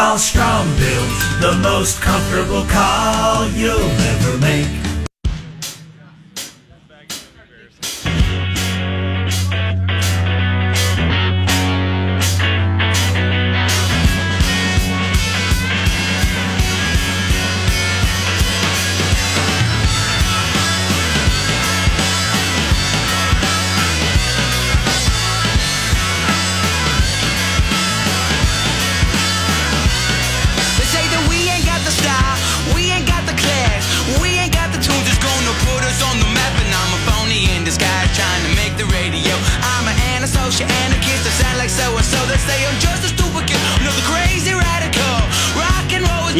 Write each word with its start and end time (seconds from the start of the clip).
Call 0.00 0.16
Strong 0.16 0.66
Built, 0.78 1.20
the 1.42 1.60
most 1.62 2.00
comfortable 2.00 2.64
call 2.64 3.46
you'll 3.48 3.76
ever 3.76 4.38
make. 4.38 4.89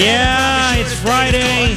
Yeah, 0.01 0.77
it's 0.77 0.99
Friday. 0.99 1.77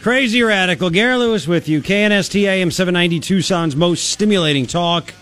Crazy 0.00 0.42
Radical. 0.42 0.90
Gary 0.90 1.16
Lewis 1.16 1.46
with 1.46 1.68
you. 1.68 1.80
KNST 1.80 2.42
AM 2.42 2.72
790 2.72 3.20
Tucson's 3.20 3.76
most 3.76 4.10
stimulating 4.10 4.66
talk. 4.66 5.14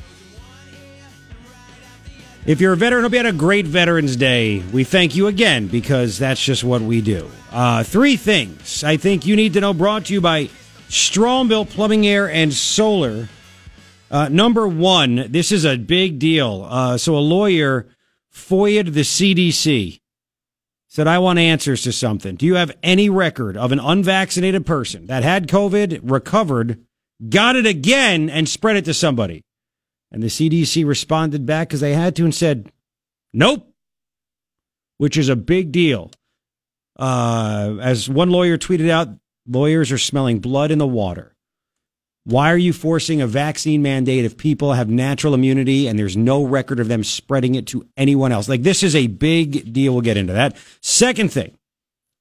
If 2.46 2.62
you're 2.62 2.72
a 2.72 2.78
veteran, 2.78 3.02
hope 3.02 3.12
you 3.12 3.18
had 3.18 3.26
a 3.26 3.32
great 3.32 3.66
Veterans 3.66 4.16
Day. 4.16 4.62
We 4.72 4.84
thank 4.84 5.16
you 5.16 5.26
again 5.26 5.66
because 5.66 6.18
that's 6.18 6.42
just 6.42 6.64
what 6.64 6.80
we 6.80 7.02
do. 7.02 7.30
Uh, 7.52 7.82
three 7.82 8.16
things 8.16 8.82
I 8.82 8.96
think 8.96 9.26
you 9.26 9.36
need 9.36 9.52
to 9.52 9.60
know 9.60 9.74
brought 9.74 10.06
to 10.06 10.14
you 10.14 10.22
by 10.22 10.48
Strongbuilt 10.88 11.68
Plumbing, 11.68 12.06
Air, 12.06 12.30
and 12.30 12.54
Solar. 12.54 13.28
Uh, 14.10 14.30
number 14.30 14.66
one, 14.66 15.30
this 15.30 15.52
is 15.52 15.66
a 15.66 15.76
big 15.76 16.18
deal. 16.18 16.66
Uh, 16.70 16.96
so 16.96 17.18
a 17.18 17.20
lawyer 17.20 17.86
FOIA'd 18.32 18.94
the 18.94 19.02
CDC 19.02 20.00
said, 20.88 21.06
I 21.06 21.18
want 21.18 21.38
answers 21.38 21.82
to 21.82 21.92
something. 21.92 22.34
Do 22.36 22.46
you 22.46 22.54
have 22.54 22.76
any 22.82 23.10
record 23.10 23.56
of 23.56 23.72
an 23.72 23.78
unvaccinated 23.78 24.66
person 24.66 25.06
that 25.06 25.22
had 25.22 25.46
COVID, 25.46 26.00
recovered, 26.02 26.82
got 27.28 27.56
it 27.56 27.66
again, 27.66 28.30
and 28.30 28.48
spread 28.48 28.76
it 28.76 28.86
to 28.86 28.94
somebody? 28.94 29.44
And 30.10 30.22
the 30.22 30.28
CDC 30.28 30.86
responded 30.86 31.44
back 31.44 31.68
because 31.68 31.80
they 31.80 31.92
had 31.92 32.16
to 32.16 32.24
and 32.24 32.34
said, 32.34 32.72
nope, 33.34 33.70
which 34.96 35.18
is 35.18 35.28
a 35.28 35.36
big 35.36 35.72
deal. 35.72 36.10
Uh, 36.98 37.76
as 37.80 38.08
one 38.08 38.30
lawyer 38.30 38.56
tweeted 38.56 38.88
out, 38.88 39.08
lawyers 39.46 39.92
are 39.92 39.98
smelling 39.98 40.40
blood 40.40 40.70
in 40.70 40.78
the 40.78 40.86
water. 40.86 41.34
Why 42.28 42.52
are 42.52 42.58
you 42.58 42.74
forcing 42.74 43.22
a 43.22 43.26
vaccine 43.26 43.80
mandate 43.80 44.26
if 44.26 44.36
people 44.36 44.74
have 44.74 44.90
natural 44.90 45.32
immunity 45.32 45.86
and 45.86 45.98
there's 45.98 46.14
no 46.14 46.44
record 46.44 46.78
of 46.78 46.86
them 46.86 47.02
spreading 47.02 47.54
it 47.54 47.66
to 47.68 47.88
anyone 47.96 48.32
else? 48.32 48.50
Like, 48.50 48.64
this 48.64 48.82
is 48.82 48.94
a 48.94 49.06
big 49.06 49.72
deal. 49.72 49.94
We'll 49.94 50.02
get 50.02 50.18
into 50.18 50.34
that. 50.34 50.54
Second 50.82 51.32
thing 51.32 51.56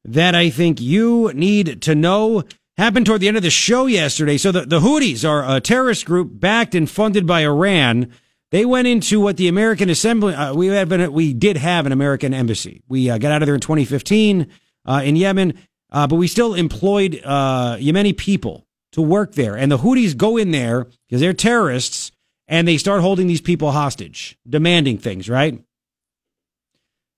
that 0.06 0.34
I 0.34 0.50
think 0.50 0.80
you 0.80 1.34
need 1.34 1.82
to 1.82 1.94
know 1.94 2.46
happened 2.78 3.06
toward 3.06 3.20
the 3.20 3.28
end 3.28 3.36
of 3.36 3.44
the 3.44 3.50
show 3.50 3.86
yesterday. 3.86 4.38
So 4.38 4.54
the, 4.54 4.62
the 4.62 4.80
Houthis 4.80 5.28
are 5.28 5.58
a 5.58 5.60
terrorist 5.60 6.06
group 6.06 6.40
backed 6.40 6.74
and 6.74 6.90
funded 6.90 7.28
by 7.28 7.42
Iran. 7.42 8.10
They 8.52 8.64
went 8.64 8.88
into 8.88 9.20
what 9.20 9.36
the 9.36 9.50
American 9.50 9.90
Assembly, 9.90 10.34
uh, 10.34 10.54
we 10.54 10.68
have 10.68 10.88
been, 10.88 11.12
we 11.12 11.34
did 11.34 11.58
have 11.58 11.86
an 11.86 11.92
American 11.92 12.34
embassy. 12.34 12.82
We 12.88 13.10
uh, 13.10 13.18
got 13.18 13.34
out 13.34 13.42
of 13.42 13.46
there 13.46 13.56
in 13.56 13.60
2015 13.60 14.48
uh, 14.86 15.02
in 15.04 15.18
Yemen, 15.18 15.56
uh, 15.92 16.08
but 16.08 16.16
we 16.16 16.30
still 16.30 16.54
employed 16.54 17.20
uh, 17.26 17.76
Yemeni 17.76 18.16
people 18.16 18.67
to 18.98 19.02
work 19.04 19.36
there. 19.36 19.56
And 19.56 19.72
the 19.72 19.78
Houthis 19.78 20.18
go 20.18 20.36
in 20.38 20.52
there 20.52 20.88
because 21.08 21.22
they're 21.22 21.34
terrorists 21.34 22.12
and 22.48 22.68
they 22.68 22.78
start 22.78 23.02
holding 23.02 23.28
these 23.28 23.42
people 23.42 23.72
hostage, 23.72 24.38
demanding 24.50 24.98
things, 24.98 25.30
right? 25.30 25.64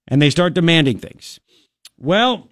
And 0.08 0.22
they 0.22 0.30
start 0.30 0.54
demanding 0.54 1.00
things. 1.00 1.40
Well, 1.98 2.50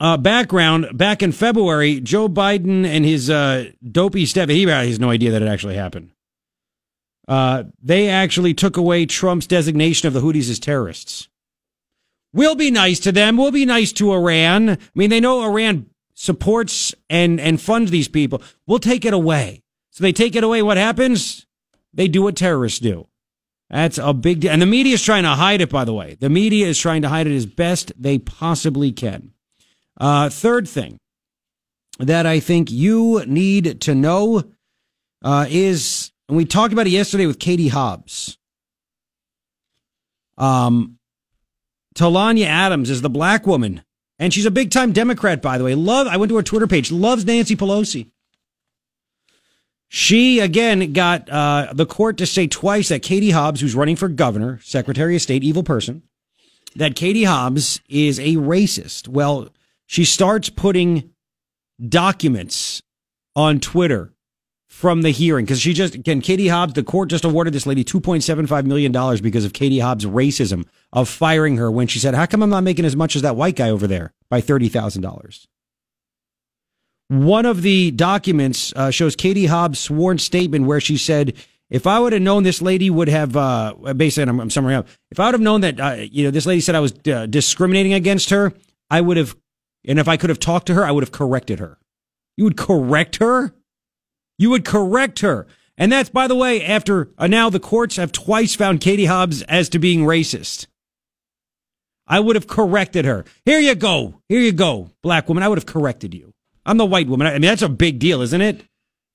uh, 0.00 0.16
background 0.16 0.88
back 0.92 1.22
in 1.22 1.30
February, 1.30 2.00
Joe 2.00 2.28
Biden 2.28 2.84
and 2.84 3.04
his 3.04 3.30
uh, 3.30 3.70
dopey 3.88 4.26
step, 4.26 4.48
he 4.48 4.64
has 4.64 4.98
no 4.98 5.10
idea 5.10 5.30
that 5.30 5.42
it 5.42 5.48
actually 5.48 5.76
happened. 5.76 6.10
Uh, 7.28 7.64
they 7.80 8.08
actually 8.08 8.54
took 8.54 8.76
away 8.76 9.06
Trump's 9.06 9.46
designation 9.46 10.08
of 10.08 10.14
the 10.14 10.20
Houthis 10.20 10.50
as 10.50 10.58
terrorists. 10.58 11.28
We'll 12.32 12.56
be 12.56 12.72
nice 12.72 12.98
to 13.00 13.12
them. 13.12 13.36
We'll 13.36 13.52
be 13.52 13.66
nice 13.66 13.92
to 13.92 14.12
Iran. 14.12 14.70
I 14.70 14.78
mean, 14.96 15.10
they 15.10 15.20
know 15.20 15.44
Iran 15.44 15.86
supports 16.22 16.94
and, 17.10 17.40
and 17.40 17.60
funds 17.60 17.90
these 17.90 18.06
people. 18.06 18.40
We'll 18.64 18.78
take 18.78 19.04
it 19.04 19.12
away. 19.12 19.64
So 19.90 20.04
they 20.04 20.12
take 20.12 20.36
it 20.36 20.44
away. 20.44 20.62
What 20.62 20.76
happens? 20.76 21.46
They 21.92 22.06
do 22.06 22.22
what 22.22 22.36
terrorists 22.36 22.78
do. 22.78 23.08
That's 23.68 23.98
a 23.98 24.12
big 24.12 24.40
deal. 24.40 24.52
And 24.52 24.62
the 24.62 24.66
media 24.66 24.94
is 24.94 25.02
trying 25.02 25.24
to 25.24 25.30
hide 25.30 25.60
it, 25.60 25.70
by 25.70 25.84
the 25.84 25.92
way. 25.92 26.16
The 26.20 26.30
media 26.30 26.68
is 26.68 26.78
trying 26.78 27.02
to 27.02 27.08
hide 27.08 27.26
it 27.26 27.34
as 27.34 27.44
best 27.44 27.90
they 28.00 28.18
possibly 28.18 28.92
can. 28.92 29.32
Uh, 29.98 30.28
third 30.28 30.68
thing 30.68 30.96
that 31.98 32.24
I 32.24 32.38
think 32.38 32.70
you 32.70 33.24
need 33.26 33.80
to 33.80 33.94
know 33.94 34.44
uh, 35.24 35.46
is, 35.50 36.12
and 36.28 36.36
we 36.36 36.44
talked 36.44 36.72
about 36.72 36.86
it 36.86 36.90
yesterday 36.90 37.26
with 37.26 37.40
Katie 37.40 37.68
Hobbs. 37.68 38.38
Um, 40.38 40.98
Talonya 41.96 42.46
Adams 42.46 42.90
is 42.90 43.02
the 43.02 43.10
black 43.10 43.44
woman, 43.44 43.82
and 44.22 44.32
she's 44.32 44.46
a 44.46 44.52
big 44.52 44.70
time 44.70 44.92
Democrat, 44.92 45.42
by 45.42 45.58
the 45.58 45.64
way. 45.64 45.74
Love. 45.74 46.06
I 46.06 46.16
went 46.16 46.30
to 46.30 46.36
her 46.36 46.44
Twitter 46.44 46.68
page. 46.68 46.92
Loves 46.92 47.24
Nancy 47.24 47.56
Pelosi. 47.56 48.06
She 49.88 50.38
again 50.38 50.92
got 50.92 51.28
uh, 51.28 51.72
the 51.74 51.86
court 51.86 52.18
to 52.18 52.26
say 52.26 52.46
twice 52.46 52.90
that 52.90 53.02
Katie 53.02 53.32
Hobbs, 53.32 53.60
who's 53.60 53.74
running 53.74 53.96
for 53.96 54.06
governor, 54.06 54.60
Secretary 54.62 55.16
of 55.16 55.22
State, 55.22 55.42
evil 55.42 55.64
person, 55.64 56.02
that 56.76 56.94
Katie 56.94 57.24
Hobbs 57.24 57.80
is 57.88 58.20
a 58.20 58.36
racist. 58.36 59.08
Well, 59.08 59.48
she 59.86 60.04
starts 60.04 60.48
putting 60.48 61.10
documents 61.86 62.80
on 63.34 63.58
Twitter 63.58 64.12
from 64.82 65.02
the 65.02 65.10
hearing 65.10 65.44
because 65.44 65.60
she 65.60 65.72
just 65.72 65.94
again 65.94 66.20
Katie 66.20 66.48
Hobbs 66.48 66.72
the 66.72 66.82
court 66.82 67.08
just 67.08 67.24
awarded 67.24 67.54
this 67.54 67.66
lady 67.66 67.84
2.75 67.84 68.64
million 68.64 68.90
dollars 68.90 69.20
because 69.20 69.44
of 69.44 69.52
Katie 69.52 69.78
Hobbs 69.78 70.04
racism 70.04 70.66
of 70.92 71.08
firing 71.08 71.56
her 71.56 71.70
when 71.70 71.86
she 71.86 72.00
said 72.00 72.16
how 72.16 72.26
come 72.26 72.42
I'm 72.42 72.50
not 72.50 72.64
making 72.64 72.84
as 72.84 72.96
much 72.96 73.14
as 73.14 73.22
that 73.22 73.36
white 73.36 73.54
guy 73.54 73.70
over 73.70 73.86
there 73.86 74.12
by 74.28 74.40
$30,000 74.40 75.46
one 77.06 77.46
of 77.46 77.62
the 77.62 77.92
documents 77.92 78.72
uh, 78.74 78.90
shows 78.90 79.14
Katie 79.14 79.46
Hobbs' 79.46 79.78
sworn 79.78 80.18
statement 80.18 80.64
where 80.64 80.80
she 80.80 80.96
said, 80.96 81.34
"If 81.68 81.86
I 81.86 81.98
would 82.00 82.14
have 82.14 82.22
known 82.22 82.42
this 82.42 82.62
lady 82.62 82.88
would 82.88 83.08
have 83.08 83.36
uh, 83.36 83.74
basically, 83.94 84.30
I'm, 84.30 84.40
I'm 84.40 84.48
summarizing 84.50 84.78
up. 84.78 84.88
If 85.10 85.20
I 85.20 85.26
would 85.26 85.34
have 85.34 85.42
known 85.42 85.60
that 85.60 85.78
uh, 85.78 85.96
you 86.10 86.24
know 86.24 86.30
this 86.30 86.46
lady 86.46 86.62
said 86.62 86.74
I 86.74 86.80
was 86.80 86.94
uh, 87.06 87.26
discriminating 87.26 87.92
against 87.92 88.30
her, 88.30 88.54
I 88.90 89.02
would 89.02 89.18
have, 89.18 89.36
and 89.84 89.98
if 89.98 90.08
I 90.08 90.16
could 90.16 90.30
have 90.30 90.38
talked 90.40 90.68
to 90.68 90.74
her, 90.74 90.86
I 90.86 90.90
would 90.90 91.04
have 91.04 91.12
corrected 91.12 91.58
her. 91.58 91.78
You 92.38 92.44
would 92.44 92.56
correct 92.56 93.16
her. 93.16 93.52
You 94.38 94.50
would 94.50 94.64
correct 94.64 95.20
her." 95.20 95.46
And 95.78 95.90
that's, 95.90 96.10
by 96.10 96.28
the 96.28 96.34
way, 96.34 96.64
after 96.64 97.10
uh, 97.18 97.26
now 97.26 97.50
the 97.50 97.60
courts 97.60 97.96
have 97.96 98.12
twice 98.12 98.54
found 98.54 98.80
Katie 98.80 99.06
Hobbs 99.06 99.42
as 99.42 99.68
to 99.70 99.78
being 99.78 100.00
racist. 100.00 100.66
I 102.06 102.20
would 102.20 102.36
have 102.36 102.46
corrected 102.46 103.04
her. 103.04 103.24
Here 103.44 103.60
you 103.60 103.74
go. 103.74 104.20
Here 104.28 104.40
you 104.40 104.52
go, 104.52 104.90
black 105.02 105.28
woman. 105.28 105.42
I 105.42 105.48
would 105.48 105.58
have 105.58 105.66
corrected 105.66 106.14
you. 106.14 106.34
I'm 106.66 106.76
the 106.76 106.86
white 106.86 107.08
woman. 107.08 107.26
I 107.26 107.32
mean, 107.32 107.42
that's 107.42 107.62
a 107.62 107.68
big 107.68 107.98
deal, 107.98 108.20
isn't 108.20 108.40
it? 108.40 108.64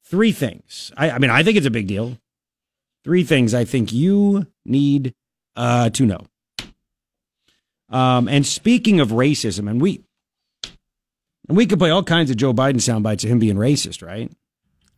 Three 0.05 0.31
things. 0.31 0.91
I, 0.97 1.11
I 1.11 1.19
mean, 1.19 1.29
I 1.29 1.44
think 1.44 1.57
it's 1.57 1.66
a 1.66 1.72
big 1.72 1.88
deal. 1.88 2.17
Three 3.03 3.23
things 3.23 3.53
I 3.53 3.66
think 3.66 3.94
you 3.94 4.47
need 4.66 5.13
uh, 5.55 5.89
to 5.91 6.05
know. 6.05 6.25
Um, 7.90 8.28
and 8.28 8.46
speaking 8.46 8.99
of 8.99 9.09
racism, 9.09 9.69
and 9.69 9.79
we 9.79 10.03
and 11.47 11.55
we 11.55 11.66
could 11.66 11.79
play 11.79 11.90
all 11.90 12.03
kinds 12.03 12.29
of 12.29 12.35
Joe 12.35 12.53
Biden 12.53 12.81
sound 12.81 13.03
bites 13.03 13.23
of 13.23 13.29
him 13.29 13.40
being 13.40 13.55
racist, 13.55 14.05
right? 14.05 14.31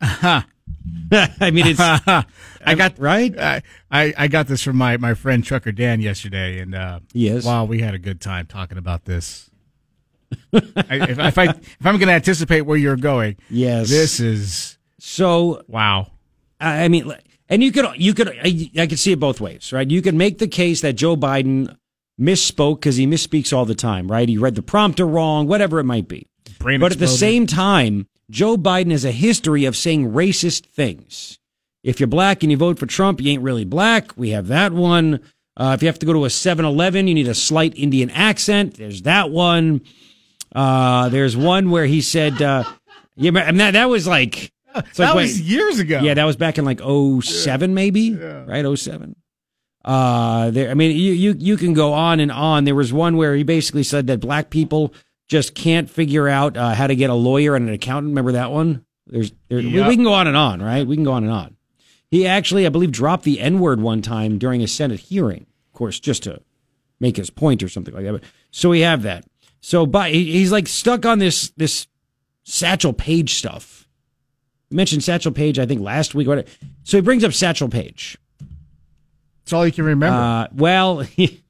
I 0.02 1.50
mean, 1.52 1.66
it's 1.66 1.80
I 1.80 2.74
got 2.74 2.98
right. 2.98 3.38
I, 3.38 3.62
I 3.90 4.14
I 4.16 4.28
got 4.28 4.46
this 4.46 4.62
from 4.62 4.76
my, 4.76 4.96
my 4.96 5.14
friend 5.14 5.44
Trucker 5.44 5.72
Dan 5.72 6.00
yesterday, 6.00 6.60
and 6.60 6.74
uh, 6.74 7.00
Yes. 7.12 7.44
wow, 7.44 7.64
we 7.64 7.80
had 7.80 7.94
a 7.94 7.98
good 7.98 8.20
time 8.20 8.46
talking 8.46 8.78
about 8.78 9.04
this. 9.04 9.50
I, 10.52 11.06
if, 11.10 11.18
if 11.18 11.38
I 11.38 11.44
if 11.44 11.84
I'm 11.86 11.96
going 11.98 12.08
to 12.08 12.12
anticipate 12.14 12.62
where 12.62 12.76
you're 12.76 12.96
going, 12.96 13.36
Yes. 13.48 13.88
this 13.90 14.20
is 14.20 14.78
So 14.98 15.62
wow. 15.68 16.12
I 16.60 16.84
I 16.84 16.88
mean, 16.88 17.12
and 17.48 17.62
you 17.62 17.72
could 17.72 17.86
you 17.96 18.14
could 18.14 18.28
I, 18.28 18.70
I 18.78 18.86
could 18.86 18.98
see 18.98 19.12
it 19.12 19.20
both 19.20 19.40
ways, 19.40 19.72
right? 19.72 19.90
You 19.90 20.00
could 20.02 20.14
make 20.14 20.38
the 20.38 20.48
case 20.48 20.80
that 20.82 20.94
Joe 20.94 21.16
Biden 21.16 21.76
misspoke 22.20 22.76
because 22.76 22.96
he 22.96 23.06
misspeaks 23.06 23.52
all 23.52 23.64
the 23.64 23.74
time, 23.74 24.10
right? 24.10 24.28
He 24.28 24.38
read 24.38 24.54
the 24.54 24.62
prompter 24.62 25.06
wrong, 25.06 25.46
whatever 25.46 25.80
it 25.80 25.84
might 25.84 26.06
be. 26.08 26.26
Brain 26.58 26.78
but 26.80 26.92
at 26.92 26.98
the 26.98 27.08
same 27.08 27.46
time, 27.46 28.06
Joe 28.30 28.56
Biden 28.56 28.92
has 28.92 29.04
a 29.04 29.10
history 29.10 29.64
of 29.64 29.76
saying 29.76 30.12
racist 30.12 30.66
things. 30.66 31.38
If 31.82 31.98
you're 31.98 32.06
black 32.06 32.42
and 32.42 32.50
you 32.50 32.56
vote 32.56 32.78
for 32.78 32.86
Trump, 32.86 33.20
you 33.20 33.30
ain't 33.32 33.42
really 33.42 33.64
black. 33.64 34.16
We 34.16 34.30
have 34.30 34.48
that 34.48 34.72
one. 34.72 35.20
Uh, 35.56 35.72
if 35.74 35.82
you 35.82 35.88
have 35.88 35.98
to 35.98 36.06
go 36.06 36.12
to 36.12 36.24
a 36.24 36.30
7 36.30 36.64
Eleven, 36.64 37.08
you 37.08 37.14
need 37.14 37.28
a 37.28 37.34
slight 37.34 37.74
Indian 37.76 38.10
accent. 38.10 38.76
There's 38.76 39.02
that 39.02 39.30
one. 39.30 39.82
Uh, 40.54 41.08
there's 41.08 41.36
one 41.36 41.70
where 41.70 41.86
he 41.86 42.00
said, 42.00 42.40
uh, 42.40 42.64
yeah, 43.16 43.32
and 43.36 43.60
that, 43.60 43.72
that 43.72 43.86
was 43.86 44.06
like, 44.06 44.52
like, 44.74 44.92
that 44.94 45.14
was 45.14 45.40
years 45.40 45.78
ago. 45.78 46.00
yeah, 46.00 46.14
that 46.14 46.24
was 46.24 46.36
back 46.36 46.58
in 46.58 46.64
like 46.64 46.80
07 46.80 47.74
maybe, 47.74 48.14
right? 48.14 48.78
07. 48.78 49.16
Uh, 49.84 50.50
there, 50.50 50.70
I 50.70 50.74
mean, 50.74 50.96
you, 50.96 51.12
you, 51.12 51.34
you 51.38 51.56
can 51.56 51.72
go 51.72 51.92
on 51.94 52.20
and 52.20 52.30
on. 52.30 52.64
There 52.64 52.74
was 52.74 52.92
one 52.92 53.16
where 53.16 53.34
he 53.34 53.42
basically 53.42 53.82
said 53.82 54.06
that 54.08 54.20
black 54.20 54.50
people 54.50 54.92
just 55.30 55.54
can't 55.54 55.88
figure 55.88 56.28
out 56.28 56.56
uh, 56.56 56.74
how 56.74 56.88
to 56.88 56.96
get 56.96 57.08
a 57.08 57.14
lawyer 57.14 57.54
and 57.54 57.68
an 57.68 57.74
accountant. 57.74 58.08
Remember 58.10 58.32
that 58.32 58.50
one? 58.50 58.84
There's, 59.06 59.32
there, 59.48 59.58
we, 59.58 59.68
Yep. 59.68 59.88
we 59.88 59.94
can 59.94 60.04
go 60.04 60.12
on 60.12 60.26
and 60.26 60.36
on, 60.36 60.60
right? 60.60 60.84
We 60.84 60.96
can 60.96 61.04
go 61.04 61.12
on 61.12 61.22
and 61.22 61.32
on. 61.32 61.56
He 62.10 62.26
actually, 62.26 62.66
I 62.66 62.68
believe, 62.70 62.90
dropped 62.90 63.22
the 63.22 63.38
N 63.38 63.60
word 63.60 63.80
one 63.80 64.02
time 64.02 64.38
during 64.38 64.60
a 64.60 64.66
Senate 64.66 64.98
hearing, 64.98 65.46
of 65.68 65.78
course, 65.78 66.00
just 66.00 66.24
to 66.24 66.42
make 66.98 67.16
his 67.16 67.30
point 67.30 67.62
or 67.62 67.68
something 67.68 67.94
like 67.94 68.02
that. 68.04 68.12
But, 68.12 68.24
so 68.50 68.70
we 68.70 68.80
have 68.80 69.02
that. 69.04 69.24
So, 69.60 69.86
but 69.86 70.10
he's 70.10 70.50
like 70.50 70.66
stuck 70.66 71.06
on 71.06 71.20
this 71.20 71.50
this 71.56 71.86
Satchel 72.42 72.92
Paige 72.92 73.34
stuff. 73.34 73.86
Mentioned 74.72 75.04
Satchel 75.04 75.30
Paige, 75.32 75.60
I 75.60 75.66
think 75.66 75.80
last 75.80 76.14
week. 76.16 76.26
So 76.82 76.96
he 76.96 77.00
brings 77.02 77.22
up 77.22 77.32
Satchel 77.32 77.68
Paige. 77.68 78.18
That's 79.44 79.52
all 79.52 79.64
you 79.64 79.72
can 79.72 79.84
remember. 79.84 80.18
Uh, 80.18 80.48
well, 80.52 81.06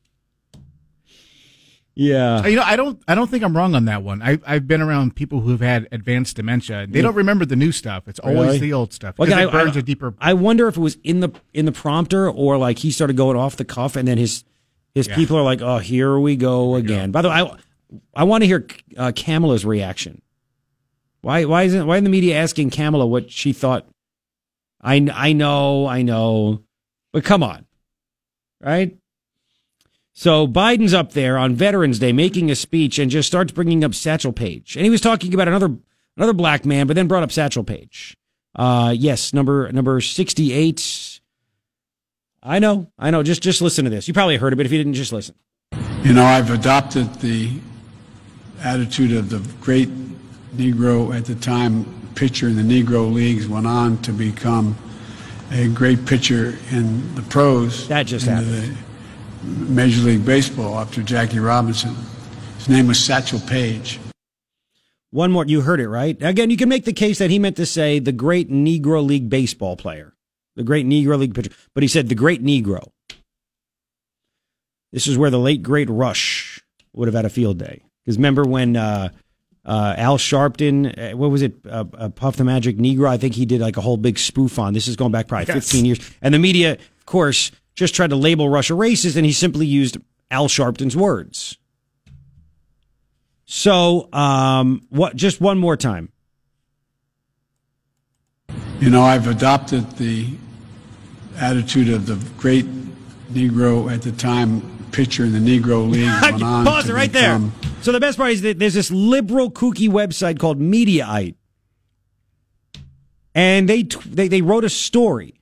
yeah. 2.03 2.47
you 2.47 2.57
know, 2.57 2.63
I 2.65 2.77
don't. 2.77 3.03
I 3.07 3.15
don't 3.15 3.29
think 3.31 3.45
I'm 3.45 3.55
wrong 3.57 3.75
on 3.75 3.85
that 3.85 4.03
one. 4.03 4.23
I, 4.23 4.39
I've 4.47 4.67
been 4.67 4.81
around 4.81 5.15
people 5.17 5.41
who've 5.41 5.61
had 5.61 5.87
advanced 5.93 6.37
dementia. 6.37 6.87
They 6.89 7.03
don't 7.03 7.15
remember 7.15 7.45
the 7.45 7.57
new 7.57 7.73
stuff. 7.73 8.09
It's 8.09 8.19
always 8.21 8.47
Really? 8.47 8.59
the 8.59 8.73
old 8.73 8.93
stuff. 8.93 9.19
Well, 9.19 9.27
because 9.27 9.39
again, 9.43 9.49
it 9.55 9.55
I- 9.59 9.65
burns 9.65 9.77
I- 9.77 9.81
a 9.81 9.83
deeper. 9.83 10.15
I 10.19 10.33
wonder 10.35 10.67
if 10.69 10.77
it 10.77 10.81
was 10.81 10.97
in 11.05 11.21
the 11.21 11.31
in 11.53 11.67
the 11.67 11.73
prompter 11.73 12.31
or 12.31 12.57
like 12.57 12.79
he 12.79 12.91
started 12.91 13.17
going 13.17 13.37
off 13.37 13.57
the 13.57 13.65
cuff, 13.65 13.97
and 13.97 14.09
then 14.09 14.17
his 14.19 14.45
his 14.95 15.07
Yeah. 15.09 15.15
people 15.17 15.37
are 15.37 15.43
like, 15.43 15.61
"Oh, 15.61 15.79
here 15.79 16.19
we 16.19 16.37
go 16.37 16.75
again." 16.77 17.11
By 17.11 17.23
the 17.23 17.29
way, 17.29 17.35
I 17.35 17.57
I 18.15 18.25
want 18.25 18.43
to 18.43 18.47
hear 18.47 18.67
uh, 18.97 19.13
Kamala's 19.15 19.65
reaction. 19.65 20.23
Why 21.23 21.45
why 21.45 21.65
isn't 21.65 21.87
why 21.87 21.97
isn't 21.97 22.05
the 22.05 22.11
media 22.11 22.39
asking 22.39 22.71
Kamala 22.71 23.07
what 23.07 23.31
she 23.31 23.53
thought? 23.53 23.87
I 24.81 25.07
I 25.13 25.33
know 25.35 25.87
I 25.87 26.01
know, 26.01 26.63
but 27.13 27.25
come 27.25 27.43
on, 27.43 27.67
right? 28.63 28.97
So 30.13 30.47
Biden's 30.47 30.93
up 30.93 31.13
there 31.13 31.39
on 31.39 31.55
Veterans 31.55 31.99
Day 31.99 32.13
making 32.13 32.51
a 32.51 32.55
speech 32.55 32.99
and 32.99 33.11
just 33.11 33.29
starts 33.29 33.53
bringing 33.53 33.85
up 33.85 33.95
Satchel 33.95 34.33
Paige, 34.33 34.77
and 34.77 34.85
he 34.85 34.91
was 34.91 35.01
talking 35.01 35.33
about 35.33 35.49
another 35.49 35.77
another 36.17 36.33
black 36.33 36.65
man, 36.65 36.87
but 36.87 36.95
then 36.95 37.09
brought 37.09 37.23
up 37.23 37.33
Satchel 37.33 37.65
Paige. 37.65 38.17
Uh, 38.55 38.95
yes, 38.97 39.33
number 39.33 39.71
number 39.73 40.01
sixty 40.01 40.53
eight. 40.53 41.21
I 42.43 42.59
know, 42.59 42.91
I 42.99 43.11
know. 43.11 43.23
Just 43.23 43.43
just 43.43 43.63
listen 43.63 43.85
to 43.85 43.91
this. 43.91 44.09
You 44.09 44.15
probably 44.15 44.37
heard 44.37 44.53
of 44.53 44.61
it. 44.61 44.67
If 44.67 44.73
you 44.73 44.79
didn't, 44.79 44.95
just 44.95 45.13
listen. 45.13 45.35
You 46.03 46.13
know, 46.13 46.25
I've 46.25 46.51
adopted 46.51 47.15
the 47.17 47.53
attitude 48.63 49.13
of 49.13 49.31
the 49.31 49.39
great 49.61 49.89
Negro 50.57 51.15
at 51.15 51.27
the 51.27 51.35
time 51.35 51.87
pitcher 52.15 52.49
in 52.49 52.57
the 52.57 52.63
Negro 52.63 53.11
leagues, 53.13 53.47
went 53.47 53.67
on 53.67 53.99
to 54.03 54.13
become 54.13 54.77
a 55.51 55.69
great 55.69 56.05
pitcher 56.07 56.59
in 56.71 57.15
the 57.15 57.23
pros. 57.23 57.89
That 57.89 58.07
just 58.07 58.27
into 58.27 58.45
happened. 58.45 58.77
The 59.43 59.71
Major 59.73 60.01
League 60.03 60.25
Baseball 60.25 60.79
after 60.79 61.03
Jackie 61.03 61.39
Robinson. 61.39 61.95
His 62.59 62.69
name 62.69 62.87
was 62.89 63.03
Satchel 63.03 63.41
Paige. 63.41 63.99
One 65.11 65.33
more. 65.33 65.45
You 65.45 65.63
heard 65.63 65.81
it 65.81 65.89
right. 65.89 66.17
Again, 66.23 66.51
you 66.51 66.57
can 66.57 66.69
make 66.69 66.85
the 66.85 66.93
case 66.93 67.19
that 67.19 67.31
he 67.31 67.39
meant 67.39 67.57
to 67.57 67.67
say 67.67 67.99
the 67.99 68.13
great 68.13 68.51
Negro 68.51 69.05
League 69.05 69.29
baseball 69.29 69.77
player, 69.77 70.15
the 70.57 70.63
great 70.63 70.87
Negro 70.87 71.19
League 71.19 71.35
pitcher, 71.35 71.51
but 71.75 71.83
he 71.83 71.89
said 71.89 72.09
the 72.09 72.15
great 72.15 72.45
Negro. 72.45 72.91
This 74.93 75.07
is 75.07 75.17
where 75.17 75.31
the 75.31 75.39
late 75.39 75.63
great 75.63 75.89
Rush 75.89 76.61
would 76.93 77.09
have 77.09 77.15
had 77.15 77.25
a 77.25 77.31
field 77.31 77.59
day. 77.59 77.83
Because 78.05 78.17
remember 78.19 78.45
when 78.45 78.77
uh, 78.77 79.11
uh, 79.65 79.95
Al 79.97 80.19
Sharpton, 80.19 81.13
uh, 81.13 81.17
what 81.17 81.31
was 81.31 81.43
it, 81.43 81.55
uh, 81.69 81.85
uh, 81.95 82.09
Puff 82.09 82.37
the 82.37 82.45
Magic 82.45 82.77
Negro? 82.77 83.09
I 83.09 83.17
think 83.17 83.35
he 83.35 83.47
did 83.47 83.61
like 83.61 83.77
a 83.77 83.81
whole 83.81 83.97
big 83.97 84.19
spoof 84.19 84.59
on. 84.59 84.75
This 84.75 84.89
is 84.89 84.97
going 84.97 85.13
back 85.13 85.29
probably 85.29 85.47
Yes. 85.47 85.71
15 85.71 85.85
years, 85.85 86.11
and 86.23 86.35
the 86.35 86.39
media, 86.39 86.73
of 86.73 87.07
course, 87.07 87.53
just 87.75 87.95
tried 87.95 88.11
to 88.11 88.17
label 88.17 88.49
Russia 88.49 88.75
racist, 88.75 89.17
and 89.17 89.25
he 89.25 89.33
simply 89.33 89.67
used 89.67 89.97
Al 90.31 90.49
Sharpton's 90.49 90.97
words. 90.97 91.59
So, 93.47 94.09
um, 94.13 94.87
what? 94.91 95.17
Just 95.17 95.41
one 95.41 95.59
more 95.59 95.77
time. 95.77 96.13
You 98.79 98.91
know, 98.91 99.03
I've 99.03 99.27
adopted 99.27 99.91
the 99.93 100.29
attitude 101.37 101.89
of 101.89 102.07
the 102.07 102.17
great 102.39 102.67
Negro 103.33 103.93
at 103.93 104.03
the 104.03 104.13
time 104.13 104.63
pitcher 104.93 105.25
in 105.25 105.33
the 105.33 105.39
Negro 105.39 105.89
League. 105.91 106.09
went 106.23 106.43
on 106.43 106.65
Pause 106.65 106.91
it 106.91 106.95
right 106.95 107.13
there. 107.13 107.41
So 107.83 107.93
the 107.93 108.01
best 108.01 108.19
part 108.19 108.31
is 108.31 108.43
that 108.43 108.59
there's 108.59 108.75
this 108.75 108.91
liberal 108.91 109.51
kooky 109.51 109.89
website 109.89 110.39
called 110.39 110.61
Mediaite, 110.61 111.35
and 113.35 113.69
they 113.69 113.83
they 113.83 114.29
they 114.29 114.43
wrote 114.43 114.65
a 114.65 114.71
story. 114.71 115.40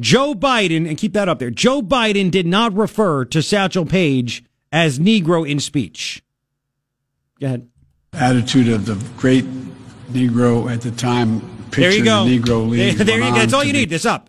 Joe 0.00 0.34
Biden, 0.34 0.86
and 0.88 0.98
keep 0.98 1.12
that 1.14 1.28
up 1.28 1.38
there. 1.38 1.50
Joe 1.50 1.80
Biden 1.82 2.30
did 2.30 2.46
not 2.46 2.74
refer 2.76 3.24
to 3.26 3.42
Satchel 3.42 3.86
Paige 3.86 4.44
as 4.70 4.98
Negro 4.98 5.48
in 5.48 5.58
speech. 5.58 6.22
Go 7.40 7.46
ahead. 7.46 7.68
attitude 8.12 8.68
of 8.68 8.86
the 8.86 8.94
great 9.16 9.44
Negro 10.10 10.70
at 10.70 10.80
the 10.82 10.90
time 10.90 11.40
There 11.70 11.92
you 11.92 12.04
go. 12.04 12.24
the 12.24 12.38
Negro 12.38 12.68
leagues. 12.70 12.96
There, 12.96 13.04
there 13.06 13.18
you 13.20 13.30
go. 13.30 13.34
That's 13.38 13.52
all 13.52 13.64
you 13.64 13.72
be- 13.72 13.80
need. 13.80 13.90
This 13.90 14.04
up. 14.06 14.28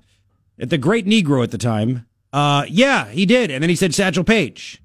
At 0.60 0.70
the 0.70 0.78
great 0.78 1.06
Negro 1.06 1.44
at 1.44 1.52
the 1.52 1.58
time. 1.58 2.06
Uh, 2.34 2.66
yeah, 2.68 3.08
he 3.10 3.26
did. 3.26 3.52
And 3.52 3.62
then 3.62 3.70
he 3.70 3.76
said 3.76 3.94
Satchel 3.94 4.24
Paige. 4.24 4.82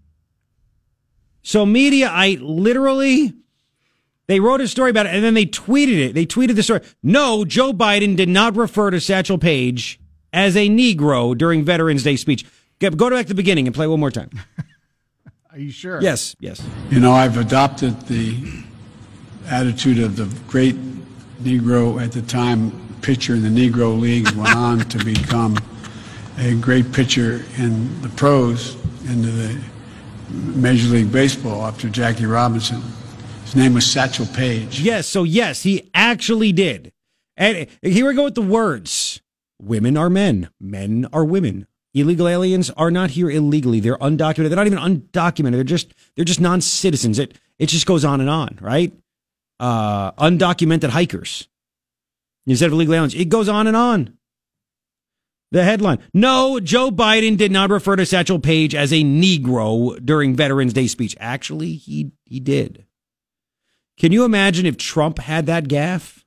So 1.43 1.65
media, 1.67 2.09
I 2.09 2.39
literally, 2.41 3.33
they 4.29 4.39
wrote 4.39 4.61
a 4.61 4.69
story 4.69 4.91
about 4.91 5.07
it 5.07 5.15
and 5.15 5.25
then 5.25 5.35
they 5.35 5.47
tweeted 5.47 5.99
it. 6.09 6.15
They 6.15 6.27
tweeted 6.27 6.55
the 6.57 6.63
story. 6.63 6.83
No, 7.03 7.45
Joe 7.45 7.73
Biden 7.73 8.17
did 8.17 8.29
not 8.29 8.55
refer 8.57 8.91
to 8.91 9.01
Satchel 9.01 9.39
Paige 9.39 9.99
as 10.33 10.57
a 10.57 10.69
Negro 10.69 11.37
during 11.37 11.65
Veterans 11.65 12.03
Day 12.03 12.17
speech. 12.17 12.45
Go 12.79 12.91
go 12.91 13.11
back 13.11 13.27
to 13.27 13.29
the 13.29 13.35
beginning 13.35 13.67
and 13.67 13.75
play 13.75 13.87
one 13.87 14.01
more 14.01 14.11
time. 14.11 14.31
Are 15.53 15.59
you 15.59 15.71
sure? 15.71 16.01
Yes, 16.01 16.35
yes. 16.41 16.67
You 16.91 16.99
know, 16.99 17.13
I've 17.13 17.37
adopted 17.37 18.01
the 18.03 18.65
attitude 19.49 19.99
of 19.99 20.17
the 20.17 20.25
great 20.49 20.77
Negro 21.43 22.03
at 22.03 22.13
the 22.13 22.23
time 22.23 22.71
pitcher 23.03 23.35
in 23.35 23.43
the 23.43 23.49
Negro 23.49 23.99
leagues, 23.99 24.33
went 24.35 24.57
on 24.57 24.79
to 24.79 25.05
become 25.05 25.59
a 26.39 26.55
great 26.55 26.93
pitcher 26.93 27.45
in 27.59 28.01
the 28.01 28.09
pros, 28.11 28.77
into 29.09 29.31
the 29.31 29.61
Major 30.31 30.89
League 30.89 31.13
Baseball 31.13 31.67
after 31.67 31.89
Jackie 31.89 32.27
Robinson. 32.27 32.83
His 33.45 33.57
name 33.57 33.75
was 33.75 33.85
Satchel 33.85 34.27
Paige. 34.27 34.81
Yes, 34.81 35.07
so 35.07 35.25
yes, 35.25 35.63
he 35.63 35.91
actually 35.95 36.53
did. 36.53 36.93
And 37.37 37.67
here 37.83 38.07
we 38.07 38.15
go 38.15 38.25
with 38.25 38.35
the 38.35 38.43
words. 38.43 39.21
Women 39.63 39.97
are 39.97 40.11
men. 40.11 40.51
Men 40.61 41.07
are 41.13 41.25
women. 41.25 41.69
Illegal 41.95 42.27
aliens 42.27 42.71
are 42.71 42.91
not 42.91 43.11
here 43.11 43.31
illegally. 43.31 43.79
They're 43.79 43.99
undocumented. 43.99 44.49
They're 44.49 44.57
not 44.57 44.67
even 44.67 44.79
undocumented. 44.79 45.53
They're 45.53 45.65
just 45.65 45.95
they're 46.17 46.25
just 46.25 46.41
non-citizens. 46.41 47.19
It 47.19 47.39
it 47.59 47.69
just 47.69 47.87
goes 47.87 48.05
on 48.05 48.21
and 48.21 48.29
on, 48.29 48.59
right? 48.61 48.93
Uh 49.61 50.11
undocumented 50.13 50.89
hikers. 50.89 51.47
Instead 52.45 52.67
of 52.67 52.73
illegal 52.73 52.95
aliens. 52.95 53.15
It 53.15 53.29
goes 53.29 53.49
on 53.49 53.69
and 53.69 53.77
on. 53.77 54.19
The 55.53 55.63
headline. 55.63 55.99
No, 56.13 56.59
Joe 56.59 56.91
Biden 56.91 57.37
did 57.37 57.53
not 57.53 57.71
refer 57.71 57.95
to 57.95 58.07
Satchel 58.07 58.41
Paige 58.41 58.75
as 58.75 58.91
a 58.91 59.05
Negro 59.05 60.05
during 60.05 60.35
Veterans 60.35 60.73
Day 60.73 60.89
speech. 60.89 61.15
Actually, 61.21 61.75
he 61.75 62.11
he 62.25 62.41
did. 62.41 62.87
Can 63.99 64.11
you 64.11 64.25
imagine 64.25 64.67
if 64.67 64.77
Trump 64.77 65.19
had 65.19 65.47
that 65.47 65.65
gaffe? 65.65 66.25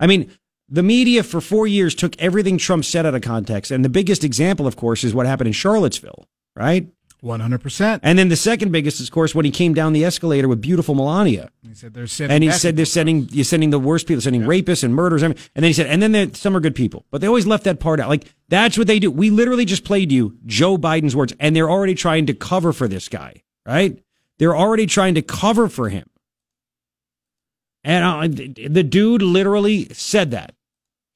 I 0.00 0.06
mean, 0.06 0.30
the 0.68 0.82
media 0.82 1.22
for 1.22 1.40
four 1.40 1.66
years 1.66 1.94
took 1.94 2.16
everything 2.18 2.58
Trump 2.58 2.84
said 2.84 3.06
out 3.06 3.14
of 3.14 3.22
context. 3.22 3.70
And 3.70 3.84
the 3.84 3.88
biggest 3.88 4.24
example, 4.24 4.66
of 4.66 4.76
course, 4.76 5.04
is 5.04 5.14
what 5.14 5.26
happened 5.26 5.46
in 5.46 5.52
Charlottesville, 5.54 6.28
right? 6.54 6.88
One 7.20 7.40
hundred 7.40 7.62
percent. 7.62 8.02
And 8.04 8.16
then 8.16 8.28
the 8.28 8.36
second 8.36 8.70
biggest, 8.70 9.00
is, 9.00 9.08
of 9.08 9.12
course, 9.12 9.34
when 9.34 9.44
he 9.44 9.50
came 9.50 9.74
down 9.74 9.92
the 9.92 10.04
escalator 10.04 10.46
with 10.46 10.60
beautiful 10.60 10.94
Melania. 10.94 11.50
He 11.66 11.74
said 11.74 11.92
they're 11.92 12.06
sending. 12.06 12.32
And 12.32 12.44
he 12.44 12.52
said 12.52 12.76
they're 12.76 12.84
sending, 12.84 13.28
you're 13.32 13.44
sending 13.44 13.70
the 13.70 13.78
worst 13.80 14.06
people, 14.06 14.20
sending 14.20 14.42
rapists 14.42 14.84
and 14.84 14.94
murderers. 14.94 15.24
And 15.24 15.34
then 15.54 15.64
he 15.64 15.72
said, 15.72 15.86
and 15.86 16.00
then 16.00 16.34
some 16.34 16.56
are 16.56 16.60
good 16.60 16.76
people. 16.76 17.06
But 17.10 17.20
they 17.20 17.26
always 17.26 17.44
left 17.44 17.64
that 17.64 17.80
part 17.80 17.98
out. 17.98 18.08
Like, 18.08 18.32
that's 18.48 18.78
what 18.78 18.86
they 18.86 19.00
do. 19.00 19.10
We 19.10 19.30
literally 19.30 19.64
just 19.64 19.82
played 19.82 20.12
you 20.12 20.38
Joe 20.46 20.78
Biden's 20.78 21.16
words, 21.16 21.32
and 21.40 21.56
they're 21.56 21.68
already 21.68 21.96
trying 21.96 22.26
to 22.26 22.34
cover 22.34 22.72
for 22.72 22.86
this 22.86 23.08
guy, 23.08 23.42
right? 23.66 23.98
They're 24.38 24.56
already 24.56 24.86
trying 24.86 25.16
to 25.16 25.22
cover 25.22 25.68
for 25.68 25.88
him. 25.88 26.08
And 27.82 28.04
uh, 28.04 28.28
the 28.68 28.84
dude 28.84 29.22
literally 29.22 29.88
said 29.92 30.30
that. 30.30 30.54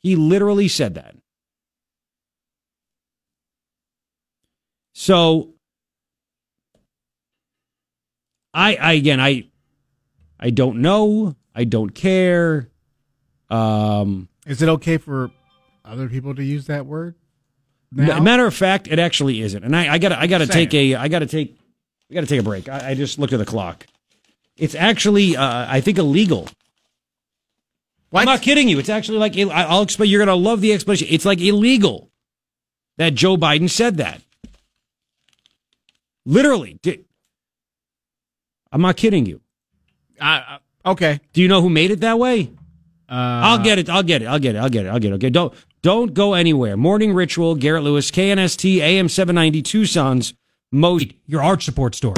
He 0.02 0.16
literally 0.16 0.68
said 0.68 0.94
that. 0.94 1.14
So 4.94 5.54
I, 8.52 8.76
I 8.76 8.92
again 8.94 9.20
I 9.20 9.48
I 10.38 10.50
don't 10.50 10.80
know. 10.82 11.36
I 11.54 11.64
don't 11.64 11.90
care. 11.90 12.68
Um 13.50 14.28
Is 14.46 14.60
it 14.62 14.68
okay 14.68 14.98
for 14.98 15.30
other 15.84 16.08
people 16.08 16.34
to 16.34 16.44
use 16.44 16.66
that 16.66 16.86
word? 16.86 17.14
now? 17.90 18.20
Matter 18.20 18.46
of 18.46 18.54
fact, 18.54 18.88
it 18.88 18.98
actually 18.98 19.40
isn't. 19.42 19.62
And 19.64 19.74
I, 19.76 19.94
I 19.94 19.98
gotta 19.98 20.18
I 20.18 20.26
gotta 20.26 20.46
Saying. 20.46 20.68
take 20.68 20.74
a 20.74 20.96
I 20.96 21.08
gotta 21.08 21.26
take 21.26 21.56
I 22.10 22.14
gotta 22.14 22.26
take 22.26 22.40
a 22.40 22.44
break. 22.44 22.68
I, 22.68 22.90
I 22.90 22.94
just 22.94 23.18
looked 23.18 23.32
at 23.32 23.38
the 23.38 23.46
clock. 23.46 23.86
It's 24.56 24.74
actually 24.74 25.36
uh, 25.36 25.66
I 25.68 25.80
think 25.80 25.98
illegal. 25.98 26.48
I'm 28.12 28.26
not 28.26 28.42
kidding 28.42 28.68
you. 28.68 28.78
It's 28.78 28.88
actually 28.88 29.18
like 29.18 29.36
I- 29.38 29.64
I'll 29.64 29.82
explain. 29.82 30.10
You're 30.10 30.20
gonna 30.24 30.34
love 30.36 30.60
the 30.60 30.72
explanation. 30.72 31.08
It's 31.10 31.24
like 31.24 31.40
illegal 31.40 32.10
that 32.98 33.14
Joe 33.14 33.36
Biden 33.36 33.70
said 33.70 33.96
that. 33.96 34.20
Literally, 36.24 36.78
I'm 38.70 38.80
not 38.82 38.96
kidding 38.96 39.26
you. 39.26 39.40
Uh, 40.20 40.40
uh, 40.84 40.90
okay. 40.92 41.20
Do 41.32 41.42
you 41.42 41.48
know 41.48 41.60
who 41.60 41.68
made 41.68 41.90
it 41.90 42.00
that 42.00 42.18
way? 42.18 42.50
Uh, 43.08 43.14
I'll 43.14 43.58
get 43.64 43.78
it. 43.78 43.88
I'll 43.90 44.02
get 44.02 44.22
it. 44.22 44.26
I'll 44.26 44.38
get 44.38 44.54
it. 44.54 44.58
I'll 44.58 44.68
get 44.70 44.86
it. 44.86 44.88
I'll 44.88 44.98
get 45.00 45.12
it. 45.12 45.14
Okay. 45.16 45.30
Don't 45.30 45.52
don't 45.82 46.14
go 46.14 46.34
anywhere. 46.34 46.76
Morning 46.76 47.12
ritual. 47.12 47.54
Garrett 47.56 47.82
Lewis. 47.82 48.10
KNST 48.10 48.78
AM 48.80 49.08
790 49.08 49.62
Tucson's. 49.62 50.34
most 50.70 51.06
your 51.26 51.42
arch 51.42 51.64
support 51.64 51.94
store. 51.94 52.14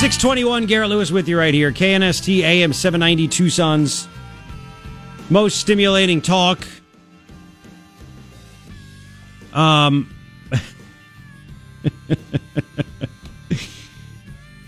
621 0.00 0.66
Garrett 0.66 0.90
Lewis 0.90 1.10
with 1.10 1.28
you 1.28 1.38
right 1.38 1.54
here. 1.54 1.72
KNST 1.72 2.40
AM 2.42 2.72
790 2.72 3.28
Tucson's 3.28 4.06
most 5.30 5.58
stimulating 5.58 6.20
talk. 6.20 6.66
Um 9.52 10.14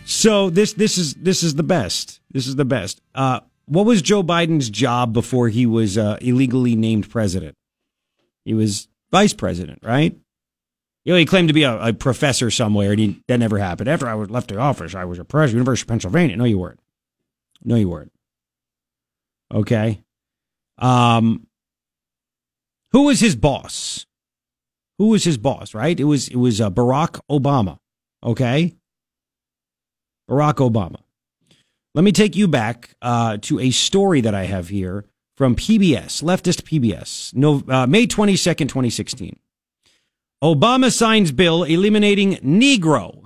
So 0.06 0.48
this 0.48 0.72
this 0.72 0.96
is 0.96 1.14
this 1.14 1.42
is 1.42 1.54
the 1.56 1.62
best. 1.62 2.20
This 2.30 2.46
is 2.46 2.56
the 2.56 2.64
best. 2.64 3.02
Uh 3.14 3.40
what 3.66 3.84
was 3.84 4.00
Joe 4.00 4.22
Biden's 4.22 4.70
job 4.70 5.12
before 5.12 5.48
he 5.48 5.66
was 5.66 5.98
uh, 5.98 6.18
illegally 6.20 6.76
named 6.76 7.10
president? 7.10 7.56
He 8.44 8.54
was 8.54 8.86
vice 9.10 9.32
president, 9.32 9.80
right? 9.82 10.16
You 11.06 11.12
know, 11.12 11.18
he 11.18 11.24
claimed 11.24 11.46
to 11.46 11.54
be 11.54 11.62
a, 11.62 11.80
a 11.80 11.92
professor 11.92 12.50
somewhere, 12.50 12.90
and 12.90 12.98
he, 12.98 13.22
that 13.28 13.38
never 13.38 13.58
happened. 13.58 13.88
After 13.88 14.08
I 14.08 14.14
was 14.14 14.28
left 14.28 14.48
the 14.48 14.58
office, 14.58 14.92
I 14.92 15.04
was 15.04 15.20
a 15.20 15.24
professor, 15.24 15.52
University 15.52 15.84
of 15.84 15.88
Pennsylvania. 15.88 16.36
No, 16.36 16.44
you 16.44 16.58
weren't. 16.58 16.80
No, 17.62 17.76
you 17.76 17.88
weren't. 17.88 18.10
Okay. 19.54 20.02
Um, 20.78 21.46
who 22.90 23.04
was 23.04 23.20
his 23.20 23.36
boss? 23.36 24.04
Who 24.98 25.06
was 25.10 25.22
his 25.22 25.38
boss? 25.38 25.74
Right? 25.74 25.98
It 25.98 26.04
was 26.04 26.26
it 26.26 26.36
was 26.36 26.60
uh, 26.60 26.70
Barack 26.70 27.20
Obama. 27.30 27.78
Okay. 28.24 28.74
Barack 30.28 30.54
Obama. 30.54 30.98
Let 31.94 32.02
me 32.02 32.10
take 32.10 32.34
you 32.34 32.48
back 32.48 32.96
uh, 33.00 33.38
to 33.42 33.60
a 33.60 33.70
story 33.70 34.22
that 34.22 34.34
I 34.34 34.46
have 34.46 34.70
here 34.70 35.04
from 35.36 35.54
PBS, 35.54 36.24
leftist 36.24 36.62
PBS, 36.62 37.32
no, 37.32 37.62
uh, 37.68 37.86
May 37.86 38.08
twenty 38.08 38.34
second, 38.34 38.68
twenty 38.68 38.90
sixteen. 38.90 39.38
Obama 40.46 40.92
signs 40.92 41.32
bill 41.32 41.64
eliminating 41.64 42.36
Negro. 42.36 43.24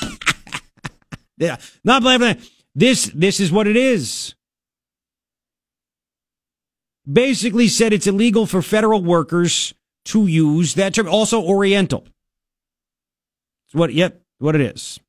yeah, 1.36 1.56
not 1.82 2.02
blah. 2.02 2.34
This 2.74 3.06
this 3.14 3.40
is 3.40 3.50
what 3.50 3.66
it 3.66 3.76
is. 3.76 4.34
Basically 7.10 7.68
said 7.68 7.92
it's 7.92 8.06
illegal 8.06 8.46
for 8.46 8.62
federal 8.62 9.02
workers 9.02 9.74
to 10.06 10.26
use 10.26 10.74
that 10.74 10.94
term. 10.94 11.08
Also 11.08 11.42
Oriental. 11.42 12.06
It's 13.66 13.74
what 13.74 13.92
yep, 13.92 14.22
what 14.38 14.54
it 14.54 14.60
is. 14.60 15.00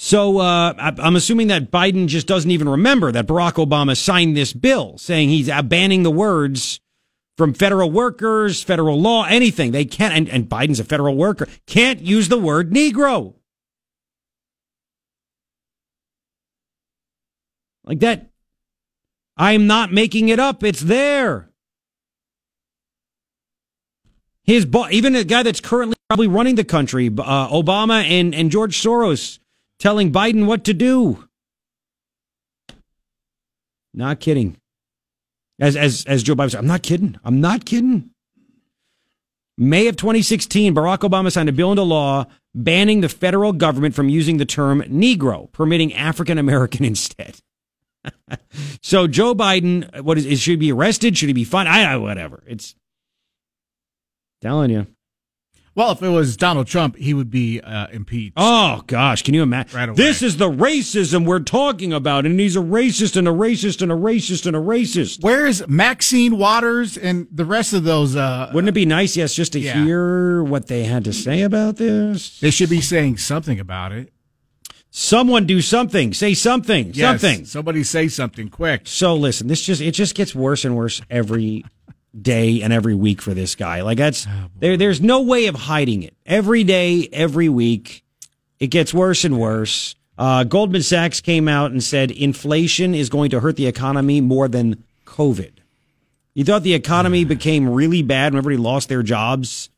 So 0.00 0.38
uh, 0.38 0.74
I'm 0.78 1.16
assuming 1.16 1.48
that 1.48 1.72
Biden 1.72 2.06
just 2.06 2.28
doesn't 2.28 2.52
even 2.52 2.68
remember 2.68 3.10
that 3.10 3.26
Barack 3.26 3.54
Obama 3.54 3.96
signed 3.96 4.36
this 4.36 4.52
bill, 4.52 4.96
saying 4.96 5.28
he's 5.28 5.50
banning 5.64 6.04
the 6.04 6.10
words 6.12 6.78
from 7.38 7.54
federal 7.54 7.90
workers, 7.90 8.62
federal 8.64 9.00
law, 9.00 9.24
anything. 9.24 9.70
They 9.70 9.84
can't, 9.84 10.12
and, 10.12 10.28
and 10.28 10.48
Biden's 10.48 10.80
a 10.80 10.84
federal 10.84 11.16
worker, 11.16 11.46
can't 11.66 12.00
use 12.00 12.28
the 12.28 12.36
word 12.36 12.72
Negro. 12.72 13.34
Like 17.84 18.00
that. 18.00 18.26
I'm 19.36 19.68
not 19.68 19.92
making 19.92 20.28
it 20.28 20.40
up. 20.40 20.64
It's 20.64 20.80
there. 20.80 21.48
His 24.42 24.66
boss, 24.66 24.90
even 24.90 25.14
a 25.14 25.22
guy 25.22 25.44
that's 25.44 25.60
currently 25.60 25.94
probably 26.08 26.26
running 26.26 26.56
the 26.56 26.64
country, 26.64 27.06
uh, 27.06 27.48
Obama 27.48 28.02
and, 28.02 28.34
and 28.34 28.50
George 28.50 28.82
Soros 28.82 29.38
telling 29.78 30.10
Biden 30.10 30.46
what 30.46 30.64
to 30.64 30.74
do. 30.74 31.28
Not 33.94 34.18
kidding. 34.18 34.56
As 35.60 35.76
as 35.76 36.04
as 36.06 36.22
Joe 36.22 36.34
Biden 36.34 36.52
said, 36.52 36.60
I'm 36.60 36.66
not 36.66 36.82
kidding. 36.82 37.18
I'm 37.24 37.40
not 37.40 37.64
kidding. 37.64 38.10
May 39.56 39.88
of 39.88 39.96
2016, 39.96 40.72
Barack 40.74 40.98
Obama 40.98 41.32
signed 41.32 41.48
a 41.48 41.52
bill 41.52 41.72
into 41.72 41.82
law 41.82 42.26
banning 42.54 43.00
the 43.00 43.08
federal 43.08 43.52
government 43.52 43.94
from 43.94 44.08
using 44.08 44.36
the 44.36 44.44
term 44.44 44.82
Negro, 44.82 45.50
permitting 45.52 45.92
African 45.94 46.38
American 46.38 46.84
instead. 46.84 47.36
so 48.82 49.06
Joe 49.06 49.34
Biden, 49.34 50.00
what 50.02 50.18
is, 50.18 50.40
should 50.40 50.52
he 50.52 50.56
be 50.56 50.72
arrested? 50.72 51.18
Should 51.18 51.28
he 51.28 51.32
be 51.32 51.44
fined? 51.44 51.68
I 51.68 51.92
don't 51.92 52.02
whatever. 52.02 52.42
It's 52.46 52.74
telling 54.40 54.70
you. 54.70 54.86
Well, 55.78 55.92
if 55.92 56.02
it 56.02 56.08
was 56.08 56.36
Donald 56.36 56.66
Trump, 56.66 56.96
he 56.96 57.14
would 57.14 57.30
be 57.30 57.60
uh, 57.60 57.86
impeached. 57.92 58.32
Oh 58.36 58.82
gosh, 58.88 59.22
can 59.22 59.32
you 59.32 59.44
imagine? 59.44 59.76
Right 59.78 59.88
away. 59.88 59.94
This 59.94 60.22
is 60.22 60.36
the 60.36 60.50
racism 60.50 61.24
we're 61.24 61.38
talking 61.38 61.92
about, 61.92 62.26
and 62.26 62.40
he's 62.40 62.56
a 62.56 62.60
racist 62.60 63.16
and 63.16 63.28
a 63.28 63.30
racist 63.30 63.80
and 63.80 63.92
a 63.92 63.94
racist 63.94 64.44
and 64.44 64.56
a 64.56 64.58
racist. 64.58 65.22
Where's 65.22 65.64
Maxine 65.68 66.36
Waters 66.36 66.98
and 66.98 67.28
the 67.30 67.44
rest 67.44 67.74
of 67.74 67.84
those? 67.84 68.16
Uh, 68.16 68.50
Wouldn't 68.52 68.70
it 68.70 68.72
be 68.72 68.86
nice, 68.86 69.16
yes, 69.16 69.34
just 69.34 69.52
to 69.52 69.60
Yeah. 69.60 69.84
hear 69.84 70.42
what 70.42 70.66
they 70.66 70.82
had 70.82 71.04
to 71.04 71.12
say 71.12 71.42
about 71.42 71.76
this? 71.76 72.40
they 72.40 72.50
should 72.50 72.70
be 72.70 72.80
saying 72.80 73.18
something 73.18 73.60
about 73.60 73.92
it. 73.92 74.12
Someone 74.90 75.46
do 75.46 75.60
something. 75.62 76.12
Say 76.12 76.34
something. 76.34 76.90
Yes, 76.92 77.20
Something. 77.20 77.44
Somebody 77.44 77.84
say 77.84 78.08
something 78.08 78.48
quick. 78.48 78.80
So 78.86 79.14
listen, 79.14 79.46
this 79.46 79.62
just 79.62 79.80
it 79.80 79.92
just 79.92 80.16
gets 80.16 80.34
worse 80.34 80.64
and 80.64 80.74
worse 80.74 81.00
every 81.08 81.64
day 82.20 82.62
and 82.62 82.72
every 82.72 82.94
week 82.94 83.20
for 83.22 83.34
this 83.34 83.54
guy. 83.54 83.82
Like 83.82 83.98
that's 83.98 84.26
there 84.58 84.76
there's 84.76 85.00
no 85.00 85.22
way 85.22 85.46
of 85.46 85.54
hiding 85.54 86.02
it. 86.02 86.14
Every 86.26 86.64
day, 86.64 87.08
every 87.12 87.48
week, 87.48 88.04
it 88.58 88.68
gets 88.68 88.92
worse 88.92 89.24
and 89.24 89.38
worse. 89.38 89.94
Uh, 90.16 90.44
Goldman 90.44 90.82
Sachs 90.82 91.20
came 91.20 91.46
out 91.46 91.70
and 91.70 91.82
said 91.82 92.10
inflation 92.10 92.94
is 92.94 93.08
going 93.08 93.30
to 93.30 93.40
hurt 93.40 93.56
the 93.56 93.66
economy 93.66 94.20
more 94.20 94.48
than 94.48 94.82
COVID. 95.06 95.52
You 96.34 96.44
thought 96.44 96.62
the 96.62 96.74
economy 96.74 97.24
became 97.24 97.68
really 97.68 98.02
bad 98.02 98.32
when 98.32 98.38
everybody 98.38 98.62
lost 98.62 98.88
their 98.88 99.02
jobs? 99.02 99.70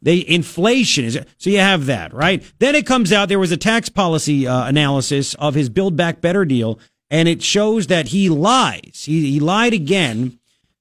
They 0.00 0.24
inflation 0.26 1.04
is 1.04 1.18
so 1.38 1.50
you 1.50 1.58
have 1.58 1.86
that 1.86 2.12
right. 2.12 2.42
Then 2.58 2.74
it 2.74 2.86
comes 2.86 3.12
out 3.12 3.28
there 3.28 3.38
was 3.38 3.52
a 3.52 3.56
tax 3.56 3.88
policy 3.88 4.46
uh, 4.46 4.66
analysis 4.66 5.34
of 5.34 5.54
his 5.54 5.68
Build 5.68 5.96
Back 5.96 6.20
Better 6.20 6.44
deal, 6.44 6.78
and 7.10 7.28
it 7.28 7.42
shows 7.42 7.88
that 7.88 8.08
he 8.08 8.28
lies. 8.28 9.02
He, 9.06 9.32
he 9.32 9.40
lied 9.40 9.72
again 9.72 10.38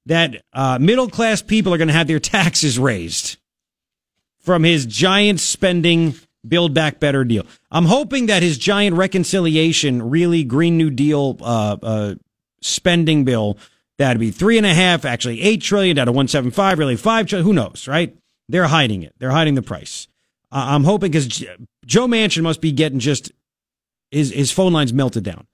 that 0.07 0.43
uh, 0.53 0.77
middle 0.79 1.09
class 1.09 1.41
people 1.41 1.73
are 1.73 1.77
going 1.77 1.87
to 1.89 1.93
have 1.93 2.07
their 2.07 2.19
taxes 2.19 2.77
raised 2.77 3.37
from 4.39 4.63
his 4.63 4.85
giant 4.85 5.39
spending 5.39 6.15
Build 6.47 6.73
Back 6.73 6.99
Better 6.99 7.23
deal. 7.25 7.45
I'm 7.69 7.85
hoping 7.85 8.27
that 8.27 8.41
his 8.41 8.57
giant 8.57 8.95
reconciliation, 8.95 10.09
really 10.09 10.43
Green 10.43 10.77
New 10.77 10.89
Deal 10.89 11.37
uh, 11.41 11.77
uh, 11.83 12.15
spending 12.61 13.25
bill, 13.25 13.57
that'd 13.97 14.19
be 14.19 14.31
three 14.31 14.57
and 14.57 14.65
a 14.65 14.73
half, 14.73 15.03
actually 15.03 15.41
eight 15.41 15.61
trillion 15.61 15.95
down 15.95 16.05
to 16.05 16.11
one 16.11 16.27
seven 16.27 16.51
five, 16.51 16.79
really 16.79 16.95
five 16.95 17.27
trillion. 17.27 17.45
Who 17.45 17.53
knows, 17.53 17.87
right? 17.87 18.15
They're 18.47 18.67
hiding 18.67 19.03
it. 19.03 19.13
They're 19.19 19.31
hiding 19.31 19.55
the 19.55 19.61
price. 19.61 20.07
I'm 20.49 20.85
hoping 20.85 21.11
because 21.11 21.27
Joe 21.85 22.07
Manchin 22.07 22.43
must 22.43 22.61
be 22.61 22.71
getting 22.71 22.99
just 22.99 23.31
his 24.11 24.31
his 24.31 24.51
phone 24.51 24.71
lines 24.71 24.93
melted 24.93 25.25
down, 25.25 25.45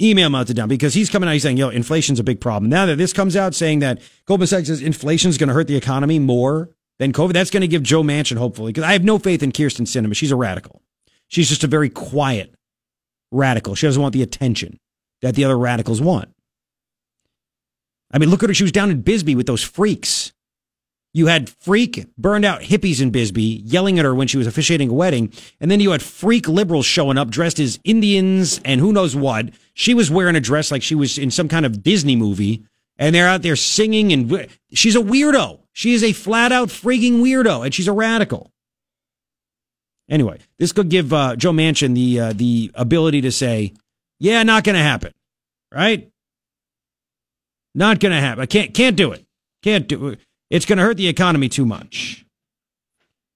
email 0.00 0.30
melted 0.30 0.56
down 0.56 0.68
because 0.68 0.94
he's 0.94 1.10
coming 1.10 1.28
out. 1.28 1.32
He's 1.32 1.42
saying, 1.42 1.56
"Yo, 1.56 1.68
inflation's 1.68 2.20
a 2.20 2.24
big 2.24 2.40
problem." 2.40 2.70
Now 2.70 2.86
that 2.86 2.96
this 2.96 3.12
comes 3.12 3.36
out 3.36 3.54
saying 3.54 3.80
that 3.80 4.00
Goldman 4.26 4.46
Sachs 4.46 4.68
says 4.68 4.82
inflation's 4.82 5.38
going 5.38 5.48
to 5.48 5.54
hurt 5.54 5.66
the 5.66 5.76
economy 5.76 6.18
more 6.18 6.70
than 6.98 7.12
COVID, 7.12 7.32
that's 7.32 7.50
going 7.50 7.60
to 7.60 7.68
give 7.68 7.82
Joe 7.82 8.02
Manchin 8.02 8.36
hopefully 8.36 8.72
because 8.72 8.84
I 8.84 8.92
have 8.92 9.04
no 9.04 9.18
faith 9.18 9.42
in 9.42 9.52
Kyrsten 9.52 9.86
Sinema. 9.86 10.14
She's 10.14 10.32
a 10.32 10.36
radical. 10.36 10.82
She's 11.28 11.48
just 11.48 11.64
a 11.64 11.68
very 11.68 11.88
quiet 11.88 12.54
radical. 13.30 13.74
She 13.74 13.86
doesn't 13.86 14.00
want 14.00 14.14
the 14.14 14.22
attention 14.22 14.78
that 15.22 15.34
the 15.34 15.44
other 15.44 15.58
radicals 15.58 16.00
want. 16.00 16.34
I 18.10 18.18
mean, 18.18 18.30
look 18.30 18.42
at 18.42 18.48
her. 18.48 18.54
She 18.54 18.64
was 18.64 18.72
down 18.72 18.90
in 18.90 19.02
Bisbee 19.02 19.34
with 19.34 19.46
those 19.46 19.62
freaks. 19.62 20.32
You 21.12 21.26
had 21.26 21.48
freak 21.48 22.06
burned 22.16 22.44
out 22.44 22.62
hippies 22.62 23.00
in 23.00 23.10
Bisbee 23.10 23.62
yelling 23.64 23.98
at 23.98 24.04
her 24.04 24.14
when 24.14 24.28
she 24.28 24.38
was 24.38 24.46
officiating 24.46 24.90
a 24.90 24.94
wedding. 24.94 25.32
And 25.60 25.70
then 25.70 25.80
you 25.80 25.90
had 25.90 26.02
freak 26.02 26.48
liberals 26.48 26.86
showing 26.86 27.18
up 27.18 27.28
dressed 27.28 27.58
as 27.58 27.80
Indians 27.84 28.60
and 28.64 28.80
who 28.80 28.92
knows 28.92 29.16
what, 29.16 29.50
She 29.78 29.94
was 29.94 30.10
wearing 30.10 30.34
a 30.34 30.40
dress 30.40 30.72
like 30.72 30.82
she 30.82 30.96
was 30.96 31.18
in 31.18 31.30
some 31.30 31.48
kind 31.48 31.64
of 31.64 31.84
Disney 31.84 32.16
movie, 32.16 32.64
and 32.96 33.14
they're 33.14 33.28
out 33.28 33.42
there 33.42 33.54
singing, 33.54 34.12
and 34.12 34.48
she's 34.72 34.96
a 34.96 35.00
weirdo. 35.00 35.60
She 35.72 35.94
is 35.94 36.02
a 36.02 36.12
flat 36.12 36.50
out 36.50 36.66
freaking 36.66 37.20
weirdo, 37.20 37.64
and 37.64 37.72
she's 37.72 37.86
a 37.86 37.92
radical. 37.92 38.50
Anyway, 40.10 40.40
this 40.58 40.72
could 40.72 40.88
give 40.88 41.12
uh, 41.12 41.36
Joe 41.36 41.52
Manchin 41.52 41.94
the 41.94 42.18
uh, 42.18 42.32
the 42.32 42.72
ability 42.74 43.20
to 43.20 43.30
say, 43.30 43.72
"Yeah, 44.18 44.42
not 44.42 44.64
going 44.64 44.74
to 44.74 44.82
happen," 44.82 45.14
right? 45.72 46.10
Not 47.72 48.00
going 48.00 48.12
to 48.12 48.20
happen. 48.20 48.42
I 48.42 48.46
can't 48.46 48.74
can't 48.74 48.96
do 48.96 49.12
it. 49.12 49.24
Can't 49.62 49.86
do 49.86 50.08
it. 50.08 50.18
It's 50.50 50.66
going 50.66 50.78
to 50.78 50.84
hurt 50.84 50.96
the 50.96 51.06
economy 51.06 51.48
too 51.48 51.64
much. 51.64 52.26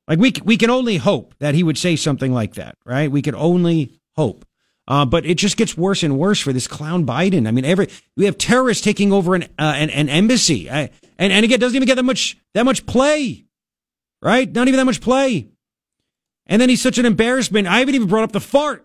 Like 0.08 0.18
we 0.18 0.32
we 0.42 0.56
can 0.56 0.70
only 0.70 0.96
hope 0.96 1.37
that 1.38 1.54
he 1.54 1.62
would 1.62 1.78
say 1.78 1.94
something 1.94 2.34
like 2.34 2.54
that, 2.54 2.76
right? 2.84 3.12
We 3.12 3.22
could 3.22 3.37
only 3.37 4.00
hope. 4.16 4.44
Uh, 4.88 5.04
but 5.04 5.24
it 5.24 5.36
just 5.36 5.56
gets 5.56 5.76
worse 5.76 6.02
and 6.02 6.18
worse 6.18 6.40
for 6.40 6.52
this 6.52 6.66
clown 6.66 7.06
Biden. 7.06 7.46
I 7.46 7.52
mean, 7.52 7.64
every 7.64 7.88
we 8.16 8.24
have 8.24 8.36
terrorists 8.36 8.82
taking 8.82 9.12
over 9.12 9.34
an 9.34 9.44
uh, 9.58 9.74
an, 9.76 9.90
an, 9.90 10.08
embassy, 10.08 10.70
I, 10.70 10.90
and 11.18 11.32
and 11.32 11.44
again, 11.44 11.60
doesn't 11.60 11.76
even 11.76 11.86
get 11.86 11.94
that 11.94 12.04
much 12.04 12.36
that 12.54 12.64
much 12.64 12.84
play, 12.84 13.44
right? 14.20 14.50
Not 14.50 14.66
even 14.66 14.78
that 14.78 14.84
much 14.84 15.00
play. 15.00 15.48
And 16.46 16.60
then 16.60 16.68
he's 16.68 16.82
such 16.82 16.98
an 16.98 17.06
embarrassment. 17.06 17.68
I 17.68 17.78
haven't 17.78 17.94
even 17.94 18.08
brought 18.08 18.24
up 18.24 18.32
the 18.32 18.40
fart. 18.40 18.84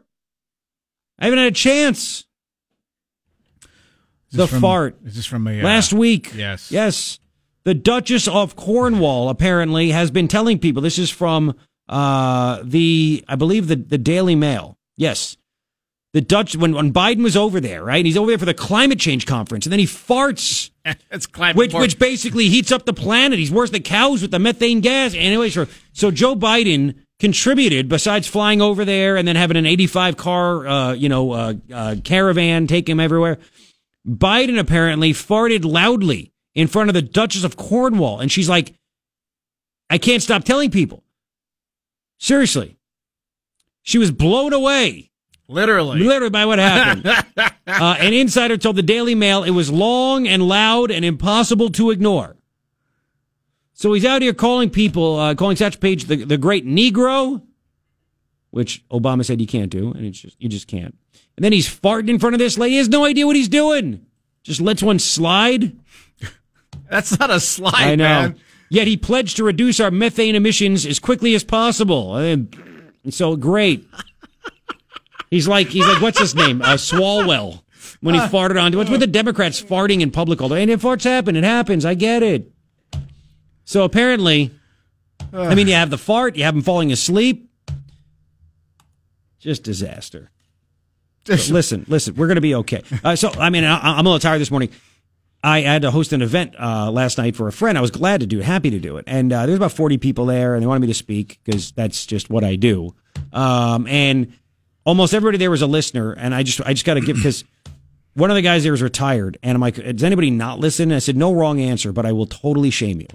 I 1.17 1.25
haven't 1.25 1.39
had 1.39 1.47
a 1.47 1.55
chance. 1.55 2.25
The 4.31 4.47
from, 4.47 4.61
fart. 4.61 4.97
Is 5.03 5.15
this 5.15 5.25
from 5.25 5.47
a 5.47 5.59
uh, 5.59 5.63
last 5.63 5.93
week? 5.93 6.31
Yes. 6.35 6.71
Yes. 6.71 7.19
The 7.63 7.73
Duchess 7.73 8.27
of 8.27 8.55
Cornwall 8.55 9.29
apparently 9.29 9.91
has 9.91 10.11
been 10.11 10.27
telling 10.27 10.59
people. 10.59 10.81
This 10.81 10.99
is 10.99 11.09
from 11.09 11.55
uh, 11.89 12.61
the, 12.63 13.25
I 13.27 13.35
believe 13.35 13.67
the 13.67 13.75
the 13.75 13.97
Daily 13.97 14.35
Mail. 14.35 14.77
Yes. 14.95 15.37
The 16.13 16.21
Dutch 16.21 16.55
when 16.55 16.73
when 16.73 16.93
Biden 16.93 17.21
was 17.21 17.35
over 17.35 17.59
there, 17.59 17.83
right? 17.83 17.97
And 17.97 18.05
he's 18.05 18.17
over 18.17 18.31
there 18.31 18.37
for 18.37 18.45
the 18.45 18.53
climate 18.53 18.99
change 18.99 19.25
conference, 19.25 19.65
and 19.65 19.71
then 19.71 19.79
he 19.79 19.85
farts. 19.85 20.71
it's 21.11 21.25
climate 21.25 21.57
which 21.57 21.71
fart. 21.71 21.81
which 21.81 21.99
basically 21.99 22.47
heats 22.47 22.71
up 22.71 22.85
the 22.85 22.93
planet. 22.93 23.37
He's 23.39 23.51
worse 23.51 23.71
than 23.71 23.83
cows 23.83 24.21
with 24.21 24.31
the 24.31 24.39
methane 24.39 24.79
gas. 24.81 25.13
Anyway, 25.13 25.49
so 25.49 25.67
so 25.93 26.09
Joe 26.09 26.35
Biden 26.35 26.95
contributed 27.19 27.89
besides 27.89 28.27
flying 28.27 28.61
over 28.61 28.85
there 28.85 29.17
and 29.17 29.27
then 29.27 29.35
having 29.35 29.57
an 29.57 29.65
85 29.65 30.17
car, 30.17 30.67
uh, 30.67 30.93
you 30.93 31.09
know, 31.09 31.31
uh, 31.31 31.53
uh, 31.73 31.95
caravan 32.03 32.67
take 32.67 32.87
him 32.87 32.99
everywhere. 32.99 33.39
Biden 34.07 34.57
apparently 34.57 35.13
farted 35.13 35.65
loudly 35.65 36.31
in 36.55 36.67
front 36.67 36.89
of 36.89 36.93
the 36.93 37.01
Duchess 37.01 37.43
of 37.43 37.57
Cornwall. 37.57 38.19
And 38.19 38.31
she's 38.31 38.47
like, 38.47 38.73
I 39.89 39.97
can't 39.97 40.23
stop 40.23 40.43
telling 40.43 40.71
people. 40.71 41.03
Seriously. 42.19 42.77
She 43.81 43.97
was 43.97 44.11
blown 44.11 44.53
away. 44.53 45.11
Literally. 45.47 45.99
Literally 45.99 46.29
by 46.29 46.45
what 46.45 46.59
happened. 46.59 47.07
uh, 47.37 47.95
an 47.99 48.13
insider 48.13 48.57
told 48.57 48.75
the 48.75 48.83
Daily 48.83 49.15
Mail 49.15 49.43
it 49.43 49.51
was 49.51 49.71
long 49.71 50.27
and 50.27 50.43
loud 50.43 50.91
and 50.91 51.05
impossible 51.05 51.69
to 51.71 51.91
ignore. 51.91 52.35
So 53.73 53.93
he's 53.93 54.05
out 54.05 54.21
here 54.21 54.33
calling 54.33 54.69
people, 54.69 55.17
uh, 55.17 55.35
calling 55.35 55.55
Satch 55.55 55.79
Paige 55.79 56.05
the, 56.05 56.25
the 56.25 56.37
great 56.37 56.65
Negro, 56.65 57.43
which 58.49 58.83
Obama 58.89 59.23
said 59.23 59.39
you 59.39 59.47
can't 59.47 59.69
do, 59.69 59.91
and 59.91 60.05
it's 60.05 60.19
just 60.19 60.35
you 60.41 60.49
just 60.49 60.67
can't. 60.67 60.97
And 61.37 61.43
then 61.43 61.53
he's 61.53 61.67
farting 61.67 62.09
in 62.09 62.19
front 62.19 62.33
of 62.33 62.39
this 62.39 62.57
lady. 62.57 62.71
He 62.73 62.77
has 62.79 62.89
no 62.89 63.05
idea 63.05 63.27
what 63.27 63.35
he's 63.35 63.47
doing. 63.47 64.05
Just 64.41 64.59
lets 64.59 64.81
one 64.81 64.97
slide. 64.97 65.77
That's 66.89 67.19
not 67.19 67.29
a 67.29 67.39
slide, 67.39 67.73
I 67.75 67.95
know. 67.95 68.03
man. 68.03 68.39
Yet 68.69 68.87
he 68.87 68.97
pledged 68.97 69.37
to 69.37 69.43
reduce 69.43 69.79
our 69.79 69.91
methane 69.91 70.35
emissions 70.35 70.85
as 70.85 70.99
quickly 70.99 71.35
as 71.35 71.43
possible. 71.43 72.15
And 72.17 72.53
so 73.09 73.35
great. 73.35 73.87
He's 75.29 75.47
like 75.47 75.67
he's 75.67 75.85
like 75.85 76.01
what's 76.01 76.19
his 76.19 76.35
name? 76.35 76.61
Uh, 76.61 76.75
Swalwell. 76.75 77.63
When 78.01 78.13
he 78.13 78.21
farted 78.21 78.61
on 78.61 78.75
what's 78.77 78.89
with 78.89 78.99
the 78.99 79.07
Democrats 79.07 79.61
farting 79.61 80.01
in 80.01 80.11
public 80.11 80.41
all 80.41 80.49
day. 80.49 80.61
And 80.61 80.69
if 80.69 80.81
farts 80.81 81.03
happen, 81.03 81.35
it 81.35 81.43
happens. 81.43 81.83
I 81.83 81.95
get 81.95 82.21
it. 82.21 82.51
So 83.65 83.83
apparently, 83.83 84.51
I 85.33 85.55
mean, 85.55 85.67
you 85.67 85.73
have 85.73 85.89
the 85.89 85.97
fart, 85.97 86.35
you 86.35 86.43
have 86.43 86.55
him 86.55 86.61
falling 86.61 86.91
asleep. 86.91 87.49
Just 89.39 89.63
disaster. 89.63 90.31
So 91.25 91.33
listen, 91.53 91.85
listen, 91.87 92.15
we're 92.15 92.27
going 92.27 92.35
to 92.35 92.41
be 92.41 92.55
okay. 92.55 92.81
Uh, 93.03 93.15
so, 93.15 93.31
I 93.31 93.49
mean, 93.49 93.63
I, 93.63 93.97
I'm 93.97 94.05
a 94.05 94.09
little 94.09 94.19
tired 94.19 94.39
this 94.39 94.51
morning. 94.51 94.69
I 95.43 95.61
had 95.61 95.83
to 95.83 95.91
host 95.91 96.13
an 96.13 96.21
event 96.21 96.55
uh, 96.59 96.89
last 96.91 97.17
night 97.17 97.35
for 97.35 97.47
a 97.47 97.51
friend. 97.51 97.77
I 97.77 97.81
was 97.81 97.91
glad 97.91 98.21
to 98.21 98.27
do 98.27 98.39
it, 98.39 98.45
happy 98.45 98.69
to 98.71 98.79
do 98.79 98.97
it. 98.97 99.05
And 99.07 99.31
uh, 99.31 99.45
there's 99.45 99.57
about 99.57 99.71
40 99.71 99.97
people 99.97 100.25
there, 100.25 100.55
and 100.55 100.63
they 100.63 100.67
wanted 100.67 100.79
me 100.81 100.87
to 100.87 100.93
speak 100.93 101.39
because 101.43 101.71
that's 101.71 102.05
just 102.05 102.29
what 102.29 102.43
I 102.43 102.55
do. 102.55 102.95
Um, 103.33 103.85
and 103.87 104.33
almost 104.87 105.13
everybody 105.13 105.37
there 105.37 105.51
was 105.51 105.61
a 105.61 105.67
listener, 105.67 106.13
and 106.13 106.33
I 106.33 106.41
just 106.43 106.61
I 106.61 106.73
just 106.73 106.85
got 106.85 106.93
to 106.95 107.01
give 107.01 107.17
because 107.17 107.43
one 108.13 108.31
of 108.31 108.35
the 108.35 108.41
guys 108.41 108.63
there 108.63 108.71
was 108.71 108.81
retired, 108.81 109.37
and 109.43 109.53
I'm 109.53 109.61
like, 109.61 109.75
does 109.75 110.03
anybody 110.03 110.31
not 110.31 110.59
listen? 110.59 110.89
And 110.89 110.95
I 110.95 110.99
said, 110.99 111.17
no 111.17 111.33
wrong 111.33 111.59
answer, 111.59 111.91
but 111.91 112.05
I 112.05 112.13
will 112.13 112.25
totally 112.25 112.71
shame 112.71 113.01
you. 113.01 113.07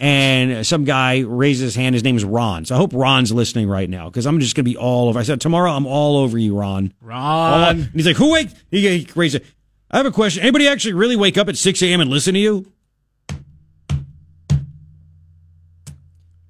And 0.00 0.66
some 0.66 0.84
guy 0.84 1.20
raises 1.20 1.62
his 1.62 1.74
hand. 1.76 1.94
His 1.94 2.04
name 2.04 2.16
is 2.16 2.24
Ron. 2.24 2.64
So 2.64 2.74
I 2.74 2.78
hope 2.78 2.92
Ron's 2.94 3.32
listening 3.32 3.68
right 3.68 3.90
now 3.90 4.08
because 4.08 4.26
I'm 4.26 4.38
just 4.38 4.54
going 4.54 4.64
to 4.64 4.70
be 4.70 4.76
all 4.76 5.08
over. 5.08 5.18
I 5.18 5.22
said, 5.24 5.40
tomorrow 5.40 5.72
I'm 5.72 5.86
all 5.86 6.16
over 6.18 6.38
you, 6.38 6.56
Ron. 6.56 6.94
Ron. 7.00 7.80
and 7.80 7.90
he's 7.94 8.06
like, 8.06 8.16
who 8.16 8.32
wake? 8.32 8.48
He, 8.70 9.00
he 9.00 9.08
raised 9.16 9.34
it. 9.34 9.44
I 9.90 9.96
have 9.96 10.06
a 10.06 10.12
question. 10.12 10.42
Anybody 10.42 10.68
actually 10.68 10.94
really 10.94 11.16
wake 11.16 11.36
up 11.36 11.48
at 11.48 11.56
6 11.56 11.82
a.m. 11.82 12.00
and 12.00 12.10
listen 12.10 12.34
to 12.34 12.40
you? 12.40 12.70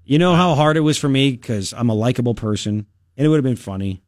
You 0.05 0.19
know 0.19 0.35
how 0.35 0.55
hard 0.55 0.77
it 0.77 0.81
was 0.81 0.99
for 0.99 1.09
me 1.09 1.31
because 1.33 1.73
I'm 1.73 1.88
a 1.88 1.95
likable 1.95 2.35
person 2.35 2.87
and 3.17 3.27
it 3.27 3.29
would 3.29 3.37
have 3.37 3.45
been 3.45 3.57
funny. 3.57 4.03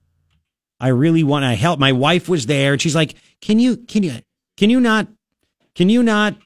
I 0.80 0.88
really 0.88 1.22
want 1.22 1.44
to 1.44 1.54
help. 1.54 1.78
My 1.78 1.92
wife 1.92 2.28
was 2.28 2.46
there 2.46 2.72
and 2.72 2.80
she's 2.82 2.94
like, 2.94 3.14
can 3.40 3.58
you, 3.58 3.76
can 3.76 4.02
you, 4.02 4.14
can 4.56 4.70
you 4.70 4.80
not, 4.80 5.08
can 5.74 5.88
you 5.88 6.02
not 6.02 6.36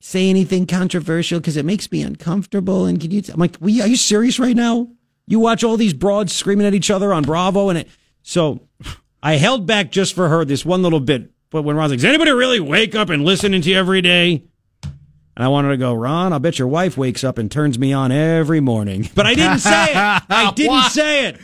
say 0.00 0.28
anything 0.30 0.66
controversial 0.66 1.40
because 1.40 1.56
it 1.56 1.64
makes 1.64 1.90
me 1.90 2.02
uncomfortable? 2.02 2.86
And 2.86 3.00
can 3.00 3.10
you, 3.10 3.22
I'm 3.32 3.40
like, 3.40 3.56
"We- 3.60 3.80
are 3.80 3.88
you 3.88 3.96
serious 3.96 4.38
right 4.38 4.56
now? 4.56 4.88
You 5.26 5.38
watch 5.40 5.62
all 5.64 5.76
these 5.76 5.92
broads 5.94 6.32
screaming 6.32 6.66
at 6.66 6.74
each 6.74 6.90
other 6.90 7.12
on 7.12 7.22
Bravo 7.22 7.68
and 7.68 7.78
it, 7.78 7.88
so 8.22 8.60
I 9.22 9.34
held 9.36 9.66
back 9.66 9.90
just 9.90 10.14
for 10.14 10.28
her 10.28 10.44
this 10.44 10.64
one 10.64 10.82
little 10.82 11.00
bit. 11.00 11.30
But 11.50 11.62
when 11.62 11.76
Ron's 11.76 11.90
like, 11.90 11.98
does 11.98 12.04
anybody 12.04 12.30
really 12.30 12.60
wake 12.60 12.94
up 12.94 13.08
and 13.08 13.24
listen 13.24 13.52
to 13.52 13.58
you 13.58 13.76
every 13.76 14.02
day? 14.02 14.44
And 14.82 15.44
I 15.44 15.48
wanted 15.48 15.68
to 15.68 15.76
go, 15.76 15.94
Ron, 15.94 16.32
I'll 16.32 16.40
bet 16.40 16.58
your 16.58 16.68
wife 16.68 16.96
wakes 16.98 17.22
up 17.24 17.38
and 17.38 17.50
turns 17.50 17.78
me 17.78 17.92
on 17.92 18.10
every 18.10 18.60
morning. 18.60 19.08
But 19.14 19.26
I 19.26 19.34
didn't 19.34 19.60
say 19.60 19.90
it. 19.90 19.96
I 19.96 20.52
didn't 20.56 20.82
say 20.90 21.28
it. 21.28 21.40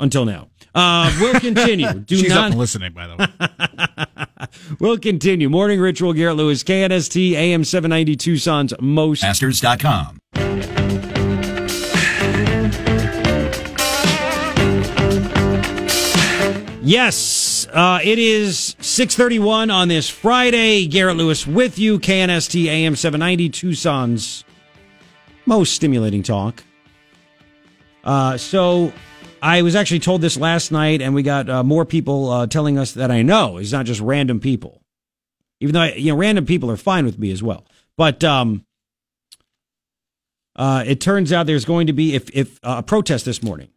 Until 0.00 0.24
now. 0.24 0.48
Uh, 0.74 1.14
we'll 1.20 1.38
continue. 1.40 1.92
Do 2.00 2.16
She's 2.16 2.28
not 2.28 2.38
up 2.38 2.50
and 2.50 2.58
listening, 2.58 2.92
by 2.92 3.06
the 3.06 3.16
way. 3.16 3.26
We'll 4.78 4.98
continue. 4.98 5.48
Morning 5.50 5.80
Ritual, 5.80 6.12
Garrett 6.12 6.36
Lewis, 6.36 6.62
KNST, 6.62 7.32
AM 7.32 7.64
790 7.64 8.16
Tucson's 8.16 8.72
most. 8.80 9.22
Masters.com. 9.22 10.20
Yes, 16.86 17.66
uh, 17.72 17.98
it 18.04 18.18
is 18.18 18.76
631 18.80 19.70
on 19.70 19.88
this 19.88 20.10
Friday. 20.10 20.86
Garrett 20.86 21.16
Lewis 21.16 21.46
with 21.46 21.78
you, 21.78 21.98
KNST, 21.98 22.66
AM 22.66 22.94
790 22.94 23.48
Tucson's 23.48 24.44
most 25.46 25.72
stimulating 25.72 26.22
talk. 26.22 26.62
Uh, 28.04 28.36
so 28.36 28.92
I 29.44 29.60
was 29.60 29.76
actually 29.76 29.98
told 29.98 30.22
this 30.22 30.38
last 30.38 30.72
night, 30.72 31.02
and 31.02 31.14
we 31.14 31.22
got 31.22 31.50
uh, 31.50 31.62
more 31.62 31.84
people 31.84 32.30
uh, 32.30 32.46
telling 32.46 32.78
us 32.78 32.92
that 32.92 33.10
I 33.10 33.20
know. 33.20 33.58
It's 33.58 33.72
not 33.72 33.84
just 33.84 34.00
random 34.00 34.40
people. 34.40 34.80
Even 35.60 35.74
though, 35.74 35.82
I, 35.82 35.92
you 35.92 36.10
know, 36.10 36.16
random 36.16 36.46
people 36.46 36.70
are 36.70 36.78
fine 36.78 37.04
with 37.04 37.18
me 37.18 37.30
as 37.30 37.42
well. 37.42 37.66
But 37.98 38.24
um, 38.24 38.64
uh, 40.56 40.84
it 40.86 40.98
turns 40.98 41.30
out 41.30 41.44
there's 41.44 41.66
going 41.66 41.88
to 41.88 41.92
be 41.92 42.14
if, 42.14 42.30
if 42.30 42.58
uh, 42.62 42.76
a 42.78 42.82
protest 42.82 43.26
this 43.26 43.42
morning. 43.42 43.68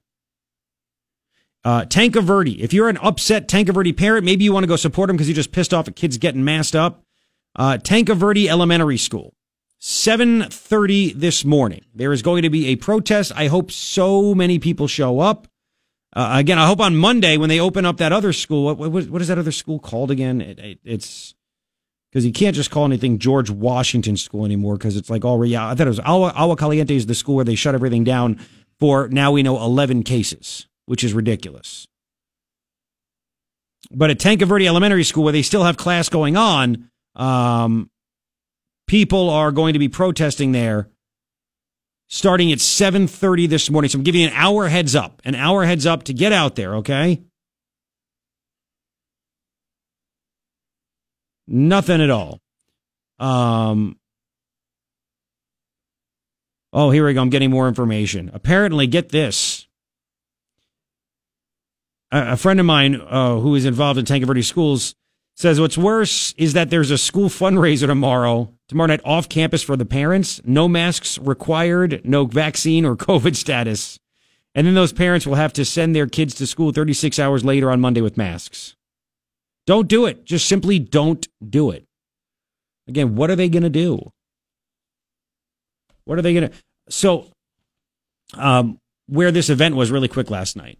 Uh, 1.66 1.84
Tanque 1.84 2.16
Verde. 2.16 2.64
If 2.64 2.72
you're 2.72 2.88
an 2.88 2.98
upset 3.00 3.50
Tanque 3.50 3.74
Verde 3.74 3.92
parent, 3.92 4.24
maybe 4.24 4.46
you 4.46 4.54
want 4.54 4.64
to 4.64 4.70
go 4.70 4.78
support 4.78 5.10
him 5.10 5.18
because 5.18 5.28
you 5.28 5.36
just 5.36 5.52
pissed 5.52 5.74
off 5.74 5.90
at 5.90 5.98
kids 5.98 6.18
getting 6.18 6.46
masked 6.46 6.78
up. 6.78 7.04
Uh, 7.58 7.78
Tanque 7.78 8.16
Verde 8.16 8.48
Elementary 8.48 8.98
School, 8.98 9.34
7:30 9.82 11.12
this 11.20 11.44
morning. 11.44 11.84
There 11.94 12.14
is 12.14 12.22
going 12.22 12.44
to 12.44 12.50
be 12.50 12.68
a 12.68 12.78
protest. 12.78 13.34
I 13.36 13.48
hope 13.48 13.70
so 13.70 14.34
many 14.34 14.60
people 14.60 14.88
show 14.88 15.20
up. 15.20 15.50
Uh, 16.14 16.32
again, 16.34 16.58
I 16.58 16.66
hope 16.66 16.80
on 16.80 16.96
Monday 16.96 17.38
when 17.38 17.50
they 17.50 17.60
open 17.60 17.86
up 17.86 17.98
that 17.98 18.12
other 18.12 18.34
school. 18.34 18.66
What 18.66 18.78
what, 18.78 19.08
what 19.08 19.22
is 19.22 19.28
that 19.28 19.38
other 19.38 19.52
school 19.52 19.80
called 19.80 20.12
again? 20.12 20.42
It, 20.42 20.60
it, 20.60 20.80
it's 20.84 21.36
because 22.12 22.26
you 22.26 22.32
can't 22.32 22.56
just 22.56 22.72
call 22.72 22.86
anything 22.86 23.20
George 23.20 23.50
Washington 23.50 24.18
School 24.18 24.46
anymore 24.46 24.78
because 24.78 24.96
it's 24.96 25.10
like 25.10 25.26
already. 25.26 25.56
I 25.58 25.76
thought 25.76 25.88
it 25.88 25.90
was 25.90 26.00
Agua, 26.00 26.32
Agua 26.36 26.56
Caliente 26.56 26.96
is 26.96 27.06
the 27.06 27.16
school 27.16 27.36
where 27.36 27.46
they 27.46 27.56
shut 27.56 27.76
everything 27.76 28.04
down 28.04 28.40
for 28.80 29.08
now 29.10 29.32
we 29.32 29.44
know 29.44 29.62
11 29.62 30.04
cases, 30.04 30.68
which 30.86 31.04
is 31.04 31.14
ridiculous. 31.14 31.88
But 33.92 34.10
at 34.10 34.20
Tanque 34.20 34.42
Verde 34.42 34.68
Elementary 34.68 35.04
School, 35.04 35.24
where 35.24 35.34
they 35.34 35.42
still 35.42 35.64
have 35.64 35.78
class 35.78 36.10
going 36.10 36.36
on, 36.36 36.90
um, 37.16 37.90
people 38.88 39.30
are 39.30 39.52
going 39.52 39.74
to 39.74 39.80
be 39.80 39.90
protesting 39.90 40.52
there 40.52 40.90
starting 42.08 42.52
at 42.52 42.60
7.30 42.60 43.50
this 43.50 43.70
morning. 43.70 43.90
So 43.90 43.98
I'm 43.98 44.04
giving 44.04 44.22
you 44.22 44.28
an 44.28 44.34
hour 44.34 44.68
heads 44.68 44.96
up, 44.96 45.22
an 45.26 45.36
hour 45.36 45.66
heads 45.66 45.86
up 45.86 46.04
to 46.04 46.14
get 46.14 46.32
out 46.32 46.56
there, 46.56 46.76
okay? 46.78 47.22
Nothing 51.48 52.02
at 52.02 52.10
all. 52.10 52.42
Um, 53.20 53.98
oh, 56.74 56.92
here 56.92 57.06
we 57.06 57.14
go. 57.14 57.22
I'm 57.22 57.30
getting 57.30 57.50
more 57.50 57.68
information. 57.68 58.30
Apparently, 58.34 58.88
get 58.88 59.10
this. 59.10 59.68
A, 62.12 62.38
friend 62.38 62.60
of 62.60 62.66
mine 62.66 62.96
uh, 62.96 63.38
who 63.38 63.56
is 63.56 63.66
involved 63.66 64.00
in 64.00 64.06
Tanque 64.06 64.26
Verde 64.26 64.42
schools 64.42 64.96
says 65.36 65.60
what's 65.60 65.78
worse 65.78 66.34
is 66.38 66.54
that 66.54 66.70
there's 66.70 66.90
a 66.90 66.98
school 66.98 67.28
fundraiser 67.28 67.86
tomorrow 67.86 68.57
tomorrow 68.68 68.88
night 68.88 69.02
off 69.04 69.30
campus 69.30 69.64
for 69.64 69.76
the 69.76 69.86
parents. 69.86 70.42
No 70.44 70.68
masks 70.68 71.18
required, 71.20 72.02
no 72.04 72.26
vaccine 72.26 72.86
or 72.86 72.96
COVID 72.96 73.36
status. 73.36 74.00
And 74.56 74.66
then 74.66 74.74
those 74.74 74.94
parents 74.94 75.28
will 75.28 75.36
have 75.36 75.54
to 75.54 75.66
send 75.66 75.96
their 75.96 76.08
kids 76.08 76.34
to 76.36 76.48
school 76.48 76.72
36 76.72 77.20
hours 77.20 77.46
later 77.46 77.70
on 77.70 77.80
Monday 77.80 78.02
with 78.02 78.18
masks. 78.18 78.76
Don't 79.68 79.88
do 79.88 80.06
it. 80.06 80.26
Just 80.26 80.48
simply 80.48 80.80
don't 80.80 81.28
do 81.48 81.72
it. 81.72 81.86
Again, 82.88 83.16
what 83.16 83.30
are 83.30 83.36
they 83.36 83.50
going 83.50 83.64
to 83.64 83.70
do? 83.70 84.12
What 86.06 86.18
are 86.18 86.22
they 86.22 86.34
going 86.34 86.50
to? 86.50 86.56
So, 86.90 87.28
um, 88.34 88.80
where 89.08 89.32
this 89.32 89.50
event 89.50 89.76
was 89.76 89.92
really 89.92 90.08
quick 90.08 90.30
last 90.30 90.56
night. 90.56 90.80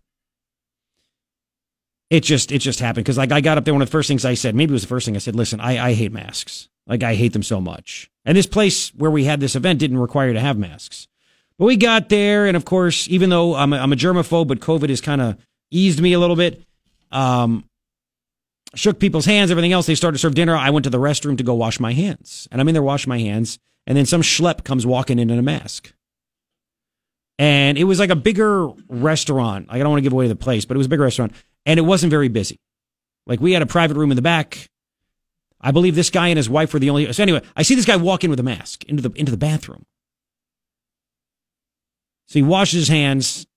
It 2.10 2.22
just 2.22 2.54
it 2.54 2.60
just 2.60 2.80
happened 2.80 3.04
because 3.04 3.18
like 3.18 3.34
I 3.34 3.42
got 3.42 3.58
up 3.58 3.66
there. 3.66 3.74
One 3.74 3.82
of 3.82 3.90
the 3.90 3.92
first 3.92 4.08
things 4.08 4.24
I 4.24 4.36
said, 4.36 4.56
maybe 4.56 4.72
it 4.72 4.74
was 4.74 4.84
the 4.84 4.88
first 4.88 5.06
thing 5.06 5.18
I 5.18 5.20
said. 5.20 5.36
Listen, 5.36 5.60
I 5.60 5.90
I 5.90 5.94
hate 5.94 6.14
masks. 6.14 6.70
Like 6.88 7.04
I 7.04 7.16
hate 7.16 7.34
them 7.34 7.44
so 7.44 7.60
much. 7.60 8.10
And 8.26 8.38
this 8.38 8.46
place 8.46 8.90
where 8.96 9.12
we 9.12 9.26
had 9.26 9.40
this 9.40 9.56
event 9.56 9.80
didn't 9.80 10.00
require 10.00 10.28
you 10.28 10.34
to 10.34 10.40
have 10.40 10.58
masks. 10.58 11.08
But 11.58 11.66
we 11.66 11.76
got 11.76 12.10
there, 12.10 12.46
and 12.46 12.56
of 12.56 12.66
course, 12.66 13.08
even 13.10 13.30
though 13.30 13.56
I'm 13.56 13.74
a, 13.74 13.78
I'm 13.78 13.92
a 13.92 13.96
germaphobe, 13.96 14.48
but 14.48 14.60
COVID 14.60 14.90
has 14.90 15.02
kind 15.02 15.22
of 15.22 15.38
eased 15.72 16.00
me 16.00 16.14
a 16.14 16.20
little 16.20 16.36
bit. 16.36 16.64
Um, 17.12 17.66
shook 18.76 19.00
people's 19.00 19.26
hands, 19.26 19.50
everything 19.50 19.74
else. 19.74 19.88
They 19.88 19.96
started 19.96 20.18
to 20.18 20.22
serve 20.22 20.36
dinner. 20.36 20.56
I 20.56 20.70
went 20.70 20.84
to 20.84 20.90
the 20.90 21.00
restroom 21.00 21.38
to 21.38 21.44
go 21.44 21.56
wash 21.56 21.80
my 21.80 21.94
hands, 21.94 22.48
and 22.52 22.62
I'm 22.62 22.68
in 22.68 22.74
there 22.74 22.84
washing 22.84 23.10
my 23.10 23.20
hands, 23.20 23.58
and 23.88 23.98
then 23.98 24.06
some 24.06 24.22
schlep 24.22 24.64
comes 24.64 24.86
walking 24.86 25.18
in 25.20 25.30
in 25.30 25.40
a 25.40 25.44
mask. 25.44 25.94
And 27.40 27.78
it 27.78 27.86
was 27.86 28.00
like 28.00 28.10
a 28.10 28.16
bigger 28.16 28.68
restaurant. 28.88 29.68
Like, 29.68 29.76
I 29.76 29.80
don't 29.80 29.90
want 29.90 30.00
to 30.00 30.04
give 30.04 30.14
away 30.14 30.28
the 30.28 30.36
place, 30.36 30.66
but 30.66 30.76
it 30.76 30.78
was 30.78 30.88
a 30.88 30.90
big 30.90 31.00
restaurant, 31.00 31.34
and 31.66 31.80
it 31.80 31.84
wasn't 31.84 32.12
very 32.12 32.28
busy. 32.28 32.60
Like 33.26 33.42
we 33.42 33.52
had 33.52 33.62
a 33.62 33.68
private 33.68 33.98
room 33.98 34.12
in 34.12 34.16
the 34.16 34.22
back. 34.22 34.70
I 35.60 35.72
believe 35.72 35.96
this 35.96 36.10
guy 36.10 36.28
and 36.28 36.38
his 36.38 36.50
wife 36.50 36.74
were 36.74 36.80
the 36.80 36.90
only. 36.90 37.12
So 37.14 37.24
anyway, 37.24 37.42
I 37.56 37.64
see 37.64 37.76
this 37.76 37.86
guy 37.86 37.96
walk 37.96 38.24
in 38.24 38.30
with 38.30 38.40
a 38.40 38.44
mask 38.44 38.84
into 38.86 39.08
the 39.08 39.12
into 39.18 39.32
the 39.32 39.38
bathroom. 39.38 39.86
So 42.28 42.40
he 42.40 42.44
washes 42.44 42.82
his 42.82 42.88
hands, 42.90 43.48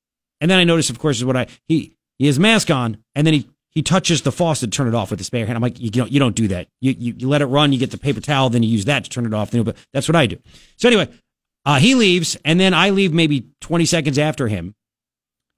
and 0.41 0.51
then 0.51 0.59
I 0.59 0.65
notice, 0.65 0.91
of 0.91 0.99
course, 0.99 1.19
is 1.19 1.25
what 1.25 1.37
I 1.37 1.47
he 1.67 1.97
he 2.19 2.27
has 2.27 2.39
mask 2.39 2.71
on, 2.71 2.99
and 3.15 3.27
then 3.27 3.35
he 3.35 3.49
he 3.71 3.83
touches 3.83 4.23
the 4.23 4.33
faucet 4.33 4.73
to 4.73 4.77
turn 4.77 4.89
it 4.89 4.95
off 4.95 5.11
with 5.11 5.21
his 5.21 5.31
bare 5.31 5.47
hand. 5.47 5.57
I'm 5.57 5.63
like, 5.63 5.79
you 5.79 5.91
don't 5.91 6.11
you 6.11 6.19
don't 6.19 6.35
do 6.35 6.49
that. 6.49 6.69
You, 6.81 6.95
you 6.99 7.15
you 7.19 7.29
let 7.29 7.43
it 7.43 7.47
run. 7.47 7.73
You 7.73 7.79
get 7.79 7.91
the 7.91 7.99
paper 7.99 8.21
towel, 8.21 8.51
then 8.51 8.63
you 8.63 8.71
use 8.71 8.87
that 8.87 9.05
to 9.05 9.11
turn 9.11 9.27
it 9.27 9.35
off. 9.35 9.51
But 9.53 9.77
that's 9.93 10.09
what 10.09 10.17
I 10.17 10.27
do. 10.27 10.39
So 10.77 10.89
anyway, 10.89 11.09
uh, 11.65 11.79
he 11.79 11.95
leaves, 11.95 12.37
and 12.45 12.59
then 12.59 12.73
I 12.75 12.91
leave 12.91 13.13
maybe 13.13 13.49
20 13.61 13.85
seconds 13.85 14.19
after 14.19 14.49
him, 14.49 14.75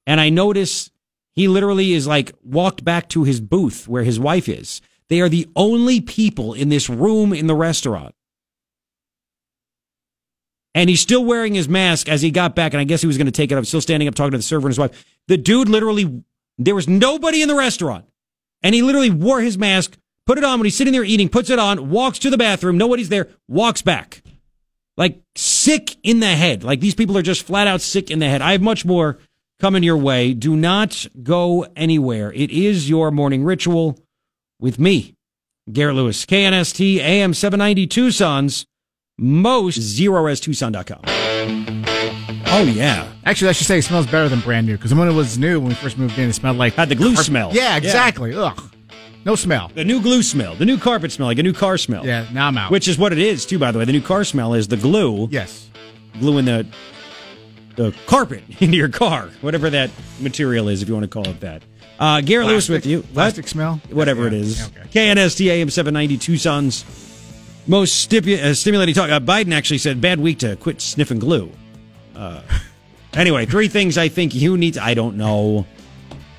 and 0.07 0.21
I 0.21 0.29
notice 0.29 0.91
he 1.35 1.49
literally 1.49 1.93
is 1.93 2.07
like 2.07 2.33
walked 2.43 2.85
back 2.85 3.09
to 3.11 3.25
his 3.25 3.41
booth 3.41 3.89
where 3.89 4.03
his 4.03 4.19
wife 4.21 4.49
is. 4.49 4.81
They 5.09 5.21
are 5.21 5.29
the 5.29 5.49
only 5.57 6.01
people 6.01 6.55
in 6.55 6.69
this 6.69 6.89
room 6.89 7.33
in 7.33 7.47
the 7.47 7.55
restaurant. 7.55 8.15
And 10.75 10.89
he's 10.89 11.01
still 11.01 11.25
wearing 11.25 11.55
his 11.55 11.69
mask 11.69 12.09
as 12.09 12.23
he 12.23 12.31
got 12.31 12.55
back, 12.55 12.73
and 12.73 12.81
I 12.81 12.85
guess 12.85 13.03
he 13.03 13.07
was 13.07 13.19
going 13.19 13.27
to 13.27 13.33
take 13.33 13.53
it 13.53 13.59
off, 13.59 13.67
still 13.67 13.81
standing 13.81 14.09
up 14.09 14.15
talking 14.15 14.33
to 14.33 14.39
the 14.39 14.43
server 14.43 14.67
and 14.67 14.73
his 14.73 14.79
wife. 14.79 15.05
The 15.29 15.37
dude 15.37 15.69
literally, 15.69 16.25
there 16.59 16.75
was 16.75 16.89
nobody 16.89 17.43
in 17.43 17.49
the 17.49 17.55
restaurant. 17.55 18.07
And 18.63 18.75
he 18.75 18.83
literally 18.83 19.11
wore 19.11 19.41
his 19.41 19.59
mask, 19.59 19.99
put 20.25 20.39
it 20.39 20.45
on 20.45 20.59
when 20.59 20.65
he's 20.65 20.77
sitting 20.77 20.93
there 20.93 21.05
eating, 21.05 21.29
puts 21.29 21.51
it 21.51 21.59
on, 21.59 21.91
walks 21.91 22.19
to 22.21 22.31
the 22.31 22.39
bathroom, 22.39 22.79
nobody's 22.79 23.11
there, 23.11 23.29
walks 23.49 23.83
back. 23.83 24.23
Like 24.97 25.21
sick 25.37 25.97
in 26.03 26.21
the 26.21 26.35
head. 26.35 26.65
Like 26.65 26.81
these 26.81 26.95
people 26.95 27.19
are 27.19 27.23
just 27.23 27.47
flat 27.47 27.67
out 27.67 27.81
sick 27.81 28.11
in 28.11 28.19
the 28.19 28.29
head. 28.29 28.43
I 28.43 28.53
have 28.53 28.63
much 28.63 28.85
more 28.85 29.19
coming 29.59 29.83
your 29.83 29.97
way. 29.97 30.35
Do 30.35 30.57
not 30.57 31.07
go 31.23 31.67
anywhere. 31.77 32.33
It 32.33 32.51
is 32.51 32.89
your 32.89 33.11
morning 33.11 33.45
ritual 33.45 33.99
with 34.63 34.79
me, 34.79 35.15
Garrett 35.71 35.97
Lewis, 35.97 36.25
KNST 36.25 36.99
AM 36.99 37.35
790 37.35 37.87
Tucson's 37.89 38.65
most 39.19 39.79
zeroreztucson.com. 39.79 41.01
Oh, 42.55 42.63
yeah. 42.65 43.11
Actually, 43.25 43.49
I 43.49 43.53
should 43.53 43.67
say 43.67 43.79
it 43.79 43.83
smells 43.83 44.07
better 44.07 44.29
than 44.29 44.41
brand 44.41 44.67
new 44.67 44.77
because 44.77 44.95
when 44.95 45.09
it 45.09 45.13
was 45.13 45.37
new, 45.39 45.59
when 45.59 45.71
we 45.71 45.75
first 45.75 45.99
moved 45.99 46.19
in, 46.19 46.29
it 46.31 46.33
smelled 46.35 46.57
like 46.57 46.75
Had 46.75 46.89
the 46.89 46.95
glue 46.95 47.17
smell. 47.17 47.51
Yeah, 47.53 47.77
exactly. 47.77 48.35
Ugh, 48.35 48.71
no 49.25 49.35
smell. 49.35 49.71
The 49.75 49.85
new 49.85 50.01
glue 50.01 50.23
smell, 50.23 50.55
the 50.55 50.65
new 50.65 50.79
carpet 50.79 51.13
smell, 51.13 51.29
like 51.29 51.39
a 51.39 51.43
new 51.43 51.53
car 51.53 51.79
smell. 51.79 52.07
Yeah, 52.07 52.27
now 52.33 52.49
I'm 52.49 52.59
out. 52.59 52.71
Which 52.71 52.89
is 52.89 52.99
what 52.99 53.13
it 53.13 53.19
is, 53.19 53.47
too, 53.47 53.59
by 53.59 53.73
the 53.73 53.79
way. 53.79 53.85
The 53.85 53.93
new 53.93 54.01
car 54.03 54.25
smell 54.25 54.55
is 54.55 54.69
the 54.69 54.77
glue. 54.77 55.29
yes, 55.31 55.69
Gluing 56.21 56.45
the 56.45 56.67
the 57.77 57.95
carpet 58.07 58.43
into 58.61 58.77
your 58.77 58.91
car, 58.91 59.29
whatever 59.41 59.71
that 59.71 59.91
material 60.21 60.69
is, 60.69 60.83
if 60.83 60.89
you 60.89 60.95
want 60.95 61.05
to 61.05 61.09
call 61.09 61.27
it 61.27 61.41
that. 61.41 61.63
Uh, 61.99 62.21
Garrett 62.21 62.49
Lewis 62.49 62.69
with 62.69 62.85
you. 62.87 63.01
What? 63.01 63.13
Plastic 63.15 63.47
smell? 63.49 63.81
Whatever 63.91 64.27
it 64.27 64.33
Yeah, 64.33 64.39
is. 64.41 64.67
okay. 64.69 64.89
KNST 65.15 65.47
AM 65.51 65.71
790 65.71 66.19
Tucson's 66.19 66.85
most 67.67 68.11
stipu- 68.11 68.43
uh, 68.43 68.55
stimulating 68.55 68.95
talk. 68.95 69.11
Uh, 69.11 69.21
Biden 69.21 69.53
actually 69.55 69.79
said, 69.79 70.01
bad 70.01 70.19
week 70.19 70.41
to 70.41 70.57
quit 70.57 70.81
sniffing 70.81 71.21
glue. 71.21 71.53
Uh, 72.17 72.43
anyway, 73.15 73.47
three 73.47 73.69
things 73.77 73.97
I 73.99 74.09
think 74.09 74.35
you 74.35 74.57
need 74.57 74.75
to, 74.75 74.83
I 74.85 74.95
don't 74.95 75.17
know. 75.17 75.67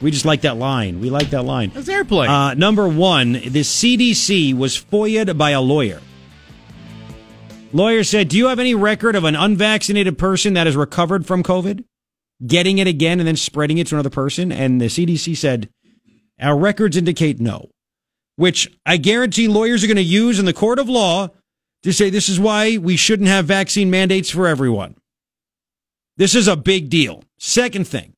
We 0.02 0.12
just 0.12 0.26
like 0.26 0.42
that 0.42 0.58
line. 0.58 1.00
We 1.00 1.10
like 1.10 1.30
that 1.30 1.44
line. 1.44 1.72
That's 1.74 1.88
airplane. 1.88 2.30
Uh, 2.30 2.56
number 2.56 2.86
one, 2.90 3.32
the 3.34 3.62
CDC 3.62 4.54
was 4.58 4.76
FOIA'd 4.78 5.38
by 5.38 5.52
a 5.52 5.62
lawyer. 5.62 6.02
Lawyer 7.72 8.04
said, 8.04 8.28
Do 8.28 8.38
you 8.38 8.48
have 8.48 8.60
any 8.60 8.76
record 8.76 9.16
of 9.16 9.24
an 9.24 9.36
unvaccinated 9.36 10.18
person 10.18 10.54
that 10.56 10.68
has 10.68 10.76
recovered 10.76 11.26
from 11.26 11.42
COVID, 11.42 11.86
getting 12.46 12.78
it 12.78 12.88
again 12.88 13.20
and 13.20 13.28
then 13.28 13.36
spreading 13.36 13.78
it 13.78 13.88
to 13.88 13.96
another 13.96 14.10
person? 14.10 14.52
And 14.52 14.80
the 14.80 14.86
CDC 14.86 15.38
said, 15.38 15.70
Our 16.40 16.58
records 16.58 16.98
indicate 16.98 17.40
no, 17.40 17.70
which 18.36 18.72
I 18.86 18.98
guarantee 18.98 19.48
lawyers 19.48 19.84
are 19.84 19.88
going 19.88 19.98
to 19.98 20.04
use 20.04 20.40
in 20.40 20.46
the 20.46 20.54
court 20.54 20.80
of 20.80 20.90
law 20.90 21.30
to 21.84 21.94
say 21.94 22.10
this 22.10 22.30
is 22.30 22.40
why 22.40 22.78
we 22.78 22.96
shouldn't 22.96 23.30
have 23.30 23.46
vaccine 23.46 23.90
mandates 23.90 24.30
for 24.30 24.48
everyone. 24.48 24.96
This 26.18 26.36
is 26.36 26.48
a 26.48 26.56
big 26.56 26.90
deal. 26.90 27.24
Second 27.38 27.88
thing 27.88 28.14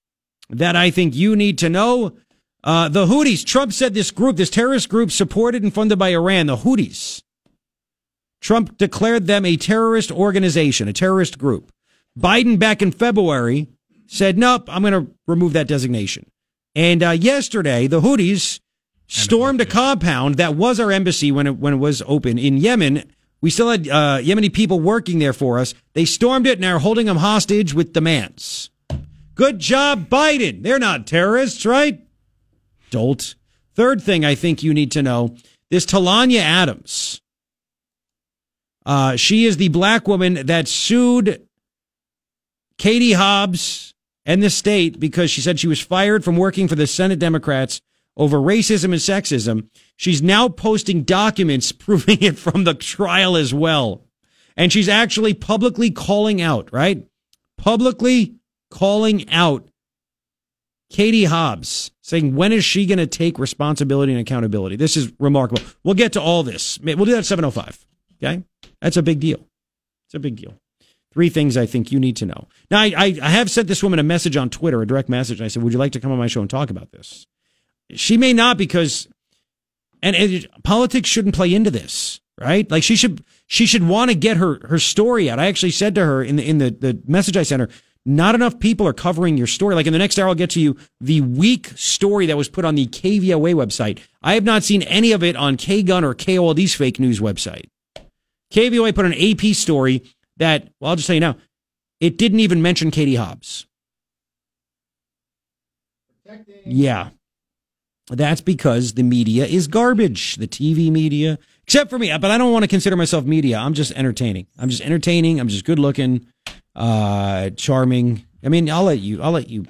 that 0.50 0.76
I 0.76 0.92
think 0.92 1.16
you 1.16 1.36
need 1.36 1.58
to 1.60 1.70
know 1.70 2.16
uh, 2.64 2.90
the 2.90 3.06
Houthis. 3.06 3.46
Trump 3.46 3.74
said 3.74 3.94
this 3.94 4.12
group, 4.12 4.38
this 4.38 4.50
terrorist 4.50 4.90
group 4.90 5.12
supported 5.12 5.64
and 5.64 5.74
funded 5.74 6.00
by 6.00 6.10
Iran, 6.10 6.48
the 6.48 6.58
Houthis. 6.58 7.22
Trump 8.42 8.78
declared 8.78 9.28
them 9.28 9.46
a 9.46 9.58
terrorist 9.58 10.12
organization, 10.12 10.88
a 10.88 10.94
terrorist 10.94 11.38
group. 11.38 11.72
Biden 12.18 12.60
back 12.60 12.82
in 12.82 12.92
February 12.92 13.68
said, 14.08 14.38
nope, 14.38 14.66
I'm 14.68 14.82
going 14.82 15.06
to 15.06 15.12
remove 15.28 15.54
that 15.54 15.68
designation. 15.68 16.30
And 16.76 17.02
uh, 17.02 17.12
yesterday, 17.12 17.88
the 17.88 18.02
Houthis 18.02 18.60
stormed 19.08 19.62
a 19.62 19.66
compound 19.66 20.36
that 20.36 20.56
was 20.56 20.80
our 20.80 20.92
embassy 20.92 21.32
when 21.32 21.48
it, 21.48 21.58
when 21.58 21.74
it 21.74 21.78
was 21.78 22.02
open 22.06 22.38
in 22.38 22.58
Yemen. 22.58 23.12
We 23.42 23.50
still 23.50 23.70
had 23.70 23.88
uh, 23.88 24.20
Yemeni 24.22 24.52
people 24.52 24.80
working 24.80 25.20
there 25.20 25.34
for 25.34 25.60
us. 25.60 25.74
They 25.94 26.06
stormed 26.06 26.48
it 26.48 26.58
and 26.58 26.66
are 26.66 26.80
holding 26.80 27.06
them 27.06 27.18
hostage 27.18 27.74
with 27.74 27.94
demands. 27.94 28.70
Good 29.36 29.60
job, 29.60 30.10
Biden. 30.10 30.64
They're 30.64 30.80
not 30.80 31.08
terrorists, 31.08 31.66
right? 31.66 32.02
Dolt. 32.90 33.36
Third 33.74 34.02
thing 34.02 34.24
I 34.24 34.36
think 34.36 34.64
you 34.64 34.74
need 34.74 34.92
to 34.94 35.04
know 35.04 35.36
this 35.70 35.86
Talonya 35.86 36.40
Adams. 36.40 37.22
Uh, 38.86 39.16
she 39.16 39.46
is 39.46 39.58
the 39.58 39.70
black 39.70 40.08
woman 40.08 40.46
that 40.46 40.68
sued 40.68 41.46
Katie 42.78 43.14
Hobbs 43.14 43.95
and 44.26 44.42
the 44.42 44.50
state 44.50 45.00
because 45.00 45.30
she 45.30 45.42
said 45.42 45.60
she 45.60 45.68
was 45.68 45.80
fired 45.80 46.24
from 46.24 46.38
working 46.38 46.68
for 46.68 46.76
the 46.76 46.88
Senate 46.88 47.20
Democrats 47.20 47.82
over 48.18 48.38
racism 48.38 48.86
and 48.86 48.96
sexism. 48.96 49.70
She's 49.96 50.22
now 50.22 50.50
posting 50.50 51.04
documents 51.04 51.72
proving 51.72 52.22
it 52.22 52.38
from 52.38 52.64
the 52.64 52.74
trial 52.74 53.36
as 53.36 53.54
well. 53.54 54.04
And 54.58 54.72
she's 54.72 54.90
actually 54.90 55.34
publicly 55.34 55.92
calling 55.92 56.42
out, 56.42 56.72
right? 56.72 57.06
Publicly 57.58 58.36
calling 58.72 59.30
out 59.30 59.68
Katie 60.90 61.26
Hobbs, 61.26 61.92
saying, 62.02 62.36
when 62.36 62.54
is 62.54 62.64
she 62.64 62.86
going 62.86 63.00
to 63.00 63.08
take 63.08 63.38
responsibility 63.38 64.14
and 64.14 64.22
accountability? 64.22 64.78
This 64.78 64.96
is 64.96 65.12
remarkable. 65.20 65.62
We'll 65.84 65.96
get 65.96 66.14
to 66.14 66.22
all 66.22 66.44
this. 66.44 66.80
We'll 66.80 66.96
do 66.98 67.12
that 67.12 67.20
at 67.20 67.26
705. 67.26 67.86
Okay? 68.24 68.44
That's 68.82 68.96
a 68.96 69.04
big 69.04 69.20
deal. 69.20 69.46
It's 70.08 70.16
a 70.16 70.20
big 70.20 70.38
deal. 70.38 70.54
Three 71.16 71.30
things 71.30 71.56
I 71.56 71.66
think 71.66 71.94
you 71.94 72.00
need 72.00 72.18
to 72.18 72.26
know. 72.26 72.50
Now, 72.70 72.82
I, 72.82 72.94
I, 72.98 73.20
I 73.24 73.30
have 73.30 73.50
sent 73.50 73.70
this 73.70 73.82
woman 73.82 74.00
a 74.00 74.04
message 74.04 74.36
on 74.36 74.50
Twitter, 74.50 74.82
a 74.82 74.86
direct 74.86 75.08
message. 75.08 75.42
I 75.42 75.48
said, 75.48 75.64
Would 75.64 75.72
you 75.72 75.80
like 75.80 75.94
to 75.94 76.02
come 76.02 76.12
on 76.12 76.18
my 76.18 76.28
show 76.28 76.42
and 76.42 76.50
talk 76.50 76.70
about 76.70 76.92
this? 76.92 77.26
She 77.92 78.18
may 78.18 78.34
not 78.34 78.58
because, 78.58 79.08
and, 80.04 80.14
and 80.14 80.46
politics 80.66 81.08
shouldn't 81.08 81.34
play 81.34 81.54
into 81.54 81.72
this, 81.72 82.20
right? 82.38 82.70
Like 82.70 82.84
she 82.84 82.98
should, 82.98 83.24
she 83.48 83.66
should 83.66 83.88
want 83.88 84.12
to 84.12 84.16
get 84.16 84.36
her, 84.36 84.60
her 84.68 84.78
story 84.78 85.30
out. 85.30 85.40
I 85.40 85.48
actually 85.48 85.72
said 85.72 85.96
to 85.96 86.04
her 86.04 86.22
in 86.22 86.36
the, 86.36 86.50
in 86.50 86.58
the, 86.58 86.72
the 86.72 87.02
message 87.08 87.38
I 87.38 87.44
sent 87.44 87.62
her, 87.62 87.70
Not 88.06 88.36
enough 88.36 88.60
people 88.60 88.86
are 88.86 88.92
covering 88.92 89.38
your 89.38 89.48
story. 89.48 89.74
Like 89.74 89.88
in 89.88 89.94
the 89.94 90.00
next 90.00 90.20
hour, 90.20 90.28
I'll 90.28 90.36
get 90.36 90.50
to 90.50 90.60
you 90.60 90.76
the 91.00 91.22
weak 91.22 91.68
story 91.78 92.26
that 92.26 92.36
was 92.36 92.50
put 92.50 92.66
on 92.66 92.76
the 92.76 92.88
KVOA 92.88 93.56
website. 93.56 94.00
I 94.22 94.34
have 94.34 94.44
not 94.44 94.66
seen 94.66 94.82
any 94.82 95.14
of 95.14 95.24
it 95.24 95.38
on 95.38 95.56
KGUN 95.56 96.04
or 96.04 96.14
KOLD's 96.14 96.76
fake 96.76 97.00
news 97.00 97.22
website. 97.22 97.70
KVOA 98.52 98.94
put 98.94 99.06
an 99.06 99.14
AP 99.14 99.56
story 99.56 100.04
that, 100.38 100.70
well, 100.80 100.92
I'll 100.92 100.96
just 100.96 101.08
tell 101.08 101.14
you 101.14 101.20
now, 101.20 101.38
it 102.00 102.18
didn't 102.18 102.40
even 102.40 102.62
mention 102.62 102.92
Katie 102.92 103.16
Hobbs. 103.16 103.66
Yeah. 106.66 107.10
That's 108.10 108.42
because 108.42 108.94
the 108.94 109.04
media 109.04 109.46
is 109.46 109.68
garbage. 109.68 110.36
The 110.36 110.48
TV 110.48 110.92
media, 110.92 111.40
except 111.64 111.90
for 111.90 111.98
me, 111.98 112.16
but 112.18 112.30
I 112.30 112.38
don't 112.38 112.52
want 112.52 112.64
to 112.64 112.68
consider 112.68 112.96
myself 112.96 113.26
media. 113.26 113.58
I'm 113.58 113.74
just 113.74 113.92
entertaining. 113.94 114.48
I'm 114.60 114.70
just 114.70 114.84
entertaining. 114.84 115.40
I'm 115.40 115.48
just 115.48 115.66
good 115.66 115.80
looking, 115.80 116.28
uh, 116.76 117.50
charming. 117.52 118.26
I 118.44 118.50
mean, 118.50 118.70
I'll 118.70 118.84
let 118.84 119.00
you, 119.00 119.22
I'll 119.22 119.32
let 119.32 119.50
you 119.50 119.66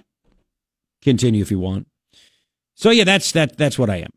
continue 1.02 1.42
if 1.42 1.52
you 1.52 1.60
want. 1.60 1.88
So 2.76 2.90
yeah, 2.90 3.06
that's, 3.06 3.32
that, 3.34 3.58
that's 3.58 3.80
what 3.80 3.90
I 3.90 3.98
am. 3.98 4.12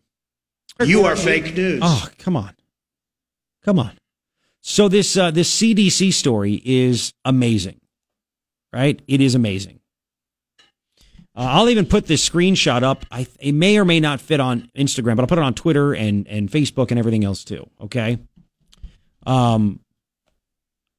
You 0.85 1.05
are 1.05 1.17
fake 1.17 1.57
news. 1.57 1.81
Oh, 1.83 2.09
come 2.19 2.37
on. 2.37 2.55
Come 3.65 3.79
on. 3.79 3.93
So 4.61 4.89
this, 4.89 5.17
uh, 5.17 5.31
this 5.31 5.55
CDC 5.55 6.13
story 6.13 6.61
is 6.65 7.13
amazing, 7.25 7.81
right? 8.73 9.01
It 9.07 9.21
is 9.21 9.35
amazing. 9.35 9.81
Uh, 11.39 11.47
I'll 11.51 11.69
even 11.69 11.87
put 11.87 12.07
this 12.07 12.29
screenshot 12.29 12.83
up. 12.83 13.07
I, 13.13 13.27
it 13.39 13.53
may 13.53 13.79
or 13.79 13.85
may 13.85 14.01
not 14.01 14.21
fit 14.21 14.41
on 14.41 14.69
Instagram, 14.77 15.15
but 15.15 15.21
I'll 15.21 15.29
put 15.29 15.39
it 15.39 15.45
on 15.45 15.55
Twitter 15.55 15.95
and, 15.95 16.27
and 16.27 16.51
Facebook 16.51 16.91
and 16.91 16.99
everything 16.99 17.25
else 17.25 17.45
too. 17.45 17.69
Okay. 17.81 18.19
Um, 19.25 19.81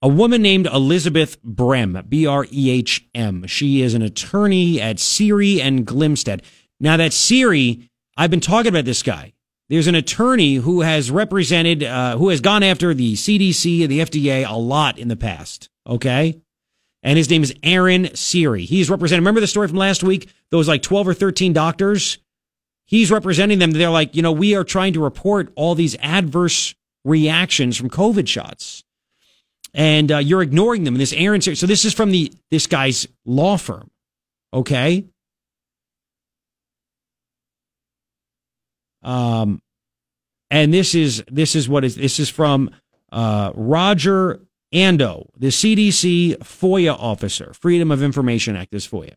a 0.02 0.08
woman 0.08 0.41
named 0.41 0.65
Elizabeth 0.67 1.41
Brehm, 1.43 2.06
B 2.08 2.26
R 2.26 2.45
E 2.50 2.72
H 2.72 3.06
M. 3.13 3.45
She 3.48 3.82
is 3.82 3.93
an 3.93 4.02
attorney 4.02 4.80
at 4.80 4.98
Siri 4.98 5.62
and 5.62 5.86
Glimstad. 5.86 6.41
Now 6.80 6.95
that 6.95 7.12
Siri, 7.12 7.89
I've 8.15 8.32
been 8.32 8.39
talking 8.39 8.69
about 8.69 8.86
this 8.86 9.04
guy. 9.04 9.34
There's 9.69 9.88
an 9.88 9.95
attorney 9.95 10.55
who 10.55 10.82
has 10.82 11.12
represented, 11.12 11.84
uh, 11.84 12.17
who 12.17 12.29
has 12.29 12.41
gone 12.41 12.63
after 12.63 12.93
the 12.93 13.13
CDC 13.13 13.84
and 13.84 13.91
the 13.91 13.99
FDA 13.99 14.49
a 14.49 14.58
lot 14.58 14.97
in 14.97 15.08
the 15.08 15.15
past. 15.15 15.69
Okay 15.88 16.41
and 17.01 17.17
his 17.17 17.29
name 17.29 17.43
is 17.43 17.53
Aaron 17.63 18.13
Siri. 18.15 18.65
He's 18.65 18.89
representing, 18.89 19.21
remember 19.21 19.41
the 19.41 19.47
story 19.47 19.67
from 19.67 19.77
last 19.77 20.03
week? 20.03 20.29
Those 20.51 20.67
like 20.67 20.82
12 20.82 21.10
or 21.10 21.13
13 21.13 21.53
doctors? 21.53 22.17
He's 22.86 23.12
representing 23.12 23.60
them. 23.60 23.71
They're 23.71 23.89
like, 23.89 24.15
you 24.15 24.21
know, 24.21 24.32
we 24.32 24.55
are 24.55 24.63
trying 24.63 24.93
to 24.93 25.03
report 25.03 25.51
all 25.55 25.75
these 25.75 25.95
adverse 26.01 26.75
reactions 27.05 27.77
from 27.77 27.89
COVID 27.89 28.27
shots. 28.27 28.84
And 29.73 30.12
uh, 30.12 30.17
you're 30.17 30.41
ignoring 30.41 30.84
them. 30.84 30.95
And 30.95 31.01
this 31.01 31.13
Aaron 31.13 31.41
so 31.41 31.67
this 31.67 31.86
is 31.86 31.93
from 31.93 32.10
the 32.10 32.34
this 32.49 32.65
guy's 32.65 33.08
law 33.23 33.55
firm. 33.55 33.91
Okay. 34.51 35.05
Um, 39.03 39.62
and 40.49 40.73
this 40.73 40.95
is 40.95 41.23
this 41.29 41.55
is 41.55 41.69
what 41.69 41.83
is 41.83 41.95
this 41.95 42.19
is 42.19 42.29
from 42.29 42.71
uh, 43.12 43.51
Roger 43.55 44.41
Andoh, 44.73 45.29
the 45.38 45.47
CDC 45.47 46.38
FOIA 46.38 46.95
officer, 46.97 47.53
Freedom 47.53 47.91
of 47.91 48.03
Information 48.03 48.55
Act 48.55 48.73
is 48.73 48.88
FOIA. 48.88 49.15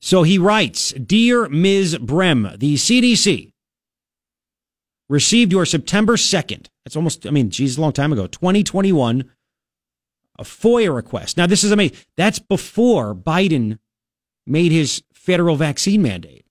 So 0.00 0.22
he 0.22 0.36
writes, 0.36 0.92
Dear 0.92 1.48
Ms. 1.48 1.98
Brehm, 1.98 2.50
the 2.58 2.74
CDC 2.74 3.52
received 5.08 5.52
your 5.52 5.64
September 5.64 6.16
2nd, 6.16 6.66
that's 6.84 6.96
almost, 6.96 7.26
I 7.26 7.30
mean, 7.30 7.50
geez, 7.50 7.78
a 7.78 7.80
long 7.80 7.92
time 7.92 8.12
ago, 8.12 8.26
2021, 8.26 9.30
a 10.38 10.42
FOIA 10.44 10.94
request. 10.94 11.36
Now, 11.36 11.46
this 11.46 11.64
is 11.64 11.72
amazing. 11.72 11.96
That's 12.16 12.38
before 12.38 13.14
Biden 13.14 13.78
made 14.46 14.72
his 14.72 15.02
federal 15.14 15.56
vaccine 15.56 16.02
mandate. 16.02 16.43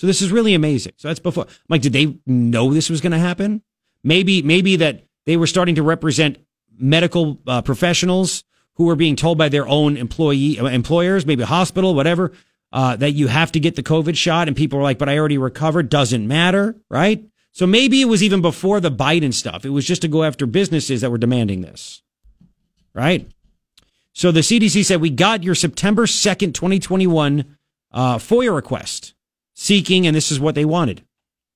So 0.00 0.06
this 0.06 0.22
is 0.22 0.32
really 0.32 0.54
amazing. 0.54 0.94
So 0.96 1.08
that's 1.08 1.20
before. 1.20 1.46
Like, 1.68 1.82
did 1.82 1.92
they 1.92 2.16
know 2.24 2.72
this 2.72 2.88
was 2.88 3.02
going 3.02 3.12
to 3.12 3.18
happen? 3.18 3.60
Maybe, 4.02 4.40
maybe 4.40 4.76
that 4.76 5.04
they 5.26 5.36
were 5.36 5.46
starting 5.46 5.74
to 5.74 5.82
represent 5.82 6.38
medical 6.74 7.38
uh, 7.46 7.60
professionals 7.60 8.42
who 8.76 8.84
were 8.84 8.96
being 8.96 9.14
told 9.14 9.36
by 9.36 9.50
their 9.50 9.68
own 9.68 9.98
employee 9.98 10.58
uh, 10.58 10.64
employers, 10.68 11.26
maybe 11.26 11.42
a 11.42 11.46
hospital, 11.46 11.94
whatever, 11.94 12.32
uh, 12.72 12.96
that 12.96 13.10
you 13.10 13.26
have 13.26 13.52
to 13.52 13.60
get 13.60 13.76
the 13.76 13.82
COVID 13.82 14.16
shot, 14.16 14.48
and 14.48 14.56
people 14.56 14.78
are 14.78 14.82
like, 14.82 14.96
"But 14.96 15.10
I 15.10 15.18
already 15.18 15.36
recovered." 15.36 15.90
Doesn't 15.90 16.26
matter, 16.26 16.76
right? 16.88 17.22
So 17.52 17.66
maybe 17.66 18.00
it 18.00 18.06
was 18.06 18.22
even 18.22 18.40
before 18.40 18.80
the 18.80 18.90
Biden 18.90 19.34
stuff. 19.34 19.66
It 19.66 19.70
was 19.70 19.84
just 19.84 20.00
to 20.00 20.08
go 20.08 20.24
after 20.24 20.46
businesses 20.46 21.02
that 21.02 21.10
were 21.10 21.18
demanding 21.18 21.60
this, 21.60 22.00
right? 22.94 23.30
So 24.14 24.32
the 24.32 24.40
CDC 24.40 24.82
said 24.86 25.02
we 25.02 25.10
got 25.10 25.42
your 25.42 25.54
September 25.54 26.06
second, 26.06 26.54
twenty 26.54 26.78
twenty 26.78 27.06
one 27.06 27.58
uh, 27.92 28.16
FOIA 28.16 28.54
request 28.54 29.12
seeking, 29.54 30.06
and 30.06 30.14
this 30.16 30.30
is 30.30 30.40
what 30.40 30.54
they 30.54 30.64
wanted: 30.64 31.04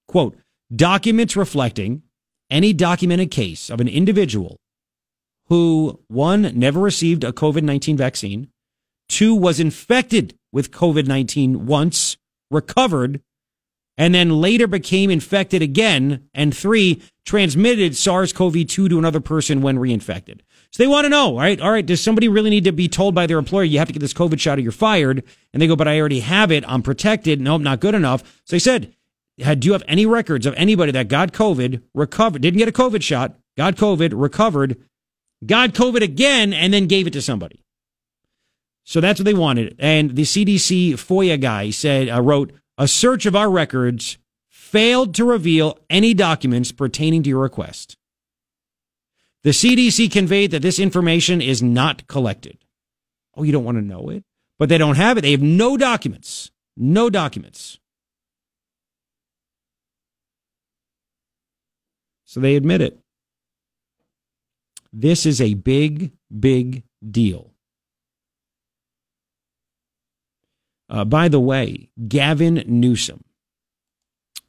quote 0.08 0.36
documents 0.74 1.36
reflecting 1.36 2.02
any 2.50 2.72
documented 2.72 3.30
case 3.30 3.70
of 3.70 3.80
an 3.80 3.88
individual 3.88 4.58
who, 5.48 6.00
one, 6.08 6.50
never 6.54 6.80
received 6.80 7.24
a 7.24 7.32
COVID 7.32 7.62
19 7.62 7.96
vaccine, 7.96 8.48
two, 9.08 9.34
was 9.34 9.60
infected 9.60 10.34
with 10.52 10.70
COVID 10.70 11.06
19 11.06 11.66
once, 11.66 12.16
recovered, 12.50 13.20
and 13.96 14.14
then 14.14 14.40
later 14.40 14.66
became 14.66 15.10
infected 15.10 15.62
again, 15.62 16.28
and 16.34 16.56
three, 16.56 17.02
transmitted 17.24 17.96
SARS 17.96 18.32
CoV 18.32 18.66
2 18.66 18.88
to 18.88 18.98
another 18.98 19.20
person 19.20 19.62
when 19.62 19.78
reinfected. 19.78 20.40
So 20.74 20.82
they 20.82 20.88
want 20.88 21.04
to 21.04 21.08
know, 21.08 21.38
right, 21.38 21.60
all 21.60 21.70
right, 21.70 21.86
does 21.86 22.02
somebody 22.02 22.26
really 22.26 22.50
need 22.50 22.64
to 22.64 22.72
be 22.72 22.88
told 22.88 23.14
by 23.14 23.28
their 23.28 23.38
employer, 23.38 23.62
you 23.62 23.78
have 23.78 23.86
to 23.86 23.92
get 23.92 24.00
this 24.00 24.12
COVID 24.12 24.40
shot 24.40 24.58
or 24.58 24.60
you're 24.60 24.72
fired? 24.72 25.22
And 25.52 25.62
they 25.62 25.68
go, 25.68 25.76
but 25.76 25.86
I 25.86 26.00
already 26.00 26.18
have 26.18 26.50
it. 26.50 26.64
I'm 26.66 26.82
protected. 26.82 27.40
No, 27.40 27.54
I'm 27.54 27.62
not 27.62 27.78
good 27.78 27.94
enough. 27.94 28.24
So 28.44 28.56
they 28.56 28.58
said, 28.58 28.92
do 29.38 29.68
you 29.68 29.72
have 29.72 29.84
any 29.86 30.04
records 30.04 30.46
of 30.46 30.54
anybody 30.56 30.90
that 30.90 31.06
got 31.06 31.32
COVID, 31.32 31.80
recovered, 31.94 32.42
didn't 32.42 32.58
get 32.58 32.66
a 32.66 32.72
COVID 32.72 33.02
shot, 33.02 33.36
got 33.56 33.76
COVID, 33.76 34.14
recovered, 34.20 34.76
got 35.46 35.74
COVID 35.74 36.02
again, 36.02 36.52
and 36.52 36.74
then 36.74 36.88
gave 36.88 37.06
it 37.06 37.12
to 37.12 37.22
somebody. 37.22 37.62
So 38.82 39.00
that's 39.00 39.20
what 39.20 39.26
they 39.26 39.32
wanted. 39.32 39.76
And 39.78 40.16
the 40.16 40.22
CDC 40.22 40.94
FOIA 40.94 41.40
guy 41.40 41.70
said, 41.70 42.08
uh, 42.08 42.20
wrote, 42.20 42.52
a 42.78 42.88
search 42.88 43.26
of 43.26 43.36
our 43.36 43.48
records 43.48 44.18
failed 44.48 45.14
to 45.14 45.24
reveal 45.24 45.78
any 45.88 46.14
documents 46.14 46.72
pertaining 46.72 47.22
to 47.22 47.28
your 47.28 47.42
request. 47.42 47.96
The 49.44 49.50
CDC 49.50 50.10
conveyed 50.10 50.50
that 50.52 50.62
this 50.62 50.78
information 50.78 51.42
is 51.42 51.62
not 51.62 52.06
collected. 52.08 52.58
Oh, 53.36 53.42
you 53.42 53.52
don't 53.52 53.64
want 53.64 53.76
to 53.76 53.82
know 53.82 54.08
it? 54.08 54.24
But 54.58 54.70
they 54.70 54.78
don't 54.78 54.96
have 54.96 55.18
it. 55.18 55.20
They 55.20 55.32
have 55.32 55.42
no 55.42 55.76
documents. 55.76 56.50
No 56.76 57.10
documents. 57.10 57.78
So 62.24 62.40
they 62.40 62.56
admit 62.56 62.80
it. 62.80 62.98
This 64.92 65.26
is 65.26 65.40
a 65.40 65.54
big, 65.54 66.12
big 66.36 66.84
deal. 67.08 67.52
Uh, 70.88 71.04
by 71.04 71.28
the 71.28 71.40
way, 71.40 71.90
Gavin 72.08 72.64
Newsom. 72.66 73.24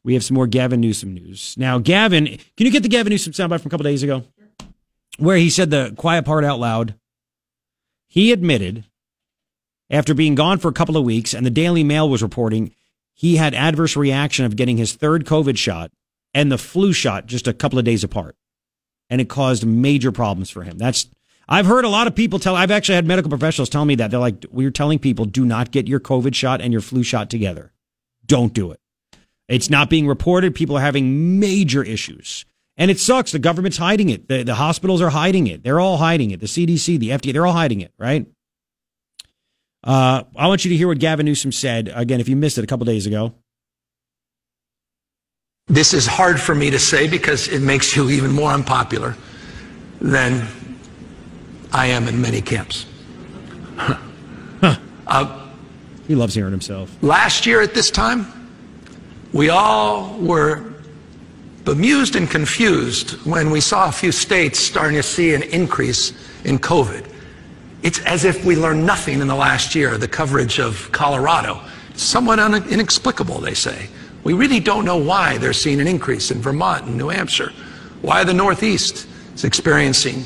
We 0.04 0.14
have 0.14 0.24
some 0.24 0.36
more 0.36 0.48
Gavin 0.48 0.82
Newsom 0.82 1.14
news. 1.14 1.56
Now, 1.58 1.80
Gavin, 1.80 2.28
can 2.28 2.66
you 2.66 2.72
get 2.72 2.84
the 2.84 2.90
Gavin 2.90 3.10
Newsom 3.10 3.34
soundbite 3.34 3.62
from 3.62 3.70
a 3.70 3.72
couple 3.72 3.84
days 3.84 4.04
ago? 4.04 4.24
Where 5.17 5.38
he 5.38 5.49
said 5.49 5.69
the 5.69 5.93
quiet 5.97 6.25
part 6.25 6.43
out 6.43 6.60
loud. 6.60 6.95
He 8.08 8.32
admitted, 8.32 8.86
after 9.89 10.13
being 10.13 10.36
gone 10.36 10.60
for 10.60 10.67
a 10.67 10.73
couple 10.73 10.97
of 10.97 11.04
weeks, 11.04 11.34
and 11.34 11.45
the 11.45 11.51
Daily 11.51 11.84
Mail 11.84 12.10
was 12.10 12.23
reporting, 12.23 12.73
he 13.13 13.38
had 13.38 13.54
adverse 13.54 13.95
reaction 13.95 14.45
of 14.45 14.56
getting 14.56 14.78
his 14.78 14.93
third 14.93 15.25
COVID 15.25 15.58
shot 15.58 15.91
and 16.34 16.51
the 16.51 16.58
flu 16.58 16.91
shot 16.93 17.25
just 17.25 17.47
a 17.47 17.54
couple 17.54 17.80
of 17.80 17.86
days 17.86 18.04
apart 18.04 18.36
and 19.10 19.21
it 19.21 19.30
caused 19.30 19.65
major 19.65 20.12
problems 20.12 20.49
for 20.49 20.63
him. 20.63 20.78
That's 20.78 21.08
I've 21.47 21.67
heard 21.67 21.86
a 21.86 21.89
lot 21.89 22.08
of 22.08 22.15
people 22.15 22.39
tell. 22.39 22.56
I've 22.56 22.71
actually 22.71 22.95
had 22.95 23.06
medical 23.06 23.30
professionals 23.30 23.69
tell 23.69 23.86
me 23.86 23.95
that 23.95 24.10
they're 24.10 24.19
like, 24.19 24.45
we're 24.49 24.71
telling 24.71 24.97
people 24.97 25.25
do 25.25 25.45
not 25.45 25.71
get 25.71 25.88
your 25.88 25.99
COVID 25.99 26.34
shot 26.34 26.60
and 26.60 26.73
your 26.73 26.82
flu 26.82 27.04
shot 27.04 27.30
together. 27.30 27.71
Don't 28.25 28.54
do 28.54 28.71
it. 28.71 28.80
It's 29.47 29.69
not 29.69 29.89
being 29.89 30.08
reported. 30.08 30.56
People 30.56 30.78
are 30.78 30.82
having 30.82 31.39
major 31.39 31.84
issues. 31.84 32.45
And 32.78 32.92
it 32.92 33.00
sucks. 33.00 33.32
The 33.32 33.40
government's 33.40 33.78
hiding 33.78 34.10
it. 34.10 34.28
The, 34.28 34.44
the 34.44 34.56
hospitals 34.56 35.02
are 35.02 35.10
hiding 35.10 35.48
it. 35.48 35.64
They're 35.64 35.80
all 35.80 35.98
hiding 35.98 36.32
it. 36.32 36.42
The 36.42 36.48
CDC, 36.48 37.00
the 37.00 37.10
FDA, 37.10 37.34
they're 37.34 37.46
all 37.46 37.54
hiding 37.54 37.82
it, 37.82 37.94
right? 37.98 38.26
Uh, 39.84 40.24
I 40.36 40.48
want 40.48 40.66
you 40.66 40.70
to 40.70 40.78
hear 40.78 40.88
what 40.88 41.00
Gavin 41.00 41.26
Newsom 41.26 41.52
said. 41.52 41.92
Again, 41.94 42.20
if 42.20 42.28
you 42.28 42.36
missed 42.36 42.58
it 42.58 42.64
a 42.64 42.68
couple 42.68 42.86
days 42.86 43.06
ago. 43.06 43.34
This 45.68 45.94
is 45.94 46.06
hard 46.06 46.40
for 46.40 46.54
me 46.54 46.70
to 46.72 46.80
say 46.80 47.08
because 47.08 47.48
it 47.48 47.62
makes 47.62 47.96
you 47.96 48.10
even 48.10 48.32
more 48.32 48.52
unpopular 48.52 49.16
than 50.02 50.48
I 51.72 51.88
am 51.88 52.08
in 52.08 52.22
many 52.22 52.42
camps. 52.42 52.86
huh. 53.78 53.98
uh, 55.08 55.48
he 56.08 56.16
loves 56.16 56.36
hearing 56.36 56.52
himself. 56.52 56.96
Last 57.02 57.46
year 57.46 57.62
at 57.62 57.74
this 57.74 57.90
time, 57.90 58.28
we 59.34 59.50
all 59.50 60.18
were 60.20 60.75
bemused 61.65 62.15
and 62.15 62.30
confused 62.30 63.12
when 63.25 63.49
we 63.49 63.60
saw 63.60 63.89
a 63.89 63.91
few 63.91 64.12
states 64.12 64.60
starting 64.60 64.95
to 64.95 65.04
see 65.04 65.34
an 65.34 65.43
increase 65.43 66.13
in 66.45 66.60
COVID. 66.60 67.06
It's 67.82 67.99
as 67.99 68.23
if 68.23 68.45
we 68.45 68.56
learned 68.56 68.86
nothing 68.86 69.19
in 69.19 69.28
the 69.28 69.36
last 69.36 69.75
year. 69.75 69.97
The 69.97 70.08
coverage 70.08 70.60
of 70.60 70.89
Colorado, 70.91 71.60
somewhat 71.95 72.39
un- 72.39 72.67
inexplicable, 72.69 73.39
they 73.39 73.56
say. 73.56 73.89
We 74.23 74.34
really 74.34 74.60
don't 74.60 74.86
know 74.86 74.97
why 74.97 75.38
they're 75.38 75.54
seeing 75.54 75.82
an 75.82 75.88
increase 75.88 76.32
in 76.32 76.41
Vermont 76.41 76.86
and 76.86 76.97
New 76.97 77.10
Hampshire, 77.10 77.51
why 78.01 78.23
the 78.23 78.34
Northeast 78.34 79.08
is 79.34 79.43
experiencing 79.43 80.23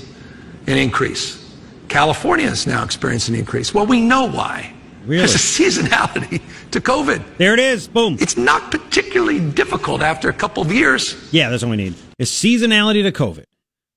an 0.67 0.78
increase. 0.78 1.38
California 1.88 2.47
is 2.47 2.67
now 2.67 2.84
experiencing 2.84 3.36
an 3.36 3.39
increase. 3.39 3.73
Well, 3.73 3.86
we 3.86 4.02
know 4.02 4.30
why. 4.30 4.73
Really? 5.10 5.26
There's 5.26 5.34
a 5.34 5.38
seasonality 5.39 6.39
to 6.69 6.80
COVID. 6.80 7.24
There 7.38 7.56
it 7.56 7.60
is. 7.60 7.88
Boom. 7.88 8.17
It's 8.19 8.38
not 8.38 8.69
particularly 8.69 9.39
difficult 9.39 10.04
after 10.04 10.30
a 10.30 10.34
couple 10.34 10.62
of 10.62 10.72
years. 10.72 11.15
Yeah, 11.32 11.50
that's 11.50 11.63
what 11.63 11.72
we 11.72 11.78
need. 11.78 11.95
Is 12.19 12.30
seasonality 12.30 13.02
to 13.02 13.12
COVID, 13.12 13.45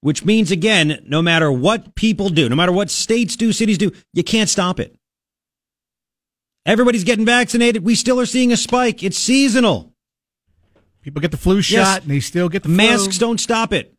which 0.01 0.25
means 0.25 0.51
again, 0.51 1.05
no 1.07 1.20
matter 1.20 1.53
what 1.53 1.94
people 1.96 2.31
do, 2.31 2.48
no 2.48 2.57
matter 2.57 2.72
what 2.72 2.88
states 2.88 3.37
do, 3.37 3.53
cities 3.53 3.77
do, 3.77 3.92
you 4.14 4.25
can't 4.25 4.48
stop 4.48 4.81
it. 4.81 4.96
Everybody's 6.64 7.05
getting 7.05 7.27
vaccinated. 7.27 7.85
We 7.85 7.94
still 7.94 8.18
are 8.18 8.25
seeing 8.25 8.51
a 8.51 8.57
spike. 8.57 9.03
It's 9.03 9.18
seasonal. 9.18 9.92
People 11.03 11.20
get 11.20 11.31
the 11.31 11.37
flu 11.37 11.61
shot 11.61 11.77
Yes. 11.77 11.98
and 12.05 12.11
they 12.11 12.20
still 12.20 12.48
get 12.48 12.62
the 12.62 12.70
flu. 12.70 12.77
Masks 12.77 13.18
don't 13.18 13.38
stop 13.38 13.75
it. 13.75 13.92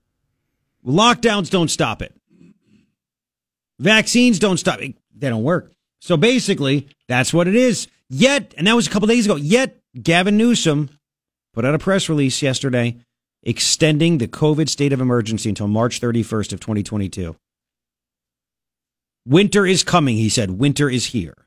Lockdowns 0.83 1.51
don't 1.51 1.69
stop 1.69 2.01
it. 2.01 2.15
Vaccines 3.79 4.39
don't 4.39 4.57
stop 4.57 4.81
it. 4.81 4.95
They 5.15 5.29
don't 5.29 5.43
work. 5.43 5.72
So 6.03 6.17
basically, 6.17 6.89
that's 7.07 7.33
what 7.33 7.47
it 7.47 7.55
is. 7.55 7.87
Yet, 8.09 8.53
and 8.57 8.67
that 8.67 8.75
was 8.75 8.87
a 8.87 8.89
couple 8.89 9.07
days 9.07 9.25
ago, 9.25 9.37
yet 9.37 9.77
Gavin 10.01 10.35
Newsom 10.35 10.89
put 11.53 11.63
out 11.63 11.75
a 11.75 11.79
press 11.79 12.09
release 12.09 12.41
yesterday 12.41 12.97
extending 13.41 14.17
the 14.17 14.27
COVID 14.27 14.67
state 14.67 14.91
of 14.91 14.99
emergency 14.99 15.47
until 15.47 15.69
March 15.69 16.01
31st 16.01 16.51
of 16.51 16.59
2022. 16.59 17.37
Winter 19.25 19.65
is 19.65 19.85
coming, 19.85 20.17
he 20.17 20.27
said. 20.27 20.51
Winter 20.51 20.89
is 20.89 21.05
here. 21.05 21.37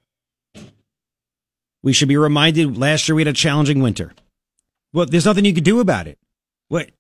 We 1.83 1.93
should 1.93 2.09
be 2.09 2.17
reminded 2.17 2.79
last 2.79 3.07
year 3.07 3.15
we 3.15 3.21
had 3.21 3.29
a 3.29 3.35
challenging 3.35 3.81
winter. 3.83 4.15
Well, 4.95 5.05
there's 5.05 5.27
nothing 5.27 5.45
you 5.45 5.53
can 5.53 5.65
do 5.65 5.81
about 5.81 6.07
it. 6.07 6.19
What? 6.69 6.93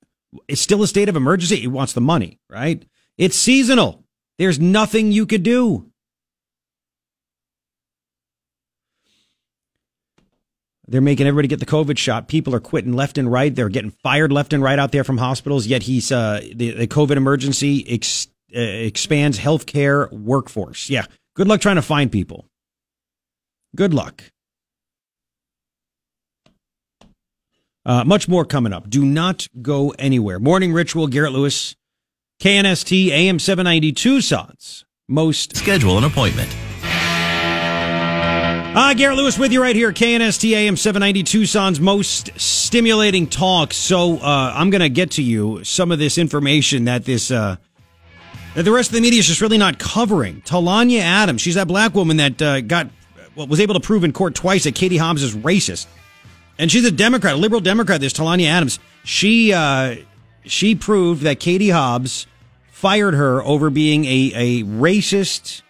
It's 0.46 0.60
still 0.60 0.82
a 0.82 0.86
state 0.86 1.08
of 1.08 1.16
emergency. 1.16 1.64
It 1.64 1.68
wants 1.68 1.94
the 1.94 2.02
money, 2.02 2.38
right? 2.50 2.84
It's 3.16 3.34
seasonal. 3.34 4.04
There's 4.36 4.60
nothing 4.60 5.10
you 5.10 5.24
could 5.24 5.42
do. 5.42 5.90
They're 10.88 11.00
making 11.00 11.26
everybody 11.26 11.48
get 11.48 11.60
the 11.60 11.66
COVID 11.66 11.98
shot. 11.98 12.28
People 12.28 12.54
are 12.54 12.60
quitting 12.60 12.92
left 12.92 13.18
and 13.18 13.30
right. 13.30 13.54
They're 13.54 13.68
getting 13.68 13.90
fired 13.90 14.30
left 14.32 14.52
and 14.52 14.62
right 14.62 14.78
out 14.78 14.92
there 14.92 15.04
from 15.04 15.18
hospitals. 15.18 15.66
Yet 15.66 15.82
he's 15.82 16.12
uh, 16.12 16.40
the, 16.54 16.70
the 16.72 16.86
COVID 16.86 17.16
emergency 17.16 17.84
ex, 17.88 18.28
uh, 18.54 18.60
expands 18.60 19.38
healthcare 19.38 20.10
workforce. 20.12 20.88
Yeah. 20.88 21.06
Good 21.34 21.48
luck 21.48 21.60
trying 21.60 21.76
to 21.76 21.82
find 21.82 22.10
people. 22.10 22.46
Good 23.74 23.92
luck. 23.92 24.22
Uh, 27.84 28.04
much 28.04 28.28
more 28.28 28.44
coming 28.44 28.72
up. 28.72 28.88
Do 28.90 29.04
not 29.04 29.46
go 29.62 29.90
anywhere. 29.98 30.38
Morning 30.40 30.72
Ritual, 30.72 31.06
Garrett 31.06 31.32
Lewis, 31.32 31.76
KNST, 32.42 33.08
AM 33.10 33.38
790 33.38 33.92
Tucson's 33.92 34.84
most. 35.08 35.56
Schedule 35.56 35.98
an 35.98 36.04
appointment. 36.04 36.54
Ah, 38.78 38.92
Garrett 38.92 39.16
Lewis 39.16 39.38
with 39.38 39.52
you 39.52 39.62
right 39.62 39.74
here, 39.74 39.90
KNST, 39.90 40.50
AM 40.54 40.76
790 40.76 41.22
Tucson's 41.22 41.80
most 41.80 42.30
stimulating 42.38 43.26
talk. 43.26 43.72
So 43.72 44.18
uh, 44.18 44.52
I'm 44.54 44.68
going 44.68 44.82
to 44.82 44.90
get 44.90 45.12
to 45.12 45.22
you 45.22 45.64
some 45.64 45.90
of 45.90 45.98
this 45.98 46.18
information 46.18 46.84
that 46.84 47.06
this. 47.06 47.30
Uh, 47.30 47.56
that 48.54 48.64
the 48.64 48.72
rest 48.72 48.90
of 48.90 48.96
the 48.96 49.00
media 49.00 49.20
is 49.20 49.26
just 49.26 49.40
really 49.40 49.56
not 49.56 49.78
covering. 49.78 50.42
Talonya 50.42 51.00
Adams, 51.00 51.40
she's 51.40 51.54
that 51.54 51.68
black 51.68 51.94
woman 51.94 52.18
that 52.18 52.42
uh, 52.42 52.60
got, 52.60 52.90
well, 53.34 53.46
was 53.46 53.60
able 53.60 53.72
to 53.72 53.80
prove 53.80 54.04
in 54.04 54.12
court 54.12 54.34
twice 54.34 54.64
that 54.64 54.74
Katie 54.74 54.98
Hobbs 54.98 55.22
is 55.22 55.34
racist. 55.34 55.86
And 56.58 56.70
she's 56.70 56.84
a 56.84 56.90
Democrat, 56.90 57.32
a 57.32 57.38
liberal 57.38 57.62
Democrat. 57.62 58.02
This 58.02 58.12
Talonya 58.12 58.48
Adams. 58.48 58.78
She 59.04 59.54
uh, 59.54 59.96
she 60.44 60.74
proved 60.74 61.22
that 61.22 61.40
Katie 61.40 61.70
Hobbs 61.70 62.26
fired 62.72 63.14
her 63.14 63.42
over 63.42 63.70
being 63.70 64.04
a 64.04 64.32
a 64.34 64.62
racist 64.64 65.62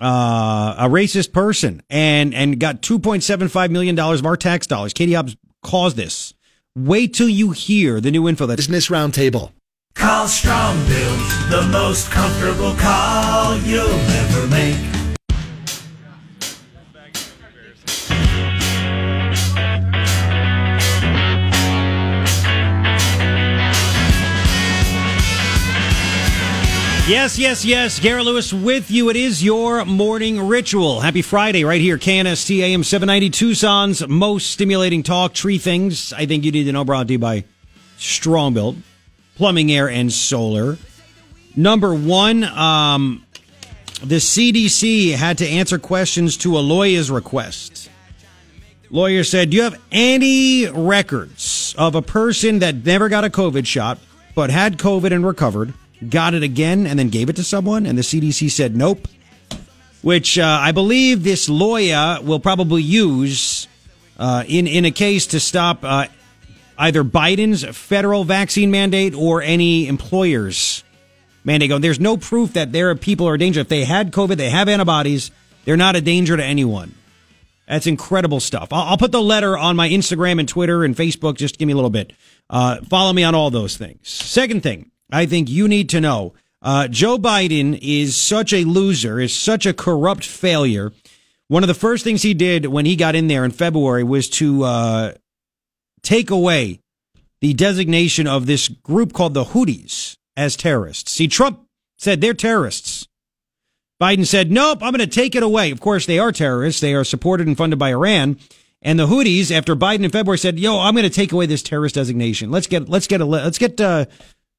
uh, 0.00 0.76
a 0.78 0.88
racist 0.88 1.32
person 1.32 1.82
and 1.90 2.34
and 2.34 2.58
got 2.58 2.82
two 2.82 2.98
point 2.98 3.22
seven 3.22 3.48
five 3.48 3.70
million 3.70 3.94
dollars 3.94 4.20
of 4.20 4.26
our 4.26 4.36
tax 4.36 4.66
dollars. 4.66 4.92
Katie 4.92 5.14
Hobbs 5.14 5.36
caused 5.62 5.96
this. 5.96 6.34
Wait 6.76 7.14
till 7.14 7.28
you 7.28 7.50
hear 7.50 8.00
the 8.00 8.10
new 8.10 8.28
info 8.28 8.46
that 8.46 8.56
Business 8.56 8.88
Roundtable. 8.88 9.52
Call 9.94 10.28
Strong 10.28 10.76
Build, 10.86 11.20
the 11.50 11.68
most 11.72 12.10
comfortable 12.10 12.74
call 12.74 13.56
you'll 13.58 13.88
ever 13.88 14.46
make. 14.46 14.97
Yes, 27.08 27.38
yes, 27.38 27.64
yes. 27.64 28.00
Garrett 28.00 28.26
Lewis 28.26 28.52
with 28.52 28.90
you. 28.90 29.08
It 29.08 29.16
is 29.16 29.42
your 29.42 29.82
morning 29.86 30.46
ritual. 30.46 31.00
Happy 31.00 31.22
Friday 31.22 31.64
right 31.64 31.80
here. 31.80 31.96
KNST 31.96 32.60
AM 32.60 32.84
790 32.84 33.30
Tucson's 33.30 34.06
most 34.06 34.50
stimulating 34.50 35.02
talk. 35.02 35.32
Tree 35.32 35.56
things 35.56 36.12
I 36.12 36.26
think 36.26 36.44
you 36.44 36.52
need 36.52 36.64
to 36.64 36.72
know 36.72 36.84
brought 36.84 37.06
to 37.06 37.14
you 37.14 37.18
by 37.18 37.44
Strongbuilt, 37.96 38.76
Plumbing, 39.36 39.72
Air, 39.72 39.88
and 39.88 40.12
Solar. 40.12 40.76
Number 41.56 41.94
one, 41.94 42.44
um, 42.44 43.24
the 44.02 44.16
CDC 44.16 45.14
had 45.14 45.38
to 45.38 45.48
answer 45.48 45.78
questions 45.78 46.36
to 46.36 46.58
a 46.58 46.60
lawyer's 46.60 47.10
request. 47.10 47.88
Lawyer 48.90 49.24
said, 49.24 49.48
Do 49.48 49.56
you 49.56 49.62
have 49.62 49.80
any 49.90 50.68
records 50.68 51.74
of 51.78 51.94
a 51.94 52.02
person 52.02 52.58
that 52.58 52.84
never 52.84 53.08
got 53.08 53.24
a 53.24 53.30
COVID 53.30 53.64
shot, 53.64 53.98
but 54.34 54.50
had 54.50 54.76
COVID 54.76 55.10
and 55.10 55.24
recovered, 55.24 55.72
got 56.08 56.34
it 56.34 56.42
again, 56.42 56.86
and 56.86 56.98
then 56.98 57.08
gave 57.08 57.28
it 57.28 57.36
to 57.36 57.44
someone? 57.44 57.86
And 57.86 57.96
the 57.96 58.02
CDC 58.02 58.50
said, 58.50 58.76
Nope. 58.76 59.08
Which 60.00 60.38
uh, 60.38 60.58
I 60.60 60.72
believe 60.72 61.24
this 61.24 61.48
lawyer 61.48 62.18
will 62.22 62.38
probably 62.38 62.82
use 62.82 63.66
uh, 64.18 64.44
in, 64.46 64.66
in 64.66 64.84
a 64.84 64.92
case 64.92 65.26
to 65.28 65.40
stop 65.40 65.80
uh, 65.82 66.06
either 66.78 67.02
Biden's 67.02 67.64
federal 67.76 68.24
vaccine 68.24 68.70
mandate 68.70 69.14
or 69.14 69.42
any 69.42 69.88
employer's 69.88 70.84
mandate. 71.44 71.70
Going, 71.70 71.82
There's 71.82 72.00
no 72.00 72.16
proof 72.16 72.52
that 72.52 72.72
there 72.72 72.90
are 72.90 72.94
people 72.94 73.28
are 73.28 73.34
a 73.34 73.38
danger. 73.38 73.60
If 73.60 73.68
they 73.68 73.84
had 73.84 74.12
COVID, 74.12 74.36
they 74.36 74.50
have 74.50 74.68
antibodies, 74.68 75.30
they're 75.64 75.76
not 75.76 75.96
a 75.96 76.00
danger 76.00 76.36
to 76.36 76.44
anyone. 76.44 76.94
That's 77.66 77.86
incredible 77.86 78.40
stuff. 78.40 78.72
I'll, 78.72 78.84
I'll 78.84 78.98
put 78.98 79.12
the 79.12 79.20
letter 79.20 79.56
on 79.56 79.76
my 79.76 79.88
Instagram 79.88 80.40
and 80.40 80.48
Twitter 80.48 80.84
and 80.84 80.96
Facebook. 80.96 81.36
Just 81.36 81.58
give 81.58 81.66
me 81.66 81.72
a 81.72 81.76
little 81.76 81.90
bit. 81.90 82.12
Uh, 82.48 82.78
follow 82.88 83.12
me 83.12 83.24
on 83.24 83.34
all 83.34 83.50
those 83.50 83.76
things. 83.76 84.08
Second 84.08 84.62
thing, 84.62 84.90
I 85.10 85.26
think 85.26 85.48
you 85.48 85.68
need 85.68 85.88
to 85.90 86.00
know. 86.00 86.34
Uh, 86.60 86.88
Joe 86.88 87.18
Biden 87.18 87.78
is 87.80 88.16
such 88.16 88.52
a 88.52 88.64
loser, 88.64 89.20
is 89.20 89.34
such 89.34 89.64
a 89.64 89.72
corrupt 89.72 90.24
failure. 90.24 90.92
One 91.46 91.62
of 91.62 91.68
the 91.68 91.74
first 91.74 92.04
things 92.04 92.22
he 92.22 92.34
did 92.34 92.66
when 92.66 92.84
he 92.84 92.96
got 92.96 93.14
in 93.14 93.28
there 93.28 93.44
in 93.44 93.52
February 93.52 94.04
was 94.04 94.28
to 94.30 94.64
uh, 94.64 95.12
take 96.02 96.30
away 96.30 96.80
the 97.40 97.54
designation 97.54 98.26
of 98.26 98.46
this 98.46 98.68
group 98.68 99.12
called 99.12 99.34
the 99.34 99.44
Houthis 99.44 100.16
as 100.36 100.56
terrorists. 100.56 101.12
See, 101.12 101.28
Trump 101.28 101.60
said 101.96 102.20
they're 102.20 102.34
terrorists. 102.34 103.06
Biden 104.00 104.26
said, 104.26 104.50
nope, 104.50 104.78
I'm 104.82 104.92
going 104.92 104.98
to 104.98 105.06
take 105.06 105.34
it 105.34 105.42
away. 105.42 105.70
Of 105.70 105.80
course, 105.80 106.06
they 106.06 106.18
are 106.18 106.32
terrorists. 106.32 106.80
They 106.80 106.94
are 106.94 107.04
supported 107.04 107.46
and 107.46 107.56
funded 107.56 107.78
by 107.78 107.90
Iran. 107.90 108.38
And 108.82 108.98
the 108.98 109.06
Houthis, 109.06 109.50
after 109.50 109.74
Biden 109.74 110.04
in 110.04 110.10
February 110.10 110.38
said, 110.38 110.58
yo, 110.58 110.78
I'm 110.78 110.94
going 110.94 111.08
to 111.08 111.10
take 111.10 111.32
away 111.32 111.46
this 111.46 111.62
terrorist 111.62 111.96
designation. 111.96 112.50
Let's 112.50 112.68
get, 112.68 112.88
let's 112.88 113.08
get 113.08 113.20
a, 113.20 113.24
let's 113.24 113.58
get, 113.58 113.80
uh, 113.80 114.06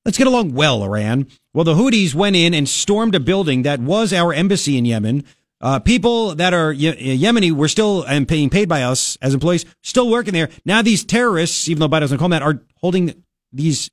let's 0.05 0.17
get 0.17 0.27
along 0.27 0.53
well, 0.53 0.83
Iran. 0.83 1.27
Well, 1.53 1.63
the 1.63 1.75
Houthis 1.75 2.13
went 2.13 2.35
in 2.35 2.53
and 2.53 2.67
stormed 2.67 3.15
a 3.15 3.19
building 3.19 3.63
that 3.63 3.79
was 3.79 4.13
our 4.13 4.33
embassy 4.33 4.77
in 4.77 4.85
Yemen. 4.85 5.23
Uh, 5.62 5.79
people 5.79 6.35
that 6.35 6.53
are 6.53 6.71
Ye- 6.71 7.17
Yemeni 7.17 7.51
were 7.51 7.67
still 7.67 8.03
and 8.03 8.25
being 8.25 8.49
paid 8.49 8.69
by 8.69 8.83
us 8.83 9.17
as 9.21 9.33
employees, 9.33 9.65
still 9.83 10.09
working 10.09 10.33
there. 10.33 10.49
Now 10.65 10.82
these 10.82 11.03
terrorists, 11.03 11.67
even 11.67 11.82
though 11.82 11.89
Biden 11.89 12.01
doesn't 12.01 12.17
call 12.17 12.30
them 12.30 12.39
that, 12.39 12.43
are 12.45 12.61
holding 12.78 13.24
these 13.51 13.89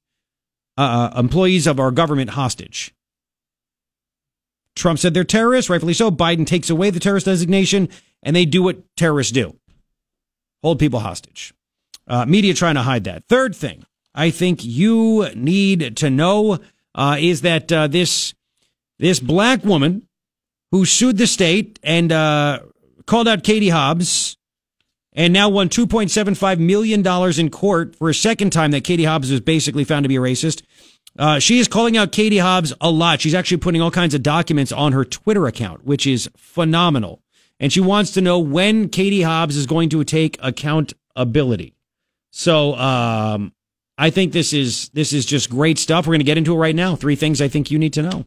uh, 0.76 1.11
employees 1.16 1.66
of 1.66 1.81
our 1.81 1.91
government 1.91 2.31
hostage. 2.31 2.95
Trump 4.76 4.99
said 4.99 5.14
they're 5.14 5.24
terrorists, 5.24 5.70
rightfully 5.70 5.95
so. 5.95 6.11
Biden 6.11 6.47
takes 6.47 6.70
away 6.70 6.91
the 6.91 7.01
terrorist 7.01 7.26
designation, 7.26 7.89
and 8.22 8.37
they 8.37 8.45
do 8.45 8.62
what 8.62 8.83
terrorists 8.97 9.33
do 9.33 9.57
hold 10.62 10.78
people 10.81 10.99
hostage. 10.99 11.55
Uh, 12.09 12.24
media 12.26 12.53
trying 12.53 12.74
to 12.74 12.83
hide 12.83 13.05
that. 13.05 13.24
Third 13.28 13.55
thing 13.55 13.85
I 14.17 14.31
think 14.31 14.64
you 14.64 15.29
need 15.35 15.99
to 15.99 16.11
know 16.11 16.59
uh, 16.95 17.17
is 17.21 17.43
that 17.43 17.71
uh, 17.71 17.87
this 17.87 18.35
this 18.99 19.21
black 19.21 19.62
woman 19.62 20.09
who 20.71 20.87
sued 20.87 21.19
the 21.19 21.27
state 21.27 21.79
and 21.83 22.11
uh, 22.11 22.61
called 23.07 23.29
out 23.29 23.45
Katie 23.45 23.69
Hobbs 23.69 24.39
and 25.12 25.33
now 25.33 25.49
won 25.49 25.69
$2.75 25.69 26.59
million 26.59 27.07
in 27.39 27.51
court 27.51 27.97
for 27.97 28.09
a 28.09 28.14
second 28.14 28.51
time 28.53 28.71
that 28.71 28.85
Katie 28.85 29.05
Hobbs 29.05 29.31
was 29.31 29.41
basically 29.41 29.85
found 29.85 30.05
to 30.05 30.09
be 30.09 30.17
a 30.17 30.21
racist 30.21 30.62
Uh, 31.19 31.39
she 31.39 31.59
is 31.59 31.69
calling 31.69 31.97
out 31.97 32.12
Katie 32.12 32.39
Hobbs 32.39 32.75
a 32.81 32.91
lot. 32.91 33.21
She's 33.21 33.35
actually 33.35 33.57
putting 33.59 33.81
all 33.81 33.91
kinds 33.91 34.14
of 34.14 34.23
documents 34.23 34.73
on 34.73 34.93
her 34.93 35.05
Twitter 35.05 35.47
account, 35.47 35.85
which 35.85 36.07
is 36.07 36.29
phenomenal. 36.37 37.23
And 37.59 37.73
she 37.73 37.81
wants 37.81 38.11
to 38.12 38.21
know 38.21 38.39
when 38.39 38.91
Katie 38.91 39.23
Hobbs 39.23 39.57
is 39.57 39.67
going 39.67 39.89
to 39.91 40.05
take 40.05 40.39
accountability. 40.43 41.75
So 42.31 42.75
um, 42.75 43.53
I 43.99 44.11
think 44.11 44.32
this 44.32 44.53
is 44.53 44.90
this 44.90 45.12
is 45.12 45.24
just 45.24 45.49
great 45.49 45.78
stuff. 45.78 46.07
We're 46.07 46.12
going 46.12 46.20
to 46.20 46.24
get 46.24 46.38
into 46.38 46.55
it 46.55 46.59
right 46.59 46.74
now. 46.74 46.97
Three 46.97 47.16
things 47.16 47.40
I 47.40 47.49
think 47.49 47.70
you 47.70 47.78
need 47.78 47.94
to 47.94 48.03
know. 48.03 48.24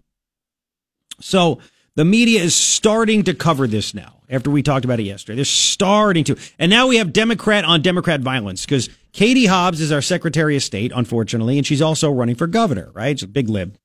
So 1.21 1.59
the 1.95 2.05
media 2.05 2.41
is 2.41 2.55
starting 2.55 3.23
to 3.23 3.33
cover 3.33 3.67
this 3.67 3.93
now. 3.93 4.15
After 4.29 4.51
we 4.51 4.61
talked 4.61 4.85
about 4.85 4.99
it 4.99 5.03
yesterday, 5.03 5.37
they're 5.37 5.45
starting 5.45 6.23
to, 6.25 6.37
and 6.59 6.69
now 6.69 6.87
we 6.87 6.97
have 6.97 7.11
Democrat 7.11 7.65
on 7.65 7.81
Democrat 7.81 8.21
violence 8.21 8.63
because 8.63 8.87
Katie 9.11 9.47
Hobbs 9.47 9.81
is 9.81 9.91
our 9.91 10.03
Secretary 10.03 10.55
of 10.55 10.61
State, 10.61 10.91
unfortunately, 10.95 11.57
and 11.57 11.65
she's 11.65 11.81
also 11.81 12.11
running 12.11 12.35
for 12.35 12.45
governor. 12.45 12.91
Right, 12.93 13.17
she's 13.17 13.23
a 13.23 13.27
big 13.27 13.49
lib. 13.49 13.77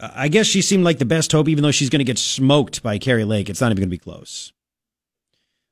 I 0.00 0.28
guess 0.28 0.46
she 0.46 0.62
seemed 0.62 0.84
like 0.84 0.98
the 0.98 1.04
best 1.04 1.32
hope, 1.32 1.48
even 1.48 1.62
though 1.62 1.72
she's 1.72 1.90
going 1.90 1.98
to 1.98 2.04
get 2.04 2.18
smoked 2.18 2.82
by 2.82 2.98
Kari 2.98 3.24
Lake. 3.24 3.50
It's 3.50 3.60
not 3.60 3.66
even 3.66 3.82
going 3.82 3.90
to 3.90 3.90
be 3.90 3.98
close. 3.98 4.52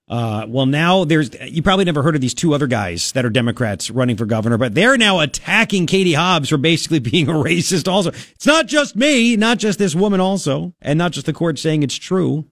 Uh, 0.09 0.47
well, 0.49 0.65
now 0.65 1.05
there's, 1.05 1.31
you 1.43 1.63
probably 1.63 1.85
never 1.85 2.03
heard 2.03 2.15
of 2.15 2.21
these 2.23 2.33
two 2.33 2.55
other 2.55 2.67
guys 2.67 3.13
that 3.13 3.27
are 3.27 3.31
Democrats 3.31 3.91
running 3.91 4.17
for 4.17 4.25
governor, 4.25 4.57
but 4.57 4.75
they're 4.75 4.97
now 4.97 5.21
attacking 5.21 5.87
Katie 5.87 6.15
Hobbs 6.15 6.49
for 6.49 6.57
basically 6.57 6.99
being 6.99 7.29
a 7.29 7.33
racist 7.33 7.89
also. 7.89 8.11
It's 8.11 8.47
not 8.47 8.67
just 8.67 8.97
me, 8.97 9.37
not 9.37 9.59
just 9.59 9.79
this 9.79 9.95
woman 9.95 10.21
also, 10.21 10.75
and 10.81 10.99
not 10.99 11.13
just 11.13 11.27
the 11.27 11.33
court 11.33 11.59
saying 11.59 11.83
it's 11.83 11.97
true. 11.97 12.47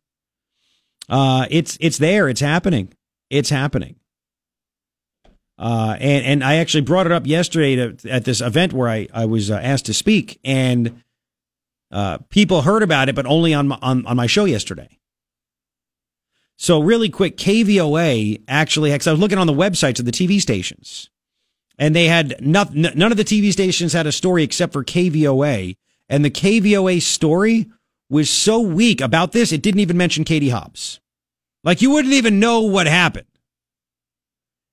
Uh, 1.08 1.46
it's, 1.50 1.78
it's 1.80 1.98
there. 1.98 2.28
It's 2.28 2.40
happening. 2.40 2.92
It's 3.30 3.48
happening. 3.48 3.96
Uh, 5.58 5.96
and, 5.98 6.26
and 6.26 6.44
I 6.44 6.56
actually 6.56 6.82
brought 6.82 7.06
it 7.06 7.12
up 7.12 7.26
yesterday 7.26 7.76
to, 7.76 8.10
at 8.10 8.26
this 8.26 8.42
event 8.42 8.74
where 8.74 8.90
I, 8.90 9.08
I 9.14 9.24
was 9.24 9.50
uh, 9.50 9.54
asked 9.54 9.86
to 9.86 9.94
speak 9.94 10.38
and, 10.44 11.02
uh, 11.90 12.18
people 12.28 12.62
heard 12.62 12.82
about 12.82 13.08
it, 13.08 13.14
but 13.14 13.24
only 13.24 13.54
on, 13.54 13.68
my, 13.68 13.78
on, 13.80 14.04
on 14.04 14.16
my 14.16 14.26
show 14.26 14.44
yesterday. 14.44 14.98
So 16.56 16.80
really 16.80 17.08
quick, 17.08 17.36
KVOA 17.36 18.42
actually, 18.48 18.90
because 18.90 19.06
I 19.06 19.12
was 19.12 19.20
looking 19.20 19.38
on 19.38 19.46
the 19.46 19.52
websites 19.52 19.98
of 19.98 20.06
the 20.06 20.12
TV 20.12 20.40
stations, 20.40 21.10
and 21.78 21.94
they 21.94 22.06
had 22.06 22.40
not, 22.40 22.74
none 22.74 23.12
of 23.12 23.18
the 23.18 23.24
TV 23.24 23.52
stations 23.52 23.92
had 23.92 24.06
a 24.06 24.12
story 24.12 24.42
except 24.42 24.72
for 24.72 24.82
KVOA, 24.82 25.76
and 26.08 26.24
the 26.24 26.30
KVOA 26.30 27.02
story 27.02 27.70
was 28.08 28.30
so 28.30 28.60
weak 28.60 29.00
about 29.00 29.32
this 29.32 29.52
it 29.52 29.62
didn't 29.62 29.80
even 29.80 29.96
mention 29.96 30.24
Katie 30.24 30.48
Hobbs. 30.48 31.00
Like 31.64 31.82
you 31.82 31.90
wouldn't 31.90 32.14
even 32.14 32.40
know 32.40 32.62
what 32.62 32.86
happened. 32.86 33.26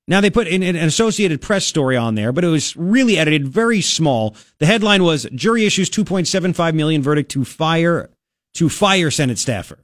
Now 0.07 0.21
they 0.21 0.29
put 0.29 0.47
an 0.47 0.63
Associated 0.75 1.41
Press 1.41 1.65
story 1.65 1.95
on 1.95 2.15
there, 2.15 2.33
but 2.33 2.43
it 2.43 2.49
was 2.49 2.75
really 2.75 3.17
edited, 3.17 3.47
very 3.47 3.81
small. 3.81 4.35
The 4.59 4.65
headline 4.65 5.03
was 5.03 5.27
"Jury 5.33 5.65
issues 5.65 5.89
2.75 5.89 6.75
million 6.75 7.01
verdict 7.01 7.31
to 7.31 7.45
fire 7.45 8.09
to 8.55 8.69
fire 8.69 9.09
Senate 9.11 9.39
staffer." 9.39 9.79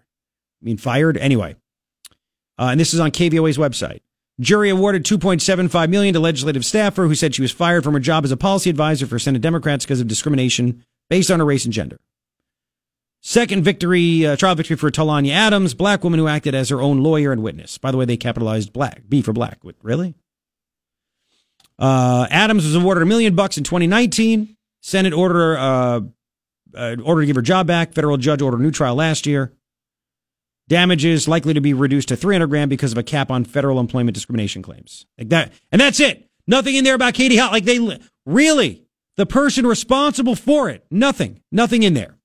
I 0.62 0.66
mean, 0.66 0.78
fired 0.78 1.18
anyway. 1.18 1.56
Uh, 2.60 2.68
and 2.72 2.80
this 2.80 2.93
is 2.93 2.99
on 2.99 3.10
KVOA's 3.10 3.57
website. 3.57 4.01
Jury 4.39 4.70
awarded 4.70 5.05
2.75 5.05 5.89
million 5.89 6.14
to 6.14 6.20
legislative 6.20 6.66
staffer 6.66 7.07
who 7.07 7.16
said 7.16 7.34
she 7.34 7.41
was 7.41 7.51
fired 7.51 7.84
from 7.84 7.93
her 7.93 7.99
job 7.99 8.26
as 8.26 8.32
a 8.32 8.38
policy 8.38 8.70
advisor 8.70 9.07
for 9.07 9.18
Senate 9.18 9.41
Democrats 9.41 9.86
because 9.86 10.01
of 10.01 10.07
discrimination 10.07 10.84
based 11.10 11.32
on 11.32 11.39
her 11.39 11.45
race 11.45 11.66
and 11.66 11.74
gender. 11.74 11.99
Second 13.22 13.64
victory, 13.64 14.26
uh, 14.26 14.36
trial 14.36 14.55
victory 14.55 14.78
for 14.78 14.91
Talonya 14.91 15.32
Adams, 15.32 15.74
black 15.74 16.03
woman 16.03 16.20
who 16.20 16.28
acted 16.28 16.55
as 16.55 16.70
her 16.70 16.82
own 16.82 16.99
lawyer 16.99 17.34
and 17.34 17.43
witness. 17.43 17.78
By 17.78 17.91
the 17.91 17.97
way, 17.97 18.05
they 18.05 18.16
capitalized 18.18 18.72
black, 18.72 19.03
B 19.10 19.22
for 19.22 19.34
black. 19.34 19.60
Really? 19.82 20.16
Uh, 21.78 22.28
Adams 22.30 22.66
was 22.66 22.76
awarded 22.76 23.03
a 23.03 23.05
million 23.05 23.36
bucks 23.36 23.57
in 23.57 23.64
2019. 23.64 24.55
Senate 24.82 25.14
order, 25.14 25.57
uh, 25.57 26.01
uh, 26.74 26.95
order 27.03 27.22
to 27.22 27.28
give 27.28 27.36
her 27.36 27.41
job 27.41 27.68
back. 27.68 27.93
Federal 27.93 28.16
judge 28.16 28.41
ordered 28.41 28.62
a 28.62 28.64
new 28.64 28.72
trial 28.72 28.95
last 28.95 29.26
year. 29.26 29.53
Damages 30.70 31.28
likely 31.28 31.55
to 31.55 31.61
be 31.61 31.74
reduced 31.74 32.09
to 32.09 32.15
300 32.15 32.47
grand 32.47 32.70
because 32.70 32.91
of 32.91 32.97
a 32.99 33.03
cap 33.03 33.32
on 33.32 33.43
federal 33.43 33.80
employment 33.80 34.13
discrimination 34.13 34.61
claims. 34.61 35.07
Like 35.17 35.30
that. 35.30 35.51
And 35.72 35.82
that's 35.82 35.99
it. 35.99 36.30
Nothing 36.45 36.76
in 36.76 36.84
there 36.84 36.93
about 36.93 37.15
Katie 37.15 37.38
Hot. 37.38 37.51
Like 37.51 37.65
they 37.65 37.99
really, 38.26 38.86
the 39.17 39.26
person 39.26 39.65
responsible 39.65 40.36
for 40.36 40.70
it. 40.70 40.86
Nothing. 40.91 41.41
Nothing 41.51 41.82
in 41.82 41.95
there. 41.95 42.17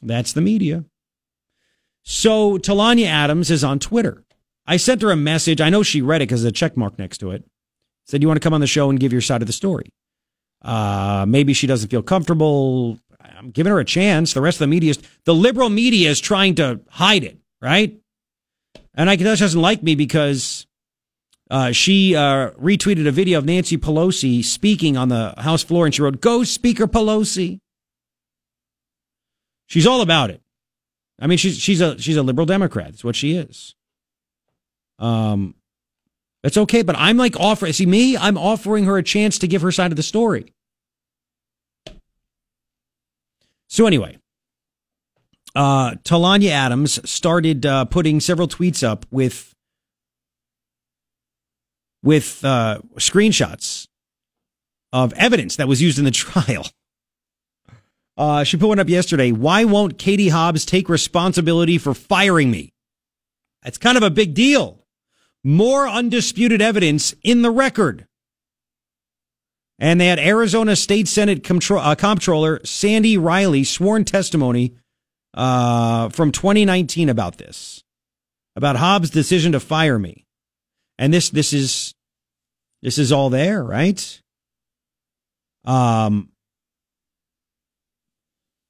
That's 0.00 0.32
the 0.32 0.40
media. 0.40 0.86
So 2.02 2.56
Talonya 2.56 3.06
Adams 3.06 3.50
is 3.50 3.62
on 3.62 3.78
Twitter. 3.78 4.24
I 4.66 4.78
sent 4.78 5.02
her 5.02 5.10
a 5.10 5.16
message. 5.16 5.60
I 5.60 5.68
know 5.68 5.82
she 5.82 6.00
read 6.00 6.22
it 6.22 6.28
because 6.28 6.42
there's 6.42 6.50
a 6.50 6.52
check 6.52 6.78
mark 6.78 6.98
next 6.98 7.18
to 7.18 7.30
it. 7.32 7.44
Said, 8.06 8.22
you 8.22 8.28
want 8.28 8.40
to 8.40 8.46
come 8.46 8.54
on 8.54 8.62
the 8.62 8.66
show 8.66 8.88
and 8.88 8.98
give 8.98 9.12
your 9.12 9.20
side 9.20 9.42
of 9.42 9.46
the 9.46 9.52
story? 9.52 9.92
Uh, 10.62 11.26
maybe 11.28 11.52
she 11.52 11.66
doesn't 11.66 11.90
feel 11.90 12.02
comfortable. 12.02 12.98
I'm 13.38 13.50
giving 13.50 13.72
her 13.72 13.78
a 13.78 13.84
chance. 13.84 14.32
The 14.32 14.40
rest 14.40 14.56
of 14.56 14.60
the 14.60 14.66
media 14.66 14.90
is, 14.90 14.98
the 15.24 15.34
liberal 15.34 15.68
media 15.68 16.10
is 16.10 16.20
trying 16.20 16.56
to 16.56 16.80
hide 16.88 17.22
it, 17.22 17.38
right? 17.62 17.96
And 18.94 19.08
I 19.08 19.14
tell 19.14 19.36
she 19.36 19.44
doesn't 19.44 19.60
like 19.60 19.80
me 19.80 19.94
because 19.94 20.66
uh, 21.48 21.70
she 21.70 22.16
uh, 22.16 22.50
retweeted 22.50 23.06
a 23.06 23.12
video 23.12 23.38
of 23.38 23.44
Nancy 23.44 23.78
Pelosi 23.78 24.44
speaking 24.44 24.96
on 24.96 25.08
the 25.08 25.34
House 25.38 25.62
floor 25.62 25.86
and 25.86 25.94
she 25.94 26.02
wrote, 26.02 26.20
Go 26.20 26.42
Speaker 26.42 26.88
Pelosi. 26.88 27.60
She's 29.66 29.86
all 29.86 30.00
about 30.00 30.30
it. 30.30 30.42
I 31.20 31.28
mean, 31.28 31.38
she's, 31.38 31.58
she's 31.58 31.80
a, 31.80 31.98
she's 32.00 32.16
a 32.16 32.22
liberal 32.22 32.46
Democrat. 32.46 32.86
That's 32.86 33.04
what 33.04 33.14
she 33.14 33.36
is. 33.36 33.76
Um, 34.98 35.54
it's 36.42 36.56
okay, 36.56 36.82
but 36.82 36.96
I'm 36.98 37.16
like 37.16 37.38
offering, 37.38 37.72
see 37.72 37.86
me, 37.86 38.16
I'm 38.16 38.36
offering 38.36 38.84
her 38.84 38.98
a 38.98 39.02
chance 39.02 39.38
to 39.38 39.46
give 39.46 39.62
her 39.62 39.70
side 39.70 39.92
of 39.92 39.96
the 39.96 40.02
story. 40.02 40.54
So 43.68 43.86
anyway, 43.86 44.18
uh, 45.54 45.92
Talonya 46.04 46.50
Adams 46.50 46.98
started 47.08 47.64
uh, 47.66 47.84
putting 47.84 48.20
several 48.20 48.48
tweets 48.48 48.86
up 48.86 49.06
with 49.10 49.54
with 52.02 52.44
uh, 52.44 52.80
screenshots 52.96 53.86
of 54.92 55.12
evidence 55.14 55.56
that 55.56 55.68
was 55.68 55.82
used 55.82 55.98
in 55.98 56.04
the 56.04 56.10
trial. 56.12 56.66
Uh, 58.16 58.42
she 58.42 58.56
put 58.56 58.68
one 58.68 58.80
up 58.80 58.88
yesterday. 58.88 59.30
Why 59.30 59.64
won't 59.64 59.96
Katie 59.96 60.30
Hobbs 60.30 60.64
take 60.64 60.88
responsibility 60.88 61.78
for 61.78 61.94
firing 61.94 62.50
me? 62.50 62.72
That's 63.62 63.78
kind 63.78 63.96
of 63.96 64.02
a 64.02 64.10
big 64.10 64.34
deal. 64.34 64.84
More 65.44 65.88
undisputed 65.88 66.60
evidence 66.60 67.14
in 67.22 67.42
the 67.42 67.50
record. 67.50 68.07
And 69.78 70.00
they 70.00 70.06
had 70.06 70.18
Arizona 70.18 70.74
State 70.74 71.06
Senate 71.06 71.44
Comptro- 71.44 71.80
uh, 71.80 71.94
Comptroller 71.94 72.60
Sandy 72.64 73.16
Riley 73.16 73.62
sworn 73.62 74.04
testimony 74.04 74.74
uh, 75.34 76.08
from 76.08 76.32
2019 76.32 77.08
about 77.08 77.38
this, 77.38 77.84
about 78.56 78.76
Hobbs' 78.76 79.10
decision 79.10 79.52
to 79.52 79.60
fire 79.60 79.98
me. 79.98 80.26
And 80.98 81.14
this 81.14 81.30
this 81.30 81.52
is 81.52 81.94
this 82.82 82.98
is 82.98 83.12
all 83.12 83.30
there, 83.30 83.62
right? 83.62 84.20
Um. 85.64 86.30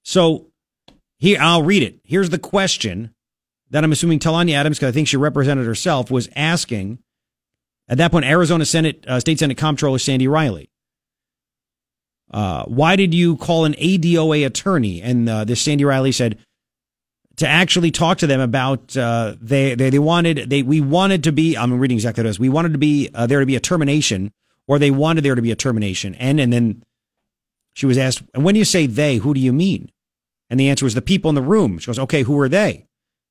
So 0.04 0.48
here 1.18 1.38
I'll 1.40 1.62
read 1.62 1.82
it. 1.82 2.00
Here's 2.04 2.30
the 2.30 2.38
question 2.38 3.14
that 3.70 3.84
I'm 3.84 3.92
assuming 3.92 4.18
Talonya 4.18 4.54
Adams, 4.54 4.78
because 4.78 4.90
I 4.90 4.92
think 4.92 5.08
she 5.08 5.16
represented 5.16 5.66
herself, 5.66 6.10
was 6.10 6.28
asking. 6.36 6.98
At 7.90 7.96
that 7.96 8.12
point, 8.12 8.26
Arizona 8.26 8.66
Senate 8.66 9.04
uh, 9.08 9.20
State 9.20 9.38
Senate 9.38 9.56
Comptroller 9.56 9.98
Sandy 9.98 10.28
Riley. 10.28 10.68
Uh, 12.30 12.64
why 12.64 12.96
did 12.96 13.14
you 13.14 13.36
call 13.36 13.64
an 13.64 13.74
ADOA 13.74 14.46
attorney? 14.46 15.00
And 15.00 15.28
uh, 15.28 15.44
this 15.44 15.60
Sandy 15.60 15.84
Riley 15.84 16.12
said 16.12 16.38
to 17.36 17.46
actually 17.46 17.90
talk 17.90 18.18
to 18.18 18.26
them 18.26 18.40
about 18.40 18.96
uh, 18.96 19.36
they, 19.40 19.74
they 19.74 19.90
they 19.90 19.98
wanted 19.98 20.50
they 20.50 20.62
we 20.62 20.80
wanted 20.80 21.24
to 21.24 21.32
be 21.32 21.56
I'm 21.56 21.78
reading 21.78 21.96
exactly 21.96 22.24
what. 22.24 22.38
We 22.38 22.48
wanted 22.48 22.72
to 22.72 22.78
be 22.78 23.08
uh, 23.14 23.26
there 23.26 23.40
to 23.40 23.46
be 23.46 23.56
a 23.56 23.60
termination, 23.60 24.32
or 24.66 24.78
they 24.78 24.90
wanted 24.90 25.24
there 25.24 25.34
to 25.34 25.42
be 25.42 25.52
a 25.52 25.56
termination. 25.56 26.14
And 26.16 26.40
and 26.40 26.52
then 26.52 26.82
she 27.74 27.86
was 27.86 27.96
asked, 27.96 28.22
and 28.34 28.44
when 28.44 28.56
you 28.56 28.64
say 28.64 28.86
they, 28.86 29.16
who 29.16 29.34
do 29.34 29.40
you 29.40 29.52
mean? 29.52 29.90
And 30.50 30.58
the 30.58 30.68
answer 30.68 30.84
was 30.84 30.94
the 30.94 31.02
people 31.02 31.28
in 31.28 31.34
the 31.34 31.42
room. 31.42 31.78
She 31.78 31.86
goes, 31.86 31.98
okay, 31.98 32.22
who 32.22 32.38
are 32.40 32.48
they? 32.48 32.86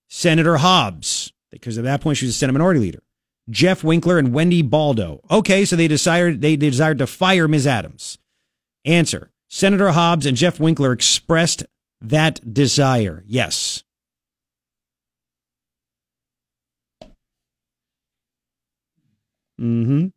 Senator 0.08 0.58
Hobbs, 0.58 1.34
because 1.52 1.78
at 1.78 1.84
that 1.84 2.00
point 2.00 2.18
she 2.18 2.26
was 2.26 2.36
a 2.36 2.38
Senate 2.38 2.54
Minority 2.54 2.80
Leader. 2.80 3.04
Jeff 3.50 3.84
Winkler 3.84 4.18
and 4.18 4.34
Wendy 4.34 4.62
Baldo. 4.62 5.22
Okay, 5.30 5.66
so 5.66 5.76
they 5.76 5.88
they, 5.88 6.56
they 6.56 6.70
desired 6.70 7.00
to 7.00 7.08
fire 7.08 7.48
Ms. 7.48 7.68
Adams. 7.68 8.18
Answer 8.88 9.30
Senator 9.50 9.92
Hobbs 9.92 10.26
and 10.26 10.38
Jeff 10.38 10.60
Winkler 10.60 10.92
expressed 10.92 11.66
that 12.02 12.54
desire. 12.54 13.24
Yes. 13.28 13.84
Mm-hmm. 19.60 20.08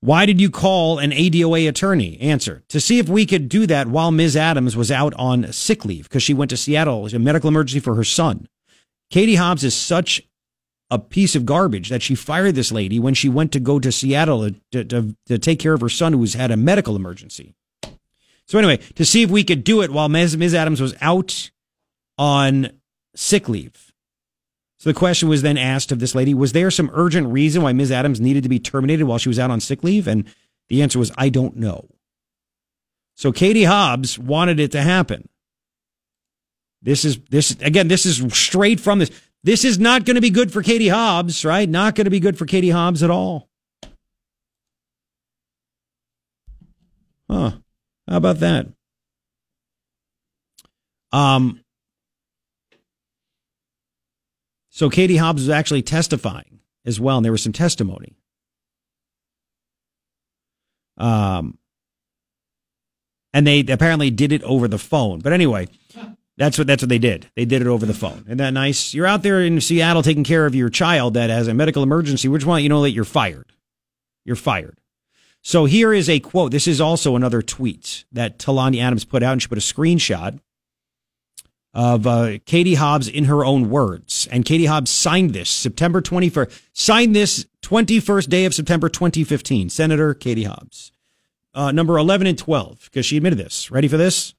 Why 0.00 0.26
did 0.26 0.40
you 0.40 0.50
call 0.50 0.98
an 0.98 1.10
ADOA 1.12 1.68
attorney? 1.68 2.20
Answer 2.20 2.62
To 2.68 2.80
see 2.80 2.98
if 2.98 3.08
we 3.08 3.26
could 3.26 3.48
do 3.48 3.66
that 3.66 3.88
while 3.88 4.10
Ms. 4.10 4.36
Adams 4.36 4.76
was 4.76 4.90
out 4.90 5.14
on 5.14 5.50
sick 5.52 5.84
leave 5.84 6.04
because 6.04 6.22
she 6.22 6.34
went 6.34 6.50
to 6.50 6.56
Seattle, 6.56 7.06
a 7.06 7.18
medical 7.18 7.48
emergency 7.48 7.80
for 7.80 7.94
her 7.94 8.04
son. 8.04 8.46
Katie 9.10 9.36
Hobbs 9.36 9.64
is 9.64 9.74
such 9.74 10.22
a 10.90 10.98
piece 10.98 11.34
of 11.34 11.46
garbage 11.46 11.88
that 11.88 12.02
she 12.02 12.14
fired 12.14 12.54
this 12.54 12.70
lady 12.70 13.00
when 13.00 13.14
she 13.14 13.28
went 13.28 13.50
to 13.52 13.60
go 13.60 13.80
to 13.80 13.90
Seattle 13.90 14.50
to, 14.72 14.84
to, 14.84 15.16
to 15.26 15.38
take 15.38 15.58
care 15.58 15.72
of 15.72 15.80
her 15.80 15.88
son 15.88 16.12
who 16.12 16.18
was 16.18 16.34
had 16.34 16.50
a 16.50 16.56
medical 16.56 16.96
emergency. 16.96 17.54
So 18.46 18.58
anyway, 18.58 18.78
to 18.94 19.04
see 19.04 19.22
if 19.22 19.30
we 19.30 19.44
could 19.44 19.64
do 19.64 19.82
it 19.82 19.90
while 19.90 20.08
Ms. 20.08 20.36
Ms. 20.36 20.54
Adams 20.54 20.80
was 20.80 20.94
out 21.00 21.50
on 22.18 22.70
sick 23.14 23.48
leave. 23.48 23.92
So 24.78 24.90
the 24.90 24.94
question 24.94 25.28
was 25.28 25.42
then 25.42 25.56
asked 25.56 25.92
of 25.92 25.98
this 25.98 26.14
lady, 26.14 26.34
was 26.34 26.52
there 26.52 26.70
some 26.70 26.90
urgent 26.92 27.28
reason 27.28 27.62
why 27.62 27.72
Ms. 27.72 27.90
Adams 27.90 28.20
needed 28.20 28.42
to 28.42 28.50
be 28.50 28.58
terminated 28.58 29.04
while 29.06 29.18
she 29.18 29.30
was 29.30 29.38
out 29.38 29.50
on 29.50 29.60
sick 29.60 29.82
leave? 29.82 30.06
And 30.06 30.26
the 30.68 30.82
answer 30.82 30.98
was, 30.98 31.10
I 31.16 31.30
don't 31.30 31.56
know. 31.56 31.88
So 33.14 33.32
Katie 33.32 33.64
Hobbs 33.64 34.18
wanted 34.18 34.60
it 34.60 34.72
to 34.72 34.82
happen. 34.82 35.28
This 36.82 37.04
is 37.06 37.18
this 37.30 37.52
again, 37.60 37.88
this 37.88 38.04
is 38.04 38.22
straight 38.36 38.78
from 38.78 38.98
this. 38.98 39.10
This 39.42 39.64
is 39.64 39.78
not 39.78 40.04
going 40.04 40.16
to 40.16 40.20
be 40.20 40.30
good 40.30 40.52
for 40.52 40.62
Katie 40.62 40.88
Hobbs, 40.88 41.44
right? 41.44 41.68
Not 41.68 41.94
going 41.94 42.04
to 42.04 42.10
be 42.10 42.20
good 42.20 42.36
for 42.36 42.44
Katie 42.44 42.70
Hobbs 42.70 43.02
at 43.02 43.10
all. 43.10 43.48
Huh. 47.30 47.52
How 48.08 48.16
about 48.16 48.40
that? 48.40 48.66
Um 51.12 51.60
so 54.70 54.90
Katie 54.90 55.16
Hobbs 55.16 55.42
was 55.42 55.50
actually 55.50 55.82
testifying 55.82 56.58
as 56.84 56.98
well, 56.98 57.18
and 57.18 57.24
there 57.24 57.32
was 57.32 57.42
some 57.42 57.52
testimony. 57.52 58.16
Um 60.96 61.58
and 63.32 63.46
they 63.46 63.60
apparently 63.60 64.10
did 64.10 64.32
it 64.32 64.42
over 64.44 64.68
the 64.68 64.78
phone. 64.78 65.18
But 65.18 65.32
anyway, 65.32 65.68
that's 66.36 66.58
what 66.58 66.66
that's 66.66 66.82
what 66.82 66.88
they 66.88 66.98
did. 66.98 67.30
They 67.36 67.44
did 67.44 67.62
it 67.62 67.68
over 67.68 67.86
the 67.86 67.94
phone. 67.94 68.22
Isn't 68.26 68.38
that 68.38 68.52
nice? 68.52 68.94
You're 68.94 69.06
out 69.06 69.22
there 69.22 69.40
in 69.40 69.60
Seattle 69.60 70.02
taking 70.02 70.24
care 70.24 70.46
of 70.46 70.54
your 70.54 70.68
child 70.68 71.14
that 71.14 71.30
has 71.30 71.48
a 71.48 71.54
medical 71.54 71.82
emergency. 71.82 72.28
Which 72.28 72.44
one 72.44 72.62
you 72.62 72.68
know 72.68 72.82
that 72.82 72.90
you're 72.92 73.04
fired? 73.04 73.52
You're 74.24 74.36
fired. 74.36 74.78
So 75.46 75.66
here 75.66 75.92
is 75.92 76.08
a 76.08 76.20
quote. 76.20 76.52
This 76.52 76.66
is 76.66 76.80
also 76.80 77.16
another 77.16 77.42
tweet 77.42 78.06
that 78.10 78.38
Talonya 78.38 78.80
Adams 78.80 79.04
put 79.04 79.22
out, 79.22 79.32
and 79.32 79.42
she 79.42 79.46
put 79.46 79.58
a 79.58 79.60
screenshot 79.60 80.40
of 81.74 82.06
uh, 82.06 82.38
Katie 82.46 82.76
Hobbs 82.76 83.08
in 83.08 83.24
her 83.24 83.44
own 83.44 83.68
words. 83.68 84.26
And 84.30 84.46
Katie 84.46 84.64
Hobbs 84.64 84.90
signed 84.90 85.34
this 85.34 85.50
September 85.50 86.00
21st, 86.00 86.62
signed 86.72 87.14
this 87.14 87.44
21st 87.60 88.28
day 88.30 88.46
of 88.46 88.54
September 88.54 88.88
2015. 88.88 89.68
Senator 89.68 90.14
Katie 90.14 90.44
Hobbs. 90.44 90.92
Uh, 91.52 91.70
number 91.70 91.98
11 91.98 92.26
and 92.26 92.38
12, 92.38 92.80
because 92.84 93.04
she 93.04 93.18
admitted 93.18 93.38
this. 93.38 93.70
Ready 93.70 93.86
for 93.86 93.98
this? 93.98 94.34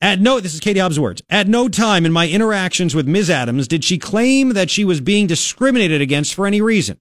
At 0.00 0.20
no, 0.20 0.40
this 0.40 0.54
is 0.54 0.60
Katie 0.60 0.80
Hobbs' 0.80 0.98
words. 0.98 1.22
At 1.30 1.46
no 1.46 1.68
time 1.68 2.04
in 2.04 2.12
my 2.12 2.28
interactions 2.28 2.96
with 2.96 3.06
Ms. 3.06 3.30
Adams 3.30 3.68
did 3.68 3.84
she 3.84 3.96
claim 3.96 4.54
that 4.54 4.70
she 4.70 4.84
was 4.84 5.00
being 5.00 5.28
discriminated 5.28 6.00
against 6.00 6.34
for 6.34 6.48
any 6.48 6.60
reason. 6.60 6.98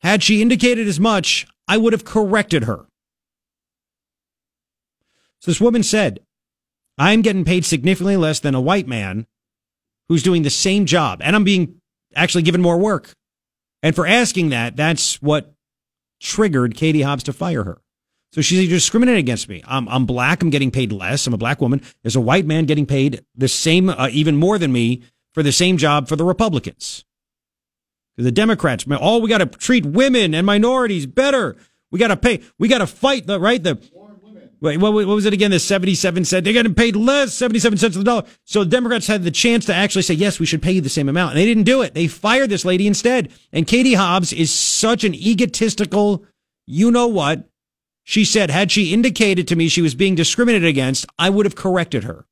Had 0.00 0.22
she 0.22 0.42
indicated 0.42 0.86
as 0.86 1.00
much, 1.00 1.46
I 1.68 1.76
would 1.76 1.92
have 1.92 2.04
corrected 2.04 2.64
her. 2.64 2.86
So 5.40 5.50
this 5.50 5.60
woman 5.60 5.82
said, 5.82 6.20
I'm 6.98 7.22
getting 7.22 7.44
paid 7.44 7.64
significantly 7.64 8.16
less 8.16 8.40
than 8.40 8.54
a 8.54 8.60
white 8.60 8.88
man 8.88 9.26
who's 10.08 10.22
doing 10.22 10.42
the 10.42 10.50
same 10.50 10.86
job, 10.86 11.20
and 11.22 11.36
I'm 11.36 11.44
being 11.44 11.80
actually 12.14 12.42
given 12.42 12.62
more 12.62 12.78
work. 12.78 13.12
And 13.82 13.94
for 13.94 14.06
asking 14.06 14.48
that, 14.50 14.76
that's 14.76 15.20
what 15.20 15.54
triggered 16.20 16.74
Katie 16.74 17.02
Hobbs 17.02 17.24
to 17.24 17.32
fire 17.32 17.64
her. 17.64 17.80
So 18.32 18.40
she's 18.40 18.68
discriminating 18.68 19.20
against 19.20 19.48
me. 19.48 19.62
I'm, 19.66 19.88
I'm 19.88 20.06
black. 20.06 20.42
I'm 20.42 20.50
getting 20.50 20.70
paid 20.70 20.92
less. 20.92 21.26
I'm 21.26 21.34
a 21.34 21.38
black 21.38 21.60
woman. 21.60 21.82
There's 22.02 22.16
a 22.16 22.20
white 22.20 22.46
man 22.46 22.66
getting 22.66 22.86
paid 22.86 23.24
the 23.34 23.48
same, 23.48 23.88
uh, 23.88 24.08
even 24.10 24.36
more 24.36 24.58
than 24.58 24.72
me 24.72 25.02
for 25.32 25.42
the 25.42 25.52
same 25.52 25.76
job 25.76 26.08
for 26.08 26.16
the 26.16 26.24
Republicans. 26.24 27.04
The 28.16 28.32
Democrats, 28.32 28.86
oh, 28.90 29.18
we 29.18 29.28
got 29.28 29.38
to 29.38 29.46
treat 29.46 29.84
women 29.84 30.34
and 30.34 30.46
minorities 30.46 31.04
better. 31.04 31.54
We 31.90 31.98
got 31.98 32.08
to 32.08 32.16
pay. 32.16 32.40
We 32.58 32.66
got 32.66 32.78
to 32.78 32.86
fight 32.86 33.26
the 33.26 33.38
right. 33.38 33.62
The 33.62 33.78
wait, 34.60 34.78
what, 34.78 34.94
what 34.94 35.06
was 35.06 35.26
it 35.26 35.34
again? 35.34 35.50
The 35.50 35.60
seventy-seven 35.60 36.24
cent. 36.24 36.44
They're 36.44 36.54
getting 36.54 36.74
paid 36.74 36.96
less, 36.96 37.34
seventy-seven 37.34 37.78
cents 37.78 37.94
of 37.94 38.04
the 38.04 38.10
dollar. 38.10 38.24
So 38.44 38.64
the 38.64 38.70
Democrats 38.70 39.06
had 39.06 39.22
the 39.22 39.30
chance 39.30 39.66
to 39.66 39.74
actually 39.74 40.02
say 40.02 40.14
yes, 40.14 40.40
we 40.40 40.46
should 40.46 40.62
pay 40.62 40.72
you 40.72 40.80
the 40.80 40.88
same 40.88 41.10
amount, 41.10 41.32
and 41.32 41.38
they 41.38 41.44
didn't 41.44 41.64
do 41.64 41.82
it. 41.82 41.92
They 41.92 42.06
fired 42.06 42.48
this 42.48 42.64
lady 42.64 42.86
instead. 42.86 43.30
And 43.52 43.66
Katie 43.66 43.94
Hobbs 43.94 44.32
is 44.32 44.50
such 44.50 45.04
an 45.04 45.14
egotistical, 45.14 46.24
you 46.66 46.90
know 46.90 47.08
what? 47.08 47.48
She 48.02 48.24
said, 48.24 48.50
had 48.50 48.72
she 48.72 48.94
indicated 48.94 49.46
to 49.48 49.56
me 49.56 49.68
she 49.68 49.82
was 49.82 49.94
being 49.94 50.14
discriminated 50.14 50.68
against, 50.68 51.04
I 51.18 51.28
would 51.28 51.44
have 51.44 51.56
corrected 51.56 52.04
her. 52.04 52.24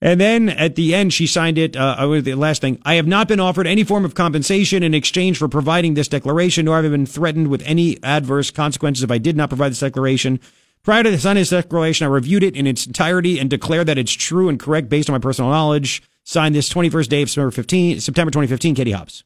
And 0.00 0.20
then 0.20 0.50
at 0.50 0.74
the 0.74 0.94
end, 0.94 1.12
she 1.12 1.26
signed 1.26 1.56
it. 1.56 1.76
Uh, 1.76 2.20
the 2.20 2.34
last 2.34 2.60
thing, 2.60 2.80
I 2.84 2.94
have 2.94 3.06
not 3.06 3.28
been 3.28 3.40
offered 3.40 3.66
any 3.66 3.84
form 3.84 4.04
of 4.04 4.14
compensation 4.14 4.82
in 4.82 4.92
exchange 4.94 5.38
for 5.38 5.48
providing 5.48 5.94
this 5.94 6.08
declaration, 6.08 6.66
nor 6.66 6.76
have 6.76 6.84
I 6.84 6.88
been 6.88 7.06
threatened 7.06 7.48
with 7.48 7.62
any 7.64 8.02
adverse 8.02 8.50
consequences 8.50 9.02
if 9.02 9.10
I 9.10 9.18
did 9.18 9.36
not 9.36 9.48
provide 9.48 9.70
this 9.70 9.80
declaration. 9.80 10.40
Prior 10.82 11.02
to 11.02 11.18
signing 11.18 11.40
this 11.40 11.50
declaration, 11.50 12.06
I 12.06 12.10
reviewed 12.10 12.42
it 12.42 12.56
in 12.56 12.66
its 12.66 12.86
entirety 12.86 13.38
and 13.38 13.48
declare 13.48 13.84
that 13.84 13.96
it's 13.96 14.12
true 14.12 14.50
and 14.50 14.60
correct 14.60 14.90
based 14.90 15.08
on 15.08 15.14
my 15.14 15.18
personal 15.18 15.50
knowledge. 15.50 16.02
Signed 16.24 16.54
this 16.54 16.72
21st 16.72 17.08
day 17.08 17.22
of 17.22 17.30
September 17.30 17.50
15, 17.50 18.00
September 18.00 18.30
2015, 18.30 18.74
Katie 18.74 18.92
Hobbs. 18.92 19.24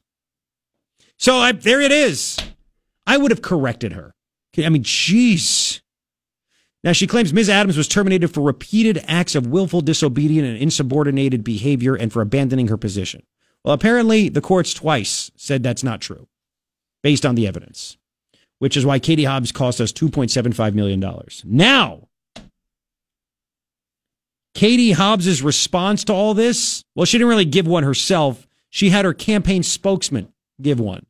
So 1.17 1.37
I, 1.37 1.53
there 1.53 1.81
it 1.81 1.91
is. 1.91 2.39
I 3.07 3.17
would 3.17 3.33
have 3.33 3.43
corrected 3.43 3.93
her. 3.93 4.15
I 4.57 4.69
mean, 4.69 4.85
jeez. 4.85 5.81
Now, 6.85 6.93
she 6.93 7.09
claims 7.09 7.33
Ms. 7.33 7.49
Adams 7.49 7.77
was 7.77 7.89
terminated 7.89 8.29
for 8.29 8.41
repeated 8.41 9.03
acts 9.09 9.35
of 9.35 9.49
willful 9.49 9.81
disobedience 9.81 10.47
and 10.47 10.57
insubordinated 10.57 11.43
behavior 11.43 11.97
and 11.97 12.13
for 12.13 12.23
abandoning 12.23 12.69
her 12.69 12.77
position. 12.77 13.25
Well, 13.65 13.75
apparently, 13.75 14.29
the 14.29 14.41
courts 14.41 14.73
twice 14.73 15.31
said 15.37 15.63
that's 15.63 15.83
not 15.83 16.01
true, 16.01 16.29
based 17.03 17.27
on 17.27 17.35
the 17.35 17.49
evidence, 17.49 17.97
which 18.61 18.77
is 18.77 18.87
why 18.87 19.01
Katie 19.01 19.25
Hobbs 19.25 19.51
cost 19.51 19.81
us 19.81 19.93
$2.75 19.93 20.75
million. 20.75 21.05
Now, 21.45 22.09
Katie 24.55 24.93
Hobbs's 24.93 25.43
response 25.43 26.05
to 26.05 26.13
all 26.13 26.35
this, 26.35 26.85
well, 26.95 27.07
she 27.07 27.19
didn't 27.19 27.29
really 27.29 27.45
give 27.45 27.67
one 27.67 27.83
herself. 27.83 28.47
She 28.71 28.91
had 28.91 29.05
her 29.05 29.15
campaign 29.15 29.65
spokesman 29.65 30.33
give 30.61 30.79
one. 30.79 31.07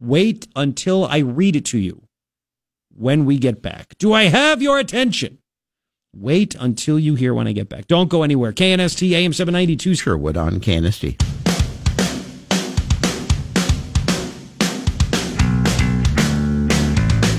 Wait 0.00 0.48
until 0.56 1.04
I 1.04 1.18
read 1.18 1.56
it 1.56 1.64
to 1.66 1.78
you 1.78 2.03
when 2.96 3.24
we 3.24 3.38
get 3.38 3.62
back. 3.62 3.96
Do 3.98 4.12
I 4.12 4.24
have 4.24 4.62
your 4.62 4.78
attention? 4.78 5.38
Wait 6.16 6.54
until 6.54 6.98
you 6.98 7.16
hear 7.16 7.34
when 7.34 7.48
I 7.48 7.52
get 7.52 7.68
back. 7.68 7.88
Don't 7.88 8.08
go 8.08 8.22
anywhere. 8.22 8.52
KNST 8.52 9.10
AM 9.12 9.32
792. 9.32 9.96
Sherwood 9.96 10.36
on 10.36 10.60
KNST. 10.60 11.20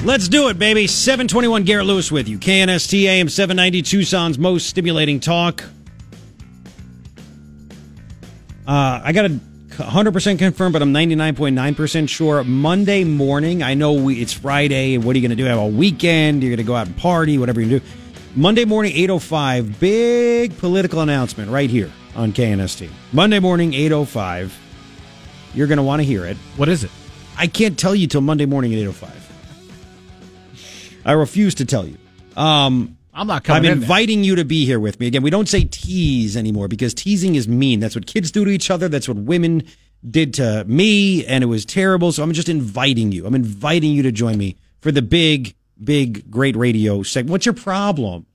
Let's 0.06 0.28
do 0.28 0.50
it, 0.50 0.60
baby. 0.60 0.86
721 0.86 1.64
Garrett 1.64 1.88
Lewis 1.88 2.12
with 2.12 2.28
you. 2.28 2.38
KNST 2.38 3.06
AM 3.06 3.28
790 3.28 3.82
Tucson's 3.82 4.38
most 4.38 4.68
stimulating 4.68 5.20
talk. 5.20 5.64
Uh, 8.68 9.02
I 9.04 9.14
got 9.14 9.24
to 9.24 9.40
100% 9.78 10.40
confirmed, 10.40 10.74
but 10.74 10.82
I'm 10.82 10.94
99.9% 10.94 12.10
sure. 12.10 12.44
Monday 12.44 13.04
morning, 13.04 13.64
I 13.64 13.74
know 13.74 13.94
we, 13.94 14.22
it's 14.22 14.34
Friday. 14.34 14.98
What 14.98 15.16
are 15.16 15.20
you 15.20 15.28
going 15.28 15.36
to 15.38 15.42
do? 15.42 15.46
Have 15.46 15.60
a 15.60 15.68
weekend? 15.68 16.44
You're 16.44 16.52
going 16.52 16.58
to 16.58 16.64
go 16.64 16.76
out 16.76 16.88
and 16.88 16.98
party, 16.98 17.38
whatever 17.38 17.62
you 17.62 17.80
do. 17.80 17.86
Monday 18.36 18.66
morning, 18.66 18.94
8.05, 18.94 19.80
big 19.80 20.58
political 20.58 21.02
announcement 21.02 21.50
right 21.52 21.70
here 21.70 21.92
on 22.16 22.34
KNST. 22.34 22.90
Monday 23.14 23.40
morning, 23.40 23.72
8.05. 23.72 24.52
You're 25.54 25.68
going 25.68 25.78
to 25.78 25.84
want 25.84 26.02
to 26.02 26.04
hear 26.04 26.26
it. 26.26 26.38
What 26.58 26.68
is 26.68 26.84
it? 26.84 26.92
I 27.38 27.48
can't 27.48 27.78
tell 27.78 27.96
you 27.96 28.08
till 28.08 28.22
Monday 28.22 28.46
morning 28.46 28.74
at 28.74 28.80
8.05. 28.80 29.10
I 31.06 31.12
refuse 31.14 31.56
to 31.56 31.66
tell 31.66 31.86
you. 31.86 31.98
Um, 32.36 32.95
I'm 33.16 33.28
not 33.28 33.44
coming. 33.44 33.66
I'm 33.66 33.78
in 33.78 33.82
inviting 33.84 34.24
you 34.24 34.36
to 34.36 34.46
be 34.46 34.66
here 34.66 34.80
with 34.80 35.00
me 35.00 35.08
again. 35.08 35.24
We 35.24 35.30
don't 35.30 35.48
say 35.50 35.64
tease 35.64 36.36
anymore 36.36 36.68
because 36.68 36.94
teasing 36.94 37.36
is 37.36 37.48
mean. 37.48 37.80
That's 37.80 37.96
what 37.96 38.06
kids 38.06 38.30
do 38.32 38.44
to 38.46 38.52
each 38.52 38.70
other. 38.70 38.90
That's 38.90 39.08
what 39.08 39.18
women 39.18 39.64
did 40.08 40.34
to 40.36 40.64
me, 40.66 41.26
and 41.26 41.44
it 41.44 41.48
was 41.48 41.66
terrible. 41.66 42.12
So 42.12 42.22
I'm 42.24 42.34
just 42.34 42.50
inviting 42.50 43.12
you. 43.12 43.26
I'm 43.26 43.34
inviting 43.36 43.92
you 43.94 44.04
to 44.04 44.12
join 44.12 44.38
me 44.38 44.58
for 44.82 44.92
the 44.92 45.02
big, 45.02 45.56
big, 45.84 46.30
great 46.30 46.56
radio 46.56 47.02
segment. 47.04 47.32
What's 47.32 47.46
your 47.46 47.56
problem? 47.56 48.26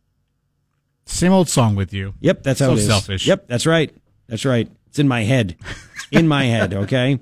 Same 1.05 1.33
old 1.33 1.49
song 1.49 1.77
with 1.77 1.93
you. 1.93 2.15
Yep, 2.21 2.43
that's 2.43 2.61
how 2.61 2.67
So 2.69 2.73
it 2.73 2.79
is. 2.79 2.87
selfish. 2.87 3.27
Yep, 3.27 3.49
that's 3.49 3.67
right. 3.67 3.95
That's 4.29 4.45
right. 4.45 4.71
It's 4.89 4.99
in 4.99 5.09
my 5.09 5.25
head. 5.25 5.57
in 6.11 6.27
my 6.27 6.45
head. 6.45 6.73
Okay. 6.73 7.19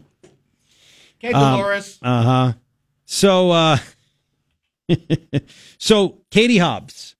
Okay, 1.19 1.33
Dolores. 1.33 1.99
Uh 2.01 2.23
huh. 2.23 2.53
So, 3.07 3.51
uh, 3.51 3.79
so 5.79 6.19
Katie 6.31 6.59
Hobbs. 6.59 7.17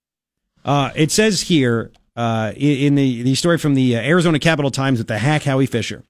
Uh, 0.69 0.93
it 0.95 1.11
says 1.11 1.41
here 1.41 1.91
uh, 2.15 2.53
in, 2.55 2.95
the 2.95 3.23
the 3.23 3.35
story 3.35 3.57
from 3.57 3.73
the 3.73 3.97
uh, 3.97 4.01
Arizona 4.01 4.39
Capital 4.39 4.71
Times 4.71 4.99
with 4.99 5.09
the 5.09 5.17
hack 5.17 5.45
Howie 5.45 5.65
Fischer, 5.65 6.05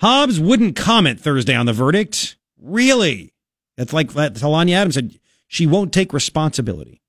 Hobbs 0.00 0.40
wouldn't 0.40 0.74
comment 0.74 1.20
Thursday 1.20 1.54
on 1.54 1.66
the 1.66 1.72
verdict. 1.72 2.36
Really? 2.60 3.32
That's 3.76 3.92
like 3.92 4.12
that 4.14 4.34
Talonya 4.34 4.74
Adams 4.74 4.96
said. 4.96 5.20
She 5.46 5.64
won't 5.64 5.92
take 5.92 6.12
responsibility. 6.12 7.02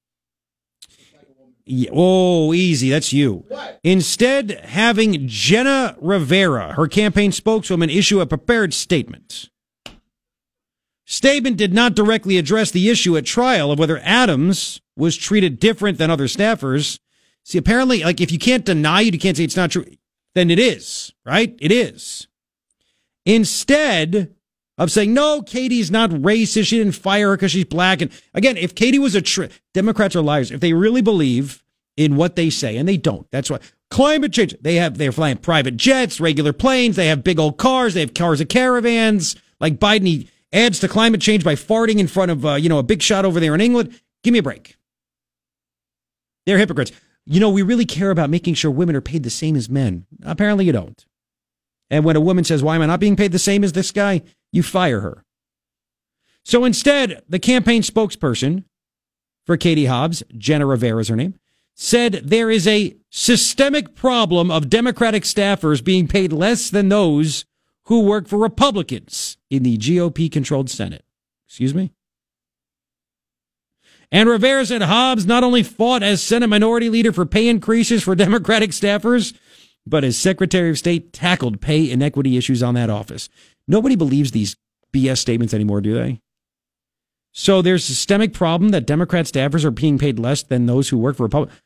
Oh, 1.92 2.54
easy. 2.54 2.92
That's 2.92 3.12
you. 3.12 3.46
Instead, 3.84 4.52
having 4.66 5.28
Jenna 5.28 5.96
Rivera, 6.00 6.74
her 6.74 6.88
campaign 6.88 7.32
spokeswoman, 7.32 7.90
issue 7.90 8.20
a 8.20 8.28
prepared 8.28 8.76
statement. 8.76 9.50
Statement 11.06 11.58
did 11.58 11.74
not 11.74 11.96
directly 11.96 12.38
address 12.38 12.70
the 12.70 12.90
issue 12.90 13.18
at 13.18 13.26
trial 13.26 13.72
of 13.72 13.80
whether 13.80 14.00
Adams 14.04 14.82
was 15.02 15.18
treated 15.18 15.60
different 15.60 15.98
than 15.98 16.12
other 16.12 16.28
staffers. 16.28 17.00
See, 17.44 17.58
apparently, 17.58 18.04
like 18.04 18.22
if 18.22 18.32
you 18.32 18.38
can't 18.38 18.64
deny 18.64 19.02
it, 19.02 19.16
you 19.16 19.20
can't 19.20 19.36
say 19.36 19.44
it's 19.44 19.56
not 19.56 19.72
true, 19.72 19.86
then 20.36 20.52
it 20.52 20.60
is, 20.60 21.12
right? 21.26 21.58
It 21.60 21.72
is. 21.72 22.28
Instead 23.26 24.36
of 24.78 24.92
saying, 24.92 25.12
no, 25.12 25.42
Katie's 25.42 25.90
not 25.90 26.12
racist. 26.12 26.68
She 26.68 26.78
didn't 26.78 26.94
fire 26.94 27.30
her 27.30 27.36
because 27.36 27.52
she's 27.52 27.66
black. 27.66 28.02
And 28.02 28.12
again, 28.36 28.58
if 28.58 28.76
Katie 28.76 29.00
was 29.00 29.16
a 29.16 29.24
tr- 29.24 29.46
Democrats 29.74 30.16
are 30.16 30.22
liars. 30.22 30.52
If 30.52 30.60
they 30.60 30.74
really 30.74 31.02
believe 31.02 31.64
in 31.98 32.16
what 32.16 32.36
they 32.36 32.52
say, 32.52 32.78
and 32.78 32.88
they 32.88 32.98
don't, 32.98 33.30
that's 33.32 33.50
why 33.50 33.58
climate 33.90 34.34
change, 34.34 34.56
they 34.62 34.76
have, 34.76 35.00
they're 35.00 35.12
flying 35.12 35.38
private 35.38 35.78
jets, 35.78 36.20
regular 36.22 36.54
planes. 36.54 36.96
They 36.96 37.08
have 37.08 37.24
big 37.24 37.40
old 37.40 37.58
cars. 37.58 37.96
They 37.96 38.02
have 38.02 38.14
cars 38.14 38.40
of 38.40 38.50
caravans. 38.50 39.36
Like 39.60 39.80
Biden, 39.80 40.06
he 40.06 40.30
adds 40.54 40.80
to 40.82 40.88
climate 40.88 41.22
change 41.22 41.44
by 41.44 41.56
farting 41.56 41.98
in 41.98 42.08
front 42.08 42.30
of, 42.30 42.46
uh, 42.46 42.54
you 42.54 42.70
know, 42.70 42.78
a 42.78 42.84
big 42.84 43.02
shot 43.02 43.26
over 43.26 43.40
there 43.40 43.56
in 43.56 43.62
England. 43.62 44.00
Give 44.24 44.32
me 44.32 44.40
a 44.40 44.44
break. 44.44 44.78
They're 46.46 46.58
hypocrites. 46.58 46.92
You 47.26 47.40
know, 47.40 47.50
we 47.50 47.62
really 47.62 47.86
care 47.86 48.12
about 48.12 48.30
making 48.30 48.56
sure 48.56 48.72
women 48.72 48.96
are 48.96 49.02
paid 49.02 49.24
the 49.24 49.30
same 49.30 49.56
as 49.56 49.70
men. 49.70 50.06
Apparently 50.24 50.66
you 50.66 50.72
don't. 50.72 51.06
And 51.90 52.04
when 52.06 52.16
a 52.16 52.22
woman 52.22 52.44
says, 52.44 52.64
why 52.64 52.76
am 52.76 52.82
I 52.82 52.88
not 52.88 53.00
being 53.00 53.16
paid 53.16 53.32
the 53.32 53.40
same 53.40 53.64
as 53.64 53.74
this 53.74 53.92
guy? 53.92 54.22
You 54.52 54.64
fire 54.64 55.02
her. 55.02 55.24
So 56.44 56.66
instead, 56.66 57.22
the 57.30 57.40
campaign 57.40 57.84
spokesperson 57.84 58.64
for 59.46 59.58
Katie 59.58 59.86
Hobbs, 59.86 60.24
Jenna 60.38 60.66
Rivera 60.66 61.02
is 61.02 61.10
her 61.10 61.16
name, 61.16 61.36
said 61.76 62.14
there 62.24 62.50
is 62.50 62.68
a 62.68 62.96
systemic 63.10 63.96
problem 63.96 64.50
of 64.50 64.70
Democratic 64.70 65.24
staffers 65.24 65.84
being 65.84 66.08
paid 66.08 66.34
less 66.34 66.70
than 66.70 66.90
those 66.90 67.46
who 67.86 68.02
work 68.02 68.28
for 68.28 68.38
Republicans 68.38 69.38
in 69.50 69.64
the 69.64 69.78
GOP 69.78 70.32
controlled 70.32 70.70
Senate. 70.70 71.04
Excuse 71.48 71.76
me? 71.76 71.92
And 74.12 74.28
Rivera 74.28 74.66
said 74.66 74.82
Hobbs 74.82 75.26
not 75.26 75.44
only 75.44 75.64
fought 75.64 76.04
as 76.04 76.22
Senate 76.22 76.48
Minority 76.48 76.90
Leader 76.90 77.14
for 77.14 77.26
pay 77.26 77.48
increases 77.48 78.04
for 78.04 78.16
Democratic 78.16 78.72
staffers, 78.72 79.34
but 79.86 80.04
as 80.04 80.18
Secretary 80.18 80.70
of 80.70 80.78
State 80.78 81.14
tackled 81.14 81.62
pay 81.62 81.90
inequity 81.90 82.38
issues 82.38 82.62
on 82.62 82.74
that 82.76 82.90
office. 82.90 83.30
Nobody 83.68 83.96
believes 83.96 84.32
these 84.32 84.56
BS 84.94 85.20
statements 85.20 85.54
anymore, 85.54 85.82
do 85.82 85.94
they? 85.94 86.20
So 87.32 87.62
there's 87.62 87.84
a 87.84 87.94
systemic 87.94 88.34
problem 88.34 88.70
that 88.70 88.86
Democrat 88.86 89.26
staffers 89.26 89.64
are 89.64 89.72
being 89.72 89.98
paid 89.98 90.20
less 90.20 90.44
than 90.44 90.66
those 90.66 90.90
who 90.90 90.98
work 90.98 91.16
for 91.16 91.24
Republicans. 91.24 91.62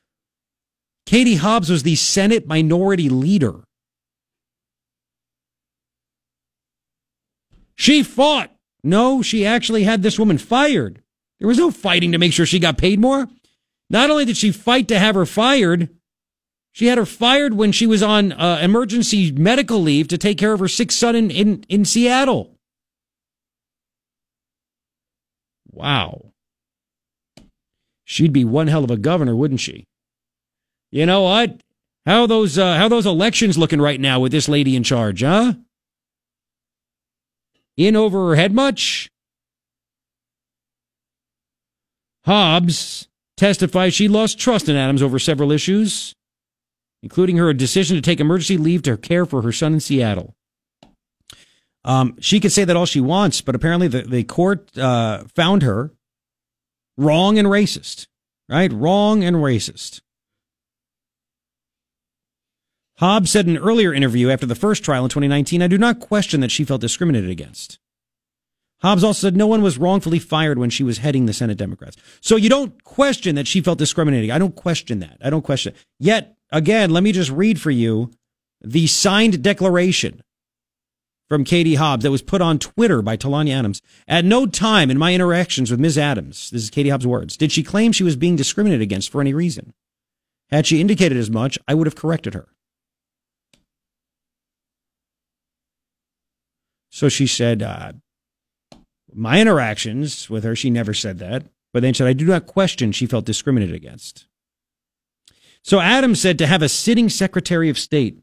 Katie 1.05 1.35
Hobbs 1.35 1.69
was 1.69 1.83
the 1.83 1.95
Senate 1.95 2.47
Minority 2.47 3.09
Leader. 3.09 3.63
She 7.75 8.03
fought. 8.03 8.51
No, 8.83 9.21
she 9.21 9.45
actually 9.45 9.83
had 9.83 10.03
this 10.03 10.19
woman 10.19 10.37
fired. 10.37 11.01
There 11.39 11.47
was 11.47 11.57
no 11.57 11.71
fighting 11.71 12.11
to 12.11 12.17
make 12.17 12.33
sure 12.33 12.45
she 12.45 12.59
got 12.59 12.77
paid 12.77 12.99
more. 12.99 13.27
Not 13.89 14.09
only 14.09 14.25
did 14.25 14.37
she 14.37 14.51
fight 14.51 14.87
to 14.87 14.99
have 14.99 15.15
her 15.15 15.25
fired, 15.25 15.89
she 16.71 16.87
had 16.87 16.97
her 16.97 17.05
fired 17.05 17.53
when 17.53 17.71
she 17.71 17.87
was 17.87 18.01
on 18.01 18.31
uh, 18.31 18.59
emergency 18.61 19.31
medical 19.31 19.79
leave 19.81 20.07
to 20.09 20.17
take 20.17 20.37
care 20.37 20.53
of 20.53 20.59
her 20.59 20.67
sick 20.67 20.91
son 20.91 21.15
in, 21.15 21.31
in, 21.31 21.63
in 21.69 21.85
Seattle. 21.85 22.57
Wow. 25.71 26.31
She'd 28.05 28.33
be 28.33 28.45
one 28.45 28.67
hell 28.67 28.83
of 28.83 28.91
a 28.91 28.97
governor, 28.97 29.35
wouldn't 29.35 29.59
she? 29.59 29.85
You 30.91 31.05
know 31.05 31.23
what? 31.23 31.61
How 32.05 32.27
those 32.27 32.57
uh, 32.57 32.77
how 32.77 32.87
those 32.87 33.05
elections 33.05 33.57
looking 33.57 33.81
right 33.81 33.99
now 33.99 34.19
with 34.19 34.31
this 34.31 34.47
lady 34.47 34.75
in 34.75 34.83
charge, 34.83 35.21
huh? 35.21 35.53
In 37.77 37.95
over 37.95 38.29
her 38.29 38.35
head 38.35 38.53
much? 38.53 39.09
Hobbs 42.25 43.07
testifies 43.37 43.93
she 43.93 44.07
lost 44.07 44.39
trust 44.39 44.67
in 44.67 44.75
Adams 44.75 45.03
over 45.03 45.19
several 45.19 45.51
issues, 45.51 46.15
including 47.03 47.37
her 47.37 47.53
decision 47.53 47.95
to 47.95 48.01
take 48.01 48.19
emergency 48.19 48.57
leave 48.57 48.81
to 48.83 48.97
care 48.97 49.25
for 49.25 49.41
her 49.43 49.51
son 49.51 49.73
in 49.73 49.79
Seattle. 49.79 50.35
Um, 51.83 52.17
she 52.19 52.39
could 52.39 52.51
say 52.51 52.63
that 52.63 52.75
all 52.75 52.87
she 52.87 52.99
wants, 52.99 53.41
but 53.41 53.53
apparently 53.53 53.87
the, 53.87 54.01
the 54.01 54.23
court 54.23 54.75
uh, 54.75 55.25
found 55.35 55.61
her 55.61 55.91
wrong 56.97 57.37
and 57.37 57.47
racist, 57.47 58.07
right? 58.49 58.73
Wrong 58.73 59.23
and 59.23 59.35
racist. 59.35 60.01
Hobbs 62.97 63.29
said 63.29 63.47
in 63.47 63.57
an 63.57 63.61
earlier 63.61 63.93
interview 63.93 64.31
after 64.31 64.47
the 64.47 64.55
first 64.55 64.83
trial 64.83 65.03
in 65.03 65.09
2019, 65.09 65.61
I 65.61 65.67
do 65.67 65.77
not 65.77 65.99
question 65.99 66.39
that 66.39 66.49
she 66.49 66.63
felt 66.63 66.81
discriminated 66.81 67.29
against. 67.29 67.77
Hobbs 68.85 69.03
also 69.03 69.19
said 69.27 69.35
no 69.35 69.47
one 69.47 69.63
was 69.63 69.79
wrongfully 69.79 70.19
fired 70.19 70.59
when 70.59 70.69
she 70.69 70.83
was 70.83 70.99
heading 70.99 71.25
the 71.25 71.33
Senate 71.33 71.57
Democrats. 71.57 71.97
So 72.21 72.35
you 72.35 72.49
don't 72.49 72.83
question 72.83 73.33
that 73.33 73.47
she 73.47 73.59
felt 73.59 73.79
discriminated. 73.79 74.29
I 74.29 74.37
don't 74.37 74.55
question 74.55 74.99
that. 74.99 75.17
I 75.23 75.31
don't 75.31 75.41
question 75.41 75.73
it. 75.73 75.79
Yet, 75.99 76.37
again, 76.51 76.91
let 76.91 77.01
me 77.01 77.11
just 77.11 77.31
read 77.31 77.59
for 77.59 77.71
you 77.71 78.11
the 78.61 78.85
signed 78.85 79.41
declaration 79.41 80.21
from 81.27 81.43
Katie 81.43 81.75
Hobbs 81.75 82.03
that 82.03 82.11
was 82.11 82.21
put 82.21 82.43
on 82.43 82.59
Twitter 82.59 83.01
by 83.01 83.17
Talonya 83.17 83.57
Adams. 83.57 83.81
At 84.07 84.23
no 84.23 84.45
time 84.45 84.91
in 84.91 84.99
my 84.99 85.15
interactions 85.15 85.71
with 85.71 85.79
Ms. 85.79 85.97
Adams, 85.97 86.51
this 86.51 86.61
is 86.61 86.69
Katie 86.69 86.89
Hobbs' 86.89 87.07
words, 87.07 87.37
did 87.37 87.51
she 87.51 87.63
claim 87.63 87.91
she 87.91 88.03
was 88.03 88.15
being 88.15 88.35
discriminated 88.35 88.83
against 88.83 89.11
for 89.11 89.19
any 89.19 89.33
reason. 89.33 89.73
Had 90.51 90.67
she 90.67 90.79
indicated 90.79 91.17
as 91.17 91.31
much, 91.31 91.57
I 91.67 91.73
would 91.73 91.87
have 91.87 91.95
corrected 91.95 92.35
her. 92.35 92.49
So 96.91 97.09
she 97.09 97.25
said, 97.25 97.63
uh, 97.63 97.93
my 99.15 99.39
interactions 99.39 100.29
with 100.29 100.43
her, 100.43 100.55
she 100.55 100.69
never 100.69 100.93
said 100.93 101.19
that, 101.19 101.45
but 101.73 101.81
then 101.81 101.93
said, 101.93 102.07
I 102.07 102.13
do 102.13 102.25
not 102.25 102.45
question 102.45 102.91
she 102.91 103.05
felt 103.05 103.25
discriminated 103.25 103.75
against. 103.75 104.27
So 105.63 105.79
Adams 105.79 106.21
said 106.21 106.37
to 106.39 106.47
have 106.47 106.61
a 106.61 106.69
sitting 106.69 107.09
Secretary 107.09 107.69
of 107.69 107.79
State 107.79 108.19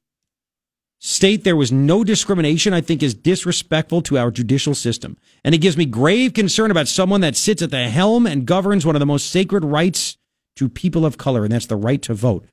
state 1.05 1.43
there 1.43 1.57
was 1.57 1.73
no 1.73 2.05
discrimination, 2.05 2.73
I 2.73 2.81
think 2.81 3.03
is 3.03 3.13
disrespectful 3.13 4.03
to 4.03 4.19
our 4.19 4.31
judicial 4.31 4.75
system. 4.75 5.17
And 5.45 5.53
it 5.53 5.59
gives 5.59 5.77
me 5.77 5.85
grave 5.85 6.33
concern 6.33 6.71
about 6.71 6.87
someone 6.87 7.21
that 7.23 7.35
sits 7.35 7.61
at 7.61 7.73
the 7.73 7.89
helm 7.89 8.25
and 8.25 8.47
governs 8.47 8.87
one 8.87 8.95
of 8.95 9.01
the 9.01 9.07
most 9.07 9.29
sacred 9.29 9.65
rights 9.65 10.17
to 10.57 10.69
people 10.69 11.05
of 11.05 11.19
color, 11.19 11.43
and 11.43 11.53
that's 11.53 11.67
the 11.67 11.77
right 11.77 12.01
to 12.03 12.15
vote. 12.15 12.47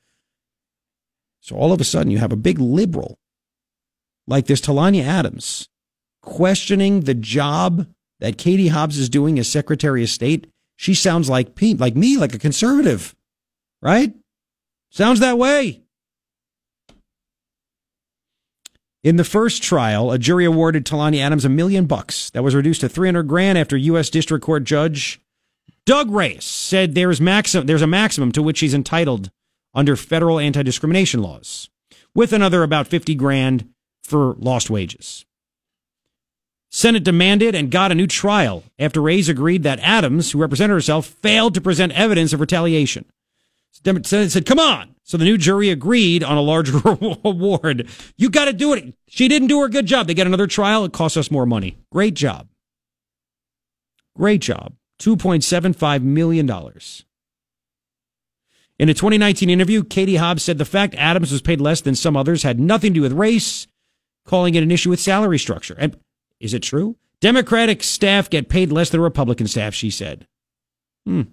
So 1.41 1.55
all 1.55 1.71
of 1.71 1.79
a 1.79 1.83
sudden 1.83 2.11
you 2.11 2.17
have 2.17 2.31
a 2.31 2.37
big 2.37 2.59
liberal 2.59 3.19
like 4.27 4.47
this 4.47 4.61
Talonya 4.61 5.03
Adams 5.03 5.69
questioning 6.21 7.01
the 7.01 7.13
job 7.13 7.87
that 8.19 8.37
Katie 8.37 8.67
Hobbs 8.69 8.97
is 8.97 9.09
doing 9.09 9.39
as 9.39 9.47
Secretary 9.47 10.03
of 10.03 10.09
State. 10.09 10.47
She 10.75 10.93
sounds 10.93 11.29
like 11.29 11.55
Pete, 11.55 11.79
like 11.79 11.95
me, 11.95 12.17
like 12.17 12.33
a 12.33 12.39
conservative, 12.39 13.15
right? 13.81 14.13
Sounds 14.91 15.19
that 15.19 15.37
way. 15.37 15.81
In 19.01 19.15
the 19.15 19.23
first 19.23 19.63
trial, 19.63 20.11
a 20.11 20.19
jury 20.19 20.43
awarded 20.43 20.85
Talonya 20.85 21.19
Adams 21.19 21.45
a 21.45 21.49
million 21.49 21.85
bucks. 21.85 22.29
That 22.31 22.43
was 22.43 22.55
reduced 22.55 22.81
to 22.81 22.89
300 22.89 23.23
grand 23.23 23.57
after 23.57 23.77
U.S. 23.77 24.09
District 24.09 24.43
Court 24.43 24.65
Judge 24.65 25.21
Doug 25.85 26.11
Rayes 26.11 26.43
said 26.43 26.93
there's, 26.93 27.19
maximum, 27.19 27.65
there's 27.65 27.81
a 27.81 27.87
maximum 27.87 28.31
to 28.33 28.43
which 28.43 28.57
she's 28.57 28.75
entitled 28.75 29.31
under 29.73 29.95
federal 29.95 30.37
anti-discrimination 30.39 31.21
laws, 31.21 31.69
with 32.13 32.33
another 32.33 32.61
about 32.61 32.87
50 32.87 33.15
grand 33.15 33.69
for 34.03 34.35
lost 34.37 34.69
wages. 34.69 35.25
Senate 36.69 37.03
demanded 37.03 37.55
and 37.55 37.71
got 37.71 37.91
a 37.91 37.95
new 37.95 38.07
trial 38.07 38.63
after 38.77 39.01
Rayes 39.01 39.27
agreed 39.27 39.63
that 39.63 39.79
Adams, 39.79 40.31
who 40.31 40.39
represented 40.39 40.73
herself, 40.73 41.07
failed 41.07 41.55
to 41.55 41.61
present 41.61 41.93
evidence 41.93 42.31
of 42.31 42.39
retaliation. 42.39 43.05
Senate 43.71 44.05
said, 44.31 44.45
come 44.45 44.59
on. 44.59 44.95
So 45.03 45.17
the 45.17 45.25
new 45.25 45.37
jury 45.37 45.69
agreed 45.69 46.23
on 46.23 46.37
a 46.37 46.41
larger 46.41 46.79
award. 47.23 47.89
You 48.17 48.29
got 48.29 48.45
to 48.45 48.53
do 48.53 48.73
it. 48.73 48.93
She 49.07 49.27
didn't 49.27 49.47
do 49.47 49.61
her 49.61 49.67
good 49.67 49.87
job. 49.87 50.05
They 50.05 50.13
get 50.13 50.27
another 50.27 50.45
trial. 50.45 50.85
It 50.85 50.93
costs 50.93 51.17
us 51.17 51.31
more 51.31 51.47
money. 51.47 51.77
Great 51.91 52.13
job. 52.13 52.47
Great 54.15 54.41
job. 54.41 54.73
$2.75 54.99 56.03
million. 56.03 56.47
In 58.77 58.89
a 58.89 58.93
2019 58.93 59.49
interview, 59.49 59.83
Katie 59.83 60.17
Hobbs 60.17 60.43
said 60.43 60.57
the 60.57 60.65
fact 60.65 60.93
Adams 60.95 61.31
was 61.31 61.41
paid 61.41 61.59
less 61.59 61.81
than 61.81 61.95
some 61.95 62.15
others 62.15 62.43
had 62.43 62.59
nothing 62.59 62.93
to 62.93 62.99
do 62.99 63.01
with 63.01 63.13
race, 63.13 63.67
calling 64.25 64.55
it 64.55 64.63
an 64.63 64.71
issue 64.71 64.89
with 64.89 64.99
salary 64.99 65.39
structure. 65.39 65.75
And 65.79 65.97
is 66.39 66.53
it 66.53 66.63
true? 66.63 66.95
Democratic 67.21 67.83
staff 67.83 68.29
get 68.29 68.49
paid 68.49 68.71
less 68.71 68.89
than 68.89 69.01
Republican 69.01 69.47
staff, 69.47 69.73
she 69.73 69.89
said. 69.89 70.27
Hmm. 71.05 71.23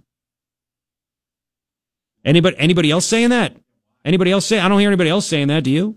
Anybody 2.24 2.56
anybody 2.58 2.90
else 2.90 3.06
saying 3.06 3.30
that? 3.30 3.56
Anybody 4.04 4.32
else 4.32 4.46
say 4.46 4.58
I 4.58 4.68
don't 4.68 4.80
hear 4.80 4.88
anybody 4.88 5.10
else 5.10 5.26
saying 5.26 5.48
that, 5.48 5.64
do 5.64 5.70
you? 5.70 5.96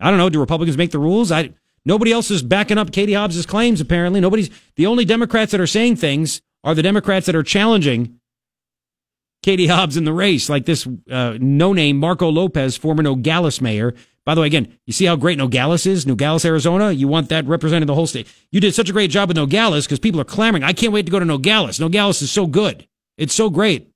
I 0.00 0.10
don't 0.10 0.18
know. 0.18 0.30
Do 0.30 0.40
Republicans 0.40 0.78
make 0.78 0.90
the 0.90 0.98
rules? 0.98 1.30
I 1.30 1.50
nobody 1.84 2.12
else 2.12 2.30
is 2.30 2.42
backing 2.42 2.78
up 2.78 2.92
Katie 2.92 3.12
Hobbs' 3.12 3.44
claims, 3.44 3.80
apparently. 3.80 4.20
Nobody's 4.20 4.50
the 4.76 4.86
only 4.86 5.04
Democrats 5.04 5.52
that 5.52 5.60
are 5.60 5.66
saying 5.66 5.96
things 5.96 6.40
are 6.64 6.74
the 6.74 6.82
Democrats 6.82 7.26
that 7.26 7.36
are 7.36 7.42
challenging 7.42 8.18
Katie 9.42 9.66
Hobbs 9.66 9.96
in 9.96 10.04
the 10.04 10.12
race, 10.12 10.48
like 10.48 10.64
this 10.64 10.86
uh, 11.10 11.36
no 11.40 11.72
name 11.72 11.98
Marco 11.98 12.28
Lopez, 12.30 12.76
former 12.76 13.02
Nogales 13.02 13.60
mayor. 13.60 13.94
By 14.28 14.34
the 14.34 14.42
way, 14.42 14.46
again, 14.46 14.76
you 14.84 14.92
see 14.92 15.06
how 15.06 15.16
great 15.16 15.38
Nogales 15.38 15.86
is? 15.86 16.06
Nogales, 16.06 16.44
Arizona? 16.44 16.92
You 16.92 17.08
want 17.08 17.30
that 17.30 17.46
representing 17.46 17.86
the 17.86 17.94
whole 17.94 18.06
state. 18.06 18.28
You 18.52 18.60
did 18.60 18.74
such 18.74 18.90
a 18.90 18.92
great 18.92 19.10
job 19.10 19.30
with 19.30 19.38
Nogales 19.38 19.86
because 19.86 19.98
people 19.98 20.20
are 20.20 20.24
clamoring. 20.24 20.62
I 20.62 20.74
can't 20.74 20.92
wait 20.92 21.06
to 21.06 21.10
go 21.10 21.18
to 21.18 21.24
Nogales. 21.24 21.80
Nogales 21.80 22.20
is 22.20 22.30
so 22.30 22.46
good. 22.46 22.86
It's 23.16 23.32
so 23.32 23.48
great. 23.48 23.90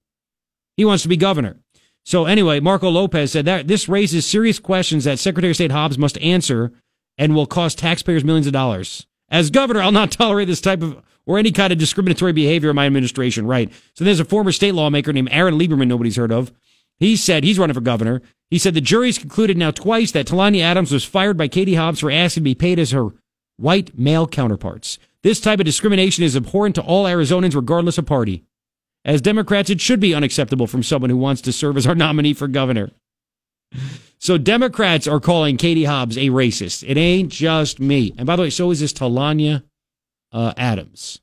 He 0.78 0.86
wants 0.86 1.02
to 1.02 1.10
be 1.10 1.18
governor. 1.18 1.58
So 2.06 2.24
anyway, 2.24 2.60
Marco 2.60 2.88
Lopez 2.88 3.32
said 3.32 3.44
that 3.44 3.68
this 3.68 3.90
raises 3.90 4.24
serious 4.24 4.58
questions 4.58 5.04
that 5.04 5.18
Secretary 5.18 5.50
of 5.50 5.56
State 5.56 5.70
Hobbs 5.70 5.98
must 5.98 6.16
answer 6.22 6.72
and 7.18 7.34
will 7.34 7.44
cost 7.44 7.78
taxpayers 7.78 8.24
millions 8.24 8.46
of 8.46 8.54
dollars. 8.54 9.06
As 9.28 9.50
governor, 9.50 9.82
I'll 9.82 9.92
not 9.92 10.10
tolerate 10.12 10.48
this 10.48 10.62
type 10.62 10.80
of 10.80 11.02
or 11.26 11.38
any 11.38 11.52
kind 11.52 11.74
of 11.74 11.78
discriminatory 11.78 12.32
behavior 12.32 12.70
in 12.70 12.76
my 12.76 12.86
administration. 12.86 13.46
Right. 13.46 13.70
So 13.92 14.02
there's 14.02 14.18
a 14.18 14.24
former 14.24 14.50
state 14.50 14.72
lawmaker 14.72 15.12
named 15.12 15.28
Aaron 15.30 15.58
Lieberman, 15.58 15.88
nobody's 15.88 16.16
heard 16.16 16.32
of. 16.32 16.50
He 17.02 17.16
said 17.16 17.42
he's 17.42 17.58
running 17.58 17.74
for 17.74 17.80
governor. 17.80 18.22
He 18.48 18.58
said 18.58 18.74
the 18.74 18.80
jury's 18.80 19.18
concluded 19.18 19.56
now 19.56 19.72
twice 19.72 20.12
that 20.12 20.26
Talonya 20.26 20.60
Adams 20.60 20.92
was 20.92 21.04
fired 21.04 21.36
by 21.36 21.48
Katie 21.48 21.74
Hobbs 21.74 21.98
for 21.98 22.12
asking 22.12 22.42
to 22.42 22.44
be 22.44 22.54
paid 22.54 22.78
as 22.78 22.92
her 22.92 23.08
white 23.56 23.98
male 23.98 24.28
counterparts. 24.28 24.98
This 25.24 25.40
type 25.40 25.58
of 25.58 25.66
discrimination 25.66 26.22
is 26.22 26.36
abhorrent 26.36 26.76
to 26.76 26.82
all 26.82 27.06
Arizonans, 27.06 27.56
regardless 27.56 27.98
of 27.98 28.06
party. 28.06 28.44
As 29.04 29.20
Democrats, 29.20 29.68
it 29.68 29.80
should 29.80 29.98
be 29.98 30.14
unacceptable 30.14 30.68
from 30.68 30.84
someone 30.84 31.10
who 31.10 31.16
wants 31.16 31.40
to 31.42 31.52
serve 31.52 31.76
as 31.76 31.88
our 31.88 31.94
nominee 31.96 32.34
for 32.34 32.46
governor. 32.46 32.90
So 34.18 34.38
Democrats 34.38 35.08
are 35.08 35.18
calling 35.18 35.56
Katie 35.56 35.86
Hobbs 35.86 36.16
a 36.16 36.28
racist. 36.28 36.88
It 36.88 36.96
ain't 36.96 37.32
just 37.32 37.80
me. 37.80 38.14
And 38.16 38.26
by 38.28 38.36
the 38.36 38.42
way, 38.42 38.50
so 38.50 38.70
is 38.70 38.78
this 38.78 38.92
Talonya 38.92 39.64
uh, 40.30 40.52
Adams. 40.56 41.20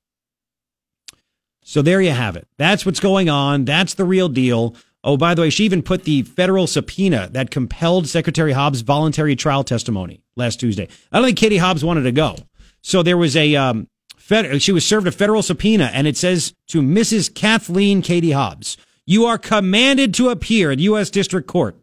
So 1.63 1.81
there 1.81 2.01
you 2.01 2.11
have 2.11 2.35
it. 2.35 2.47
That's 2.57 2.85
what's 2.85 2.99
going 2.99 3.29
on. 3.29 3.63
That's 3.63 3.93
the 3.93 4.03
real 4.03 4.27
deal. 4.27 4.75
Oh, 5.03 5.15
by 5.15 5.33
the 5.33 5.43
way, 5.43 5.49
she 5.49 5.63
even 5.63 5.81
put 5.81 6.03
the 6.03 6.23
federal 6.23 6.67
subpoena 6.67 7.29
that 7.31 7.51
compelled 7.51 8.07
Secretary 8.07 8.51
Hobbs' 8.51 8.81
voluntary 8.81 9.35
trial 9.35 9.63
testimony 9.63 10.21
last 10.35 10.59
Tuesday. 10.59 10.89
I 11.11 11.17
don't 11.17 11.25
think 11.25 11.37
Katie 11.37 11.57
Hobbs 11.57 11.85
wanted 11.85 12.03
to 12.03 12.11
go. 12.11 12.35
So 12.81 13.01
there 13.01 13.17
was 13.17 13.35
a, 13.35 13.55
um, 13.55 13.87
fed- 14.17 14.61
she 14.61 14.73
was 14.73 14.85
served 14.85 15.07
a 15.07 15.11
federal 15.11 15.41
subpoena 15.41 15.89
and 15.93 16.05
it 16.05 16.17
says 16.17 16.53
to 16.67 16.81
Mrs. 16.81 17.33
Kathleen 17.33 18.01
Katie 18.01 18.31
Hobbs, 18.31 18.77
you 19.05 19.25
are 19.25 19.37
commanded 19.37 20.13
to 20.15 20.29
appear 20.29 20.71
at 20.71 20.79
U.S. 20.79 21.09
District 21.09 21.47
Court. 21.47 21.77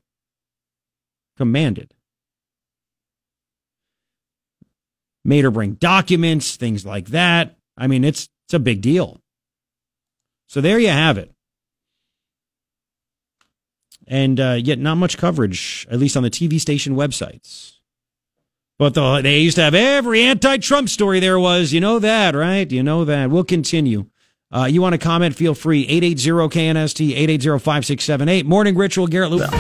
Commanded. 1.37 1.93
Made 5.25 5.43
her 5.45 5.51
bring 5.51 5.73
documents, 5.73 6.57
things 6.57 6.87
like 6.87 7.09
that. 7.09 7.57
I 7.77 7.89
mean, 7.89 8.05
it's, 8.05 8.29
it's 8.47 8.55
a 8.55 8.59
big 8.59 8.81
deal. 8.81 9.21
So 10.47 10.61
there 10.61 10.79
you 10.79 10.89
have 10.89 11.19
it. 11.19 11.33
And 14.07 14.38
uh, 14.38 14.59
yet, 14.62 14.78
not 14.78 14.96
much 14.96 15.18
coverage, 15.18 15.86
at 15.90 15.98
least 15.98 16.16
on 16.16 16.22
the 16.22 16.30
TV 16.30 16.61
station 16.61 16.94
websites. 16.94 17.72
But 18.78 18.94
the, 18.94 19.20
they 19.22 19.38
used 19.40 19.57
to 19.57 19.62
have 19.62 19.74
every 19.74 20.22
anti 20.22 20.59
Trump 20.59 20.88
story 20.88 21.18
there 21.18 21.38
was. 21.38 21.72
You 21.72 21.80
know 21.80 21.98
that, 21.98 22.34
right? 22.34 22.70
You 22.70 22.82
know 22.82 23.04
that. 23.04 23.30
We'll 23.30 23.44
continue. 23.44 24.07
Uh, 24.52 24.64
you 24.64 24.80
want 24.80 24.92
to 24.92 24.98
comment? 24.98 25.34
Feel 25.34 25.54
free. 25.54 25.82
880 25.88 26.30
KNST, 26.57 27.11
880 27.11 27.59
5678. 27.59 28.46
Morning 28.46 28.76
Ritual, 28.76 29.07
Garrett 29.07 29.30
Lewis. 29.30 29.50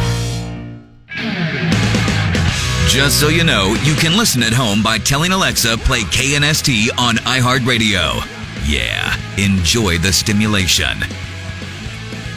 Just 2.88 3.20
so 3.20 3.28
you 3.28 3.44
know, 3.44 3.74
you 3.82 3.94
can 3.96 4.16
listen 4.16 4.42
at 4.42 4.52
home 4.52 4.82
by 4.82 4.96
telling 4.98 5.32
Alexa 5.32 5.76
play 5.78 6.00
KNST 6.02 6.88
on 6.98 7.16
iHeartRadio. 7.16 8.22
Yeah, 8.66 9.16
enjoy 9.36 9.98
the 9.98 10.12
stimulation. 10.12 10.98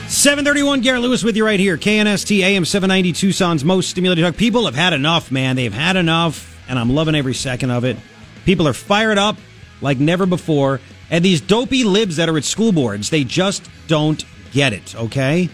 731 0.09 0.81
Garrett 0.81 1.03
Lewis 1.03 1.23
with 1.23 1.37
you 1.37 1.45
right 1.45 1.59
here. 1.59 1.77
KNST 1.77 2.39
AM 2.39 2.65
790 2.65 3.13
Tucson's 3.13 3.63
most 3.63 3.91
stimulating 3.91 4.23
talk. 4.23 4.35
People 4.35 4.65
have 4.65 4.73
had 4.73 4.91
enough, 4.91 5.31
man. 5.31 5.55
They've 5.55 5.71
had 5.71 5.97
enough, 5.97 6.59
and 6.67 6.79
I'm 6.79 6.89
loving 6.89 7.13
every 7.13 7.35
second 7.35 7.69
of 7.69 7.85
it. 7.85 7.95
People 8.43 8.67
are 8.67 8.73
fired 8.73 9.19
up 9.19 9.37
like 9.81 9.99
never 9.99 10.25
before. 10.25 10.81
And 11.11 11.23
these 11.23 11.41
dopey 11.41 11.83
libs 11.83 12.15
that 12.15 12.27
are 12.27 12.35
at 12.37 12.43
school 12.43 12.71
boards, 12.71 13.11
they 13.11 13.23
just 13.23 13.69
don't 13.87 14.25
get 14.51 14.73
it, 14.73 14.95
okay? 14.95 15.47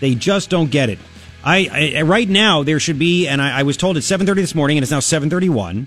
They 0.00 0.16
just 0.16 0.50
don't 0.50 0.72
get 0.72 0.90
it. 0.90 0.98
I, 1.44 1.94
I 1.96 2.02
right 2.02 2.28
now 2.28 2.64
there 2.64 2.80
should 2.80 2.98
be, 2.98 3.28
and 3.28 3.40
I, 3.40 3.60
I 3.60 3.62
was 3.62 3.76
told 3.76 3.96
at 3.96 4.02
7:30 4.02 4.34
this 4.34 4.54
morning, 4.56 4.78
and 4.78 4.82
it's 4.82 4.90
now 4.90 4.98
7:31, 4.98 5.86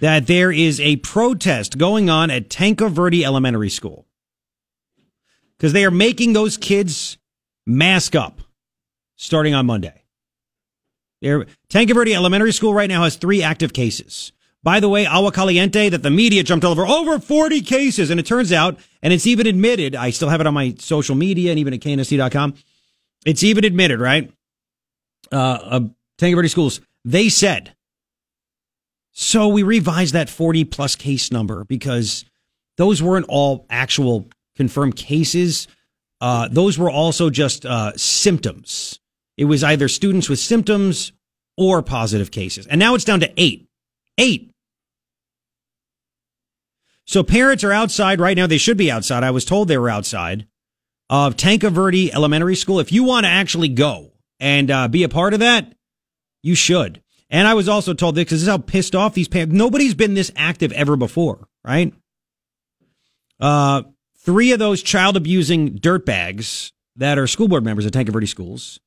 that 0.00 0.26
there 0.26 0.50
is 0.50 0.80
a 0.80 0.96
protest 0.96 1.76
going 1.76 2.08
on 2.08 2.30
at 2.30 2.48
Tanque 2.48 2.80
Verde 2.80 3.26
Elementary 3.26 3.68
School 3.68 4.05
because 5.58 5.72
they 5.72 5.84
are 5.84 5.90
making 5.90 6.32
those 6.32 6.56
kids 6.56 7.18
mask 7.66 8.14
up 8.14 8.40
starting 9.16 9.54
on 9.54 9.66
Monday. 9.66 10.02
Tanque 11.68 11.92
Verde 11.92 12.14
Elementary 12.14 12.52
School 12.52 12.74
right 12.74 12.88
now 12.88 13.02
has 13.02 13.16
three 13.16 13.42
active 13.42 13.72
cases. 13.72 14.32
By 14.62 14.80
the 14.80 14.88
way, 14.88 15.06
Agua 15.06 15.32
Caliente, 15.32 15.88
that 15.90 16.02
the 16.02 16.10
media 16.10 16.42
jumped 16.42 16.64
all 16.64 16.72
over, 16.72 16.86
over 16.86 17.18
40 17.18 17.62
cases. 17.62 18.10
And 18.10 18.18
it 18.18 18.26
turns 18.26 18.52
out, 18.52 18.78
and 19.02 19.12
it's 19.12 19.26
even 19.26 19.46
admitted, 19.46 19.94
I 19.94 20.10
still 20.10 20.28
have 20.28 20.40
it 20.40 20.46
on 20.46 20.54
my 20.54 20.74
social 20.78 21.14
media 21.14 21.50
and 21.50 21.58
even 21.58 21.72
at 21.72 21.80
KNST.com. 21.80 22.54
It's 23.24 23.42
even 23.42 23.64
admitted, 23.64 24.00
right? 24.00 24.32
Uh, 25.30 25.86
uh 26.18 26.48
Schools, 26.48 26.80
they 27.04 27.28
said, 27.28 27.74
so 29.12 29.48
we 29.48 29.62
revised 29.62 30.14
that 30.14 30.28
40 30.28 30.64
plus 30.64 30.96
case 30.96 31.30
number 31.30 31.64
because 31.64 32.24
those 32.76 33.02
weren't 33.02 33.26
all 33.28 33.66
actual 33.70 34.26
confirmed 34.56 34.96
cases. 34.96 35.68
Uh, 36.20 36.48
those 36.50 36.78
were 36.78 36.90
also 36.90 37.30
just 37.30 37.66
uh, 37.66 37.92
symptoms. 37.96 38.98
It 39.36 39.44
was 39.44 39.62
either 39.62 39.88
students 39.88 40.28
with 40.28 40.38
symptoms 40.38 41.12
or 41.56 41.82
positive 41.82 42.30
cases. 42.30 42.66
And 42.66 42.78
now 42.78 42.94
it's 42.94 43.04
down 43.04 43.20
to 43.20 43.32
eight. 43.36 43.68
Eight. 44.18 44.50
So 47.04 47.22
parents 47.22 47.62
are 47.62 47.72
outside 47.72 48.20
right 48.20 48.36
now. 48.36 48.46
They 48.46 48.58
should 48.58 48.76
be 48.76 48.90
outside. 48.90 49.22
I 49.22 49.30
was 49.30 49.44
told 49.44 49.68
they 49.68 49.78
were 49.78 49.90
outside 49.90 50.46
of 51.08 51.36
Tanque 51.36 51.62
Verde 51.62 52.12
Elementary 52.12 52.56
School. 52.56 52.80
If 52.80 52.90
you 52.90 53.04
want 53.04 53.24
to 53.24 53.30
actually 53.30 53.68
go 53.68 54.12
and 54.40 54.70
uh, 54.70 54.88
be 54.88 55.04
a 55.04 55.08
part 55.08 55.34
of 55.34 55.40
that, 55.40 55.74
you 56.42 56.54
should. 56.54 57.02
And 57.30 57.46
I 57.46 57.54
was 57.54 57.68
also 57.68 57.92
told 57.92 58.14
this 58.14 58.24
because 58.24 58.40
this 58.40 58.42
is 58.42 58.48
how 58.48 58.58
pissed 58.58 58.94
off 58.94 59.14
these 59.14 59.28
parents. 59.28 59.54
Nobody's 59.54 59.94
been 59.94 60.14
this 60.14 60.32
active 60.36 60.72
ever 60.72 60.96
before, 60.96 61.48
right? 61.64 61.92
Uh, 63.40 63.82
three 64.26 64.52
of 64.52 64.58
those 64.58 64.82
child 64.82 65.16
abusing 65.16 65.78
dirtbags 65.78 66.72
that 66.96 67.16
are 67.16 67.26
school 67.26 67.48
board 67.48 67.64
members 67.64 67.86
at 67.86 67.94
Verde 67.94 68.26
schools, 68.26 68.80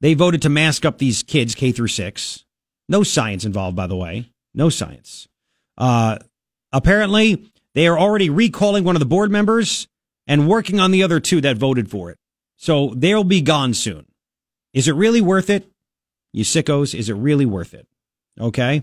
they 0.00 0.14
voted 0.14 0.42
to 0.42 0.48
mask 0.48 0.84
up 0.84 0.98
these 0.98 1.22
kids 1.22 1.54
K 1.54 1.70
through 1.70 1.88
six. 1.88 2.44
No 2.88 3.04
science 3.04 3.44
involved, 3.44 3.76
by 3.76 3.86
the 3.86 3.96
way. 3.96 4.30
No 4.54 4.68
science. 4.68 5.28
Uh, 5.78 6.18
apparently, 6.72 7.46
they 7.74 7.86
are 7.86 7.98
already 7.98 8.28
recalling 8.28 8.84
one 8.84 8.96
of 8.96 9.00
the 9.00 9.06
board 9.06 9.30
members 9.30 9.86
and 10.26 10.48
working 10.48 10.80
on 10.80 10.90
the 10.90 11.02
other 11.02 11.20
two 11.20 11.40
that 11.42 11.56
voted 11.56 11.90
for 11.90 12.10
it. 12.10 12.18
So 12.56 12.92
they'll 12.96 13.24
be 13.24 13.40
gone 13.40 13.74
soon. 13.74 14.06
Is 14.72 14.88
it 14.88 14.94
really 14.94 15.20
worth 15.20 15.50
it? 15.50 15.70
You 16.32 16.44
sickos, 16.44 16.98
is 16.98 17.08
it 17.08 17.14
really 17.14 17.46
worth 17.46 17.74
it? 17.74 17.86
Okay. 18.40 18.82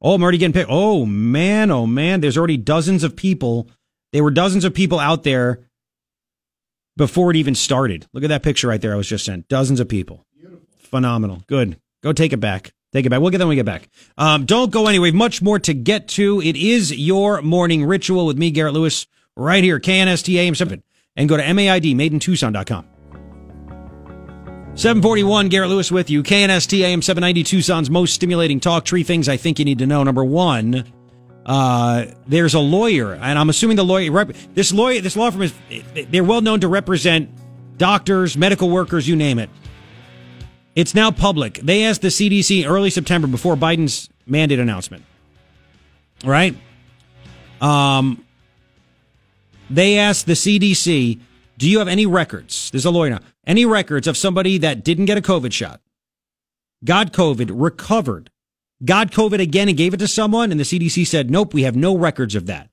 Oh, 0.00 0.14
I'm 0.14 0.22
already 0.22 0.38
getting 0.38 0.52
picked. 0.52 0.70
Oh 0.70 1.06
man, 1.06 1.70
oh 1.70 1.86
man, 1.86 2.20
there's 2.20 2.36
already 2.36 2.56
dozens 2.56 3.04
of 3.04 3.14
people. 3.14 3.68
There 4.12 4.22
were 4.22 4.30
dozens 4.30 4.64
of 4.64 4.74
people 4.74 4.98
out 4.98 5.22
there 5.22 5.60
before 6.96 7.30
it 7.30 7.36
even 7.36 7.54
started. 7.54 8.06
Look 8.12 8.24
at 8.24 8.28
that 8.28 8.42
picture 8.42 8.68
right 8.68 8.80
there 8.80 8.92
I 8.92 8.96
was 8.96 9.08
just 9.08 9.24
sent. 9.24 9.48
Dozens 9.48 9.80
of 9.80 9.88
people. 9.88 10.26
Beautiful. 10.38 10.66
Phenomenal. 10.78 11.42
Good. 11.46 11.78
Go 12.02 12.12
take 12.12 12.32
it 12.32 12.40
back. 12.40 12.72
Take 12.92 13.06
it 13.06 13.08
back. 13.08 13.20
We'll 13.20 13.30
get 13.30 13.38
them 13.38 13.48
when 13.48 13.56
we 13.56 13.62
get 13.62 13.66
back. 13.66 13.88
Um, 14.18 14.44
don't 14.44 14.70
go 14.70 14.86
anywhere. 14.86 15.12
Much 15.12 15.40
more 15.40 15.58
to 15.60 15.72
get 15.72 16.08
to. 16.08 16.42
It 16.42 16.56
is 16.56 16.94
your 16.94 17.40
morning 17.40 17.84
ritual 17.84 18.26
with 18.26 18.36
me, 18.36 18.50
Garrett 18.50 18.74
Lewis, 18.74 19.06
right 19.34 19.64
here, 19.64 19.80
KNST 19.80 20.34
AM 20.36 20.54
7. 20.54 20.82
And 21.16 21.28
go 21.28 21.36
to 21.36 21.54
MAID, 21.54 21.84
madeintucson.com. 21.84 22.86
741, 24.74 25.48
Garrett 25.48 25.70
Lewis 25.70 25.90
with 25.90 26.10
you. 26.10 26.22
KNST 26.22 26.80
AM 26.80 27.02
790 27.02 27.44
Tucson's 27.44 27.90
most 27.90 28.14
stimulating 28.14 28.60
talk. 28.60 28.86
Three 28.86 29.02
things 29.02 29.28
I 29.28 29.36
think 29.36 29.58
you 29.58 29.64
need 29.64 29.78
to 29.78 29.86
know. 29.86 30.02
Number 30.02 30.24
one, 30.24 30.84
uh, 31.44 32.06
there's 32.26 32.54
a 32.54 32.60
lawyer, 32.60 33.14
and 33.14 33.38
I'm 33.38 33.50
assuming 33.50 33.76
the 33.76 33.84
lawyer, 33.84 34.24
this 34.54 34.72
lawyer, 34.72 35.00
this 35.00 35.16
law 35.16 35.30
firm 35.30 35.42
is, 35.42 35.54
they're 36.08 36.24
well 36.24 36.40
known 36.40 36.60
to 36.60 36.68
represent 36.68 37.30
doctors, 37.78 38.36
medical 38.36 38.70
workers, 38.70 39.08
you 39.08 39.16
name 39.16 39.38
it. 39.38 39.50
It's 40.74 40.94
now 40.94 41.10
public. 41.10 41.54
They 41.54 41.84
asked 41.84 42.02
the 42.02 42.08
CDC 42.08 42.68
early 42.68 42.90
September 42.90 43.26
before 43.26 43.56
Biden's 43.56 44.08
mandate 44.26 44.58
announcement. 44.58 45.04
Right? 46.24 46.56
Um, 47.60 48.24
they 49.68 49.98
asked 49.98 50.26
the 50.26 50.32
CDC, 50.32 51.20
do 51.58 51.68
you 51.68 51.78
have 51.78 51.88
any 51.88 52.06
records? 52.06 52.70
There's 52.70 52.84
a 52.84 52.90
lawyer 52.90 53.10
now. 53.10 53.20
Any 53.46 53.66
records 53.66 54.06
of 54.06 54.16
somebody 54.16 54.58
that 54.58 54.84
didn't 54.84 55.06
get 55.06 55.18
a 55.18 55.22
COVID 55.22 55.52
shot, 55.52 55.80
got 56.84 57.12
COVID, 57.12 57.50
recovered, 57.52 58.30
got 58.84 59.10
COVID 59.10 59.40
again 59.40 59.68
and 59.68 59.76
gave 59.76 59.94
it 59.94 59.98
to 59.98 60.08
someone? 60.08 60.50
And 60.50 60.60
the 60.60 60.64
CDC 60.64 61.06
said, 61.06 61.30
nope, 61.30 61.54
we 61.54 61.62
have 61.62 61.76
no 61.76 61.96
records 61.96 62.34
of 62.34 62.46
that. 62.46 62.68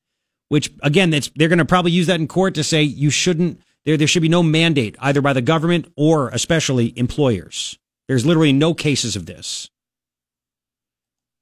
Which 0.49 0.72
again, 0.82 1.12
that's, 1.12 1.30
they're 1.36 1.47
going 1.47 1.60
to 1.60 1.66
probably 1.66 1.91
use 1.91 2.07
that 2.07 2.20
in 2.20 2.28
court 2.28 2.55
to 2.55 2.64
say 2.64 2.82
you 2.82 3.10
shouldn't, 3.10 3.62
there 3.86 3.97
there 3.97 4.07
should 4.07 4.22
be 4.22 4.30
no 4.30 4.43
mandate 4.43 4.95
either 4.99 5.22
by 5.22 5.34
the 5.34 5.41
government 5.41 5.91
or 5.95 6.30
especially 6.30 6.97
employers. 6.97 7.78
There's 8.07 8.26
literally 8.26 8.53
no 8.53 8.74
cases 8.74 9.16
of 9.16 9.26
this. 9.26 9.70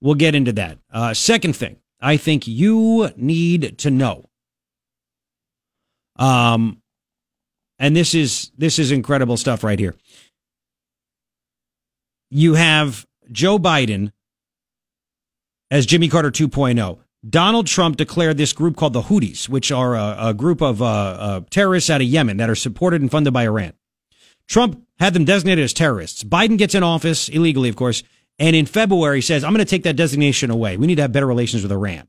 We'll 0.01 0.15
get 0.15 0.35
into 0.35 0.51
that. 0.53 0.77
Uh, 0.91 1.13
second 1.13 1.55
thing, 1.55 1.77
I 1.99 2.17
think 2.17 2.47
you 2.47 3.09
need 3.15 3.77
to 3.79 3.89
know. 3.89 4.29
Um, 6.17 6.81
and 7.79 7.95
this 7.95 8.13
is 8.13 8.51
this 8.57 8.79
is 8.79 8.91
incredible 8.91 9.37
stuff 9.37 9.63
right 9.63 9.79
here. 9.79 9.95
You 12.29 12.55
have 12.55 13.05
Joe 13.31 13.57
Biden 13.57 14.11
as 15.71 15.85
Jimmy 15.85 16.07
Carter 16.07 16.31
2.0. 16.31 16.99
Donald 17.27 17.67
Trump 17.67 17.97
declared 17.97 18.37
this 18.37 18.53
group 18.53 18.77
called 18.77 18.93
the 18.93 19.03
Houthis, 19.03 19.49
which 19.49 19.71
are 19.71 19.95
a, 19.95 20.15
a 20.19 20.33
group 20.33 20.61
of 20.61 20.81
uh, 20.81 20.85
uh, 20.85 21.41
terrorists 21.49 21.89
out 21.89 22.01
of 22.01 22.07
Yemen 22.07 22.37
that 22.37 22.49
are 22.49 22.55
supported 22.55 23.01
and 23.01 23.11
funded 23.11 23.33
by 23.33 23.43
Iran. 23.43 23.73
Trump 24.47 24.81
had 24.99 25.13
them 25.13 25.25
designated 25.25 25.63
as 25.63 25.73
terrorists. 25.73 26.23
Biden 26.23 26.57
gets 26.57 26.75
in 26.75 26.83
office 26.83 27.27
illegally, 27.27 27.69
of 27.69 27.75
course, 27.75 28.03
and 28.39 28.55
in 28.55 28.65
February 28.65 29.21
says, 29.21 29.43
"I'm 29.43 29.51
going 29.51 29.65
to 29.65 29.69
take 29.69 29.83
that 29.83 29.95
designation 29.95 30.51
away. 30.51 30.77
We 30.77 30.87
need 30.87 30.95
to 30.95 31.01
have 31.01 31.11
better 31.11 31.25
relations 31.25 31.63
with 31.63 31.71
Iran." 31.71 32.07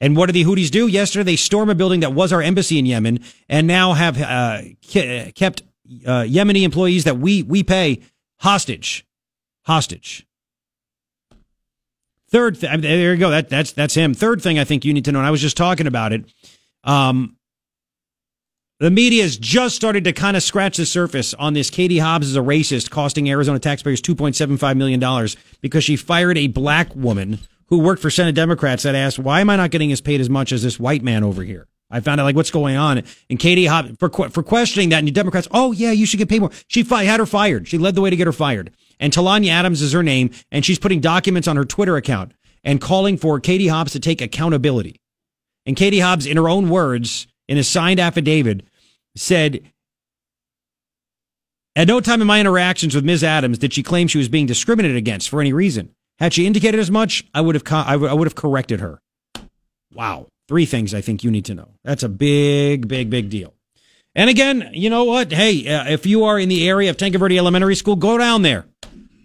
And 0.00 0.16
what 0.16 0.26
do 0.26 0.32
the 0.32 0.44
Houthis 0.44 0.70
do? 0.70 0.86
Yesterday, 0.86 1.24
they 1.24 1.36
storm 1.36 1.70
a 1.70 1.74
building 1.74 2.00
that 2.00 2.12
was 2.12 2.32
our 2.32 2.42
embassy 2.42 2.78
in 2.78 2.84
Yemen, 2.84 3.20
and 3.48 3.66
now 3.66 3.94
have 3.94 4.20
uh, 4.20 4.62
kept 4.82 5.62
uh, 6.04 6.22
Yemeni 6.22 6.62
employees 6.62 7.04
that 7.04 7.18
we 7.18 7.42
we 7.42 7.62
pay 7.62 8.02
hostage, 8.40 9.06
hostage. 9.62 10.26
Third, 12.30 12.60
th- 12.60 12.80
there 12.80 13.14
you 13.14 13.20
go. 13.20 13.30
That 13.30 13.48
that's 13.48 13.72
that's 13.72 13.94
him. 13.94 14.14
Third 14.14 14.42
thing 14.42 14.58
I 14.58 14.64
think 14.64 14.84
you 14.84 14.92
need 14.92 15.04
to 15.04 15.12
know. 15.12 15.20
And 15.20 15.26
I 15.26 15.30
was 15.30 15.40
just 15.40 15.56
talking 15.56 15.86
about 15.86 16.12
it. 16.12 16.24
Um, 16.82 17.36
the 18.78 18.90
media 18.90 19.22
has 19.22 19.38
just 19.38 19.74
started 19.76 20.04
to 20.04 20.12
kind 20.12 20.36
of 20.36 20.42
scratch 20.42 20.76
the 20.76 20.84
surface 20.84 21.32
on 21.34 21.54
this. 21.54 21.70
Katie 21.70 21.98
Hobbs 21.98 22.28
is 22.28 22.36
a 22.36 22.40
racist, 22.40 22.90
costing 22.90 23.30
Arizona 23.30 23.58
taxpayers 23.58 24.00
two 24.00 24.14
point 24.14 24.36
seven 24.36 24.56
five 24.56 24.76
million 24.76 25.00
dollars 25.00 25.36
because 25.60 25.84
she 25.84 25.96
fired 25.96 26.36
a 26.36 26.48
black 26.48 26.94
woman 26.94 27.38
who 27.68 27.78
worked 27.78 28.02
for 28.02 28.10
Senate 28.10 28.34
Democrats 28.34 28.82
that 28.82 28.94
asked, 28.94 29.18
"Why 29.18 29.40
am 29.40 29.48
I 29.50 29.56
not 29.56 29.70
getting 29.70 29.92
as 29.92 30.00
paid 30.00 30.20
as 30.20 30.28
much 30.28 30.52
as 30.52 30.62
this 30.62 30.80
white 30.80 31.02
man 31.02 31.24
over 31.24 31.42
here?" 31.42 31.68
I 31.90 32.00
found 32.00 32.20
out 32.20 32.24
like 32.24 32.36
what's 32.36 32.50
going 32.50 32.76
on, 32.76 33.02
and 33.30 33.38
Katie 33.38 33.66
Hobbs 33.66 33.92
for 33.98 34.10
for 34.10 34.42
questioning 34.42 34.88
that, 34.88 34.98
and 34.98 35.08
the 35.08 35.12
Democrats, 35.12 35.46
oh 35.52 35.72
yeah, 35.72 35.92
you 35.92 36.04
should 36.06 36.18
get 36.18 36.28
paid 36.28 36.40
more. 36.40 36.50
She 36.66 36.82
fi- 36.82 37.04
had 37.04 37.20
her 37.20 37.26
fired. 37.26 37.68
She 37.68 37.78
led 37.78 37.94
the 37.94 38.00
way 38.00 38.10
to 38.10 38.16
get 38.16 38.26
her 38.26 38.32
fired. 38.32 38.72
And 38.98 39.12
Talonya 39.12 39.50
Adams 39.50 39.82
is 39.82 39.92
her 39.92 40.02
name, 40.02 40.30
and 40.50 40.64
she's 40.64 40.78
putting 40.78 41.00
documents 41.00 41.46
on 41.46 41.56
her 41.56 41.64
Twitter 41.64 41.96
account 41.96 42.32
and 42.64 42.80
calling 42.80 43.16
for 43.16 43.38
Katie 43.38 43.68
Hobbs 43.68 43.92
to 43.92 44.00
take 44.00 44.20
accountability. 44.20 45.00
And 45.64 45.76
Katie 45.76 46.00
Hobbs, 46.00 46.26
in 46.26 46.36
her 46.36 46.48
own 46.48 46.70
words, 46.70 47.26
in 47.48 47.58
a 47.58 47.64
signed 47.64 48.00
affidavit, 48.00 48.62
said, 49.14 49.60
At 51.74 51.88
no 51.88 52.00
time 52.00 52.20
in 52.20 52.26
my 52.26 52.40
interactions 52.40 52.94
with 52.94 53.04
Ms. 53.04 53.22
Adams 53.22 53.58
did 53.58 53.72
she 53.74 53.82
claim 53.82 54.08
she 54.08 54.18
was 54.18 54.28
being 54.28 54.46
discriminated 54.46 54.96
against 54.96 55.28
for 55.28 55.40
any 55.40 55.52
reason. 55.52 55.94
Had 56.18 56.32
she 56.32 56.46
indicated 56.46 56.80
as 56.80 56.90
much, 56.90 57.24
I 57.34 57.42
would 57.42 57.54
have 57.54 57.64
co- 57.64 57.84
I 57.86 57.96
would 57.96 58.10
I 58.10 58.14
would 58.14 58.26
have 58.26 58.34
corrected 58.34 58.80
her. 58.80 59.00
Wow. 59.92 60.28
Three 60.48 60.66
things 60.66 60.94
I 60.94 61.00
think 61.00 61.24
you 61.24 61.30
need 61.30 61.44
to 61.46 61.54
know. 61.54 61.70
That's 61.82 62.02
a 62.02 62.08
big, 62.08 62.86
big, 62.86 63.10
big 63.10 63.30
deal. 63.30 63.54
And 64.14 64.30
again, 64.30 64.70
you 64.72 64.88
know 64.88 65.04
what? 65.04 65.32
Hey, 65.32 65.68
uh, 65.68 65.88
if 65.88 66.06
you 66.06 66.24
are 66.24 66.38
in 66.38 66.48
the 66.48 66.68
area 66.68 66.88
of 66.88 66.96
Tanque 66.96 67.16
Verde 67.16 67.36
Elementary 67.36 67.74
School, 67.74 67.96
go 67.96 68.16
down 68.16 68.42
there. 68.42 68.64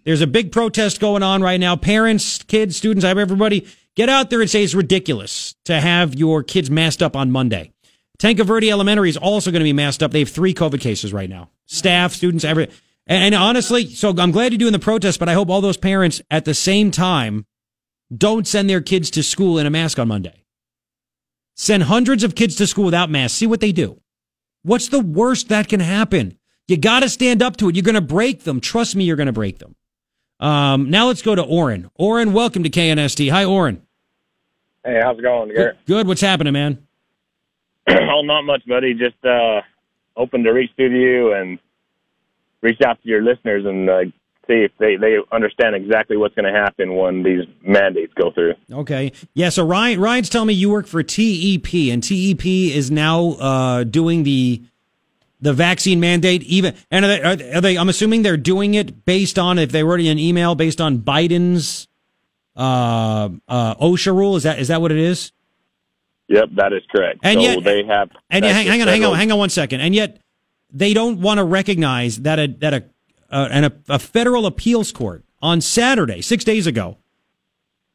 There's 0.03 0.21
a 0.21 0.27
big 0.27 0.51
protest 0.51 0.99
going 0.99 1.23
on 1.23 1.41
right 1.41 1.59
now. 1.59 1.75
Parents, 1.75 2.41
kids, 2.43 2.75
students, 2.75 3.05
I 3.05 3.09
have 3.09 3.17
everybody, 3.17 3.67
get 3.95 4.09
out 4.09 4.29
there 4.29 4.41
and 4.41 4.49
say 4.49 4.63
it's 4.63 4.73
ridiculous 4.73 5.55
to 5.65 5.79
have 5.79 6.15
your 6.15 6.43
kids 6.43 6.71
masked 6.71 7.03
up 7.03 7.15
on 7.15 7.31
Monday. 7.31 7.71
Tanque 8.17 8.39
Verde 8.39 8.69
Elementary 8.69 9.09
is 9.09 9.17
also 9.17 9.51
going 9.51 9.61
to 9.61 9.65
be 9.65 9.73
masked 9.73 10.03
up. 10.03 10.11
They 10.11 10.19
have 10.19 10.29
three 10.29 10.53
COVID 10.53 10.81
cases 10.81 11.13
right 11.13 11.29
now. 11.29 11.49
Staff, 11.67 12.13
students, 12.13 12.43
every. 12.43 12.69
And 13.07 13.33
honestly, 13.33 13.87
so 13.87 14.13
I'm 14.17 14.31
glad 14.31 14.51
you're 14.51 14.59
doing 14.59 14.73
the 14.73 14.79
protest, 14.79 15.19
but 15.19 15.29
I 15.29 15.33
hope 15.33 15.49
all 15.49 15.61
those 15.61 15.77
parents 15.77 16.21
at 16.29 16.45
the 16.45 16.53
same 16.53 16.91
time 16.91 17.45
don't 18.15 18.47
send 18.47 18.69
their 18.69 18.81
kids 18.81 19.09
to 19.11 19.23
school 19.23 19.57
in 19.57 19.65
a 19.65 19.69
mask 19.69 19.97
on 19.99 20.07
Monday. 20.07 20.40
Send 21.55 21.83
hundreds 21.83 22.23
of 22.23 22.35
kids 22.35 22.55
to 22.55 22.67
school 22.67 22.85
without 22.85 23.09
masks. 23.09 23.37
See 23.37 23.47
what 23.47 23.59
they 23.59 23.71
do. 23.71 24.01
What's 24.63 24.87
the 24.87 24.99
worst 24.99 25.49
that 25.49 25.67
can 25.67 25.79
happen? 25.79 26.37
You 26.67 26.77
got 26.77 27.01
to 27.01 27.09
stand 27.09 27.41
up 27.41 27.57
to 27.57 27.69
it. 27.69 27.75
You're 27.75 27.83
going 27.83 27.95
to 27.95 28.01
break 28.01 28.43
them. 28.43 28.61
Trust 28.61 28.95
me, 28.95 29.03
you're 29.03 29.15
going 29.15 29.27
to 29.27 29.33
break 29.33 29.59
them. 29.59 29.75
Um, 30.39 30.89
now 30.89 31.07
let's 31.07 31.21
go 31.21 31.35
to 31.35 31.43
Oren. 31.43 31.89
Oren, 31.95 32.33
welcome 32.33 32.63
to 32.63 32.69
KNST. 32.69 33.29
Hi, 33.29 33.45
Oren. 33.45 33.85
Hey, 34.83 34.99
how's 35.03 35.17
it 35.19 35.21
going, 35.21 35.53
Garrett? 35.53 35.77
Good. 35.85 36.07
What's 36.07 36.21
happening, 36.21 36.53
man? 36.53 36.87
oh, 37.89 38.21
not 38.23 38.43
much, 38.43 38.65
buddy. 38.67 38.93
Just 38.93 39.23
uh, 39.23 39.61
hoping 40.15 40.43
to 40.43 40.51
reach 40.51 40.71
through 40.75 40.89
to 40.89 40.99
you 40.99 41.33
and 41.33 41.59
reach 42.61 42.79
out 42.85 43.01
to 43.03 43.09
your 43.09 43.21
listeners 43.21 43.65
and 43.65 43.89
uh, 43.89 43.99
if 44.57 44.71
they, 44.77 44.95
they 44.95 45.17
understand 45.31 45.75
exactly 45.75 46.17
what's 46.17 46.35
going 46.35 46.51
to 46.51 46.59
happen 46.59 46.95
when 46.95 47.23
these 47.23 47.45
mandates 47.61 48.13
go 48.13 48.31
through. 48.31 48.53
Okay. 48.71 49.11
Yeah. 49.33 49.49
So 49.49 49.65
Ryan, 49.65 49.99
Ryan's 49.99 50.29
telling 50.29 50.47
me 50.47 50.53
you 50.53 50.69
work 50.69 50.87
for 50.87 51.03
TEP, 51.03 51.73
and 51.73 52.03
TEP 52.03 52.45
is 52.45 52.91
now 52.91 53.31
uh, 53.31 53.83
doing 53.83 54.23
the 54.23 54.61
the 55.39 55.53
vaccine 55.53 55.99
mandate. 55.99 56.43
Even 56.43 56.75
and 56.91 57.05
are 57.05 57.07
they, 57.07 57.21
are, 57.21 57.57
are 57.57 57.61
they? 57.61 57.77
I'm 57.77 57.89
assuming 57.89 58.21
they're 58.21 58.37
doing 58.37 58.75
it 58.75 59.05
based 59.05 59.39
on 59.39 59.57
if 59.59 59.71
they 59.71 59.83
wrote 59.83 59.99
an 59.99 60.19
email 60.19 60.55
based 60.55 60.79
on 60.79 60.99
Biden's 60.99 61.87
uh, 62.55 63.29
uh, 63.47 63.75
OSHA 63.75 64.15
rule. 64.15 64.35
Is 64.35 64.43
that 64.43 64.59
is 64.59 64.67
that 64.67 64.81
what 64.81 64.91
it 64.91 64.99
is? 64.99 65.31
Yep, 66.27 66.49
that 66.55 66.71
is 66.71 66.81
correct. 66.89 67.19
And 67.23 67.39
so 67.39 67.41
yet- 67.41 67.63
they 67.63 67.83
have. 67.83 68.09
And 68.29 68.45
that's 68.45 68.53
hang, 68.53 68.67
hang 68.67 68.81
on, 68.81 68.87
hang 68.87 69.03
on, 69.03 69.15
hang 69.15 69.31
on 69.31 69.37
one 69.37 69.49
second. 69.49 69.81
And 69.81 69.93
yet, 69.93 70.21
they 70.71 70.93
don't 70.93 71.19
want 71.19 71.39
to 71.39 71.43
recognize 71.43 72.21
that 72.21 72.39
a 72.39 72.47
that 72.59 72.73
a 72.73 72.85
uh, 73.31 73.47
and 73.51 73.65
a, 73.65 73.73
a 73.89 73.99
federal 73.99 74.45
appeals 74.45 74.91
court 74.91 75.23
on 75.41 75.61
Saturday, 75.61 76.21
six 76.21 76.43
days 76.43 76.67
ago, 76.67 76.97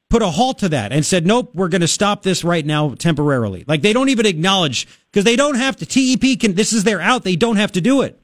put 0.09 0.23
a 0.23 0.31
halt 0.31 0.59
to 0.59 0.69
that 0.71 0.93
and 0.93 1.05
said, 1.05 1.27
"Nope, 1.27 1.51
we're 1.55 1.69
going 1.69 1.81
to 1.81 1.89
stop 1.89 2.23
this 2.23 2.43
right 2.43 2.65
now 2.65 2.95
temporarily." 2.95 3.65
Like 3.67 3.83
they 3.83 3.93
don't 3.93 4.09
even 4.09 4.27
acknowledge 4.27 4.87
because 5.11 5.25
they 5.25 5.37
don't 5.37 5.57
have 5.57 5.77
to. 5.77 5.87
TEP 5.87 6.41
can. 6.41 6.55
This 6.55 6.73
is 6.73 6.85
their 6.85 7.01
out. 7.01 7.25
They 7.25 7.37
don't 7.37 7.57
have 7.57 7.73
to 7.73 7.81
do 7.81 8.03
it. 8.03 8.21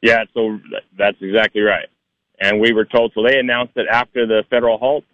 Yeah, 0.00 0.24
so 0.32 0.60
that's 0.96 1.16
exactly 1.20 1.62
right. 1.62 1.88
And 2.40 2.60
we 2.60 2.72
were 2.72 2.84
told, 2.84 3.12
so 3.14 3.22
they 3.24 3.38
announced 3.38 3.72
it 3.76 3.86
after 3.90 4.26
the 4.26 4.44
federal 4.48 4.78
halt. 4.78 5.04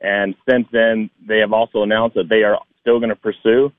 And 0.00 0.34
since 0.48 0.66
then, 0.72 1.10
they 1.28 1.38
have 1.38 1.52
also 1.52 1.84
announced 1.84 2.16
that 2.16 2.28
they 2.28 2.42
are 2.42 2.58
still 2.80 2.98
going 2.98 3.10
to 3.10 3.16
pursue 3.16 3.70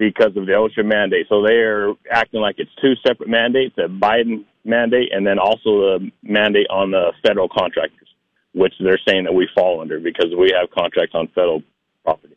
because 0.00 0.34
of 0.34 0.46
the 0.46 0.52
OSHA 0.52 0.84
mandate. 0.84 1.26
So 1.28 1.42
they 1.42 1.56
are 1.56 1.92
acting 2.10 2.40
like 2.40 2.56
it's 2.58 2.70
two 2.80 2.94
separate 3.06 3.28
mandates, 3.28 3.76
the 3.76 3.82
Biden 3.82 4.44
mandate 4.64 5.10
and 5.12 5.26
then 5.26 5.38
also 5.38 5.60
the 5.64 6.10
mandate 6.22 6.66
on 6.70 6.90
the 6.90 7.12
federal 7.22 7.48
contractors, 7.48 8.08
which 8.54 8.72
they're 8.80 8.98
saying 9.06 9.24
that 9.24 9.34
we 9.34 9.46
fall 9.54 9.82
under 9.82 10.00
because 10.00 10.28
we 10.36 10.52
have 10.58 10.70
contracts 10.70 11.14
on 11.14 11.28
federal 11.28 11.62
property. 12.02 12.34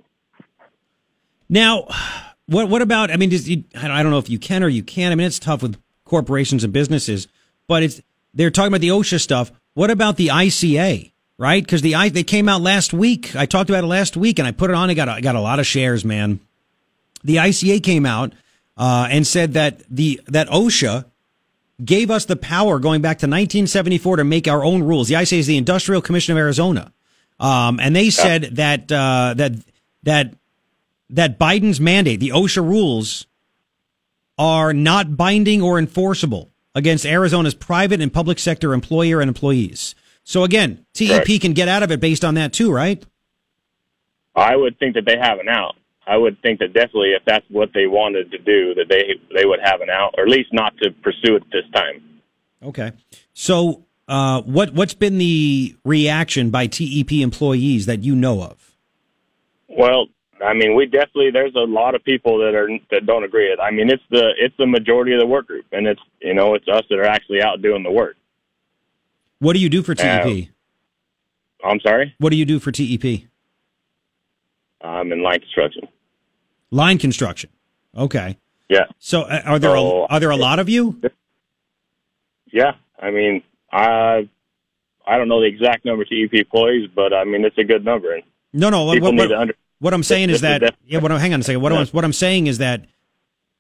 Now, 1.48 1.88
what 2.48 2.68
what 2.68 2.82
about? 2.82 3.12
I 3.12 3.16
mean, 3.16 3.30
does, 3.30 3.50
I 3.50 4.04
don't 4.04 4.12
know 4.12 4.20
if 4.20 4.30
you 4.30 4.40
can 4.40 4.62
or 4.62 4.68
you 4.68 4.84
can't. 4.84 5.14
I 5.14 5.16
mean, 5.16 5.26
it's 5.26 5.40
tough 5.40 5.64
with 5.64 5.82
corporations 6.04 6.66
and 6.66 6.74
businesses, 6.74 7.30
but 7.68 7.82
it's 7.82 8.02
they're 8.34 8.52
talking 8.52 8.68
about 8.68 8.82
the 8.82 8.90
OSHA 8.90 9.22
stuff. 9.22 9.52
What 9.74 9.90
about 9.90 10.18
the 10.18 10.28
ICA? 10.28 11.12
Right? 11.38 11.64
Because 11.64 11.82
the 11.82 11.96
I 11.96 12.10
they 12.10 12.24
came 12.24 12.50
out 12.50 12.62
last 12.62 12.94
week. 12.94 13.36
I 13.38 13.46
talked 13.46 13.70
about 13.70 13.86
it 13.86 13.88
last 13.88 14.18
week, 14.18 14.40
and 14.40 14.48
I 14.48 14.52
put 14.52 14.70
it 14.70 14.76
on. 14.76 14.90
I 14.90 14.96
got 14.96 15.08
I 15.08 15.22
got 15.22 15.36
a 15.36 15.42
lot 15.42 15.60
of 15.60 15.66
shares, 15.66 16.04
man. 16.04 16.42
The 17.24 17.38
ICA 17.38 17.82
came 17.82 18.06
out 18.06 18.34
uh, 18.78 19.08
and 19.10 19.26
said 19.26 19.54
that 19.54 19.84
the 19.90 20.20
that 20.28 20.48
OSHA 20.50 21.06
gave 21.84 22.12
us 22.12 22.26
the 22.26 22.36
power 22.36 22.80
going 22.80 23.02
back 23.02 23.18
to 23.20 23.26
1974 23.26 24.18
to 24.18 24.24
make 24.24 24.48
our 24.48 24.64
own 24.64 24.84
rules. 24.84 25.08
The 25.08 25.16
ICA 25.16 25.40
is 25.40 25.48
the 25.48 25.58
Industrial 25.58 26.02
Commission 26.02 26.34
of 26.34 26.38
Arizona, 26.38 26.92
um, 27.40 27.80
and 27.80 27.96
they 27.96 28.10
said 28.10 28.56
that 28.56 28.92
uh, 28.92 29.34
that 29.38 29.54
that 30.04 30.34
that 31.10 31.40
Biden's 31.40 31.80
mandate, 31.80 32.20
the 32.20 32.30
OSHA 32.30 32.68
rules, 32.68 33.28
are 34.38 34.74
not 34.74 35.16
binding 35.16 35.62
or 35.62 35.78
enforceable 35.78 36.50
against 36.76 37.06
Arizona's 37.06 37.54
private 37.54 38.02
and 38.02 38.12
public 38.12 38.40
sector 38.40 38.74
employer 38.74 39.22
and 39.22 39.28
employees. 39.28 39.94
So 40.24 40.44
again, 40.44 40.86
TEP 40.94 41.28
Right. 41.28 41.42
can 41.42 41.54
get 41.54 41.68
out 41.68 41.84
of 41.84 41.92
it 41.92 42.00
based 42.00 42.26
on 42.26 42.36
that 42.36 42.54
too, 42.54 42.72
right? 42.72 43.04
I 44.36 44.56
would 44.56 44.80
think 44.80 44.96
that 44.96 45.06
they 45.06 45.18
have 45.18 45.40
an 45.40 45.50
out. 45.50 45.76
I 46.06 46.18
would 46.18 46.42
think 46.42 46.60
that 46.60 46.74
definitely 46.74 47.12
if 47.12 47.24
that's 47.26 47.46
what 47.50 47.70
they 47.74 47.88
wanted 47.88 48.32
to 48.32 48.38
do, 48.38 48.74
that 48.76 48.86
they 48.90 49.16
they 49.34 49.46
would 49.46 49.60
have 49.64 49.82
an 49.82 49.90
out, 49.90 50.16
or 50.18 50.24
at 50.24 50.30
least 50.30 50.50
not 50.52 50.78
to 50.80 50.92
pursue 50.92 51.36
it 51.36 51.44
this 51.52 51.64
time. 51.74 52.04
Okay. 52.62 52.92
So 53.34 53.86
uh, 54.08 54.42
what 54.42 54.74
what's 54.74 54.94
been 54.94 55.18
the 55.18 55.76
reaction 55.86 56.50
by 56.50 56.68
TEP 56.68 57.12
employees 57.14 57.86
that 57.86 58.04
you 58.04 58.16
know 58.16 58.42
of? 58.42 58.76
Well, 59.68 60.08
I 60.44 60.54
mean, 60.54 60.76
we 60.76 60.86
definitely 60.86 61.32
there's 61.32 61.56
a 61.56 61.60
lot 61.60 61.96
of 61.96 62.04
people 62.04 62.38
that 62.40 62.54
are 62.54 62.70
that 62.92 63.06
don't 63.06 63.24
agree. 63.24 63.48
It. 63.48 63.60
I 63.60 63.72
mean, 63.72 63.90
it's 63.90 64.04
the 64.10 64.34
it's 64.38 64.56
the 64.58 64.68
majority 64.68 65.14
of 65.14 65.20
the 65.20 65.28
work 65.28 65.48
group, 65.48 65.66
and 65.72 65.88
it's 65.88 66.02
you 66.22 66.34
know 66.34 66.54
it's 66.56 66.68
us 66.68 66.84
that 66.90 67.00
are 67.00 67.06
actually 67.06 67.42
out 67.42 67.62
doing 67.62 67.84
the 67.84 67.92
work. 67.92 68.18
What 69.40 69.54
do 69.54 69.60
you 69.60 69.70
do 69.70 69.84
for 69.84 69.96
TEP? 69.96 70.50
I'm 71.64 71.80
sorry, 71.80 72.14
what 72.18 72.32
do 72.32 72.36
you 72.36 72.46
do 72.46 72.60
for 72.60 72.72
TEP? 72.72 73.30
I'm 74.84 75.12
in 75.12 75.24
line 75.24 75.40
construction. 75.40 75.88
Line 76.72 76.98
construction. 76.98 77.50
Okay. 77.96 78.38
Yeah, 78.70 78.86
So 78.98 79.22
uh, 79.22 79.42
are 79.46 79.60
there 79.60 79.76
a, 79.76 79.82
are 79.82 80.20
there 80.20 80.32
a 80.32 80.36
lot 80.38 80.58
of 80.58 80.68
you? 80.68 81.00
yeah. 82.52 82.74
I 83.00 83.12
mean, 83.12 83.44
I 83.72 84.28
I 85.06 85.18
don't 85.18 85.28
know 85.28 85.42
the 85.42 85.48
exact 85.48 85.86
number 85.86 86.04
of 86.04 86.10
TEP 86.10 86.34
employees, 86.34 86.90
but 86.96 87.14
I 87.14 87.24
mean 87.26 87.44
it's 87.46 87.58
a 87.58 87.64
good 87.64 87.84
number. 87.86 88.14
And 88.14 88.24
No, 88.54 88.70
no. 88.70 88.86
What, 88.86 89.02
what, 89.02 89.32
under. 89.32 89.54
what 89.80 89.94
I'm 89.94 90.04
saying 90.04 90.30
is 90.30 90.42
that 90.42 90.76
yeah. 90.86 91.00
What 91.00 91.12
I'm, 91.12 91.20
hang 91.20 91.34
on 91.34 91.42
a 91.42 91.44
second. 91.44 91.62
What 91.62 91.74
I'm 91.74 91.86
what 91.88 92.04
I'm 92.06 92.14
saying 92.14 92.48
is 92.48 92.60
that 92.60 92.86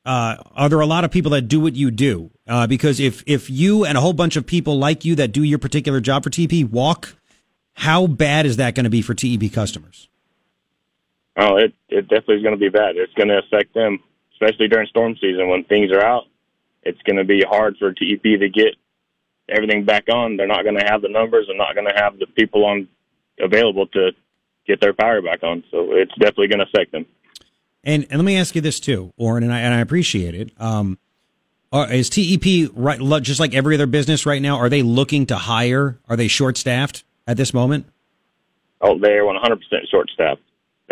uh, 0.05 0.37
are 0.55 0.69
there 0.69 0.79
a 0.79 0.85
lot 0.85 1.03
of 1.03 1.11
people 1.11 1.31
that 1.31 1.43
do 1.43 1.59
what 1.59 1.75
you 1.75 1.91
do? 1.91 2.31
Uh, 2.47 2.65
because 2.65 2.99
if 2.99 3.23
if 3.27 3.49
you 3.49 3.85
and 3.85 3.97
a 3.97 4.01
whole 4.01 4.13
bunch 4.13 4.35
of 4.35 4.45
people 4.45 4.79
like 4.79 5.05
you 5.05 5.15
that 5.15 5.31
do 5.31 5.43
your 5.43 5.59
particular 5.59 5.99
job 5.99 6.23
for 6.23 6.29
TP 6.29 6.67
walk, 6.67 7.15
how 7.73 8.07
bad 8.07 8.45
is 8.45 8.57
that 8.57 8.73
going 8.73 8.85
to 8.85 8.89
be 8.89 9.01
for 9.01 9.13
TEP 9.13 9.51
customers? 9.51 10.07
Oh, 11.37 11.57
it 11.57 11.73
it 11.89 12.03
definitely 12.03 12.35
is 12.35 12.43
going 12.43 12.55
to 12.55 12.59
be 12.59 12.69
bad. 12.69 12.95
It's 12.95 13.13
going 13.13 13.29
to 13.29 13.39
affect 13.39 13.73
them, 13.73 13.99
especially 14.33 14.67
during 14.67 14.87
storm 14.87 15.15
season 15.19 15.49
when 15.49 15.63
things 15.63 15.91
are 15.91 16.03
out. 16.03 16.25
It's 16.83 17.01
going 17.03 17.17
to 17.17 17.23
be 17.23 17.41
hard 17.41 17.77
for 17.77 17.91
TEP 17.93 18.21
to 18.23 18.49
get 18.49 18.75
everything 19.49 19.85
back 19.85 20.09
on. 20.09 20.37
They're 20.37 20.47
not 20.47 20.63
going 20.63 20.77
to 20.77 20.85
have 20.85 21.01
the 21.01 21.09
numbers. 21.09 21.47
They're 21.47 21.57
not 21.57 21.75
going 21.75 21.87
to 21.87 21.95
have 21.95 22.19
the 22.19 22.27
people 22.27 22.65
on 22.65 22.87
available 23.39 23.87
to 23.87 24.11
get 24.67 24.79
their 24.79 24.93
power 24.93 25.21
back 25.21 25.43
on. 25.43 25.63
So 25.71 25.93
it's 25.93 26.13
definitely 26.19 26.47
going 26.47 26.59
to 26.59 26.65
affect 26.65 26.91
them. 26.91 27.05
And 27.83 28.05
and 28.09 28.19
let 28.19 28.25
me 28.25 28.37
ask 28.37 28.55
you 28.55 28.61
this 28.61 28.79
too, 28.79 29.13
Orrin, 29.17 29.43
and 29.43 29.53
I 29.53 29.59
and 29.59 29.73
I 29.73 29.79
appreciate 29.79 30.35
it. 30.35 30.51
Um, 30.57 30.97
are, 31.71 31.91
is 31.91 32.09
TEP 32.09 32.71
right 32.75 32.99
just 33.23 33.39
like 33.39 33.53
every 33.53 33.75
other 33.75 33.87
business 33.87 34.25
right 34.25 34.41
now? 34.41 34.57
Are 34.57 34.69
they 34.69 34.83
looking 34.83 35.25
to 35.27 35.35
hire? 35.35 35.99
Are 36.07 36.15
they 36.15 36.27
short 36.27 36.57
staffed 36.57 37.03
at 37.27 37.35
this 37.35 37.53
moment? 37.53 37.87
Oh, 38.79 38.99
they're 38.99 39.23
100% 39.23 39.57
short 39.89 40.09
staffed. 40.13 40.41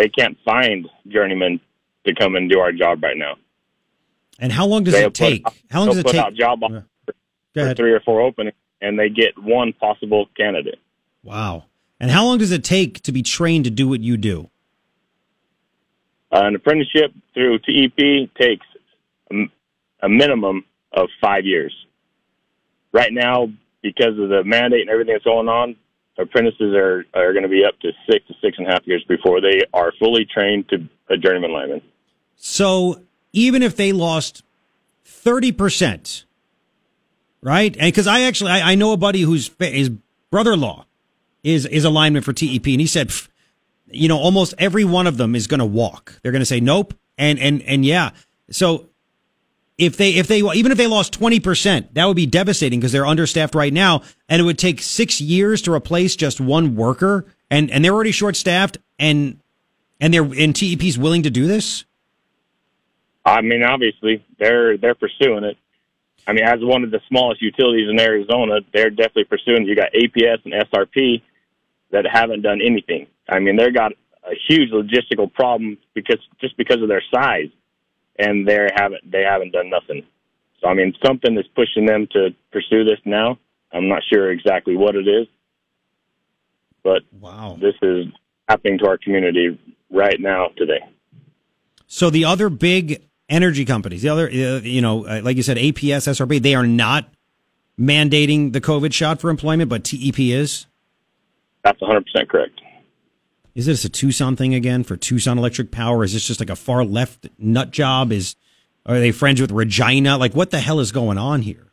They 0.02 0.10
can't 0.10 0.36
find 0.44 0.90
journeymen 1.08 1.60
to 2.08 2.16
come 2.16 2.36
and 2.36 2.50
do 2.50 2.58
our 2.58 2.72
job 2.72 3.04
right 3.04 3.16
now. 3.16 3.36
And 4.40 4.52
how 4.52 4.66
long 4.66 4.84
does 4.84 4.96
They'll 4.96 5.10
it 5.10 5.14
take? 5.14 5.44
Put, 5.44 5.54
how 5.70 5.82
long 5.82 5.90
does 5.90 6.00
it 6.00 6.06
put 6.08 6.14
take? 6.14 6.22
out 6.22 6.34
job 6.34 6.64
offers 6.64 6.84
for 7.54 7.76
three 7.76 7.92
or 7.92 8.00
four 8.00 8.20
openings, 8.20 8.56
and 8.82 8.98
they 8.98 9.10
get 9.10 9.38
one 9.38 9.74
possible 9.74 10.26
candidate. 10.36 10.80
Wow. 11.22 11.66
And 12.00 12.10
how 12.10 12.26
long 12.26 12.40
does 12.40 12.52
it 12.52 12.64
take 12.64 13.04
to 13.04 13.12
be 13.12 13.22
trained 13.22 13.66
to 13.66 13.70
do 13.70 13.88
what 13.88 14.00
you 14.00 14.18
do? 14.18 14.50
Uh, 16.32 16.46
an 16.46 16.56
apprenticeship 16.56 17.12
through 17.36 17.60
TEP 17.60 18.34
takes 18.40 18.66
a, 19.32 19.36
a 20.02 20.10
minimum 20.10 20.66
of 20.94 21.10
five 21.22 21.46
years. 21.46 21.76
Right 22.92 23.14
now, 23.14 23.50
because 23.84 24.18
of 24.18 24.30
the 24.30 24.44
mandate 24.44 24.82
and 24.82 24.90
everything 24.90 25.14
that's 25.14 25.26
going 25.26 25.48
on, 25.48 25.76
apprentices 26.18 26.74
are, 26.76 27.06
are 27.14 27.34
going 27.34 27.44
to 27.44 27.50
be 27.50 27.64
up 27.66 27.80
to 27.80 27.92
six 28.10 28.28
to 28.28 28.34
six 28.42 28.58
and 28.58 28.68
a 28.68 28.72
half 28.72 28.86
years 28.86 29.04
before 29.08 29.42
they 29.42 29.64
are 29.74 29.92
fully 30.00 30.26
trained 30.26 30.70
to 30.70 30.88
a 31.10 31.18
journeyman 31.18 31.52
lineman. 31.52 31.82
So 32.36 33.02
even 33.34 33.64
if 33.64 33.76
they 33.76 33.92
lost 33.92 34.44
thirty 35.06 35.52
percent, 35.52 36.26
right? 37.42 37.76
And 37.76 37.86
because 37.86 38.08
I 38.08 38.22
actually 38.22 38.52
I, 38.52 38.72
I 38.72 38.76
know 38.76 38.92
a 38.94 38.98
buddy 38.98 39.22
whose 39.22 39.50
his 39.60 39.90
brother-in-law 40.30 40.86
is 41.44 41.66
is 41.66 41.86
a 41.86 41.90
lineman 41.90 42.24
for 42.24 42.34
TEP, 42.34 42.68
and 42.68 42.82
he 42.82 42.88
said, 42.88 43.12
you 43.88 44.08
know, 44.08 44.18
almost 44.18 44.54
every 44.58 44.84
one 44.84 45.08
of 45.08 45.18
them 45.18 45.36
is 45.36 45.48
going 45.48 45.60
to 45.60 45.66
walk. 45.66 46.20
They're 46.22 46.32
going 46.32 46.42
to 46.42 46.46
say 46.46 46.60
nope, 46.60 46.94
and 47.18 47.40
and 47.40 47.62
and 47.64 47.86
yeah. 47.86 48.12
So 48.50 48.90
if 49.78 49.98
they 49.98 50.12
if 50.12 50.28
they 50.28 50.40
even 50.40 50.72
if 50.72 50.78
they 50.78 50.88
lost 50.88 51.20
20% 51.20 51.94
that 51.94 52.06
would 52.06 52.16
be 52.16 52.26
devastating 52.26 52.80
because 52.80 52.92
they're 52.92 53.06
understaffed 53.06 53.56
right 53.56 53.74
now 53.74 54.02
and 54.30 54.42
it 54.42 54.44
would 54.44 54.60
take 54.60 54.82
6 54.82 55.22
years 55.22 55.62
to 55.64 55.74
replace 55.74 56.16
just 56.16 56.40
one 56.40 56.76
worker 56.76 57.26
and 57.50 57.72
and 57.72 57.84
they're 57.84 57.94
already 57.94 58.12
short 58.12 58.36
staffed 58.36 58.78
and 59.00 59.40
and 60.00 60.14
they're 60.14 60.24
and 60.24 60.56
TEP's 60.56 60.98
willing 60.98 61.24
to 61.24 61.30
do 61.30 61.48
this 61.48 61.86
I 63.26 63.42
mean, 63.42 63.64
obviously, 63.64 64.26
they're 64.40 64.78
they're 64.78 64.96
pursuing 64.96 65.44
it. 65.44 65.58
I 66.28 66.34
mean, 66.34 66.44
as 66.44 66.60
one 66.62 66.84
of 66.84 66.92
the 66.92 67.00
smallest 67.08 67.42
utilities 67.42 67.90
in 67.90 68.00
Arizona, 68.00 68.60
they're 68.74 68.90
definitely 68.90 69.26
pursuing. 69.26 69.64
it. 69.64 69.68
You 69.68 69.76
got 69.76 69.92
APS 69.94 70.46
and 70.46 70.54
SRP 70.54 71.22
that 71.92 72.06
haven't 72.12 72.42
done 72.42 72.62
anything. 72.62 73.08
I 73.30 73.40
mean, 73.40 73.56
they've 73.56 73.74
got 73.74 73.92
a 74.24 74.36
huge 74.48 74.72
logistical 74.72 75.32
problem 75.32 75.78
because 75.94 76.20
just 76.40 76.58
because 76.58 76.82
of 76.82 76.88
their 76.88 77.04
size, 77.14 77.50
and 78.22 78.48
they 78.48 78.70
haven't 78.76 79.12
they 79.12 79.24
haven't 79.24 79.52
done 79.52 79.70
nothing. 79.70 80.06
So 80.62 80.68
I 80.70 80.74
mean, 80.74 80.94
something 81.04 81.38
is 81.38 81.46
pushing 81.56 81.86
them 81.86 82.08
to 82.12 82.30
pursue 82.52 82.84
this 82.84 83.00
now. 83.06 83.38
I'm 83.74 83.88
not 83.88 84.04
sure 84.12 84.32
exactly 84.32 84.76
what 84.76 84.96
it 84.96 85.08
is, 85.08 85.28
but 86.84 87.02
wow 87.20 87.58
this 87.60 87.76
is 87.82 88.06
happening 88.48 88.78
to 88.80 88.88
our 88.88 88.98
community 88.98 89.60
right 89.90 90.20
now 90.20 90.48
today. 90.58 90.80
so 91.88 92.10
the 92.10 92.26
other 92.26 92.50
big 92.50 93.02
energy 93.30 93.66
companies 93.66 94.02
the 94.02 94.10
other 94.10 94.28
uh, 94.28 94.60
you 94.60 94.82
know 94.82 95.06
uh, 95.06 95.22
like 95.24 95.38
you 95.38 95.44
said 95.44 95.58
APS 95.58 96.08
SRP, 96.08 96.42
they 96.42 96.56
are 96.56 96.68
not 96.68 97.10
mandating 97.80 98.52
the 98.54 98.62
covid 98.62 98.94
shot 98.94 99.22
for 99.22 99.30
employment 99.30 99.70
but 99.70 99.84
TEP 99.84 100.20
is 100.20 100.66
That's 101.64 101.80
100 101.82 102.06
percent 102.06 102.30
correct. 102.30 102.62
Is 103.54 103.66
this 103.66 103.84
a 103.84 103.90
Tucson 103.90 104.36
thing 104.36 104.54
again 104.56 104.84
for 104.84 104.96
Tucson 104.96 105.38
Electric 105.38 105.72
Power? 105.72 106.04
Is 106.04 106.14
this 106.14 106.26
just 106.26 106.40
like 106.40 106.50
a 106.50 106.56
far 106.56 106.84
left 106.86 107.28
nut 107.38 107.72
job? 107.72 108.12
Is 108.12 108.36
are 108.86 109.00
they 109.00 109.12
friends 109.12 109.42
with 109.42 109.52
Regina? 109.52 110.18
Like 110.18 110.34
what 110.34 110.52
the 110.52 110.60
hell 110.60 110.80
is 110.80 110.92
going 110.92 111.18
on 111.18 111.42
here? 111.42 111.72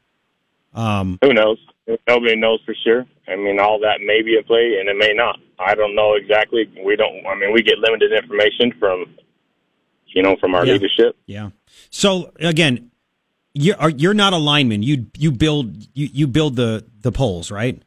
Um, 0.75 1.19
Who 1.23 1.33
knows? 1.33 1.59
Nobody 2.07 2.37
knows 2.37 2.61
for 2.67 2.75
sure. 2.85 3.07
I 3.27 3.37
mean, 3.37 3.59
all 3.59 3.79
that 3.81 4.01
may 4.05 4.21
be 4.23 4.37
at 4.39 4.47
play, 4.47 4.77
and 4.79 4.89
it 4.89 4.97
may 4.99 5.13
not. 5.15 5.39
I 5.59 5.75
don't 5.75 5.95
know 5.95 6.15
exactly. 6.15 6.71
We 6.85 6.97
don't. 6.97 7.25
I 7.27 7.35
mean, 7.35 7.53
we 7.53 7.63
get 7.63 7.79
limited 7.79 8.13
information 8.13 8.73
from, 8.79 9.07
you 10.09 10.23
know, 10.23 10.37
from 10.41 10.55
our 10.55 10.67
Yeah. 10.67 10.75
leadership. 10.75 11.17
yeah. 11.27 11.51
So 11.91 12.33
again, 12.41 12.91
you're 13.55 13.77
are- 13.79 13.91
you're 13.91 14.15
not 14.15 14.33
a 14.35 14.37
lineman. 14.37 14.83
You 14.83 15.07
you 15.17 15.33
build 15.33 15.77
you, 15.95 16.09
you 16.13 16.27
build 16.27 16.57
the 16.57 16.85
the 17.01 17.11
poles, 17.13 17.51
right? 17.51 17.81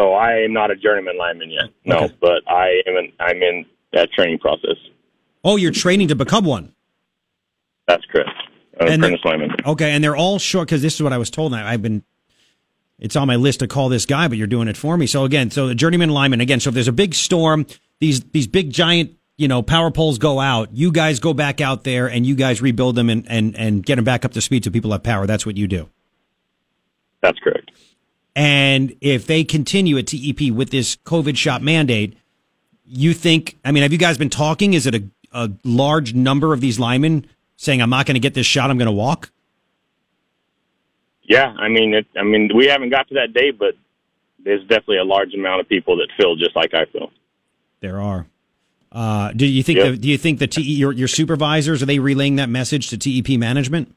So 0.00 0.14
I 0.14 0.38
am 0.38 0.54
not 0.54 0.70
a 0.70 0.76
journeyman 0.76 1.18
lineman 1.18 1.50
yet. 1.50 1.64
No, 1.84 2.04
Okay. 2.04 2.14
but 2.22 2.42
I 2.48 2.80
am. 2.86 2.96
In, 2.96 3.12
I'm 3.20 3.42
in 3.42 3.66
that 3.92 4.10
training 4.12 4.38
process. 4.38 4.76
Oh, 5.44 5.56
you're 5.56 5.72
training 5.72 6.08
to 6.08 6.14
become 6.14 6.46
one. 6.46 6.72
That's 7.86 8.04
correct. 8.06 8.30
An 8.80 8.88
And 8.88 9.02
apprentice 9.04 9.20
lineman. 9.26 9.50
Okay, 9.66 9.90
and 9.90 10.02
they're 10.02 10.16
all 10.16 10.38
short 10.38 10.68
because 10.68 10.80
this 10.80 10.94
is 10.94 11.02
what 11.02 11.12
I 11.12 11.18
was 11.18 11.28
told. 11.28 11.52
I- 11.52 11.70
I've 11.72 11.82
been. 11.82 12.02
It's 12.98 13.14
on 13.14 13.26
my 13.26 13.36
list 13.36 13.60
to 13.60 13.66
call 13.66 13.90
this 13.90 14.06
guy, 14.06 14.26
but 14.28 14.38
you're 14.38 14.46
doing 14.46 14.68
it 14.68 14.76
for 14.78 14.96
me. 14.96 15.06
So 15.06 15.24
again, 15.24 15.50
so 15.50 15.68
the 15.68 15.74
journeyman 15.74 16.08
lineman 16.10 16.40
again. 16.40 16.60
So 16.60 16.68
if 16.68 16.74
there's 16.74 16.88
a 16.88 16.92
big 16.92 17.14
storm, 17.14 17.66
these 17.98 18.20
these 18.24 18.46
big 18.46 18.70
giant 18.72 19.12
you 19.36 19.48
know 19.48 19.60
power 19.62 19.90
poles 19.90 20.16
go 20.16 20.40
out. 20.40 20.70
You 20.72 20.92
guys 20.92 21.20
go 21.20 21.34
back 21.34 21.60
out 21.60 21.84
there 21.84 22.06
and 22.06 22.24
you 22.24 22.34
guys 22.34 22.62
rebuild 22.62 22.94
them 22.96 23.10
and 23.10 23.26
and 23.28 23.54
and 23.54 23.84
get 23.84 23.96
them 23.96 24.04
back 24.06 24.24
up 24.24 24.32
to 24.32 24.40
speed 24.40 24.64
so 24.64 24.70
people 24.70 24.92
have 24.92 25.02
power. 25.02 25.26
That's 25.26 25.44
what 25.44 25.58
you 25.58 25.66
do. 25.68 25.90
That's 27.22 27.38
correct. 27.40 27.69
And 28.36 28.96
if 29.00 29.26
they 29.26 29.44
continue 29.44 29.98
at 29.98 30.06
TEP 30.06 30.52
with 30.52 30.70
this 30.70 30.96
COVID 30.96 31.36
shot 31.36 31.62
mandate, 31.62 32.16
you 32.84 33.12
think? 33.14 33.58
I 33.64 33.72
mean, 33.72 33.82
have 33.82 33.92
you 33.92 33.98
guys 33.98 34.18
been 34.18 34.30
talking? 34.30 34.74
Is 34.74 34.86
it 34.86 34.94
a 34.94 35.02
a 35.32 35.50
large 35.64 36.12
number 36.12 36.52
of 36.52 36.60
these 36.60 36.78
linemen 36.78 37.26
saying, 37.56 37.80
"I'm 37.80 37.90
not 37.90 38.06
going 38.06 38.14
to 38.14 38.20
get 38.20 38.34
this 38.34 38.46
shot. 38.46 38.70
I'm 38.70 38.78
going 38.78 38.86
to 38.86 38.92
walk"? 38.92 39.30
Yeah, 41.22 41.54
I 41.58 41.68
mean, 41.68 41.94
it, 41.94 42.06
I 42.18 42.24
mean, 42.24 42.50
we 42.54 42.66
haven't 42.66 42.90
got 42.90 43.06
to 43.08 43.14
that 43.14 43.32
day, 43.32 43.52
but 43.52 43.74
there's 44.44 44.62
definitely 44.62 44.98
a 44.98 45.04
large 45.04 45.32
amount 45.34 45.60
of 45.60 45.68
people 45.68 45.96
that 45.98 46.08
feel 46.16 46.34
just 46.34 46.56
like 46.56 46.74
I 46.74 46.86
feel. 46.86 47.12
There 47.80 48.00
are. 48.00 48.26
Uh, 48.92 49.32
do 49.32 49.46
you 49.46 49.62
think? 49.62 49.78
Yep. 49.78 49.90
The, 49.92 49.96
do 49.98 50.08
you 50.08 50.18
think 50.18 50.38
the 50.40 50.48
TE, 50.48 50.62
your 50.62 50.92
your 50.92 51.08
supervisors 51.08 51.82
are 51.82 51.86
they 51.86 52.00
relaying 52.00 52.36
that 52.36 52.48
message 52.48 52.88
to 52.90 52.98
TEP 52.98 53.38
management? 53.38 53.94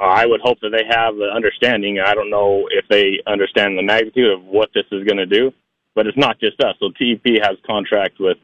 Uh, 0.00 0.04
I 0.04 0.26
would 0.26 0.40
hope 0.40 0.58
that 0.60 0.70
they 0.70 0.84
have 0.88 1.16
the 1.16 1.30
understanding. 1.34 1.98
I 2.00 2.14
don't 2.14 2.30
know 2.30 2.66
if 2.70 2.86
they 2.88 3.20
understand 3.26 3.76
the 3.76 3.82
magnitude 3.82 4.32
of 4.32 4.44
what 4.44 4.70
this 4.74 4.86
is 4.90 5.04
going 5.04 5.18
to 5.18 5.26
do, 5.26 5.52
but 5.94 6.06
it's 6.06 6.16
not 6.16 6.40
just 6.40 6.58
us. 6.60 6.74
So 6.80 6.90
TEP 6.90 7.42
has 7.42 7.58
contract 7.66 8.18
with 8.18 8.38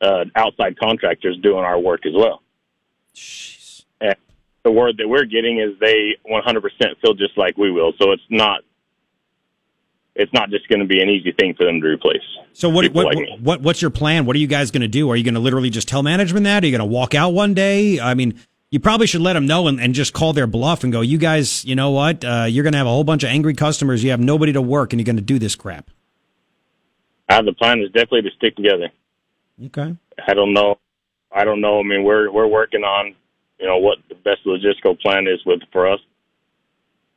uh, 0.00 0.24
outside 0.36 0.78
contractors 0.78 1.36
doing 1.42 1.64
our 1.64 1.80
work 1.80 2.06
as 2.06 2.12
well. 2.14 2.40
Jeez. 3.14 3.84
And 4.00 4.14
the 4.62 4.70
word 4.70 4.98
that 4.98 5.08
we're 5.08 5.24
getting 5.24 5.58
is 5.58 5.78
they 5.80 6.16
100% 6.30 6.62
feel 7.00 7.14
just 7.14 7.36
like 7.36 7.56
we 7.56 7.70
will. 7.70 7.92
So 8.00 8.12
it's 8.12 8.22
not. 8.30 8.60
It's 10.18 10.32
not 10.32 10.48
just 10.48 10.66
going 10.68 10.80
to 10.80 10.86
be 10.86 11.02
an 11.02 11.10
easy 11.10 11.32
thing 11.32 11.52
for 11.52 11.66
them 11.66 11.78
to 11.82 11.88
replace. 11.88 12.22
So 12.54 12.70
what 12.70 12.90
what, 12.94 13.14
like 13.14 13.38
what 13.38 13.60
what's 13.60 13.82
your 13.82 13.90
plan? 13.90 14.24
What 14.24 14.34
are 14.34 14.38
you 14.38 14.46
guys 14.46 14.70
going 14.70 14.80
to 14.80 14.88
do? 14.88 15.10
Are 15.10 15.16
you 15.16 15.22
going 15.22 15.34
to 15.34 15.40
literally 15.40 15.68
just 15.68 15.88
tell 15.88 16.02
management 16.02 16.44
that? 16.44 16.62
Are 16.62 16.66
you 16.66 16.72
going 16.74 16.88
to 16.88 16.90
walk 16.90 17.14
out 17.14 17.34
one 17.34 17.52
day? 17.52 18.00
I 18.00 18.14
mean, 18.14 18.40
you 18.76 18.80
probably 18.80 19.06
should 19.06 19.22
let 19.22 19.32
them 19.32 19.46
know 19.46 19.68
and, 19.68 19.80
and 19.80 19.94
just 19.94 20.12
call 20.12 20.34
their 20.34 20.46
bluff 20.46 20.84
and 20.84 20.92
go, 20.92 21.00
you 21.00 21.16
guys, 21.16 21.64
you 21.64 21.74
know 21.74 21.92
what? 21.92 22.22
Uh, 22.22 22.44
you're 22.46 22.62
going 22.62 22.74
to 22.74 22.76
have 22.76 22.86
a 22.86 22.90
whole 22.90 23.04
bunch 23.04 23.22
of 23.22 23.30
angry 23.30 23.54
customers. 23.54 24.04
You 24.04 24.10
have 24.10 24.20
nobody 24.20 24.52
to 24.52 24.60
work, 24.60 24.92
and 24.92 25.00
you're 25.00 25.06
going 25.06 25.16
to 25.16 25.22
do 25.22 25.38
this 25.38 25.56
crap. 25.56 25.88
Uh, 27.26 27.40
the 27.40 27.54
plan 27.54 27.80
is 27.80 27.86
definitely 27.86 28.20
to 28.28 28.30
stick 28.36 28.54
together. 28.54 28.90
Okay. 29.64 29.96
I 30.28 30.34
don't 30.34 30.52
know. 30.52 30.78
I 31.32 31.44
don't 31.44 31.62
know. 31.62 31.80
I 31.80 31.84
mean, 31.84 32.04
we're 32.04 32.30
we're 32.30 32.46
working 32.46 32.82
on, 32.82 33.14
you 33.58 33.66
know, 33.66 33.78
what 33.78 33.96
the 34.10 34.14
best 34.14 34.44
logistical 34.44 35.00
plan 35.00 35.26
is 35.26 35.40
with 35.46 35.60
for 35.72 35.90
us. 35.90 36.00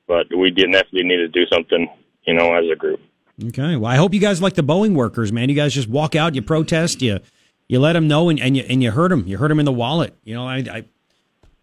But 0.08 0.28
we 0.34 0.52
definitely 0.52 1.04
need 1.04 1.18
to 1.18 1.28
do 1.28 1.46
something, 1.52 1.90
you 2.24 2.36
know, 2.36 2.54
as 2.54 2.72
a 2.72 2.76
group. 2.78 3.02
Okay. 3.48 3.76
Well, 3.76 3.92
I 3.92 3.98
hope 3.98 4.14
you 4.14 4.22
guys 4.22 4.42
like 4.42 4.54
the 4.54 4.64
Boeing 4.64 4.94
workers, 4.96 5.34
man. 5.34 5.50
You 5.50 5.56
guys 5.56 5.74
just 5.74 5.90
walk 5.90 6.16
out, 6.16 6.36
you 6.36 6.42
protest, 6.42 7.02
you 7.02 7.20
You 7.68 7.82
let 7.82 7.94
them 7.94 8.08
know, 8.08 8.30
and, 8.30 8.40
and 8.40 8.56
you 8.56 8.64
and 8.70 8.82
you 8.82 8.92
hurt 8.92 9.10
them. 9.10 9.28
You 9.28 9.38
hurt 9.38 9.50
them 9.50 9.60
in 9.60 9.66
the 9.66 9.74
wallet. 9.74 10.16
You 10.24 10.36
know, 10.36 10.48
I, 10.48 10.56
I 10.58 10.86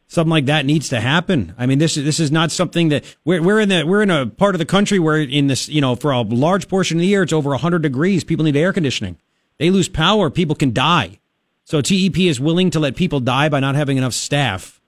something 0.09 0.31
like 0.31 0.47
that 0.47 0.67
needs 0.67 0.89
to 0.91 1.01
happen. 1.01 1.55
I 1.59 1.67
mean, 1.67 1.79
this 1.79 1.97
is 1.97 2.05
this 2.05 2.21
is 2.21 2.31
not 2.31 2.51
something 2.51 2.89
that 2.91 3.05
we're 3.25 3.43
we're 3.43 3.61
in 3.61 3.69
the 3.69 3.85
we're 3.85 4.03
in 4.03 4.11
a 4.11 4.27
part 4.27 4.55
of 4.55 4.59
the 4.59 4.67
country 4.67 4.99
where 4.99 5.21
in 5.21 5.47
this 5.47 5.69
you 5.69 5.81
know 5.81 5.97
for 5.97 6.11
a 6.11 6.23
large 6.23 6.69
portion 6.69 6.99
of 6.99 7.01
the 7.01 7.07
year 7.07 7.23
it's 7.23 7.33
over 7.33 7.55
hundred 7.57 7.83
degrees. 7.83 8.25
People 8.25 8.45
need 8.45 8.57
air 8.57 8.73
conditioning. 8.73 9.19
They 9.59 9.71
lose 9.71 9.89
power. 9.89 10.31
People 10.31 10.55
can 10.55 10.73
die. 10.73 11.19
So 11.65 11.81
TEP 11.81 12.19
is 12.19 12.39
willing 12.39 12.71
to 12.71 12.81
let 12.81 12.95
people 12.95 13.21
die 13.21 13.49
by 13.49 13.61
not 13.61 13.75
having 13.75 13.97
enough 13.97 14.13
staff 14.13 14.81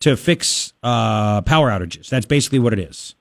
to 0.00 0.16
fix 0.16 0.72
uh, 0.82 1.42
power 1.42 1.68
outages. 1.68 2.08
That's 2.08 2.24
basically 2.26 2.60
what 2.60 2.72
it 2.72 2.78
is. 2.78 3.14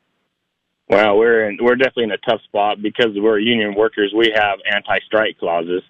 Well, 0.87 1.17
we're 1.17 1.49
in, 1.49 1.57
we're 1.59 1.75
definitely 1.75 2.05
in 2.05 2.11
a 2.11 2.17
tough 2.17 2.41
spot 2.43 2.81
because 2.81 3.09
we're 3.15 3.39
union 3.39 3.75
workers. 3.75 4.13
We 4.15 4.31
have 4.33 4.59
anti-strike 4.71 5.37
clauses. 5.37 5.81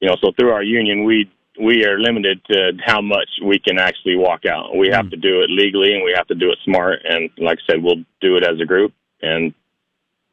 You 0.00 0.08
know, 0.08 0.16
so 0.20 0.32
through 0.36 0.50
our 0.50 0.64
union, 0.64 1.04
we 1.04 1.30
we 1.60 1.84
are 1.84 1.98
limited 1.98 2.44
to 2.50 2.72
how 2.84 3.00
much 3.00 3.28
we 3.44 3.58
can 3.58 3.78
actually 3.78 4.16
walk 4.16 4.44
out. 4.46 4.76
We 4.76 4.88
have 4.88 5.10
to 5.10 5.16
do 5.16 5.40
it 5.40 5.50
legally 5.50 5.94
and 5.94 6.04
we 6.04 6.12
have 6.14 6.26
to 6.28 6.34
do 6.34 6.50
it 6.50 6.58
smart. 6.64 7.00
And 7.08 7.30
like 7.38 7.58
I 7.68 7.72
said, 7.72 7.82
we'll 7.82 8.04
do 8.20 8.36
it 8.36 8.44
as 8.44 8.60
a 8.60 8.64
group. 8.66 8.92
And 9.22 9.54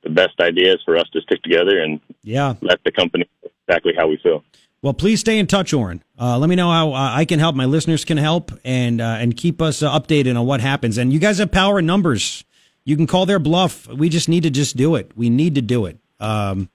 the 0.03 0.09
best 0.09 0.39
idea 0.39 0.73
is 0.73 0.79
for 0.83 0.97
us 0.97 1.07
to 1.13 1.21
stick 1.21 1.41
together 1.43 1.79
and 1.81 1.99
Yeah. 2.23 2.55
let 2.61 2.83
the 2.83 2.91
company 2.91 3.25
know 3.43 3.49
exactly 3.67 3.93
how 3.97 4.07
we 4.07 4.17
feel. 4.17 4.43
Well, 4.81 4.93
please 4.93 5.21
stay 5.21 5.39
in 5.39 5.47
touch, 5.47 5.71
Oren. 5.73 6.03
Uh, 6.19 6.37
let 6.37 6.49
me 6.49 6.55
know 6.57 6.69
how 6.69 6.91
uh, 6.91 7.11
I 7.13 7.23
can 7.23 7.39
help. 7.39 7.55
My 7.55 7.63
listeners 7.63 8.03
can 8.03 8.17
help, 8.17 8.51
and 8.65 8.99
uh, 8.99 9.15
and 9.17 9.35
keep 9.37 9.61
us 9.61 9.81
uh, 9.81 9.89
updated 9.97 10.37
on 10.37 10.45
what 10.45 10.59
happens. 10.59 10.97
And 10.97 11.13
you 11.13 11.19
guys 11.19 11.37
have 11.37 11.53
power 11.53 11.79
in 11.79 11.85
numbers. 11.85 12.43
You 12.83 12.97
can 12.97 13.07
call 13.07 13.25
their 13.25 13.39
bluff. 13.39 13.87
We 13.87 14.09
just 14.09 14.27
need 14.27 14.43
to 14.43 14.49
just 14.49 14.75
do 14.75 14.95
it. 14.95 15.11
We 15.15 15.29
need 15.29 15.55
to 15.55 15.61
do 15.61 15.85
it. 15.85 15.99
Um, 16.19 16.69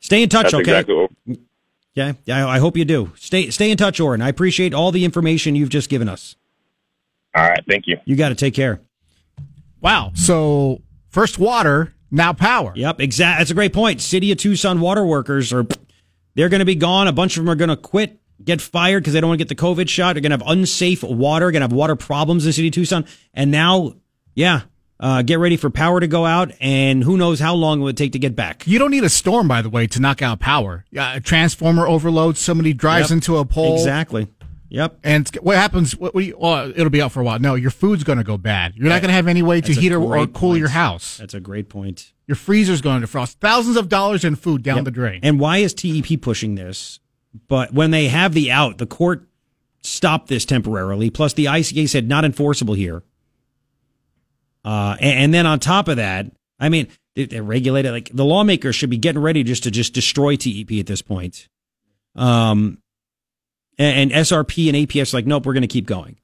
stay 0.00 0.22
in 0.22 0.28
touch, 0.28 0.42
That's 0.52 0.54
okay? 0.54 0.62
exactly 0.80 0.94
Yeah, 1.94 2.12
yeah. 2.24 2.46
I 2.46 2.58
hope 2.58 2.76
you 2.76 2.84
do. 2.84 3.12
Stay 3.16 3.50
stay 3.50 3.70
in 3.70 3.76
touch, 3.76 4.00
Oren. 4.00 4.22
I 4.22 4.28
appreciate 4.28 4.74
all 4.74 4.92
the 4.92 5.04
information 5.04 5.54
you've 5.54 5.70
just 5.70 5.90
given 5.90 6.08
us. 6.08 6.36
All 7.34 7.42
right, 7.48 7.64
thank 7.68 7.86
you. 7.86 7.96
You 8.04 8.16
got 8.16 8.30
to 8.30 8.34
take 8.34 8.54
care. 8.54 8.80
Wow. 9.80 10.12
So 10.14 10.82
first 11.08 11.38
water, 11.38 11.94
now 12.10 12.32
power. 12.32 12.72
Yep, 12.74 13.00
exact. 13.00 13.40
That's 13.40 13.50
a 13.50 13.54
great 13.54 13.72
point. 13.72 14.00
City 14.00 14.32
of 14.32 14.38
Tucson 14.38 14.80
water 14.80 15.04
workers 15.04 15.52
are 15.52 15.66
they're 16.34 16.48
going 16.48 16.60
to 16.60 16.66
be 16.66 16.74
gone. 16.74 17.08
A 17.08 17.12
bunch 17.12 17.36
of 17.36 17.44
them 17.44 17.50
are 17.50 17.56
going 17.56 17.70
to 17.70 17.76
quit, 17.76 18.20
get 18.42 18.60
fired 18.60 19.02
because 19.02 19.12
they 19.12 19.20
don't 19.20 19.28
want 19.30 19.40
to 19.40 19.44
get 19.44 19.48
the 19.48 19.60
COVID 19.60 19.88
shot. 19.88 20.14
They're 20.14 20.22
going 20.22 20.38
to 20.38 20.44
have 20.44 20.58
unsafe 20.58 21.02
water. 21.02 21.50
Going 21.50 21.60
to 21.60 21.64
have 21.64 21.72
water 21.72 21.96
problems 21.96 22.44
in 22.44 22.48
the 22.48 22.52
city 22.52 22.68
of 22.68 22.74
Tucson. 22.74 23.06
And 23.34 23.50
now, 23.50 23.94
yeah, 24.34 24.62
uh, 25.00 25.22
get 25.22 25.38
ready 25.38 25.56
for 25.56 25.70
power 25.70 25.98
to 25.98 26.06
go 26.06 26.26
out, 26.26 26.52
and 26.60 27.02
who 27.02 27.16
knows 27.16 27.40
how 27.40 27.54
long 27.54 27.80
it 27.80 27.84
would 27.84 27.96
take 27.96 28.12
to 28.12 28.18
get 28.18 28.36
back. 28.36 28.66
You 28.66 28.78
don't 28.78 28.90
need 28.90 29.02
a 29.02 29.08
storm, 29.08 29.48
by 29.48 29.62
the 29.62 29.70
way, 29.70 29.86
to 29.88 30.00
knock 30.00 30.20
out 30.22 30.38
power. 30.40 30.84
Yeah, 30.90 31.14
a 31.16 31.20
transformer 31.20 31.86
overload. 31.86 32.36
Somebody 32.36 32.72
drives 32.74 33.08
Yep. 33.10 33.16
into 33.16 33.36
a 33.38 33.44
pole. 33.44 33.74
Exactly. 33.76 34.28
Yep. 34.68 34.98
And 35.02 35.28
what 35.40 35.56
happens? 35.56 35.96
What 35.96 36.14
we, 36.14 36.32
well, 36.38 36.70
it'll 36.70 36.90
be 36.90 37.02
out 37.02 37.10
for 37.10 37.20
a 37.20 37.24
while. 37.24 37.40
No, 37.40 37.56
your 37.56 37.72
food's 37.72 38.04
going 38.04 38.18
to 38.18 38.24
go 38.24 38.36
bad. 38.38 38.74
You're 38.76 38.88
not 38.88 39.00
going 39.02 39.08
to 39.08 39.14
have 39.14 39.26
any 39.26 39.42
way 39.42 39.60
to 39.60 39.66
That's 39.66 39.80
heat 39.80 39.90
or, 39.92 40.00
or 40.00 40.26
cool 40.28 40.50
point. 40.50 40.60
your 40.60 40.68
house. 40.68 41.16
That's 41.16 41.34
a 41.34 41.40
great 41.40 41.68
point. 41.68 42.12
Your 42.28 42.36
freezer's 42.36 42.80
going 42.80 43.00
to 43.00 43.06
defrost. 43.08 43.34
Thousands 43.40 43.76
of 43.76 43.88
dollars 43.88 44.22
in 44.24 44.36
food 44.36 44.62
down 44.62 44.76
Yep. 44.76 44.84
the 44.84 44.90
drain. 44.92 45.20
And 45.24 45.40
why 45.40 45.56
is 45.58 45.74
TEP 45.74 46.20
pushing 46.20 46.54
this? 46.54 47.00
But 47.48 47.72
when 47.74 47.90
they 47.90 48.06
have 48.08 48.32
the 48.32 48.52
out, 48.52 48.78
the 48.78 48.86
court 48.86 49.26
stopped 49.82 50.28
this 50.28 50.44
temporarily. 50.44 51.10
Plus, 51.10 51.32
the 51.32 51.46
ICA 51.46 51.88
said 51.88 52.08
not 52.08 52.24
enforceable 52.24 52.74
here. 52.74 53.02
Uh, 54.64 54.96
and, 55.00 55.18
and 55.18 55.34
then 55.34 55.46
on 55.46 55.58
top 55.58 55.88
of 55.88 55.96
that, 55.96 56.26
I 56.58 56.68
mean, 56.68 56.88
they, 57.16 57.26
they 57.26 57.40
regulate 57.40 57.86
it. 57.86 57.92
Like 57.92 58.10
the 58.12 58.24
lawmakers 58.24 58.76
should 58.76 58.90
be 58.90 58.98
getting 58.98 59.22
ready 59.22 59.42
just 59.42 59.64
to 59.64 59.70
just 59.70 59.94
destroy 59.94 60.36
TEP 60.36 60.72
at 60.72 60.86
this 60.86 61.02
point. 61.02 61.48
Um, 62.14 62.78
and, 63.78 64.12
and 64.12 64.26
SRP 64.26 64.68
and 64.68 64.76
APS 64.88 65.12
are 65.12 65.18
like, 65.18 65.26
nope, 65.26 65.46
we're 65.46 65.54
going 65.54 65.62
to 65.62 65.68
keep 65.68 65.86
going. 65.86 66.16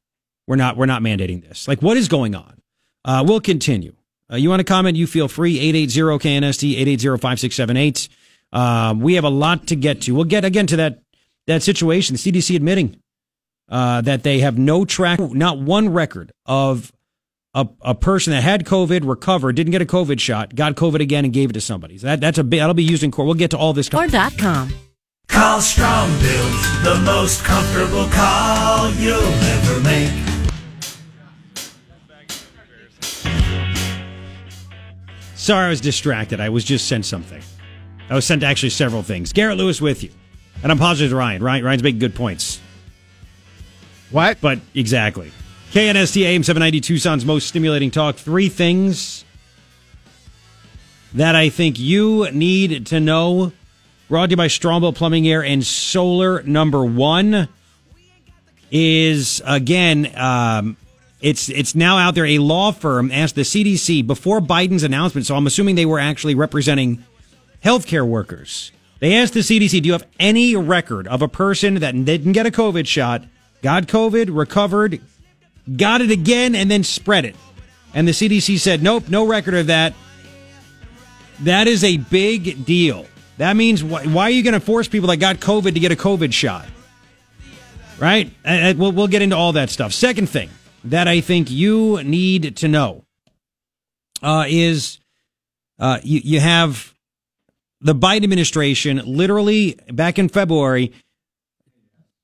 We're 0.47 0.57
not. 0.57 0.77
We're 0.77 0.87
not 0.87 1.03
mandating 1.03 1.43
this. 1.43 1.67
Like, 1.67 1.83
what 1.83 1.97
is 1.97 2.07
going 2.07 2.35
on? 2.35 2.61
Uh, 3.05 3.25
we'll 3.27 3.41
continue. 3.41 3.95
Uh, 4.31 4.37
you 4.37 4.49
want 4.49 4.61
to 4.61 4.65
comment? 4.65 4.97
You 4.97 5.07
feel 5.07 5.29
free. 5.29 5.59
880 5.59 6.29
KNST 6.29 6.71
880 6.73 7.09
5678. 7.19 8.09
Um, 8.53 9.01
we 9.01 9.15
have 9.15 9.25
a 9.25 9.31
lot 9.31 9.67
to 9.69 9.77
get 9.77 10.03
to. 10.03 10.15
We'll 10.15 10.25
get 10.25 10.45
again 10.45 10.67
to 10.69 10.77
that 10.77 11.01
that 11.47 11.63
situation. 11.63 12.15
The 12.15 12.33
CDC 12.33 12.55
admitting 12.55 13.01
uh, 13.69 14.01
that 14.03 14.23
they 14.23 14.41
have 14.41 14.59
no 14.59 14.85
track, 14.85 15.19
not 15.19 15.59
one 15.59 15.89
record 15.89 16.33
of 16.45 16.93
a, 17.57 17.67
a 17.81 17.95
person 17.95 18.33
that 18.33 18.43
had 18.43 18.67
COVID, 18.67 19.09
recovered, 19.09 19.57
didn't 19.57 19.73
get 19.73 19.81
a 19.81 19.87
COVID 19.87 20.21
shot, 20.21 20.55
got 20.55 20.77
COVID 20.77 21.01
again, 21.01 21.25
and 21.25 21.33
gave 21.33 21.49
it 21.49 21.55
to 21.55 21.61
somebody. 21.61 21.97
So 21.97 22.07
that, 22.07 22.21
that's 22.21 22.37
a 22.37 22.45
big, 22.45 22.61
that'll 22.61 22.75
be 22.75 22.85
used 22.85 23.03
in 23.03 23.11
court. 23.11 23.27
We'll 23.27 23.35
get 23.35 23.51
to 23.53 23.59
all 23.59 23.73
this. 23.73 23.93
Or.com. 23.93 24.75
Call 25.29 25.61
Strong 25.61 26.11
Builds, 26.21 26.85
the 26.85 27.03
most 27.05 27.43
comfortable 27.45 28.07
call 28.11 28.91
you'll 28.93 29.23
ever 29.23 29.81
make. 29.81 30.13
Sorry, 35.35 35.67
I 35.67 35.69
was 35.71 35.81
distracted. 35.81 36.41
I 36.41 36.51
was 36.51 36.65
just 36.65 36.87
sent 36.89 37.07
something. 37.07 37.43
I 38.11 38.15
was 38.15 38.27
sent 38.27 38.43
actually 38.43 38.71
several 38.71 39.03
things. 39.03 39.33
Garret 39.33 39.57
Lewis 39.57 39.81
with 39.81 40.05
you, 40.05 40.11
and 40.63 40.71
I'm 40.71 40.79
positive 40.79 41.17
Ryan. 41.17 41.43
Ryan 41.43 41.65
Ryan's 41.65 41.83
making 41.83 42.01
good 42.01 42.15
points. 42.15 42.61
What? 44.11 44.41
But 44.41 44.61
exactly. 44.75 45.33
KNST 45.77 46.23
AM 46.23 46.43
790 46.43 46.81
Tucson's 46.81 47.27
most 47.27 47.47
stimulating 47.47 47.91
talk. 47.91 48.17
Three 48.17 48.49
things 48.49 49.27
that 51.13 51.37
I 51.37 51.51
think 51.51 51.79
you 51.79 52.31
need 52.31 52.87
to 52.87 52.99
know. 52.99 53.53
Brought 54.09 54.29
to 54.29 54.31
you 54.31 54.37
by 54.39 54.47
Strongbuilt 54.47 54.95
Plumbing 54.95 55.29
Air 55.29 55.45
and 55.45 55.63
Solar. 55.63 56.43
Number 56.45 56.83
one 56.83 57.51
is 58.71 59.43
again, 59.45 60.11
um, 60.17 60.79
it's 61.21 61.51
it's 61.51 61.75
now 61.75 61.99
out 61.99 62.15
there. 62.15 62.25
A 62.25 62.39
law 62.39 62.73
firm 62.73 63.11
asked 63.13 63.35
the 63.35 63.43
CDC 63.43 64.07
before 64.07 64.41
Biden's 64.41 64.83
announcement. 64.83 65.27
So 65.27 65.37
I'm 65.37 65.47
assuming 65.47 65.75
they 65.75 65.85
were 65.85 66.01
actually 66.01 66.35
representing 66.35 67.05
healthcare 67.63 68.09
workers. 68.09 68.73
They 69.01 69.15
asked 69.15 69.35
the 69.35 69.41
CDC, 69.41 69.83
"Do 69.83 69.89
you 69.89 69.93
have 69.93 70.07
any 70.19 70.57
record 70.57 71.07
of 71.07 71.21
a 71.21 71.29
person 71.29 71.75
that 71.81 71.93
didn't 72.07 72.33
get 72.33 72.47
a 72.47 72.51
COVID 72.51 72.87
shot, 72.87 73.25
got 73.61 73.87
COVID, 73.89 74.35
recovered, 74.35 75.03
got 75.75 76.01
it 76.01 76.11
again, 76.11 76.55
and 76.55 76.71
then 76.71 76.85
spread 76.85 77.25
it?" 77.25 77.37
And 77.95 78.07
the 78.07 78.13
CDC 78.13 78.59
said, 78.59 78.83
"Nope, 78.83 79.09
no 79.09 79.27
record 79.27 79.55
of 79.55 79.67
that." 79.69 79.95
That 81.41 81.67
is 81.67 81.85
a 81.85 81.99
big 81.99 82.65
deal. 82.65 83.07
That 83.39 83.57
means 83.57 83.85
why, 83.85 84.07
why 84.07 84.25
are 84.25 84.31
you 84.31 84.43
going 84.43 84.55
to 84.55 84.61
force 84.61 84.89
people 84.89 85.09
that 85.09 85.19
got 85.19 85.37
COVID 85.37 85.75
to 85.75 85.81
get 85.81 85.93
a 85.93 85.97
COVID 85.97 86.33
shot? 86.33 86.67
Right? 87.99 88.31
And- 88.45 88.79
we'll, 88.79 88.93
we'll 88.93 89.09
get 89.09 89.23
into 89.23 89.37
all 89.37 89.53
that 89.53 89.71
stuff. 89.71 89.93
Second 89.93 90.29
thing 90.29 90.49
that 90.85 91.09
I 91.09 91.21
think 91.21 91.51
you 91.51 92.03
need 92.03 92.57
to 92.59 92.69
know 92.69 93.05
uh, 94.23 94.45
is 94.49 94.99
uh, 95.79 95.99
you, 96.03 96.21
you 96.25 96.41
have 96.41 96.95
the 97.81 97.95
Biden 97.95 98.25
administration 98.25 99.03
literally 99.05 99.79
back 99.93 100.19
in 100.19 100.29
February 100.29 100.93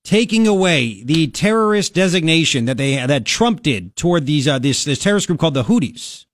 taking 0.05 0.47
away 0.47 1.03
the 1.05 1.29
terrorist 1.29 1.95
designation 1.95 2.65
that 2.65 2.77
they 2.77 3.05
that 3.05 3.25
Trump 3.25 3.63
did 3.63 3.97
toward 3.97 4.27
these 4.27 4.49
uh, 4.49 4.59
this 4.59 4.85
this 4.85 4.99
terrorist 4.99 5.27
group 5.27 5.39
called 5.39 5.55
the 5.55 5.65
Houthis. 5.65 6.27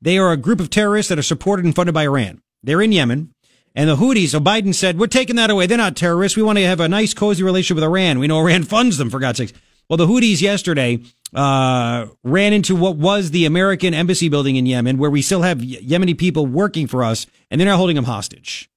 They 0.00 0.18
are 0.18 0.32
a 0.32 0.36
group 0.36 0.60
of 0.60 0.70
terrorists 0.70 1.08
that 1.08 1.18
are 1.18 1.22
supported 1.22 1.64
and 1.64 1.74
funded 1.74 1.94
by 1.94 2.04
Iran. 2.04 2.42
They're 2.62 2.82
in 2.82 2.92
Yemen. 2.92 3.32
And 3.74 3.90
the 3.90 3.96
Houthis, 3.96 4.28
so 4.28 4.40
Biden 4.40 4.74
said, 4.74 4.98
we're 4.98 5.06
taking 5.06 5.36
that 5.36 5.50
away. 5.50 5.66
They're 5.66 5.76
not 5.76 5.96
terrorists. 5.96 6.34
We 6.34 6.42
want 6.42 6.56
to 6.56 6.64
have 6.64 6.80
a 6.80 6.88
nice, 6.88 7.12
cozy 7.12 7.42
relationship 7.42 7.74
with 7.74 7.84
Iran. 7.84 8.18
We 8.18 8.26
know 8.26 8.38
Iran 8.38 8.62
funds 8.64 8.96
them, 8.96 9.10
for 9.10 9.18
God's 9.18 9.36
sakes. 9.36 9.52
Well, 9.88 9.98
the 9.98 10.06
Houthis 10.06 10.40
yesterday 10.40 11.00
uh, 11.34 12.06
ran 12.24 12.52
into 12.54 12.74
what 12.74 12.96
was 12.96 13.30
the 13.30 13.44
American 13.44 13.94
embassy 13.94 14.28
building 14.28 14.56
in 14.56 14.64
Yemen, 14.64 14.96
where 14.96 15.10
we 15.10 15.22
still 15.22 15.42
have 15.42 15.58
Yemeni 15.58 16.18
people 16.18 16.46
working 16.46 16.86
for 16.86 17.04
us, 17.04 17.26
and 17.50 17.60
they're 17.60 17.68
now 17.68 17.76
holding 17.76 17.96
them 17.96 18.04
hostage. 18.04 18.70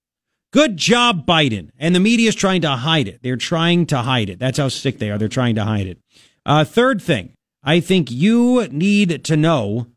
Good 0.52 0.78
job, 0.78 1.26
Biden. 1.26 1.70
And 1.78 1.94
the 1.94 2.00
media 2.00 2.30
is 2.30 2.36
trying 2.36 2.62
to 2.62 2.72
hide 2.72 3.08
it. 3.08 3.20
They're 3.22 3.38
trying 3.38 3.86
to 3.88 4.00
hide 4.00 4.30
it. 4.30 4.40
That's 4.40 4.58
how 4.58 4.70
sick 4.70 4.98
they 4.98 5.12
are. 5.12 5.18
They're 5.18 5.28
trying 5.28 5.56
to 5.56 5.64
hide 5.64 5.88
it. 5.88 6.00
Uh, 6.46 6.64
third 6.64 7.02
thing, 7.02 7.34
I 7.64 7.80
think 7.80 8.10
you 8.10 8.68
need 8.70 9.24
to 9.26 9.38
know 9.38 9.88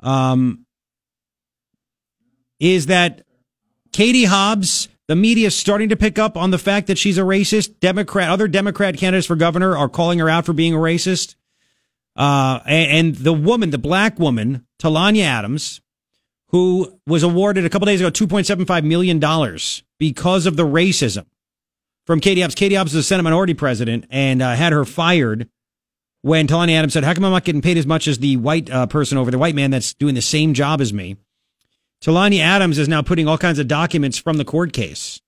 um, 0.00 0.64
is 2.60 2.86
that 2.86 3.22
Katie 3.92 4.26
Hobbs, 4.26 4.88
the 5.08 5.16
media 5.16 5.48
is 5.48 5.56
starting 5.56 5.88
to 5.88 5.96
pick 5.96 6.18
up 6.18 6.36
on 6.36 6.52
the 6.52 6.58
fact 6.58 6.86
that 6.86 6.98
she's 6.98 7.18
a 7.18 7.22
racist. 7.22 7.80
Democrat, 7.80 8.30
other 8.30 8.46
Democrat 8.46 8.96
candidates 8.96 9.26
for 9.26 9.34
governor 9.34 9.76
are 9.76 9.88
calling 9.88 10.20
her 10.20 10.28
out 10.28 10.46
for 10.46 10.52
being 10.52 10.74
a 10.74 10.78
racist. 10.78 11.34
Uh, 12.14 12.60
and, 12.66 12.90
and 12.90 13.14
the 13.16 13.32
woman, 13.32 13.70
the 13.70 13.78
black 13.78 14.18
woman, 14.18 14.66
Talonya 14.80 15.24
Adams, 15.24 15.80
who 16.50 16.98
was 17.06 17.22
awarded 17.22 17.64
a 17.64 17.70
couple 17.70 17.86
days 17.86 18.00
ago 18.00 18.10
$2.75 18.10 18.84
million 18.84 19.18
because 19.98 20.46
of 20.46 20.56
the 20.56 20.64
racism 20.64 21.26
from 22.06 22.20
Katie 22.20 22.40
Hobbs. 22.40 22.54
Katie 22.54 22.74
Hobbs 22.74 22.92
is 22.92 22.96
the 22.96 23.02
Senate 23.02 23.22
minority 23.22 23.54
president 23.54 24.06
and 24.10 24.42
uh, 24.42 24.54
had 24.54 24.72
her 24.72 24.84
fired 24.84 25.48
when 26.22 26.46
Talonya 26.46 26.74
Adams 26.74 26.92
said, 26.92 27.04
How 27.04 27.14
come 27.14 27.24
I'm 27.24 27.32
not 27.32 27.44
getting 27.44 27.62
paid 27.62 27.78
as 27.78 27.86
much 27.86 28.08
as 28.08 28.18
the 28.18 28.36
white 28.36 28.68
uh, 28.70 28.86
person 28.86 29.16
over 29.16 29.30
the 29.30 29.38
white 29.38 29.54
man 29.54 29.70
that's 29.70 29.94
doing 29.94 30.14
the 30.14 30.22
same 30.22 30.52
job 30.54 30.80
as 30.80 30.92
me? 30.92 31.16
Talonya 32.02 32.40
Adams 32.40 32.78
is 32.78 32.88
now 32.88 33.02
putting 33.02 33.28
all 33.28 33.38
kinds 33.38 33.58
of 33.58 33.68
documents 33.68 34.18
from 34.18 34.36
the 34.36 34.44
court 34.44 34.72
case 34.72 35.20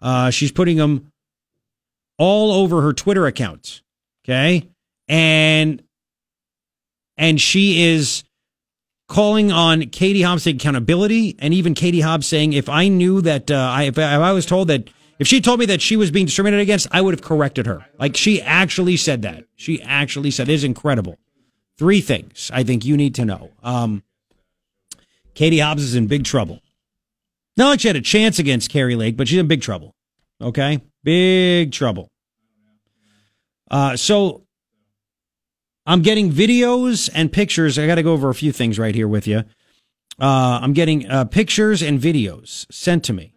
Uh, 0.00 0.30
she's 0.30 0.52
putting 0.52 0.76
them 0.76 1.12
all 2.18 2.52
over 2.52 2.82
her 2.82 2.92
Twitter 2.92 3.26
account. 3.26 3.82
Okay. 4.24 4.68
And, 5.06 5.82
and 7.16 7.40
she 7.40 7.84
is 7.84 8.24
calling 9.08 9.50
on 9.50 9.86
Katie 9.88 10.22
Hobbs 10.22 10.46
accountability. 10.46 11.34
And 11.38 11.52
even 11.52 11.74
Katie 11.74 12.00
Hobbs 12.00 12.26
saying, 12.26 12.52
if 12.52 12.68
I 12.68 12.88
knew 12.88 13.20
that, 13.22 13.50
uh, 13.50 13.56
I, 13.56 13.84
if, 13.84 13.98
I- 13.98 14.32
was 14.32 14.46
told 14.46 14.68
that, 14.68 14.88
if 15.18 15.26
she 15.26 15.40
told 15.40 15.58
me 15.58 15.66
that 15.66 15.82
she 15.82 15.96
was 15.96 16.10
being 16.12 16.26
discriminated 16.26 16.62
against, 16.62 16.86
I 16.92 17.00
would 17.00 17.14
have 17.14 17.22
corrected 17.22 17.66
her. 17.66 17.84
Like 17.98 18.16
she 18.16 18.40
actually 18.40 18.96
said 18.96 19.22
that. 19.22 19.44
She 19.56 19.82
actually 19.82 20.30
said 20.30 20.48
it 20.48 20.52
is 20.52 20.62
incredible. 20.62 21.18
Three 21.76 22.00
things 22.00 22.50
I 22.54 22.62
think 22.62 22.84
you 22.84 22.96
need 22.96 23.14
to 23.16 23.24
know. 23.24 23.50
Um, 23.62 24.02
Katie 25.34 25.58
Hobbs 25.58 25.82
is 25.82 25.94
in 25.94 26.06
big 26.06 26.24
trouble. 26.24 26.60
Not 27.56 27.70
like 27.70 27.80
she 27.80 27.88
had 27.88 27.96
a 27.96 28.00
chance 28.00 28.38
against 28.38 28.70
Kari 28.70 28.94
Lake, 28.94 29.16
but 29.16 29.26
she's 29.26 29.38
in 29.38 29.48
big 29.48 29.62
trouble. 29.62 29.94
Okay? 30.40 30.80
Big 31.02 31.72
trouble. 31.72 32.10
Uh, 33.70 33.96
so 33.96 34.44
I'm 35.88 36.02
getting 36.02 36.30
videos 36.30 37.08
and 37.14 37.32
pictures. 37.32 37.78
I 37.78 37.86
got 37.86 37.94
to 37.94 38.02
go 38.02 38.12
over 38.12 38.28
a 38.28 38.34
few 38.34 38.52
things 38.52 38.78
right 38.78 38.94
here 38.94 39.08
with 39.08 39.26
you. 39.26 39.38
Uh, 40.20 40.60
I'm 40.62 40.74
getting 40.74 41.10
uh, 41.10 41.24
pictures 41.24 41.80
and 41.80 41.98
videos 41.98 42.70
sent 42.70 43.04
to 43.04 43.14
me. 43.14 43.32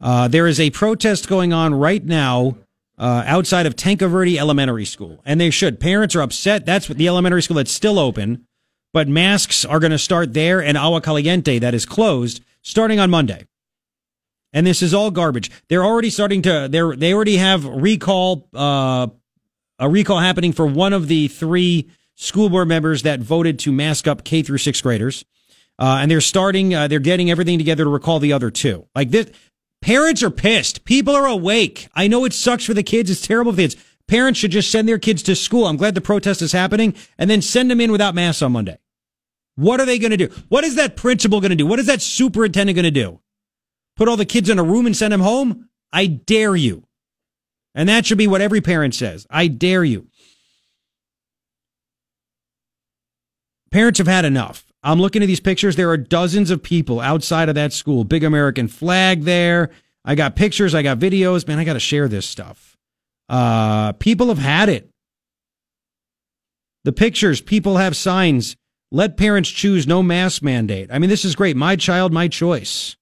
Uh, 0.00 0.26
there 0.26 0.48
is 0.48 0.58
a 0.58 0.70
protest 0.70 1.28
going 1.28 1.52
on 1.52 1.74
right 1.74 2.04
now 2.04 2.56
uh, 2.98 3.22
outside 3.24 3.66
of 3.66 3.76
Tanque 3.76 4.00
Verde 4.00 4.36
Elementary 4.36 4.84
School, 4.84 5.22
and 5.24 5.40
they 5.40 5.50
should. 5.50 5.78
Parents 5.78 6.16
are 6.16 6.22
upset. 6.22 6.66
That's 6.66 6.88
what 6.88 6.98
the 6.98 7.06
elementary 7.06 7.42
school 7.42 7.56
that's 7.56 7.70
still 7.70 8.00
open, 8.00 8.44
but 8.92 9.06
masks 9.06 9.64
are 9.64 9.78
going 9.78 9.92
to 9.92 9.98
start 9.98 10.34
there 10.34 10.60
and 10.60 10.76
Agua 10.76 11.02
Caliente 11.02 11.60
that 11.60 11.72
is 11.72 11.86
closed 11.86 12.42
starting 12.62 12.98
on 12.98 13.10
Monday. 13.10 13.46
And 14.52 14.66
this 14.66 14.82
is 14.82 14.92
all 14.92 15.12
garbage. 15.12 15.52
They're 15.68 15.84
already 15.84 16.10
starting 16.10 16.42
to. 16.42 16.68
They 16.68 16.96
they 16.96 17.14
already 17.14 17.36
have 17.36 17.64
recall 17.64 18.48
uh, 18.52 19.06
a 19.82 19.88
recall 19.88 20.20
happening 20.20 20.52
for 20.52 20.64
one 20.64 20.92
of 20.92 21.08
the 21.08 21.26
three 21.26 21.90
school 22.14 22.48
board 22.48 22.68
members 22.68 23.02
that 23.02 23.18
voted 23.18 23.58
to 23.58 23.72
mask 23.72 24.06
up 24.06 24.22
K 24.22 24.42
through 24.42 24.58
sixth 24.58 24.82
graders. 24.82 25.24
Uh, 25.76 25.98
and 26.00 26.08
they're 26.10 26.20
starting, 26.20 26.72
uh, 26.72 26.86
they're 26.86 27.00
getting 27.00 27.30
everything 27.30 27.58
together 27.58 27.82
to 27.82 27.90
recall 27.90 28.20
the 28.20 28.32
other 28.32 28.50
two. 28.50 28.86
Like 28.94 29.10
this, 29.10 29.30
parents 29.80 30.22
are 30.22 30.30
pissed. 30.30 30.84
People 30.84 31.16
are 31.16 31.26
awake. 31.26 31.88
I 31.94 32.06
know 32.06 32.24
it 32.24 32.32
sucks 32.32 32.64
for 32.64 32.74
the 32.74 32.84
kids. 32.84 33.10
It's 33.10 33.26
terrible 33.26 33.50
for 33.50 33.56
the 33.56 33.62
kids. 33.64 33.76
Parents 34.06 34.38
should 34.38 34.52
just 34.52 34.70
send 34.70 34.88
their 34.88 34.98
kids 34.98 35.22
to 35.24 35.34
school. 35.34 35.66
I'm 35.66 35.76
glad 35.76 35.96
the 35.96 36.00
protest 36.00 36.42
is 36.42 36.52
happening 36.52 36.94
and 37.18 37.28
then 37.28 37.42
send 37.42 37.68
them 37.68 37.80
in 37.80 37.90
without 37.90 38.14
masks 38.14 38.42
on 38.42 38.52
Monday. 38.52 38.78
What 39.56 39.80
are 39.80 39.86
they 39.86 39.98
going 39.98 40.12
to 40.12 40.16
do? 40.16 40.32
What 40.48 40.62
is 40.62 40.76
that 40.76 40.96
principal 40.96 41.40
going 41.40 41.50
to 41.50 41.56
do? 41.56 41.66
What 41.66 41.80
is 41.80 41.86
that 41.86 42.02
superintendent 42.02 42.76
going 42.76 42.84
to 42.84 42.90
do? 42.92 43.18
Put 43.96 44.06
all 44.06 44.16
the 44.16 44.24
kids 44.24 44.48
in 44.48 44.60
a 44.60 44.62
room 44.62 44.86
and 44.86 44.96
send 44.96 45.12
them 45.12 45.20
home? 45.20 45.68
I 45.92 46.06
dare 46.06 46.54
you. 46.54 46.84
And 47.74 47.88
that 47.88 48.06
should 48.06 48.18
be 48.18 48.26
what 48.26 48.40
every 48.40 48.60
parent 48.60 48.94
says. 48.94 49.26
I 49.30 49.46
dare 49.48 49.84
you. 49.84 50.08
Parents 53.70 53.98
have 53.98 54.06
had 54.06 54.24
enough. 54.24 54.66
I'm 54.82 55.00
looking 55.00 55.22
at 55.22 55.26
these 55.26 55.40
pictures. 55.40 55.76
There 55.76 55.90
are 55.90 55.96
dozens 55.96 56.50
of 56.50 56.62
people 56.62 57.00
outside 57.00 57.48
of 57.48 57.54
that 57.54 57.72
school. 57.72 58.04
Big 58.04 58.24
American 58.24 58.68
flag 58.68 59.22
there. 59.22 59.70
I 60.04 60.14
got 60.14 60.36
pictures. 60.36 60.74
I 60.74 60.82
got 60.82 60.98
videos. 60.98 61.46
Man, 61.46 61.58
I 61.58 61.64
got 61.64 61.74
to 61.74 61.80
share 61.80 62.08
this 62.08 62.28
stuff. 62.28 62.76
Uh, 63.28 63.92
people 63.92 64.28
have 64.28 64.38
had 64.38 64.68
it. 64.68 64.90
The 66.84 66.92
pictures, 66.92 67.40
people 67.40 67.76
have 67.76 67.96
signs. 67.96 68.56
Let 68.90 69.16
parents 69.16 69.48
choose 69.48 69.86
no 69.86 70.02
mask 70.02 70.42
mandate. 70.42 70.90
I 70.92 70.98
mean, 70.98 71.08
this 71.08 71.24
is 71.24 71.36
great. 71.36 71.56
My 71.56 71.76
child, 71.76 72.12
my 72.12 72.28
choice. 72.28 72.96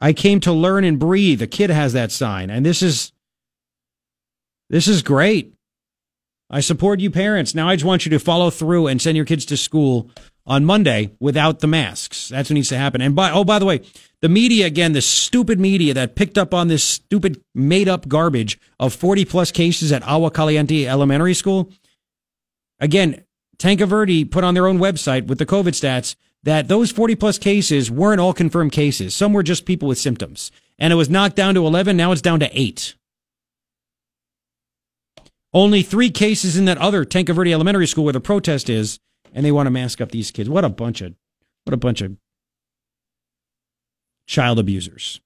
I 0.00 0.12
came 0.12 0.40
to 0.40 0.52
learn 0.52 0.84
and 0.84 0.98
breathe. 0.98 1.42
A 1.42 1.46
kid 1.46 1.70
has 1.70 1.92
that 1.92 2.12
sign, 2.12 2.50
and 2.50 2.64
this 2.64 2.82
is 2.82 3.12
this 4.70 4.86
is 4.86 5.02
great. 5.02 5.54
I 6.50 6.60
support 6.60 7.00
you 7.00 7.10
parents. 7.10 7.54
Now 7.54 7.68
I 7.68 7.76
just 7.76 7.84
want 7.84 8.06
you 8.06 8.10
to 8.10 8.18
follow 8.18 8.50
through 8.50 8.86
and 8.86 9.02
send 9.02 9.16
your 9.16 9.26
kids 9.26 9.44
to 9.46 9.56
school 9.56 10.10
on 10.46 10.64
Monday 10.64 11.10
without 11.20 11.60
the 11.60 11.66
masks. 11.66 12.28
That's 12.28 12.48
what 12.48 12.54
needs 12.54 12.70
to 12.70 12.78
happen. 12.78 13.00
And 13.00 13.14
by 13.14 13.30
oh 13.30 13.44
by 13.44 13.58
the 13.58 13.66
way, 13.66 13.82
the 14.22 14.28
media 14.28 14.66
again, 14.66 14.92
the 14.92 15.02
stupid 15.02 15.60
media 15.60 15.94
that 15.94 16.16
picked 16.16 16.38
up 16.38 16.54
on 16.54 16.68
this 16.68 16.84
stupid 16.84 17.42
made 17.54 17.88
up 17.88 18.08
garbage 18.08 18.58
of 18.80 18.94
40 18.94 19.24
plus 19.26 19.52
cases 19.52 19.92
at 19.92 20.02
Agua 20.02 20.30
Caliente 20.30 20.86
Elementary 20.86 21.34
School. 21.34 21.70
Again, 22.80 23.24
Tanque 23.58 23.80
Verde 23.80 24.24
put 24.24 24.44
on 24.44 24.54
their 24.54 24.66
own 24.66 24.78
website 24.78 25.26
with 25.26 25.38
the 25.38 25.46
COVID 25.46 25.72
stats 25.72 26.14
that 26.42 26.68
those 26.68 26.90
40 26.90 27.16
plus 27.16 27.38
cases 27.38 27.90
weren't 27.90 28.20
all 28.20 28.32
confirmed 28.32 28.72
cases. 28.72 29.14
Some 29.14 29.32
were 29.32 29.42
just 29.42 29.66
people 29.66 29.88
with 29.88 29.98
symptoms. 29.98 30.50
And 30.78 30.92
it 30.92 30.96
was 30.96 31.10
knocked 31.10 31.36
down 31.36 31.54
to 31.54 31.66
11. 31.66 31.96
Now 31.96 32.12
it's 32.12 32.22
down 32.22 32.40
to 32.40 32.50
eight. 32.52 32.94
Only 35.52 35.82
three 35.82 36.10
cases 36.10 36.56
in 36.56 36.66
that 36.66 36.78
other 36.78 37.04
Tanque 37.04 37.30
Verde 37.30 37.52
Elementary 37.52 37.86
School 37.86 38.04
where 38.04 38.12
the 38.12 38.20
protest 38.20 38.68
is, 38.68 39.00
and 39.32 39.44
they 39.44 39.52
want 39.52 39.66
to 39.66 39.70
mask 39.70 40.00
up 40.00 40.10
these 40.10 40.30
kids. 40.30 40.48
What 40.48 40.64
a 40.64 40.68
bunch 40.68 41.00
of, 41.00 41.14
what 41.64 41.74
a 41.74 41.78
bunch 41.78 42.02
of 42.02 42.16
child 44.26 44.58
abusers. 44.58 45.20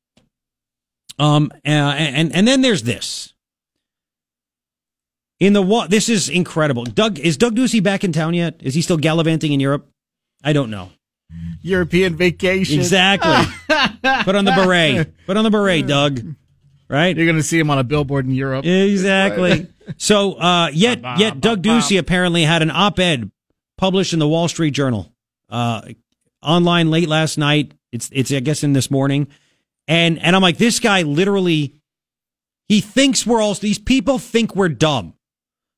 Um, 1.18 1.50
uh, 1.66 1.68
and 1.68 2.34
and 2.34 2.48
then 2.48 2.62
there's 2.62 2.84
this. 2.84 3.34
In 5.40 5.52
the 5.52 5.86
this 5.88 6.08
is 6.08 6.28
incredible. 6.28 6.84
Doug 6.84 7.18
is 7.18 7.36
Doug 7.36 7.56
Ducey 7.56 7.82
back 7.82 8.04
in 8.04 8.12
town 8.12 8.32
yet? 8.32 8.60
Is 8.62 8.74
he 8.74 8.82
still 8.82 8.96
gallivanting 8.96 9.52
in 9.52 9.60
Europe? 9.60 9.88
I 10.42 10.52
don't 10.52 10.70
know. 10.70 10.90
European 11.62 12.16
vacation. 12.16 12.78
Exactly. 12.78 13.30
Put 14.24 14.34
on 14.34 14.44
the 14.44 14.52
beret. 14.52 15.12
Put 15.26 15.36
on 15.36 15.44
the 15.44 15.50
beret, 15.50 15.86
Doug. 15.86 16.20
Right? 16.88 17.16
You're 17.16 17.26
going 17.26 17.36
to 17.38 17.42
see 17.42 17.58
him 17.58 17.70
on 17.70 17.78
a 17.78 17.84
billboard 17.84 18.26
in 18.26 18.32
Europe. 18.32 18.66
Exactly. 18.66 19.68
So, 19.96 20.34
uh, 20.34 20.68
yet, 20.68 21.00
yet 21.18 21.40
Doug 21.40 21.62
Ducey 21.62 21.98
apparently 21.98 22.42
had 22.42 22.62
an 22.62 22.70
op-ed 22.70 23.30
published 23.78 24.12
in 24.12 24.18
the 24.18 24.28
Wall 24.28 24.46
Street 24.48 24.72
Journal, 24.72 25.10
uh, 25.48 25.82
online 26.42 26.90
late 26.90 27.08
last 27.08 27.38
night. 27.38 27.72
It's, 27.92 28.10
it's, 28.12 28.32
I 28.32 28.40
guess 28.40 28.62
in 28.62 28.74
this 28.74 28.90
morning. 28.90 29.28
And, 29.88 30.18
and 30.18 30.36
I'm 30.36 30.42
like, 30.42 30.58
this 30.58 30.80
guy 30.80 31.02
literally, 31.02 31.80
he 32.68 32.80
thinks 32.80 33.26
we're 33.26 33.40
all, 33.40 33.54
these 33.54 33.78
people 33.78 34.18
think 34.18 34.54
we're 34.54 34.68
dumb. 34.68 35.14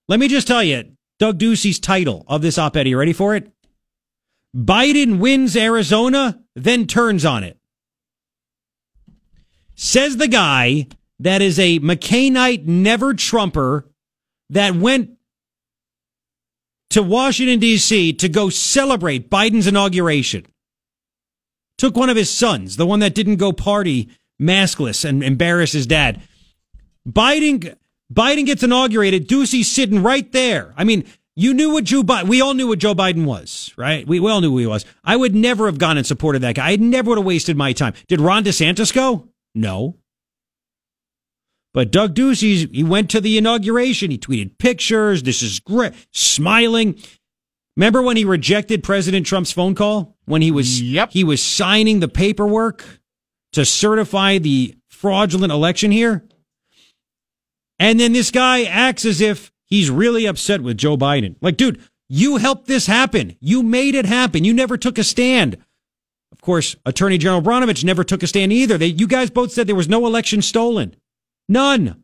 Let 0.08 0.20
me 0.20 0.28
just 0.28 0.46
tell 0.46 0.62
you, 0.62 0.96
Doug 1.18 1.38
Ducey's 1.38 1.78
title 1.78 2.24
of 2.26 2.42
this 2.42 2.58
op-ed. 2.58 2.86
Are 2.86 2.88
you 2.88 2.98
ready 2.98 3.12
for 3.12 3.36
it? 3.36 3.50
Biden 4.54 5.18
wins 5.18 5.56
Arizona, 5.56 6.40
then 6.54 6.86
turns 6.86 7.24
on 7.24 7.42
it. 7.42 7.58
Says 9.74 10.16
the 10.16 10.28
guy 10.28 10.86
that 11.18 11.42
is 11.42 11.58
a 11.58 11.80
McCainite 11.80 12.64
never 12.64 13.14
Trumper 13.14 13.90
that 14.50 14.76
went 14.76 15.10
to 16.90 17.02
Washington, 17.02 17.58
D.C. 17.58 18.12
to 18.12 18.28
go 18.28 18.48
celebrate 18.50 19.28
Biden's 19.28 19.66
inauguration. 19.66 20.46
Took 21.78 21.96
one 21.96 22.08
of 22.08 22.16
his 22.16 22.30
sons, 22.30 22.76
the 22.76 22.86
one 22.86 23.00
that 23.00 23.16
didn't 23.16 23.36
go 23.36 23.52
party 23.52 24.08
maskless 24.40 25.04
and 25.04 25.24
embarrass 25.24 25.72
his 25.72 25.88
dad. 25.88 26.22
Biden, 27.08 27.76
Biden 28.12 28.46
gets 28.46 28.62
inaugurated. 28.62 29.26
Ducey's 29.26 29.70
sitting 29.70 30.04
right 30.04 30.30
there. 30.30 30.72
I 30.76 30.84
mean, 30.84 31.04
you 31.36 31.52
knew 31.54 31.72
what 31.72 31.84
Joe 31.84 32.02
Biden, 32.02 32.28
we 32.28 32.40
all 32.40 32.54
knew 32.54 32.68
what 32.68 32.78
Joe 32.78 32.94
Biden 32.94 33.24
was, 33.24 33.72
right? 33.76 34.06
We, 34.06 34.20
we 34.20 34.30
all 34.30 34.40
knew 34.40 34.50
who 34.50 34.58
he 34.58 34.66
was. 34.66 34.84
I 35.02 35.16
would 35.16 35.34
never 35.34 35.66
have 35.66 35.78
gone 35.78 35.96
and 35.98 36.06
supported 36.06 36.42
that 36.42 36.54
guy. 36.54 36.72
I 36.72 36.76
never 36.76 37.10
would 37.10 37.18
have 37.18 37.26
wasted 37.26 37.56
my 37.56 37.72
time. 37.72 37.94
Did 38.08 38.20
Ron 38.20 38.44
DeSantis 38.44 38.94
go? 38.94 39.28
No. 39.54 39.96
But 41.72 41.90
Doug 41.90 42.14
Ducey, 42.14 42.72
he 42.72 42.84
went 42.84 43.10
to 43.10 43.20
the 43.20 43.36
inauguration. 43.36 44.12
He 44.12 44.18
tweeted 44.18 44.58
pictures. 44.58 45.24
This 45.24 45.42
is 45.42 45.58
great. 45.58 45.92
Smiling. 46.12 47.00
Remember 47.76 48.00
when 48.00 48.16
he 48.16 48.24
rejected 48.24 48.84
President 48.84 49.26
Trump's 49.26 49.50
phone 49.50 49.74
call? 49.74 50.16
When 50.26 50.40
he 50.40 50.52
was, 50.52 50.80
Yep. 50.80 51.10
he 51.10 51.24
was 51.24 51.42
signing 51.42 51.98
the 51.98 52.06
paperwork 52.08 53.00
to 53.54 53.64
certify 53.64 54.38
the 54.38 54.76
fraudulent 54.88 55.52
election 55.52 55.90
here? 55.90 56.24
And 57.80 57.98
then 57.98 58.12
this 58.12 58.30
guy 58.30 58.62
acts 58.62 59.04
as 59.04 59.20
if 59.20 59.50
he's 59.66 59.90
really 59.90 60.26
upset 60.26 60.62
with 60.62 60.78
Joe 60.78 60.96
Biden. 60.96 61.36
Like, 61.40 61.56
dude, 61.56 61.80
you 62.08 62.36
helped 62.36 62.66
this 62.66 62.86
happen. 62.86 63.36
You 63.40 63.62
made 63.62 63.94
it 63.94 64.06
happen. 64.06 64.44
You 64.44 64.52
never 64.52 64.76
took 64.76 64.98
a 64.98 65.04
stand. 65.04 65.56
Of 66.32 66.40
course, 66.40 66.76
Attorney 66.84 67.18
General 67.18 67.42
Brnovich 67.42 67.84
never 67.84 68.04
took 68.04 68.22
a 68.22 68.26
stand 68.26 68.52
either. 68.52 68.76
They, 68.76 68.86
you 68.86 69.06
guys 69.06 69.30
both 69.30 69.52
said 69.52 69.66
there 69.66 69.74
was 69.74 69.88
no 69.88 70.06
election 70.06 70.42
stolen. 70.42 70.96
None. 71.48 72.02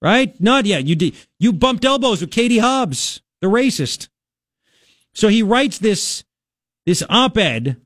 Right? 0.00 0.38
None. 0.40 0.64
Yeah, 0.66 0.78
you. 0.78 1.12
You 1.38 1.52
bumped 1.52 1.84
elbows 1.84 2.20
with 2.20 2.30
Katie 2.30 2.58
Hobbs, 2.58 3.20
the 3.40 3.48
racist. 3.48 4.08
So 5.14 5.28
he 5.28 5.42
writes 5.42 5.78
this, 5.78 6.24
this 6.84 7.02
op-ed 7.08 7.76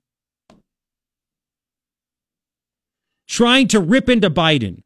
trying 3.29 3.69
to 3.69 3.81
rip 3.81 4.09
into 4.09 4.29
Biden. 4.29 4.83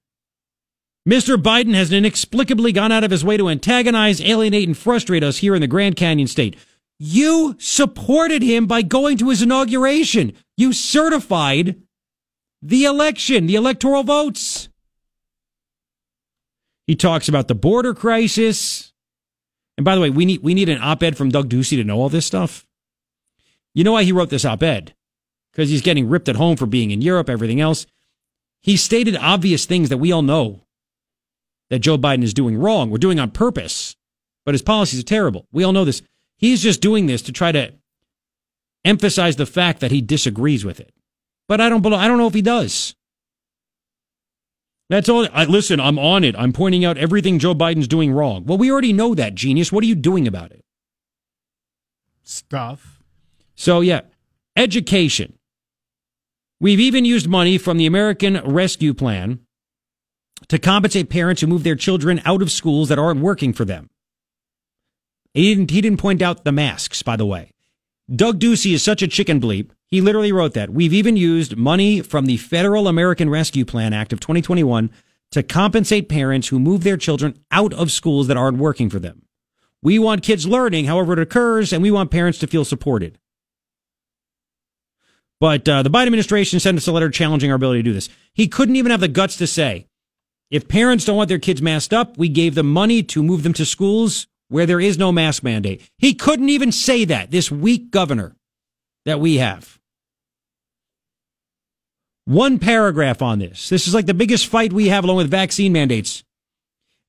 Mr. 1.09 1.37
Biden 1.37 1.75
has 1.75 1.93
inexplicably 1.93 2.73
gone 2.73 2.91
out 2.91 3.05
of 3.05 3.11
his 3.11 3.25
way 3.25 3.37
to 3.37 3.51
antagonize, 3.51 4.23
alienate, 4.23 4.67
and 4.67 4.77
frustrate 4.77 5.23
us 5.23 5.39
here 5.39 5.55
in 5.55 5.61
the 5.61 5.67
Grand 5.67 5.97
Canyon 5.97 6.27
state. 6.27 6.57
You 6.99 7.57
supported 7.59 8.43
him 8.43 8.67
by 8.67 8.83
going 8.83 9.19
to 9.19 9.29
his 9.29 9.43
inauguration. 9.43 10.33
You 10.57 10.73
certified 10.73 11.83
the 12.63 12.85
election, 12.85 13.47
the 13.47 13.57
electoral 13.57 14.03
votes. 14.03 14.71
He 16.87 16.97
talks 16.97 17.29
about 17.29 17.49
the 17.49 17.55
border 17.55 17.93
crisis. 17.93 18.93
And 19.77 19.85
by 19.85 19.95
the 19.95 20.01
way, 20.01 20.11
we 20.11 20.25
need 20.25 20.43
we 20.43 20.55
need 20.55 20.69
an 20.69 20.81
op-ed 20.81 21.17
from 21.17 21.31
Doug 21.31 21.51
Ducey 21.51 21.77
to 21.77 21.85
know 21.85 21.99
all 21.99 22.09
this 22.09 22.27
stuff. 22.27 22.67
You 23.75 23.85
know 23.85 23.93
why 23.93 24.05
he 24.05 24.13
wrote 24.13 24.31
this 24.31 24.45
op-ed? 24.45 24.95
Because 25.53 25.69
he's 25.69 25.83
getting 25.83 26.09
ripped 26.09 26.29
at 26.29 26.37
home 26.37 26.57
for 26.57 26.67
being 26.67 26.91
in 26.91 27.03
Europe, 27.03 27.29
everything 27.29 27.61
else. 27.61 27.87
He 28.63 28.77
stated 28.77 29.17
obvious 29.17 29.67
things 29.67 29.91
that 29.91 29.99
we 29.99 30.11
all 30.13 30.23
know 30.23 30.64
that 31.75 31.81
Joe 31.81 31.99
Biden 31.99 32.23
is 32.23 32.33
doing 32.33 32.57
wrong. 32.57 32.89
We're 32.89 32.99
doing 32.99 33.19
on 33.19 33.33
purpose, 33.33 33.97
but 34.45 34.55
his 34.55 34.63
policies 34.63 35.01
are 35.01 35.03
terrible. 35.03 35.49
We 35.51 35.65
all 35.65 35.73
know 35.73 35.85
this. 35.85 36.03
He's 36.37 36.63
just 36.63 36.81
doing 36.81 37.07
this 37.07 37.21
to 37.23 37.33
try 37.33 37.51
to 37.51 37.73
emphasize 38.85 39.35
the 39.35 39.45
fact 39.45 39.81
that 39.81 39.91
he 39.91 40.01
disagrees 40.01 40.65
with 40.65 40.79
it. 40.79 40.95
But 41.49 41.61
I 41.61 41.69
don't 41.69 41.85
I 41.85 42.07
don't 42.07 42.19
know 42.19 42.29
if 42.29 42.35
he 42.35 42.43
does. 42.43 42.95
That's 44.89 45.09
all. 45.09 45.27
I, 45.33 45.47
listen, 45.47 45.81
I'm 45.81 45.99
on 45.99 46.23
it. 46.23 46.37
I'm 46.39 46.53
pointing 46.53 46.85
out 46.85 46.97
everything 46.97 47.41
Joe 47.41 47.57
Biden's 47.57 47.89
doing 47.89 48.13
wrong. 48.13 48.45
Well, 48.45 48.57
we 48.59 48.71
already 48.71 48.93
know 48.93 49.17
that, 49.17 49.35
genius. 49.35 49.73
What 49.73 49.83
are 49.83 49.89
you 49.89 49.97
doing 49.97 50.29
about 50.29 50.53
it? 50.53 50.65
Stuff. 52.23 53.03
So, 53.57 53.81
yeah, 53.81 54.03
education. 54.57 55.41
We've 56.61 56.79
even 56.79 57.05
used 57.05 57.27
money 57.27 57.59
from 57.59 57.79
the 57.79 57.87
American 57.87 58.41
Rescue 58.45 58.95
Plan 58.95 59.41
to 60.49 60.59
compensate 60.59 61.09
parents 61.11 61.41
who 61.41 61.47
move 61.47 61.65
their 61.65 61.77
children 61.77 62.21
out 62.25 62.43
of 62.43 62.51
schools 62.51 62.89
that 62.89 62.99
aren't 62.99 63.21
working 63.21 63.53
for 63.53 63.65
them. 63.65 63.91
He 65.33 65.55
didn't, 65.55 65.71
he 65.71 65.81
didn't 65.81 66.01
point 66.01 66.23
out 66.23 66.45
the 66.45 66.53
masks, 66.53 67.03
by 67.03 67.17
the 67.17 67.27
way. 67.27 67.51
Doug 68.15 68.39
Ducey 68.39 68.75
is 68.75 68.83
such 68.83 69.03
a 69.03 69.09
chicken 69.09 69.41
bleep. 69.41 69.71
He 69.89 70.01
literally 70.01 70.33
wrote 70.33 70.55
that. 70.55 70.71
We've 70.71 70.93
even 70.93 71.17
used 71.17 71.57
money 71.57 72.01
from 72.01 72.27
the 72.27 72.37
Federal 72.37 72.87
American 72.87 73.31
Rescue 73.31 73.65
Plan 73.65 73.93
Act 73.93 74.13
of 74.13 74.21
2021 74.21 74.91
to 75.31 75.43
compensate 75.43 76.09
parents 76.09 76.49
who 76.49 76.59
move 76.61 76.85
their 76.85 76.97
children 76.97 77.39
out 77.51 77.73
of 77.73 77.91
schools 77.91 78.27
that 78.29 78.37
aren't 78.37 78.59
working 78.59 78.91
for 78.91 78.99
them. 78.99 79.23
We 79.83 79.99
want 79.99 80.23
kids 80.23 80.47
learning, 80.47 80.85
however 80.85 81.15
it 81.15 81.19
occurs, 81.19 81.73
and 81.73 81.83
we 81.83 81.91
want 81.91 82.11
parents 82.11 82.39
to 82.41 82.47
feel 82.47 82.65
supported. 82.65 83.19
But 85.41 85.69
uh, 85.69 85.83
the 85.83 85.91
Biden 85.91 86.07
administration 86.07 86.61
sent 86.61 86.79
us 86.79 86.87
a 86.87 86.93
letter 86.93 87.11
challenging 87.11 87.51
our 87.51 87.57
ability 87.57 87.81
to 87.81 87.89
do 87.91 87.93
this. 87.93 88.09
He 88.33 88.49
couldn't 88.49 88.77
even 88.77 88.91
have 88.91 89.01
the 89.01 89.09
guts 89.09 89.37
to 89.37 89.47
say, 89.47 89.89
if 90.51 90.69
parents 90.69 91.05
don't 91.05 91.17
want 91.17 91.29
their 91.29 91.39
kids 91.39 91.63
masked 91.63 91.93
up, 91.93 92.17
we 92.17 92.29
gave 92.29 92.55
them 92.55 92.73
money 92.73 93.03
to 93.03 93.23
move 93.23 93.43
them 93.43 93.53
to 93.55 93.65
schools 93.65 94.27
where 94.49 94.67
there 94.67 94.81
is 94.81 94.99
no 94.99 95.11
mask 95.11 95.43
mandate. 95.43 95.83
He 95.99 96.15
couldn't 96.15 96.49
even 96.49 96.71
say 96.71 97.05
that, 97.07 97.31
this 97.31 97.51
weak 97.51 97.91
governor 97.91 98.37
that 99.05 99.21
we 99.21 99.37
have. 99.39 99.79
One 102.27 102.59
paragraph 102.59 103.21
on 103.21 103.39
this. 103.39 103.69
This 103.69 103.87
is 103.87 103.95
like 103.95 104.07
the 104.07 104.15
biggest 104.15 104.47
fight 104.47 104.73
we 104.73 104.89
have 104.89 105.05
along 105.05 105.17
with 105.17 105.31
vaccine 105.31 105.73
mandates. 105.73 106.25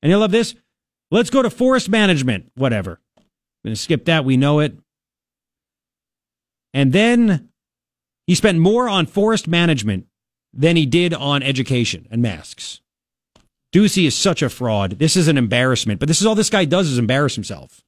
And 0.02 0.10
you'll 0.10 0.20
love 0.20 0.30
this. 0.30 0.54
Let's 1.10 1.30
go 1.30 1.42
to 1.42 1.50
forest 1.50 1.88
management, 1.88 2.50
whatever. 2.54 3.00
I'm 3.16 3.24
going 3.64 3.74
to 3.74 3.80
skip 3.80 4.06
that. 4.06 4.24
We 4.24 4.36
know 4.36 4.60
it. 4.60 4.76
And 6.74 6.92
then 6.92 7.48
he 8.26 8.34
spent 8.34 8.58
more 8.58 8.88
on 8.88 9.06
forest 9.06 9.48
management 9.48 10.06
than 10.52 10.76
he 10.76 10.84
did 10.84 11.14
on 11.14 11.42
education 11.42 12.06
and 12.10 12.20
masks. 12.20 12.80
Ducey 13.72 14.06
is 14.06 14.14
such 14.14 14.42
a 14.42 14.48
fraud. 14.48 14.98
This 14.98 15.16
is 15.16 15.28
an 15.28 15.38
embarrassment. 15.38 16.00
But 16.00 16.08
this 16.08 16.20
is 16.20 16.26
all 16.26 16.34
this 16.34 16.50
guy 16.50 16.64
does 16.64 16.88
is 16.88 16.98
embarrass 16.98 17.34
himself. 17.34 17.82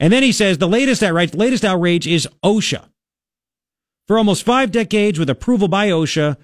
And 0.00 0.12
then 0.12 0.22
he 0.22 0.32
says 0.32 0.58
the 0.58 0.68
latest 0.68 1.02
outrage, 1.02 1.32
the 1.32 1.38
latest 1.38 1.64
outrage 1.64 2.06
is 2.06 2.28
OSHA. 2.44 2.84
For 4.06 4.16
almost 4.16 4.42
five 4.42 4.70
decades, 4.70 5.18
with 5.18 5.28
approval 5.28 5.68
by 5.68 5.88
OSHA, 5.88 6.36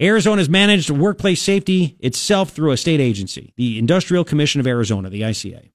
Arizona 0.00 0.40
has 0.40 0.48
managed 0.48 0.90
workplace 0.90 1.42
safety 1.42 1.96
itself 2.00 2.50
through 2.50 2.72
a 2.72 2.76
state 2.76 3.00
agency, 3.00 3.52
the 3.56 3.78
Industrial 3.78 4.24
Commission 4.24 4.60
of 4.60 4.66
Arizona, 4.66 5.10
the 5.10 5.22
ICA. 5.22 5.70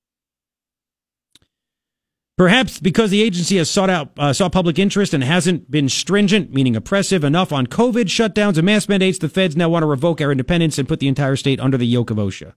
Perhaps 2.35 2.79
because 2.79 3.11
the 3.11 3.21
agency 3.21 3.57
has 3.57 3.69
sought 3.69 3.91
out 3.91 4.11
uh, 4.17 4.33
saw 4.33 4.49
public 4.49 4.79
interest 4.79 5.13
and 5.13 5.23
hasn't 5.23 5.69
been 5.69 5.87
stringent, 5.87 6.51
meaning 6.51 6.75
oppressive 6.75 7.23
enough 7.23 7.53
on 7.53 7.67
COVID 7.67 8.05
shutdowns 8.05 8.57
and 8.57 8.65
mask 8.65 8.89
mandates, 8.89 9.19
the 9.19 9.29
feds 9.29 9.55
now 9.55 9.69
want 9.69 9.83
to 9.83 9.87
revoke 9.87 10.19
our 10.19 10.31
independence 10.31 10.79
and 10.79 10.87
put 10.87 10.99
the 10.99 11.07
entire 11.07 11.35
state 11.35 11.59
under 11.59 11.77
the 11.77 11.85
yoke 11.85 12.09
of 12.09 12.17
OSHA. 12.17 12.53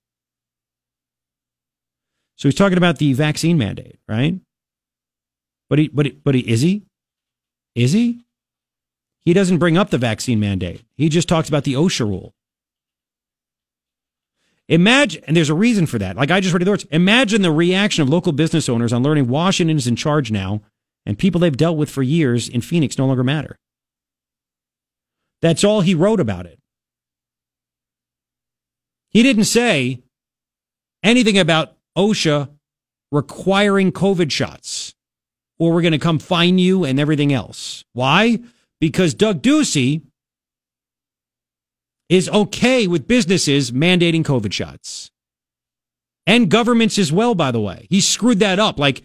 So 2.36 2.48
he's 2.48 2.54
talking 2.54 2.78
about 2.78 2.98
the 2.98 3.12
vaccine 3.12 3.58
mandate, 3.58 3.98
right? 4.08 4.40
But 5.68 5.78
he, 5.78 5.88
but 5.88 6.06
he, 6.06 6.12
but 6.12 6.34
he, 6.34 6.40
is 6.42 6.62
he? 6.62 6.84
Is 7.74 7.92
he? 7.92 8.22
He 9.24 9.32
doesn't 9.32 9.58
bring 9.58 9.76
up 9.76 9.90
the 9.90 9.98
vaccine 9.98 10.40
mandate. 10.40 10.84
He 10.96 11.08
just 11.08 11.28
talks 11.28 11.48
about 11.48 11.64
the 11.64 11.74
OSHA 11.74 12.08
rule. 12.08 12.35
Imagine, 14.68 15.22
and 15.26 15.36
there's 15.36 15.50
a 15.50 15.54
reason 15.54 15.86
for 15.86 15.98
that. 15.98 16.16
Like 16.16 16.30
I 16.30 16.40
just 16.40 16.52
read 16.52 16.64
the 16.64 16.70
words. 16.70 16.86
Imagine 16.90 17.42
the 17.42 17.52
reaction 17.52 18.02
of 18.02 18.08
local 18.08 18.32
business 18.32 18.68
owners 18.68 18.92
on 18.92 19.02
learning 19.02 19.28
Washington 19.28 19.76
is 19.76 19.86
in 19.86 19.96
charge 19.96 20.30
now 20.30 20.62
and 21.04 21.18
people 21.18 21.40
they've 21.40 21.56
dealt 21.56 21.76
with 21.76 21.88
for 21.88 22.02
years 22.02 22.48
in 22.48 22.60
Phoenix 22.60 22.98
no 22.98 23.06
longer 23.06 23.22
matter. 23.22 23.56
That's 25.40 25.62
all 25.62 25.82
he 25.82 25.94
wrote 25.94 26.18
about 26.18 26.46
it. 26.46 26.58
He 29.10 29.22
didn't 29.22 29.44
say 29.44 30.02
anything 31.02 31.38
about 31.38 31.76
OSHA 31.96 32.50
requiring 33.12 33.92
COVID 33.92 34.32
shots 34.32 34.94
or 35.58 35.72
we're 35.72 35.82
going 35.82 35.92
to 35.92 35.98
come 35.98 36.18
fine 36.18 36.58
you 36.58 36.84
and 36.84 36.98
everything 36.98 37.32
else. 37.32 37.84
Why? 37.92 38.40
Because 38.80 39.14
Doug 39.14 39.42
Ducey 39.42 40.02
is 42.08 42.28
okay 42.28 42.86
with 42.86 43.08
businesses 43.08 43.70
mandating 43.72 44.24
COVID 44.24 44.52
shots. 44.52 45.10
And 46.26 46.50
governments 46.50 46.98
as 46.98 47.12
well, 47.12 47.34
by 47.34 47.50
the 47.50 47.60
way. 47.60 47.86
He 47.90 48.00
screwed 48.00 48.40
that 48.40 48.58
up. 48.58 48.78
Like, 48.78 49.02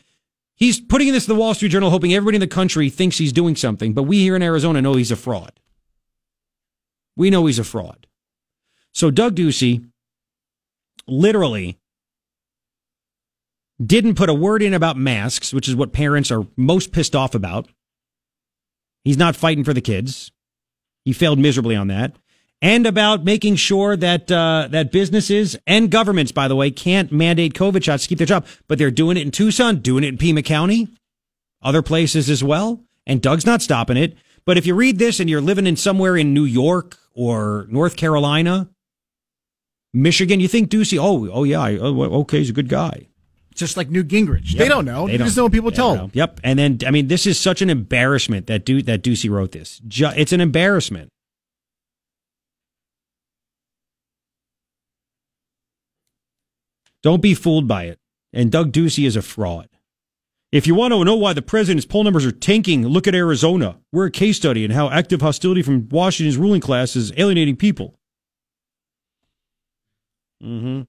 he's 0.56 0.80
putting 0.80 1.12
this 1.12 1.28
in 1.28 1.36
the 1.36 1.40
Wall 1.40 1.54
Street 1.54 1.70
Journal, 1.70 1.90
hoping 1.90 2.14
everybody 2.14 2.38
in 2.38 2.42
the 2.42 2.48
country 2.48 2.90
thinks 2.90 3.18
he's 3.18 3.34
doing 3.34 3.56
something, 3.56 3.94
but 3.94 4.04
we 4.04 4.20
here 4.20 4.36
in 4.36 4.44
Arizona 4.44 4.82
know 4.82 4.96
he's 4.96 5.12
a 5.12 5.16
fraud. 5.16 5.60
We 7.16 7.30
know 7.30 7.46
he's 7.46 7.60
a 7.60 7.64
fraud. 7.64 8.08
So 8.92 9.12
Doug 9.12 9.36
Ducey 9.36 9.86
literally 11.08 11.78
didn't 13.84 14.16
put 14.16 14.30
a 14.30 14.34
word 14.34 14.62
in 14.62 14.74
about 14.74 14.98
masks, 14.98 15.54
which 15.54 15.68
is 15.68 15.76
what 15.76 15.94
parents 15.94 16.32
are 16.32 16.46
most 16.56 16.92
pissed 16.92 17.16
off 17.16 17.36
about. 17.36 17.68
He's 19.04 19.18
not 19.18 19.36
fighting 19.36 19.64
for 19.64 19.74
the 19.74 19.82
kids. 19.82 20.32
He 21.04 21.14
failed 21.14 21.40
miserably 21.40 21.76
on 21.76 21.88
that 21.88 22.16
and 22.62 22.86
about 22.86 23.24
making 23.24 23.56
sure 23.56 23.98
that 23.98 24.32
uh, 24.32 24.68
that 24.70 24.92
businesses 24.92 25.58
and 25.66 25.90
governments, 25.90 26.32
by 26.32 26.48
the 26.48 26.56
way, 26.56 26.72
can't 26.72 27.12
mandate 27.12 27.54
COVID 27.54 27.84
shots 27.84 28.04
to 28.04 28.10
keep 28.10 28.20
their 28.20 28.28
job. 28.28 28.46
But 28.68 28.78
they're 28.78 28.92
doing 28.92 29.18
it 29.18 29.22
in 29.22 29.32
Tucson, 29.32 29.78
doing 29.78 30.04
it 30.04 30.10
in 30.10 30.18
Pima 30.18 30.44
County, 30.44 30.90
other 31.62 31.82
places 31.82 32.30
as 32.30 32.44
well. 32.44 32.84
And 33.08 33.22
Doug's 33.22 33.46
not 33.46 33.62
stopping 33.62 33.98
it. 33.98 34.16
But 34.46 34.58
if 34.58 34.66
you 34.66 34.76
read 34.76 35.00
this 35.00 35.20
and 35.20 35.30
you're 35.30 35.42
living 35.42 35.68
in 35.68 35.76
somewhere 35.76 36.16
in 36.18 36.34
New 36.34 36.46
York 36.46 36.98
or 37.14 37.68
North 37.70 37.96
Carolina, 37.96 38.70
Michigan, 39.94 40.40
you 40.40 40.48
think 40.48 40.70
Ducey, 40.70 40.98
oh, 41.00 41.30
oh 41.32 41.44
yeah, 41.44 41.78
oh, 41.82 42.22
okay, 42.22 42.40
he's 42.40 42.50
a 42.50 42.54
good 42.54 42.70
guy. 42.70 43.08
Just 43.54 43.76
like 43.76 43.90
Newt 43.90 44.08
Gingrich. 44.08 44.52
Yep. 44.52 44.60
They 44.60 44.70
don't 44.70 44.86
know. 44.86 45.08
They, 45.08 45.18
don't. 45.18 45.28
just 45.28 45.36
know 45.36 45.44
what 45.44 45.52
people 45.52 45.72
tell 45.72 45.96
them. 45.96 46.12
Yep. 46.14 46.40
And 46.44 46.58
then, 46.58 46.80
I 46.88 46.92
mean, 46.92 47.08
this 47.08 47.28
is 47.28 47.38
such 47.38 47.62
an 47.62 47.70
embarrassment 47.70 48.48
that 48.48 48.64
du- 48.66 48.82
that 48.84 49.04
Ducey 49.04 49.30
wrote 49.30 49.52
this. 49.52 49.82
Ju- 49.88 50.12
it's 50.16 50.32
an 50.32 50.40
embarrassment. 50.40 51.10
Don't 57.04 57.22
be 57.22 57.34
fooled 57.34 57.68
by 57.68 57.86
it. 57.86 58.00
And 58.34 58.52
Doug 58.52 58.72
Ducey 58.72 59.06
is 59.06 59.16
a 59.16 59.22
fraud. 59.22 59.68
If 60.52 60.68
you 60.68 60.76
want 60.76 60.94
to 60.94 61.04
know 61.06 61.16
why 61.16 61.34
the 61.34 61.42
president's 61.42 61.86
poll 61.86 62.04
numbers 62.04 62.26
are 62.26 62.32
tanking, 62.32 62.86
look 62.86 63.08
at 63.08 63.16
Arizona. 63.16 63.80
We're 63.92 64.08
a 64.08 64.12
case 64.12 64.38
study 64.38 64.66
in 64.66 64.72
how 64.72 64.90
active 64.90 65.22
hostility 65.22 65.62
from 65.62 65.88
Washington's 65.90 66.38
ruling 66.38 66.62
class 66.62 66.96
is 66.96 67.14
alienating 67.18 67.56
people. 67.56 67.96
Mm-hmm. 70.44 70.82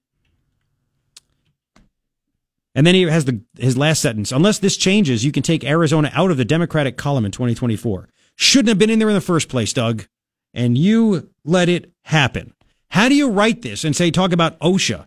And 2.74 2.86
then 2.86 2.94
he 2.94 3.02
has 3.02 3.26
the 3.26 3.42
his 3.56 3.76
last 3.76 4.00
sentence. 4.00 4.32
Unless 4.32 4.58
this 4.60 4.76
changes, 4.76 5.24
you 5.24 5.30
can 5.30 5.42
take 5.42 5.62
Arizona 5.62 6.10
out 6.14 6.30
of 6.30 6.38
the 6.38 6.44
Democratic 6.44 6.96
column 6.96 7.24
in 7.24 7.30
2024. 7.30 8.08
Shouldn't 8.34 8.68
have 8.68 8.78
been 8.78 8.90
in 8.90 8.98
there 8.98 9.10
in 9.10 9.14
the 9.14 9.20
first 9.20 9.48
place, 9.48 9.72
Doug. 9.72 10.06
And 10.54 10.76
you 10.76 11.30
let 11.44 11.68
it 11.68 11.92
happen. 12.04 12.54
How 12.88 13.08
do 13.08 13.14
you 13.14 13.30
write 13.30 13.62
this 13.62 13.84
and 13.84 13.94
say 13.94 14.10
talk 14.10 14.32
about 14.32 14.58
OSHA 14.60 15.06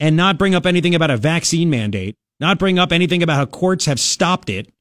and 0.00 0.16
not 0.16 0.38
bring 0.38 0.54
up 0.54 0.66
anything 0.66 0.94
about 0.94 1.10
a 1.10 1.16
vaccine 1.16 1.70
mandate, 1.70 2.16
not 2.40 2.58
bring 2.58 2.78
up 2.78 2.90
anything 2.90 3.22
about 3.22 3.36
how 3.36 3.46
courts 3.46 3.84
have 3.84 4.00
stopped 4.00 4.48
it? 4.48 4.72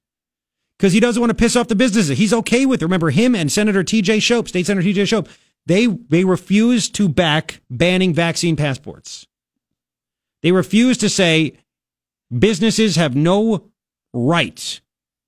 Because 0.78 0.94
he 0.94 1.02
doesn't 1.02 1.20
want 1.20 1.30
to 1.30 1.36
piss 1.36 1.58
off 1.58 1.68
the 1.68 1.76
businesses. 1.76 2.18
He's 2.18 2.34
okay 2.34 2.66
with. 2.66 2.82
it. 2.82 2.86
Remember 2.86 3.10
him 3.10 3.36
and 3.36 3.52
Senator 3.52 3.84
T.J. 3.84 4.20
Shope, 4.20 4.48
State 4.48 4.66
Senator 4.66 4.84
T.J. 4.84 5.06
Shope. 5.06 5.28
They 5.66 5.88
they 5.88 6.24
refused 6.24 6.96
to 6.96 7.10
back 7.10 7.62
banning 7.70 8.14
vaccine 8.14 8.56
passports. 8.56 9.28
They 10.42 10.54
refuse 10.54 10.98
to 11.00 11.10
say 11.10 11.58
businesses 12.36 12.96
have 12.96 13.16
no 13.16 13.70
right 14.14 14.82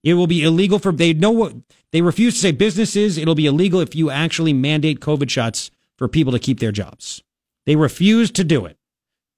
It 0.04 0.16
will 0.16 0.28
be 0.28 0.44
illegal 0.44 0.80
for 0.80 0.92
they 0.92 1.14
know 1.14 1.32
what 1.32 1.54
they 1.92 2.02
refuse 2.02 2.36
to 2.36 2.40
say 2.40 2.52
businesses. 2.54 3.18
It'll 3.18 3.36
be 3.36 3.46
illegal 3.46 3.82
if 3.82 3.94
you 3.94 4.10
actually 4.10 4.54
mandate 4.54 5.02
COVID 5.02 5.30
shots 5.30 5.70
for 5.98 6.08
people 6.08 6.32
to 6.32 6.40
keep 6.40 6.60
their 6.60 6.72
jobs. 6.72 7.22
They 7.66 7.76
refuse 7.76 8.32
to 8.32 8.44
do 8.44 8.66
it. 8.66 8.78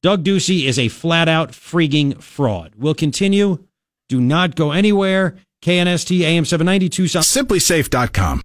Doug 0.04 0.26
Ducey 0.26 0.66
is 0.66 0.78
a 0.78 0.90
flat 0.90 1.30
out 1.30 1.52
freaking 1.52 2.22
fraud. 2.22 2.74
We'll 2.78 2.94
continue. 2.94 3.66
Do 4.10 4.20
not 4.20 4.54
go 4.56 4.74
anywhere. 4.74 5.38
KNST 5.62 6.20
AM 6.20 6.44
792. 6.44 7.06
SimpliSafe.com. 7.06 8.42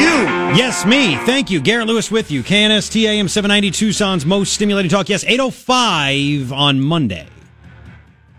You. 0.00 0.56
Yes, 0.58 0.84
me. 0.84 1.14
Thank 1.18 1.48
you. 1.48 1.60
Garret 1.60 1.86
Lewis 1.86 2.10
with 2.10 2.32
you. 2.32 2.42
KNST 2.42 3.04
AM 3.04 3.28
790 3.28 3.70
Tucson's 3.70 4.26
most 4.26 4.52
stimulating 4.52 4.90
talk. 4.90 5.08
Yes, 5.08 5.22
805 5.22 6.52
on 6.52 6.80
Monday. 6.80 7.28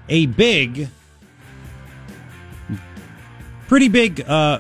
A 0.10 0.26
big, 0.26 0.90
pretty 3.70 3.88
big 3.88 4.20
uh, 4.28 4.60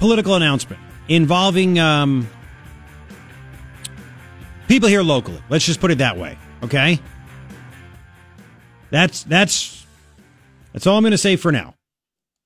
political 0.00 0.34
announcement 0.34 0.82
involving 1.08 1.78
um, 1.78 2.28
people 4.72 4.88
here 4.88 5.02
locally. 5.02 5.42
Let's 5.50 5.66
just 5.66 5.80
put 5.80 5.90
it 5.90 5.98
that 5.98 6.16
way. 6.16 6.38
Okay? 6.62 6.98
That's 8.90 9.22
that's 9.24 9.86
that's 10.72 10.86
all 10.86 10.96
I'm 10.96 11.02
going 11.02 11.10
to 11.10 11.18
say 11.18 11.36
for 11.36 11.52
now. 11.52 11.74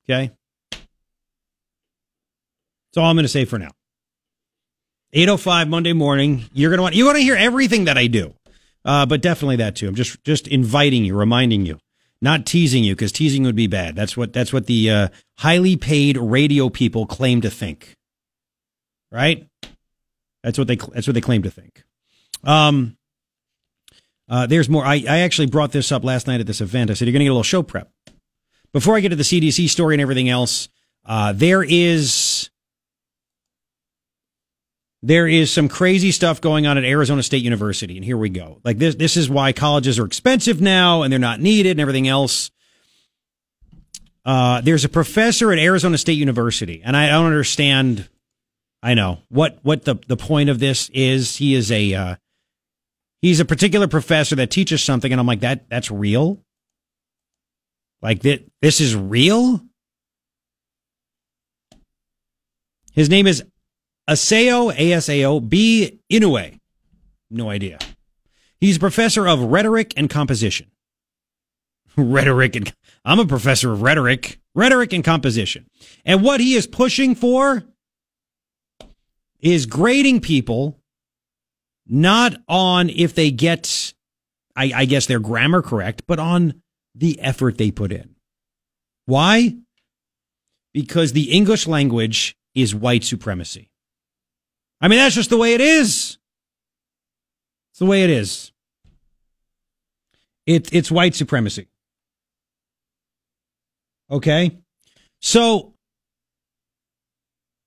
Okay? 0.09 0.33
That's 0.73 0.83
all 2.97 3.05
I'm 3.05 3.15
going 3.15 3.25
to 3.25 3.29
say 3.29 3.45
for 3.45 3.61
now. 3.61 3.71
805 5.13 5.69
Monday 5.69 5.93
morning. 5.93 6.47
You're 6.53 6.71
going 6.71 6.79
to 6.79 6.83
want, 6.83 6.95
you 6.97 7.05
want 7.05 7.17
to 7.17 7.23
hear 7.23 7.37
everything 7.37 7.85
that 7.85 7.97
I 7.97 8.09
do. 8.09 8.35
Uh, 8.85 9.07
but 9.07 9.23
definitely 9.23 9.57
that 9.57 9.77
too. 9.77 9.87
I'm 9.87 9.95
just, 9.95 10.23
just 10.25 10.49
inviting 10.49 11.05
you, 11.05 11.17
reminding 11.17 11.65
you, 11.65 11.79
not 12.21 12.45
teasing 12.45 12.83
you 12.83 12.97
because 12.97 13.13
teasing 13.13 13.45
would 13.45 13.55
be 13.55 13.69
bad. 13.69 13.95
That's 13.95 14.17
what, 14.17 14.33
that's 14.33 14.53
what 14.53 14.67
the, 14.67 14.91
uh, 14.91 15.09
highly 15.39 15.77
paid 15.77 16.17
radio 16.17 16.71
people 16.71 17.07
claim 17.07 17.41
to 17.43 17.51
think. 17.51 17.95
Right? 19.13 19.47
That's 20.43 20.59
what 20.59 20.67
they, 20.67 20.77
that's 20.77 21.07
what 21.07 21.15
they 21.15 21.21
claim 21.21 21.43
to 21.45 21.51
think. 21.51 21.86
Um, 22.47 22.97
uh, 24.29 24.47
there's 24.47 24.69
more. 24.69 24.85
I, 24.85 25.05
I 25.09 25.19
actually 25.19 25.49
brought 25.49 25.73
this 25.73 25.93
up 25.93 26.05
last 26.05 26.27
night 26.27 26.41
at 26.41 26.47
this 26.47 26.61
event. 26.61 26.91
I 26.91 26.95
said, 26.95 27.07
you're 27.07 27.13
going 27.13 27.21
to 27.21 27.25
get 27.25 27.31
a 27.31 27.35
little 27.35 27.43
show 27.43 27.63
prep. 27.63 27.91
Before 28.73 28.97
I 28.97 29.01
get 29.01 29.11
to 29.11 29.17
the 29.17 29.23
CDC 29.23 29.69
story 29.69 29.95
and 29.95 30.03
everything 30.03 30.29
else, 30.29 30.69
uh, 31.05 31.33
there 31.33 31.63
is, 31.63 32.51
there 35.03 35.29
is 35.29 35.53
some 35.53 35.69
crazy 35.69 36.11
stuff 36.11 36.41
going 36.41 36.67
on 36.67 36.77
at 36.77 36.85
Arizona 36.85 37.23
State 37.23 37.43
University, 37.43 37.97
and 37.97 38.05
here 38.05 38.17
we 38.17 38.29
go. 38.29 38.61
Like 38.65 38.79
this, 38.79 38.97
this 38.97 39.17
is 39.17 39.31
why 39.31 39.53
colleges 39.53 39.99
are 39.99 40.07
expensive 40.07 40.61
now, 40.61 41.03
and 41.03 41.13
they're 41.13 41.19
not 41.19 41.41
needed, 41.41 41.73
and 41.73 41.81
everything 41.81 42.09
else. 42.09 42.51
Uh, 44.25 44.61
there's 44.61 44.85
a 44.85 44.89
professor 44.89 45.53
at 45.53 45.59
Arizona 45.59 45.97
State 45.97 46.19
University, 46.19 46.83
and 46.85 46.97
I 46.97 47.09
don't 47.09 47.27
understand. 47.27 48.09
I 48.83 48.95
know 48.95 49.19
what 49.29 49.59
what 49.63 49.85
the 49.85 49.97
the 50.09 50.17
point 50.17 50.51
of 50.51 50.59
this 50.59 50.91
is. 50.91 51.37
He 51.37 51.55
is 51.55 51.71
a 51.71 51.95
uh, 51.95 52.17
he's 53.23 53.41
a 53.41 53.45
particular 53.45 53.89
professor 53.89 54.37
that 54.37 54.51
teaches 54.51 54.83
something, 54.83 55.13
and 55.13 55.21
I'm 55.21 55.27
like 55.27 55.41
that 55.41 55.69
that's 55.69 55.91
real. 55.91 56.43
Like 58.03 58.23
that, 58.23 58.45
this 58.63 58.81
is 58.81 58.95
real. 58.95 59.61
His 62.93 63.11
name 63.11 63.27
is 63.27 63.43
Asao, 64.09 64.75
Asao 64.75 65.47
B 65.47 66.01
Inoue. 66.11 66.59
No 67.31 67.51
idea. 67.51 67.79
He's 68.61 68.77
a 68.77 68.81
professor 68.81 69.27
of 69.27 69.41
rhetoric 69.41 69.93
and 69.97 70.09
composition. 70.09 70.71
rhetoric 71.97 72.57
and, 72.57 72.73
I'm 73.05 73.19
a 73.19 73.27
professor 73.27 73.73
of 73.73 73.83
rhetoric, 73.83 74.39
rhetoric 74.55 74.93
and 74.93 75.05
composition. 75.05 75.67
And 76.05 76.23
what 76.23 76.41
he 76.41 76.55
is 76.55 76.67
pushing 76.67 77.15
for 77.15 77.65
is 79.41 79.67
grading 79.67 80.21
people 80.21 80.81
not 81.89 82.35
on 82.49 82.91
if 82.91 83.15
they 83.15 83.31
get, 83.31 83.95
I, 84.55 84.73
I 84.75 84.85
guess 84.85 85.07
their 85.07 85.21
grammar 85.21 85.63
correct, 85.63 86.03
but 86.07 86.19
on 86.19 86.63
the 86.95 87.21
effort 87.21 87.59
they 87.59 87.71
put 87.71 87.93
in. 87.93 88.17
Why? 89.05 89.57
Because 90.73 91.13
the 91.13 91.31
English 91.33 91.67
language 91.67 92.37
is 92.55 92.75
white 92.75 93.05
supremacy. 93.05 93.71
I 94.81 94.89
mean, 94.89 94.99
that's 94.99 95.15
just 95.15 95.31
the 95.31 95.37
way 95.37 95.55
it 95.55 95.61
is. 95.61 96.19
It's 97.73 97.79
the 97.79 97.87
way 97.87 98.05
it 98.05 98.11
is. 98.11 98.53
It, 100.47 100.73
it's 100.73 100.91
white 100.91 101.15
supremacy. 101.15 101.69
Okay? 104.11 104.59
So, 105.21 105.75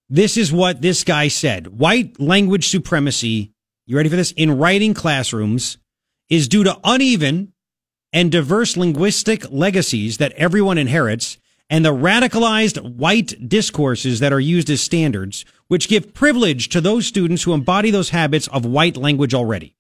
this 0.10 0.38
is 0.38 0.52
what 0.52 0.82
this 0.82 1.04
guy 1.04 1.28
said. 1.28 1.68
White 1.68 2.20
language 2.20 2.70
supremacy, 2.70 3.54
you 3.90 3.98
ready 3.98 4.10
for 4.10 4.16
this? 4.16 4.32
In 4.34 4.60
writing 4.60 4.94
classrooms 4.94 5.80
is 6.30 6.48
due 6.48 6.64
to 6.64 6.80
uneven 6.84 7.54
and 8.14 8.32
diverse 8.32 8.78
linguistic 8.78 9.50
legacies 9.50 10.20
that 10.20 10.32
everyone 10.34 10.78
inherits 10.78 11.40
and 11.72 11.84
the 11.84 11.94
radicalized 11.94 12.98
white 12.98 13.50
discourses 13.50 14.20
that 14.20 14.32
are 14.32 14.40
used 14.40 14.70
as 14.70 14.80
standards, 14.80 15.44
which 15.70 15.88
give 15.88 16.14
privilege 16.14 16.70
to 16.70 16.82
those 16.82 17.08
students 17.08 17.42
who 17.42 17.54
embody 17.54 17.90
those 17.90 18.12
habits 18.12 18.48
of 18.50 18.64
white 18.64 18.96
language 18.96 19.34
already. 19.34 19.76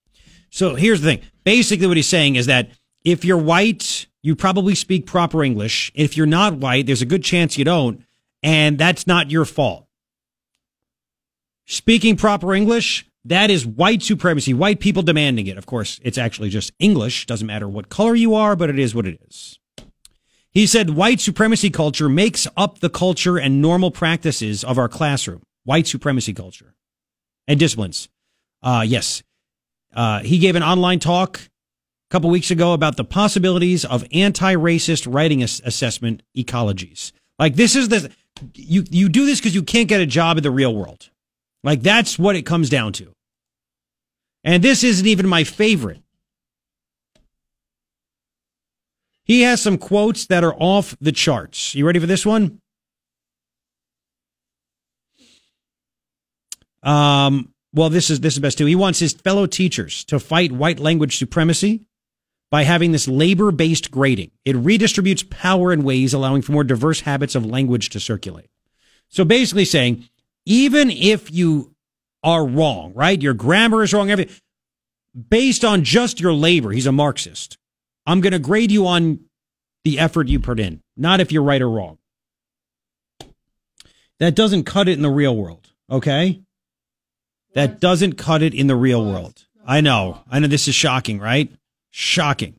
So 0.49 0.73
here's 0.73 1.02
the 1.02 1.15
thing. 1.15 1.30
Basically 1.44 1.86
what 1.86 1.98
he's 1.98 2.10
saying 2.10 2.36
is 2.36 2.48
that 2.48 2.72
if 3.06 3.23
you're 3.23 3.38
white, 3.38 4.07
you 4.23 4.36
probably 4.36 4.73
speak 4.73 5.06
proper 5.06 5.44
English. 5.44 5.91
If 5.94 6.18
you're 6.18 6.26
not 6.26 6.56
white, 6.56 6.88
there's 6.88 7.03
a 7.03 7.07
good 7.07 7.23
chance 7.23 7.60
you 7.60 7.65
don't, 7.65 8.03
and 8.41 8.80
that's 8.80 9.06
not 9.06 9.30
your 9.30 9.45
fault. 9.45 9.86
Speaking 11.68 12.15
proper 12.18 12.56
English, 12.56 13.06
that 13.25 13.49
is 13.49 13.65
white 13.65 14.01
supremacy, 14.01 14.53
white 14.53 14.79
people 14.79 15.03
demanding 15.03 15.47
it. 15.47 15.57
Of 15.57 15.65
course, 15.65 15.99
it's 16.03 16.17
actually 16.17 16.49
just 16.49 16.71
English. 16.79 17.25
Doesn't 17.25 17.47
matter 17.47 17.67
what 17.67 17.89
color 17.89 18.15
you 18.15 18.33
are, 18.33 18.55
but 18.55 18.69
it 18.69 18.79
is 18.79 18.95
what 18.95 19.05
it 19.05 19.19
is. 19.27 19.59
He 20.51 20.65
said 20.65 20.91
white 20.91 21.19
supremacy 21.19 21.69
culture 21.69 22.09
makes 22.09 22.47
up 22.57 22.79
the 22.79 22.89
culture 22.89 23.37
and 23.37 23.61
normal 23.61 23.91
practices 23.91 24.63
of 24.63 24.77
our 24.77 24.89
classroom. 24.89 25.43
White 25.63 25.85
supremacy 25.85 26.33
culture 26.33 26.73
and 27.47 27.59
disciplines. 27.59 28.09
Uh, 28.63 28.83
yes. 28.87 29.21
Uh, 29.93 30.19
he 30.19 30.39
gave 30.39 30.55
an 30.55 30.63
online 30.63 30.99
talk 30.99 31.39
a 31.39 32.09
couple 32.09 32.29
weeks 32.29 32.49
ago 32.49 32.73
about 32.73 32.97
the 32.97 33.03
possibilities 33.03 33.85
of 33.85 34.05
anti-racist 34.11 35.11
writing 35.11 35.43
ass- 35.43 35.61
assessment 35.63 36.23
ecologies. 36.35 37.11
Like 37.37 37.55
this 37.55 37.75
is 37.75 37.89
the, 37.89 38.11
you, 38.55 38.83
you 38.89 39.09
do 39.09 39.25
this 39.25 39.39
because 39.39 39.53
you 39.53 39.63
can't 39.63 39.87
get 39.87 40.01
a 40.01 40.05
job 40.05 40.37
in 40.37 40.43
the 40.43 40.51
real 40.51 40.73
world. 40.75 41.09
Like 41.64 41.81
that's 41.81 42.18
what 42.18 42.36
it 42.36 42.45
comes 42.45 42.69
down 42.69 42.94
to. 42.94 43.14
And 44.44 44.64
this 44.64 44.84
isn't 44.84 45.06
even 45.06 45.27
my 45.27 45.44
favorite. 45.44 46.02
He 49.23 49.41
has 49.41 49.61
some 49.61 49.77
quotes 49.77 50.26
that 50.27 50.44
are 50.44 50.56
off 50.56 50.95
the 50.99 51.11
charts. 51.11 51.76
You 51.76 51.86
ready 51.86 51.99
for 51.99 52.07
this 52.07 52.26
one? 52.26 52.61
Um, 56.81 57.53
well, 57.73 57.90
this 57.90 58.10
is 58.10 58.22
this 58.22 58.34
is 58.34 58.40
best 58.40 58.57
too. 58.57 58.65
He 58.65 58.76
wants 58.76 58.99
his 58.99 59.14
fellow 59.14 59.45
teachers 59.45 60.03
to 60.06 60.19
fight 60.19 60.52
white 60.52 60.80
language 60.80 61.18
supremacy 61.18 61.81
by 62.49 62.64
having 62.64 62.91
this 62.91 63.07
labor-based 63.07 63.91
grading. 63.91 64.31
It 64.45 64.56
redistributes 64.56 65.30
power 65.30 65.72
in 65.72 65.84
ways 65.84 66.14
allowing 66.14 66.41
for 66.41 66.53
more 66.53 66.64
diverse 66.64 67.02
habits 67.02 67.36
of 67.36 67.45
language 67.45 67.90
to 67.90 67.99
circulate. 67.99 68.49
So 69.10 69.23
basically 69.23 69.65
saying, 69.65 70.10
even 70.45 70.89
if 70.89 71.31
you 71.31 71.73
are 72.23 72.45
wrong, 72.45 72.93
right? 72.93 73.21
Your 73.21 73.33
grammar 73.33 73.83
is 73.83 73.93
wrong, 73.93 74.11
everything 74.11 74.35
based 75.29 75.65
on 75.65 75.83
just 75.83 76.19
your 76.19 76.33
labor. 76.33 76.71
He's 76.71 76.85
a 76.85 76.91
Marxist. 76.91 77.57
I'm 78.05 78.21
going 78.21 78.33
to 78.33 78.39
grade 78.39 78.71
you 78.71 78.87
on 78.87 79.19
the 79.83 79.99
effort 79.99 80.27
you 80.27 80.39
put 80.39 80.59
in, 80.59 80.81
not 80.97 81.19
if 81.19 81.31
you're 81.31 81.43
right 81.43 81.61
or 81.61 81.69
wrong. 81.69 81.97
That 84.19 84.35
doesn't 84.35 84.63
cut 84.63 84.87
it 84.87 84.93
in 84.93 85.01
the 85.01 85.09
real 85.09 85.35
world, 85.35 85.69
okay? 85.89 86.41
That 87.53 87.79
doesn't 87.79 88.13
cut 88.13 88.41
it 88.41 88.53
in 88.53 88.67
the 88.67 88.75
real 88.75 89.03
world. 89.03 89.45
I 89.65 89.81
know. 89.81 90.21
I 90.29 90.39
know 90.39 90.47
this 90.47 90.67
is 90.67 90.75
shocking, 90.75 91.19
right? 91.19 91.51
Shocking. 91.91 92.55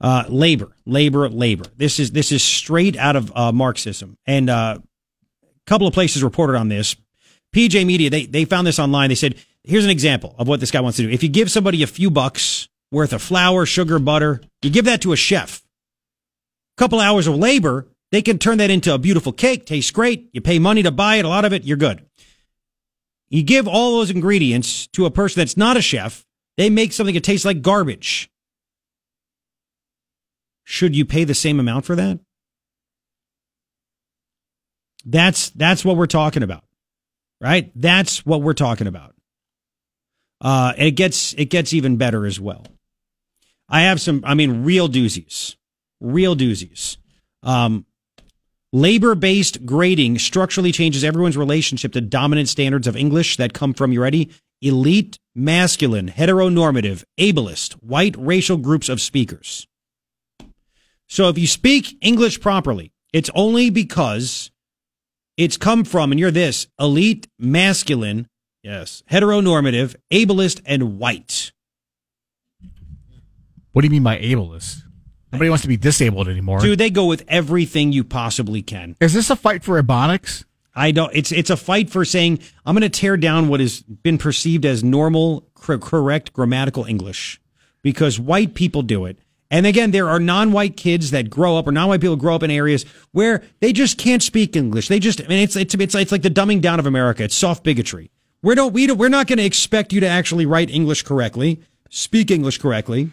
Uh, 0.00 0.24
labor, 0.28 0.76
labor, 0.84 1.28
labor. 1.28 1.64
This 1.76 1.98
is 1.98 2.10
this 2.10 2.30
is 2.30 2.42
straight 2.42 2.96
out 2.96 3.16
of 3.16 3.34
uh, 3.34 3.52
Marxism, 3.52 4.18
and 4.26 4.50
uh, 4.50 4.78
couple 5.66 5.86
of 5.86 5.94
places 5.94 6.22
reported 6.22 6.56
on 6.56 6.68
this. 6.68 6.96
PJ 7.54 7.86
Media 7.86 8.10
they 8.10 8.26
they 8.26 8.44
found 8.44 8.66
this 8.66 8.78
online. 8.78 9.08
They 9.08 9.14
said, 9.14 9.36
"Here's 9.62 9.84
an 9.84 9.90
example 9.90 10.34
of 10.38 10.48
what 10.48 10.60
this 10.60 10.70
guy 10.70 10.80
wants 10.80 10.96
to 10.96 11.04
do. 11.04 11.10
If 11.10 11.22
you 11.22 11.28
give 11.28 11.50
somebody 11.50 11.82
a 11.82 11.86
few 11.86 12.10
bucks 12.10 12.68
worth 12.90 13.12
of 13.12 13.22
flour, 13.22 13.66
sugar, 13.66 13.98
butter, 13.98 14.40
you 14.62 14.70
give 14.70 14.84
that 14.84 15.02
to 15.02 15.12
a 15.12 15.16
chef. 15.16 15.62
A 16.76 16.78
couple 16.78 17.00
hours 17.00 17.26
of 17.26 17.36
labor, 17.36 17.88
they 18.10 18.22
can 18.22 18.38
turn 18.38 18.58
that 18.58 18.70
into 18.70 18.92
a 18.92 18.98
beautiful 18.98 19.32
cake. 19.32 19.66
Tastes 19.66 19.90
great. 19.90 20.28
You 20.32 20.40
pay 20.40 20.58
money 20.58 20.82
to 20.82 20.90
buy 20.90 21.16
it. 21.16 21.24
A 21.24 21.28
lot 21.28 21.44
of 21.44 21.52
it, 21.52 21.64
you're 21.64 21.76
good. 21.76 22.04
You 23.28 23.42
give 23.42 23.66
all 23.66 23.96
those 23.96 24.10
ingredients 24.10 24.86
to 24.88 25.06
a 25.06 25.10
person 25.10 25.40
that's 25.40 25.56
not 25.56 25.76
a 25.76 25.82
chef, 25.82 26.24
they 26.56 26.70
make 26.70 26.92
something 26.92 27.14
that 27.14 27.24
tastes 27.24 27.44
like 27.44 27.62
garbage. 27.62 28.30
should 30.64 30.96
you 30.96 31.04
pay 31.04 31.24
the 31.24 31.34
same 31.34 31.60
amount 31.60 31.84
for 31.84 31.94
that? 31.94 32.18
That's 35.04 35.50
that's 35.50 35.84
what 35.84 35.96
we're 35.96 36.06
talking 36.06 36.42
about. 36.42 36.64
Right? 37.40 37.70
That's 37.74 38.24
what 38.24 38.42
we're 38.42 38.54
talking 38.54 38.86
about. 38.86 39.14
Uh 40.40 40.72
it 40.76 40.92
gets 40.92 41.34
it 41.34 41.46
gets 41.46 41.72
even 41.72 41.96
better 41.96 42.26
as 42.26 42.40
well. 42.40 42.66
I 43.68 43.82
have 43.82 44.00
some 44.00 44.22
I 44.26 44.34
mean 44.34 44.64
real 44.64 44.88
doozies. 44.88 45.56
Real 46.00 46.36
doozies. 46.36 46.96
Um 47.42 47.86
labor 48.72 49.14
based 49.14 49.64
grading 49.64 50.18
structurally 50.18 50.72
changes 50.72 51.04
everyone's 51.04 51.36
relationship 51.36 51.92
to 51.92 52.00
dominant 52.00 52.48
standards 52.48 52.86
of 52.86 52.96
English 52.96 53.36
that 53.36 53.52
come 53.52 53.74
from 53.74 53.92
you 53.92 54.00
ready? 54.00 54.30
Elite, 54.60 55.18
masculine, 55.34 56.08
heteronormative, 56.08 57.04
ableist, 57.18 57.74
white 57.74 58.16
racial 58.18 58.56
groups 58.56 58.88
of 58.88 59.00
speakers. 59.00 59.66
So 61.06 61.28
if 61.28 61.38
you 61.38 61.46
speak 61.46 61.98
English 62.00 62.40
properly, 62.40 62.92
it's 63.12 63.30
only 63.34 63.70
because 63.70 64.50
it's 65.36 65.56
come 65.56 65.84
from, 65.84 66.12
and 66.12 66.18
you're 66.18 66.30
this 66.30 66.66
elite, 66.78 67.28
masculine, 67.38 68.28
yes, 68.62 69.02
heteronormative, 69.10 69.96
ableist, 70.12 70.60
and 70.64 70.98
white. 70.98 71.52
What 73.72 73.82
do 73.82 73.86
you 73.86 73.90
mean 73.90 74.04
by 74.04 74.18
ableist? 74.18 74.82
Nobody 75.32 75.50
wants 75.50 75.62
to 75.62 75.68
be 75.68 75.76
disabled 75.76 76.28
anymore. 76.28 76.60
Dude, 76.60 76.78
they 76.78 76.90
go 76.90 77.06
with 77.06 77.24
everything 77.26 77.92
you 77.92 78.04
possibly 78.04 78.62
can. 78.62 78.94
Is 79.00 79.12
this 79.12 79.30
a 79.30 79.36
fight 79.36 79.64
for 79.64 79.82
ebonics? 79.82 80.44
I 80.76 80.92
don't. 80.92 81.10
It's 81.14 81.32
it's 81.32 81.50
a 81.50 81.56
fight 81.56 81.90
for 81.90 82.04
saying 82.04 82.40
I'm 82.64 82.74
going 82.74 82.82
to 82.82 82.88
tear 82.88 83.16
down 83.16 83.48
what 83.48 83.60
has 83.60 83.82
been 83.82 84.18
perceived 84.18 84.64
as 84.64 84.82
normal, 84.84 85.48
cor- 85.54 85.78
correct 85.78 86.32
grammatical 86.32 86.84
English 86.84 87.40
because 87.82 88.18
white 88.18 88.54
people 88.54 88.82
do 88.82 89.04
it. 89.06 89.18
And 89.54 89.66
again, 89.66 89.92
there 89.92 90.08
are 90.08 90.18
non-white 90.18 90.76
kids 90.76 91.12
that 91.12 91.30
grow 91.30 91.56
up, 91.56 91.68
or 91.68 91.70
non-white 91.70 92.00
people 92.00 92.16
grow 92.16 92.34
up 92.34 92.42
in 92.42 92.50
areas 92.50 92.84
where 93.12 93.40
they 93.60 93.72
just 93.72 93.98
can't 93.98 94.20
speak 94.20 94.56
English. 94.56 94.88
They 94.88 94.98
just, 94.98 95.22
I 95.22 95.28
mean, 95.28 95.44
it's 95.44 95.54
it's 95.54 95.76
it's, 95.76 95.94
it's 95.94 96.10
like 96.10 96.22
the 96.22 96.28
dumbing 96.28 96.60
down 96.60 96.80
of 96.80 96.86
America. 96.86 97.22
It's 97.22 97.36
soft 97.36 97.62
bigotry. 97.62 98.10
We 98.42 98.56
don't 98.56 98.72
we 98.72 98.88
don't, 98.88 98.98
we're 98.98 99.08
not 99.08 99.28
going 99.28 99.38
to 99.38 99.44
expect 99.44 99.92
you 99.92 100.00
to 100.00 100.08
actually 100.08 100.44
write 100.44 100.70
English 100.70 101.04
correctly, 101.04 101.60
speak 101.88 102.32
English 102.32 102.58
correctly. 102.58 103.10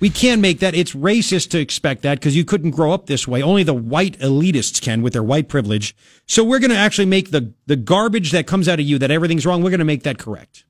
We 0.00 0.10
can't 0.10 0.40
make 0.40 0.58
that. 0.58 0.74
It's 0.74 0.94
racist 0.94 1.50
to 1.50 1.60
expect 1.60 2.02
that 2.02 2.18
because 2.18 2.34
you 2.36 2.44
couldn't 2.44 2.72
grow 2.72 2.90
up 2.90 3.06
this 3.06 3.28
way. 3.28 3.40
Only 3.40 3.62
the 3.62 3.72
white 3.72 4.18
elitists 4.18 4.82
can 4.82 5.00
with 5.00 5.12
their 5.12 5.22
white 5.22 5.48
privilege. 5.48 5.94
So 6.26 6.42
we're 6.42 6.58
going 6.58 6.72
to 6.72 6.76
actually 6.76 7.06
make 7.06 7.30
the, 7.30 7.54
the 7.66 7.76
garbage 7.76 8.32
that 8.32 8.48
comes 8.48 8.68
out 8.68 8.80
of 8.80 8.84
you 8.84 8.98
that 8.98 9.12
everything's 9.12 9.46
wrong. 9.46 9.62
We're 9.62 9.70
going 9.70 9.78
to 9.78 9.84
make 9.84 10.02
that 10.02 10.18
correct. 10.18 10.64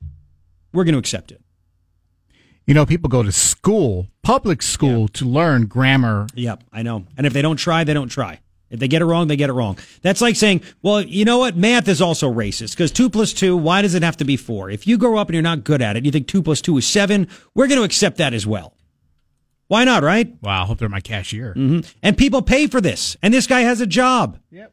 We're 0.74 0.84
going 0.84 0.92
to 0.92 0.98
accept 0.98 1.32
it. 1.32 1.40
You 2.66 2.74
know, 2.74 2.86
people 2.86 3.10
go 3.10 3.22
to 3.22 3.32
school, 3.32 4.08
public 4.22 4.62
school, 4.62 5.08
to 5.08 5.24
learn 5.26 5.66
grammar. 5.66 6.26
Yep, 6.34 6.64
I 6.72 6.82
know. 6.82 7.04
And 7.16 7.26
if 7.26 7.32
they 7.32 7.42
don't 7.42 7.56
try, 7.56 7.84
they 7.84 7.94
don't 7.94 8.08
try. 8.08 8.40
If 8.70 8.80
they 8.80 8.88
get 8.88 9.02
it 9.02 9.04
wrong, 9.04 9.28
they 9.28 9.36
get 9.36 9.50
it 9.50 9.52
wrong. 9.52 9.78
That's 10.02 10.20
like 10.20 10.34
saying, 10.34 10.62
well, 10.82 11.00
you 11.02 11.24
know 11.24 11.38
what? 11.38 11.56
Math 11.56 11.86
is 11.86 12.00
also 12.00 12.32
racist 12.32 12.70
because 12.70 12.90
two 12.90 13.08
plus 13.10 13.32
two, 13.32 13.56
why 13.56 13.82
does 13.82 13.94
it 13.94 14.02
have 14.02 14.16
to 14.16 14.24
be 14.24 14.36
four? 14.36 14.70
If 14.70 14.86
you 14.86 14.98
grow 14.98 15.18
up 15.18 15.28
and 15.28 15.34
you're 15.34 15.42
not 15.42 15.62
good 15.62 15.80
at 15.82 15.96
it, 15.96 16.04
you 16.04 16.10
think 16.10 16.26
two 16.26 16.42
plus 16.42 16.60
two 16.60 16.76
is 16.78 16.86
seven, 16.86 17.28
we're 17.54 17.68
going 17.68 17.78
to 17.78 17.84
accept 17.84 18.16
that 18.16 18.34
as 18.34 18.46
well. 18.46 18.74
Why 19.68 19.84
not, 19.84 20.02
right? 20.02 20.34
Wow, 20.42 20.62
I 20.62 20.66
hope 20.66 20.78
they're 20.78 20.88
my 20.88 21.00
cashier. 21.00 21.54
Mm-hmm. 21.54 21.88
And 22.02 22.18
people 22.18 22.42
pay 22.42 22.66
for 22.66 22.80
this. 22.80 23.16
And 23.22 23.32
this 23.32 23.46
guy 23.46 23.60
has 23.60 23.80
a 23.80 23.86
job. 23.86 24.38
Yep. 24.50 24.72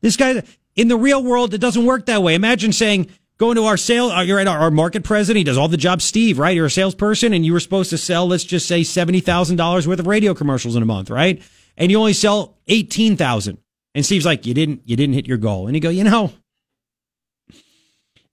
This 0.00 0.16
guy, 0.16 0.42
in 0.74 0.88
the 0.88 0.96
real 0.96 1.22
world, 1.22 1.52
it 1.52 1.58
doesn't 1.58 1.84
work 1.84 2.06
that 2.06 2.22
way. 2.22 2.34
Imagine 2.34 2.72
saying, 2.72 3.08
going 3.38 3.56
to 3.56 3.64
our 3.64 3.76
sale, 3.76 4.06
uh, 4.06 4.22
you're 4.22 4.38
at 4.38 4.48
our 4.48 4.70
market 4.70 5.04
president, 5.04 5.38
he 5.38 5.44
does 5.44 5.58
all 5.58 5.68
the 5.68 5.76
jobs, 5.76 6.04
Steve, 6.04 6.38
right? 6.38 6.54
You're 6.54 6.66
a 6.66 6.70
salesperson 6.70 7.32
and 7.32 7.44
you 7.44 7.52
were 7.52 7.60
supposed 7.60 7.90
to 7.90 7.98
sell, 7.98 8.26
let's 8.26 8.44
just 8.44 8.66
say 8.66 8.80
$70,000 8.80 9.86
worth 9.86 9.98
of 9.98 10.06
radio 10.06 10.34
commercials 10.34 10.76
in 10.76 10.82
a 10.82 10.86
month, 10.86 11.10
right? 11.10 11.42
And 11.76 11.90
you 11.90 11.98
only 11.98 12.14
sell 12.14 12.56
18,000. 12.68 13.58
And 13.94 14.04
Steve's 14.04 14.26
like, 14.26 14.46
you 14.46 14.54
didn't, 14.54 14.82
you 14.84 14.96
didn't 14.96 15.14
hit 15.14 15.26
your 15.26 15.38
goal. 15.38 15.66
And 15.66 15.74
you 15.74 15.80
go, 15.80 15.88
you 15.90 16.04
know, 16.04 16.32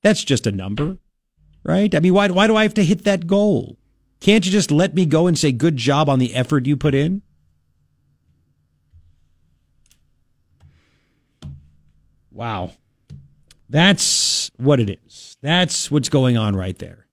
that's 0.01 0.23
just 0.23 0.47
a 0.47 0.51
number, 0.51 0.97
right? 1.63 1.93
I 1.93 1.99
mean, 1.99 2.13
why, 2.13 2.27
why 2.29 2.47
do 2.47 2.55
I 2.55 2.63
have 2.63 2.73
to 2.75 2.83
hit 2.83 3.03
that 3.05 3.27
goal? 3.27 3.77
Can't 4.19 4.45
you 4.45 4.51
just 4.51 4.71
let 4.71 4.95
me 4.95 5.05
go 5.05 5.27
and 5.27 5.37
say 5.37 5.51
good 5.51 5.75
job 5.75 6.09
on 6.09 6.19
the 6.19 6.33
effort 6.33 6.65
you 6.65 6.77
put 6.77 6.95
in? 6.95 7.21
Wow. 12.31 12.71
That's 13.73 14.51
what 14.57 14.79
it 14.79 14.99
is. 15.03 15.35
That's 15.41 15.89
what's 15.89 16.07
going 16.07 16.37
on 16.37 16.55
right 16.55 16.77
there. 16.77 17.07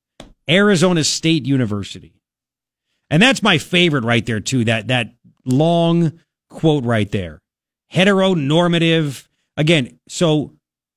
Arizona 0.49 1.03
State 1.05 1.47
University. 1.47 2.12
And 3.09 3.23
that's 3.23 3.43
my 3.43 3.57
favorite 3.57 4.05
right 4.05 4.24
there 4.27 4.41
too. 4.41 4.66
That 4.66 4.89
that 4.89 5.15
long 5.47 6.20
quote 6.51 6.85
right 6.85 7.11
there. 7.11 7.41
Heteronormative. 7.95 9.27
Again, 9.57 9.99
so 10.07 10.53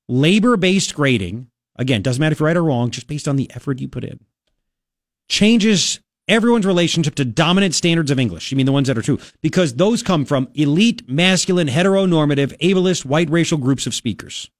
labor-based 0.06 0.94
grading, 0.94 1.48
again, 1.76 2.02
doesn't 2.02 2.20
matter 2.20 2.34
if 2.34 2.40
you're 2.40 2.46
right 2.46 2.56
or 2.58 2.62
wrong, 2.62 2.90
just 2.90 3.06
based 3.06 3.26
on 3.26 3.36
the 3.36 3.50
effort 3.54 3.80
you 3.80 3.88
put 3.88 4.04
in. 4.04 4.20
Changes 5.30 5.98
everyone's 6.28 6.66
relationship 6.66 7.14
to 7.14 7.24
dominant 7.24 7.74
standards 7.74 8.10
of 8.10 8.20
English. 8.20 8.50
You 8.50 8.58
mean 8.58 8.66
the 8.66 8.72
ones 8.72 8.88
that 8.88 8.98
are 8.98 9.02
true? 9.02 9.18
Because 9.40 9.74
those 9.74 10.02
come 10.02 10.26
from 10.26 10.48
elite, 10.54 11.08
masculine, 11.08 11.68
heteronormative, 11.68 12.56
ableist, 12.58 13.06
white 13.06 13.30
racial 13.30 13.56
groups 13.56 13.86
of 13.86 13.94
speakers. 13.94 14.50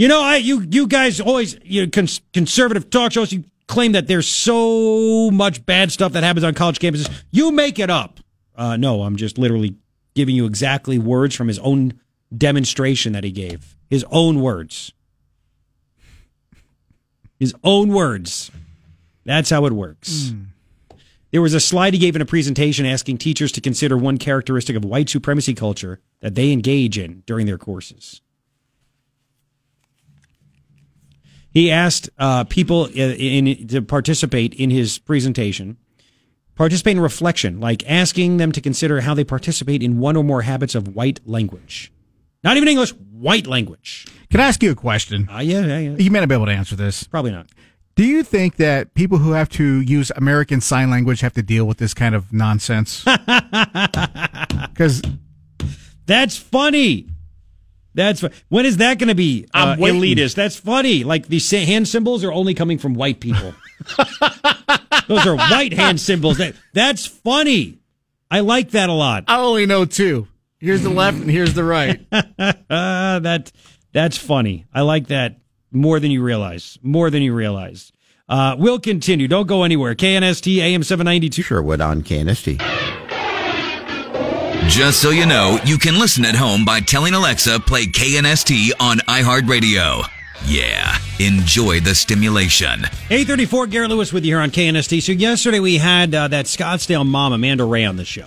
You 0.00 0.08
know, 0.08 0.22
I 0.22 0.36
you 0.36 0.66
you 0.70 0.86
guys 0.86 1.20
always 1.20 1.58
you 1.62 1.84
know, 1.84 1.90
cons- 1.90 2.22
conservative 2.32 2.88
talk 2.88 3.12
shows 3.12 3.34
you 3.34 3.44
claim 3.66 3.92
that 3.92 4.06
there's 4.06 4.26
so 4.26 5.30
much 5.30 5.66
bad 5.66 5.92
stuff 5.92 6.12
that 6.12 6.22
happens 6.22 6.42
on 6.42 6.54
college 6.54 6.78
campuses. 6.78 7.10
You 7.30 7.52
make 7.52 7.78
it 7.78 7.90
up. 7.90 8.18
Uh, 8.56 8.78
no, 8.78 9.02
I'm 9.02 9.16
just 9.16 9.36
literally 9.36 9.76
giving 10.14 10.34
you 10.34 10.46
exactly 10.46 10.98
words 10.98 11.34
from 11.34 11.48
his 11.48 11.58
own 11.58 12.00
demonstration 12.34 13.12
that 13.12 13.24
he 13.24 13.30
gave. 13.30 13.76
His 13.90 14.06
own 14.10 14.40
words. 14.40 14.94
His 17.38 17.54
own 17.62 17.90
words. 17.90 18.50
That's 19.26 19.50
how 19.50 19.66
it 19.66 19.74
works. 19.74 20.32
There 21.30 21.42
was 21.42 21.52
a 21.52 21.60
slide 21.60 21.92
he 21.92 22.00
gave 22.00 22.16
in 22.16 22.22
a 22.22 22.26
presentation 22.26 22.86
asking 22.86 23.18
teachers 23.18 23.52
to 23.52 23.60
consider 23.60 23.98
one 23.98 24.16
characteristic 24.16 24.76
of 24.76 24.82
white 24.82 25.10
supremacy 25.10 25.52
culture 25.52 26.00
that 26.20 26.36
they 26.36 26.52
engage 26.52 26.96
in 26.96 27.22
during 27.26 27.44
their 27.44 27.58
courses. 27.58 28.22
He 31.52 31.70
asked 31.70 32.10
uh, 32.18 32.44
people 32.44 32.86
in, 32.86 33.46
in, 33.46 33.66
to 33.68 33.82
participate 33.82 34.54
in 34.54 34.70
his 34.70 34.98
presentation, 34.98 35.76
participate 36.54 36.96
in 36.96 37.00
reflection, 37.00 37.60
like 37.60 37.88
asking 37.90 38.36
them 38.36 38.52
to 38.52 38.60
consider 38.60 39.00
how 39.00 39.14
they 39.14 39.24
participate 39.24 39.82
in 39.82 39.98
one 39.98 40.16
or 40.16 40.22
more 40.22 40.42
habits 40.42 40.74
of 40.74 40.94
white 40.94 41.20
language. 41.26 41.92
Not 42.44 42.56
even 42.56 42.68
English, 42.68 42.90
white 42.92 43.46
language. 43.46 44.06
Can 44.30 44.40
I 44.40 44.46
ask 44.46 44.62
you 44.62 44.70
a 44.70 44.74
question? 44.74 45.28
Uh, 45.28 45.38
yeah, 45.40 45.60
yeah, 45.66 45.78
yeah. 45.78 45.96
You 45.96 46.10
may 46.10 46.20
not 46.20 46.28
be 46.28 46.34
able 46.34 46.46
to 46.46 46.52
answer 46.52 46.76
this. 46.76 47.04
Probably 47.04 47.32
not. 47.32 47.48
Do 47.96 48.04
you 48.04 48.22
think 48.22 48.56
that 48.56 48.94
people 48.94 49.18
who 49.18 49.32
have 49.32 49.48
to 49.50 49.80
use 49.82 50.10
American 50.16 50.60
Sign 50.62 50.88
Language 50.90 51.20
have 51.20 51.34
to 51.34 51.42
deal 51.42 51.66
with 51.66 51.78
this 51.78 51.92
kind 51.92 52.14
of 52.14 52.32
nonsense? 52.32 53.04
Because 54.72 55.02
That's 56.06 56.36
funny. 56.36 57.09
That's 58.00 58.22
when 58.48 58.64
is 58.64 58.78
that 58.78 58.98
going 58.98 59.08
to 59.08 59.14
be 59.14 59.46
uh, 59.54 59.74
I'm 59.76 59.78
waiting. 59.78 60.00
elitist? 60.00 60.34
That's 60.34 60.56
funny. 60.56 61.04
Like 61.04 61.28
these 61.28 61.50
hand 61.50 61.86
symbols 61.86 62.24
are 62.24 62.32
only 62.32 62.54
coming 62.54 62.78
from 62.78 62.94
white 62.94 63.20
people. 63.20 63.54
Those 65.06 65.26
are 65.26 65.36
white 65.36 65.74
hand 65.74 66.00
symbols. 66.00 66.38
That 66.38 66.54
that's 66.72 67.06
funny. 67.06 67.78
I 68.30 68.40
like 68.40 68.70
that 68.70 68.88
a 68.88 68.92
lot. 68.92 69.24
I 69.28 69.38
only 69.38 69.66
know 69.66 69.84
two. 69.84 70.28
Here's 70.58 70.82
the 70.82 70.90
left 70.90 71.18
and 71.18 71.30
here's 71.30 71.52
the 71.52 71.64
right. 71.64 72.00
Uh, 72.10 72.52
that 73.20 73.52
that's 73.92 74.16
funny. 74.16 74.66
I 74.72 74.80
like 74.80 75.08
that 75.08 75.36
more 75.70 76.00
than 76.00 76.10
you 76.10 76.22
realize. 76.22 76.78
More 76.82 77.10
than 77.10 77.22
you 77.22 77.34
realize. 77.34 77.92
Uh, 78.28 78.56
we'll 78.58 78.80
continue. 78.80 79.28
Don't 79.28 79.46
go 79.46 79.64
anywhere. 79.64 79.94
KNST 79.94 80.56
AM 80.58 80.84
seven 80.84 81.04
ninety 81.04 81.28
two. 81.28 81.42
Sherwood 81.42 81.80
on 81.82 82.02
KNST. 82.02 82.79
Just 84.68 85.02
so 85.02 85.10
you 85.10 85.26
know, 85.26 85.58
you 85.64 85.78
can 85.78 85.98
listen 85.98 86.24
at 86.24 86.34
home 86.34 86.64
by 86.64 86.80
telling 86.80 87.14
Alexa 87.14 87.60
play 87.60 87.86
KNST 87.86 88.70
on 88.80 88.98
iHeartRadio. 88.98 90.04
Yeah, 90.46 90.96
enjoy 91.18 91.80
the 91.80 91.94
stimulation. 91.94 92.84
834 93.10 93.66
Garret 93.66 93.90
Lewis 93.90 94.12
with 94.12 94.24
you 94.24 94.34
here 94.34 94.40
on 94.40 94.50
KNST. 94.50 95.02
So 95.02 95.12
yesterday 95.12 95.60
we 95.60 95.76
had 95.76 96.14
uh, 96.14 96.28
that 96.28 96.46
Scottsdale 96.46 97.06
mom, 97.06 97.32
Amanda 97.32 97.64
Wray, 97.64 97.84
on 97.84 97.96
the 97.96 98.04
show. 98.04 98.26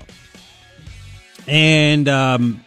And 1.47 2.07
um, 2.07 2.64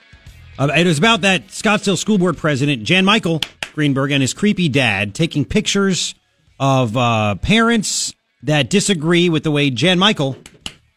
uh, 0.59 0.69
it 0.77 0.87
was 0.87 0.99
about 0.99 1.23
that 1.23 1.49
Scottsdale 1.49 1.99
School 1.99 2.19
Board 2.19 2.37
president, 2.37 2.83
Jann-Michael 2.83 3.41
Greenberg, 3.75 4.11
and 4.11 4.23
his 4.23 4.35
creepy 4.35 4.69
dad 4.69 5.15
taking 5.15 5.45
pictures 5.45 6.15
of 6.59 6.97
uh, 6.97 7.37
parents 7.37 8.15
that 8.43 8.71
disagree 8.71 9.29
with 9.29 9.45
the 9.45 9.51
way 9.51 9.71
Jann-Michael 9.71 10.37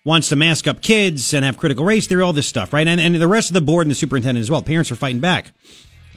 wants 0.06 0.30
to 0.30 0.36
mask 0.36 0.68
up 0.68 0.82
kids 0.82 1.34
and 1.34 1.44
have 1.46 1.58
critical 1.58 1.86
race 1.86 2.08
theory, 2.08 2.22
all 2.22 2.34
this 2.34 2.48
stuff, 2.48 2.74
right? 2.74 2.88
And, 2.88 3.00
and 3.00 3.16
the 3.16 3.28
rest 3.28 3.50
of 3.50 3.54
the 3.54 3.62
board 3.62 3.86
and 3.86 3.92
the 3.92 3.96
superintendent 3.96 4.42
as 4.42 4.50
well. 4.50 4.62
Parents 4.62 4.92
are 4.92 4.96
fighting 4.96 5.20
back. 5.20 5.54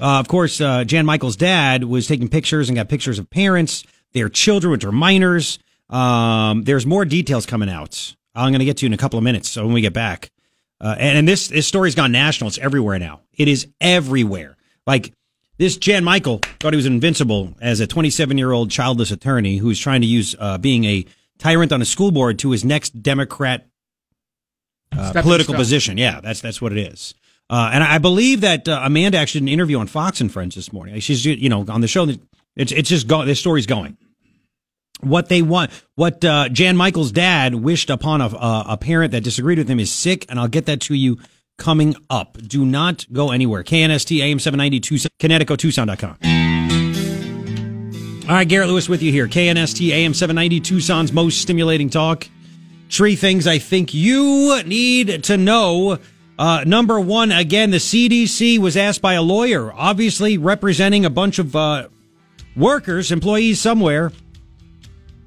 Uh, 0.00 0.18
of 0.18 0.28
course, 0.28 0.60
uh, 0.60 0.84
Jann-Michael's 0.84 1.36
dad 1.36 1.84
was 1.84 2.06
taking 2.06 2.28
pictures 2.28 2.68
and 2.68 2.76
got 2.76 2.88
pictures 2.88 3.18
of 3.18 3.28
parents, 3.30 3.84
their 4.12 4.28
children, 4.28 4.70
which 4.72 4.84
are 4.84 4.92
minors. 4.92 5.58
Um, 5.90 6.62
there's 6.62 6.86
more 6.86 7.04
details 7.04 7.44
coming 7.44 7.68
out 7.68 8.14
I'm 8.34 8.50
going 8.50 8.60
to 8.60 8.64
get 8.64 8.78
to 8.78 8.86
in 8.86 8.92
a 8.92 8.98
couple 8.98 9.18
of 9.18 9.24
minutes. 9.24 9.48
So 9.48 9.64
when 9.64 9.74
we 9.74 9.80
get 9.80 9.92
back, 9.92 10.30
uh, 10.80 10.96
and, 10.98 11.18
and 11.18 11.28
this 11.28 11.48
this 11.48 11.66
story's 11.66 11.94
gone 11.94 12.12
national. 12.12 12.48
It's 12.48 12.58
everywhere 12.58 12.98
now. 12.98 13.20
It 13.34 13.48
is 13.48 13.68
everywhere. 13.80 14.56
Like 14.86 15.12
this 15.58 15.76
Jann-Michael 15.76 16.40
thought 16.60 16.72
he 16.72 16.76
was 16.76 16.86
invincible 16.86 17.54
as 17.60 17.80
a 17.80 17.86
27 17.86 18.38
year 18.38 18.52
old 18.52 18.70
childless 18.70 19.10
attorney 19.10 19.58
who's 19.58 19.78
trying 19.78 20.00
to 20.00 20.06
use 20.06 20.34
uh, 20.38 20.58
being 20.58 20.84
a 20.84 21.04
tyrant 21.38 21.72
on 21.72 21.82
a 21.82 21.84
school 21.84 22.10
board 22.10 22.38
to 22.40 22.50
his 22.50 22.64
next 22.64 23.02
Democrat 23.02 23.66
uh, 24.96 25.12
political 25.22 25.54
position. 25.54 25.98
Yeah, 25.98 26.20
that's 26.20 26.40
that's 26.40 26.60
what 26.60 26.72
it 26.72 26.78
is. 26.78 27.14
Uh, 27.50 27.70
and 27.72 27.84
I 27.84 27.98
believe 27.98 28.40
that 28.42 28.68
uh, 28.68 28.80
Amanda 28.82 29.18
actually 29.18 29.40
did 29.40 29.46
an 29.46 29.52
interview 29.52 29.78
on 29.78 29.86
Fox 29.86 30.20
and 30.20 30.32
Friends 30.32 30.54
this 30.54 30.72
morning. 30.72 30.98
She's 31.00 31.24
you 31.24 31.48
know 31.48 31.64
on 31.68 31.80
the 31.80 31.88
show. 31.88 32.08
It's 32.56 32.72
it's 32.72 32.88
just 32.88 33.06
going. 33.08 33.26
This 33.26 33.40
story's 33.40 33.66
going. 33.66 33.96
What 35.00 35.28
they 35.28 35.42
want, 35.42 35.72
what 35.96 36.24
uh, 36.24 36.48
Jann-Michael's 36.48 37.10
dad 37.10 37.56
wished 37.56 37.90
upon 37.90 38.20
a, 38.20 38.26
a 38.26 38.64
a 38.70 38.76
parent 38.76 39.12
that 39.12 39.22
disagreed 39.22 39.58
with 39.58 39.68
him 39.68 39.80
is 39.80 39.90
sick, 39.90 40.26
and 40.28 40.38
I'll 40.38 40.48
get 40.48 40.66
that 40.66 40.80
to 40.82 40.94
you 40.94 41.18
coming 41.58 41.96
up. 42.08 42.38
Do 42.38 42.64
not 42.64 43.06
go 43.12 43.30
anywhere. 43.30 43.64
KNST 43.64 44.20
AM 44.20 44.38
seven 44.38 44.58
ninety 44.58 44.80
two 44.80 44.98
Connecticut 45.18 45.58
Tucson.com. 45.58 46.18
All 48.28 48.36
right, 48.36 48.48
Garret 48.48 48.68
Lewis 48.68 48.88
with 48.88 49.02
you 49.02 49.10
here. 49.10 49.26
KNST 49.26 49.90
AM 49.90 50.14
790 50.14 50.60
Tucson's 50.60 51.12
most 51.12 51.42
stimulating 51.42 51.90
talk. 51.90 52.28
Three 52.92 53.16
things 53.16 53.46
I 53.46 53.58
think 53.58 53.94
you 53.94 54.62
need 54.64 55.24
to 55.24 55.38
know. 55.38 55.98
Uh, 56.38 56.62
number 56.66 57.00
one, 57.00 57.32
again, 57.32 57.70
the 57.70 57.78
CDC 57.78 58.58
was 58.58 58.76
asked 58.76 59.00
by 59.00 59.14
a 59.14 59.22
lawyer, 59.22 59.72
obviously 59.72 60.36
representing 60.36 61.06
a 61.06 61.10
bunch 61.10 61.38
of 61.38 61.56
uh, 61.56 61.88
workers, 62.54 63.10
employees 63.10 63.58
somewhere. 63.58 64.12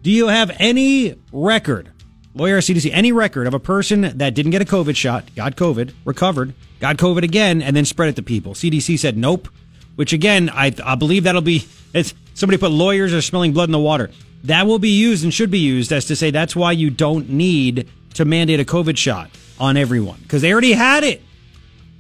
Do 0.04 0.12
you 0.12 0.28
have 0.28 0.56
any 0.60 1.16
record, 1.32 1.92
lawyer 2.36 2.60
CDC, 2.60 2.92
any 2.94 3.12
record 3.12 3.48
of 3.48 3.56
a 3.56 3.60
person 3.60 4.16
that 4.20 4.36
didn't 4.36 4.52
get 4.52 4.62
a 4.62 4.66
COVID 4.66 4.96
shot, 4.96 5.34
got 5.36 5.56
COVID, 5.56 5.92
recovered, 6.06 6.54
got 6.80 6.98
COVID 6.98 7.24
again, 7.24 7.64
and 7.64 7.76
then 7.76 7.86
spread 7.86 8.10
it 8.10 8.16
to 8.18 8.22
people? 8.22 8.54
CDC 8.54 9.00
said 9.00 9.18
nope. 9.18 9.50
Which 9.96 10.14
again, 10.14 10.52
I, 10.54 10.72
I 10.86 10.94
believe 10.94 11.24
that'll 11.24 11.42
be. 11.42 11.66
Somebody 12.36 12.60
put 12.60 12.70
lawyers 12.70 13.12
are 13.12 13.22
smelling 13.22 13.54
blood 13.54 13.70
in 13.70 13.72
the 13.72 13.80
water. 13.80 14.12
That 14.46 14.68
will 14.68 14.80
be 14.80 14.90
used 14.90 15.24
and 15.24 15.34
should 15.34 15.50
be 15.50 15.60
used 15.60 15.92
as 15.92 16.06
to 16.06 16.16
say 16.16 16.30
that's 16.30 16.56
why 16.56 16.72
you 16.72 16.90
don't 16.90 17.30
need 17.30 17.90
to 18.14 18.26
mandate 18.26 18.60
a 18.60 18.66
COVID 18.66 18.96
shot 18.96 19.32
on 19.60 19.76
everyone 19.76 20.20
because 20.22 20.42
they 20.42 20.52
already 20.52 20.74
had 20.74 21.04
it. 21.04 21.22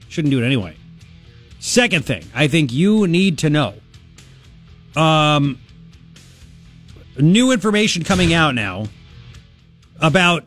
Shouldn't 0.09 0.31
do 0.31 0.41
it 0.41 0.45
anyway. 0.45 0.75
Second 1.59 2.05
thing, 2.05 2.23
I 2.35 2.47
think 2.47 2.71
you 2.71 3.07
need 3.07 3.39
to 3.39 3.49
know. 3.49 3.73
Um, 4.95 5.59
new 7.17 7.51
information 7.51 8.03
coming 8.03 8.33
out 8.33 8.53
now 8.53 8.85
about 9.99 10.45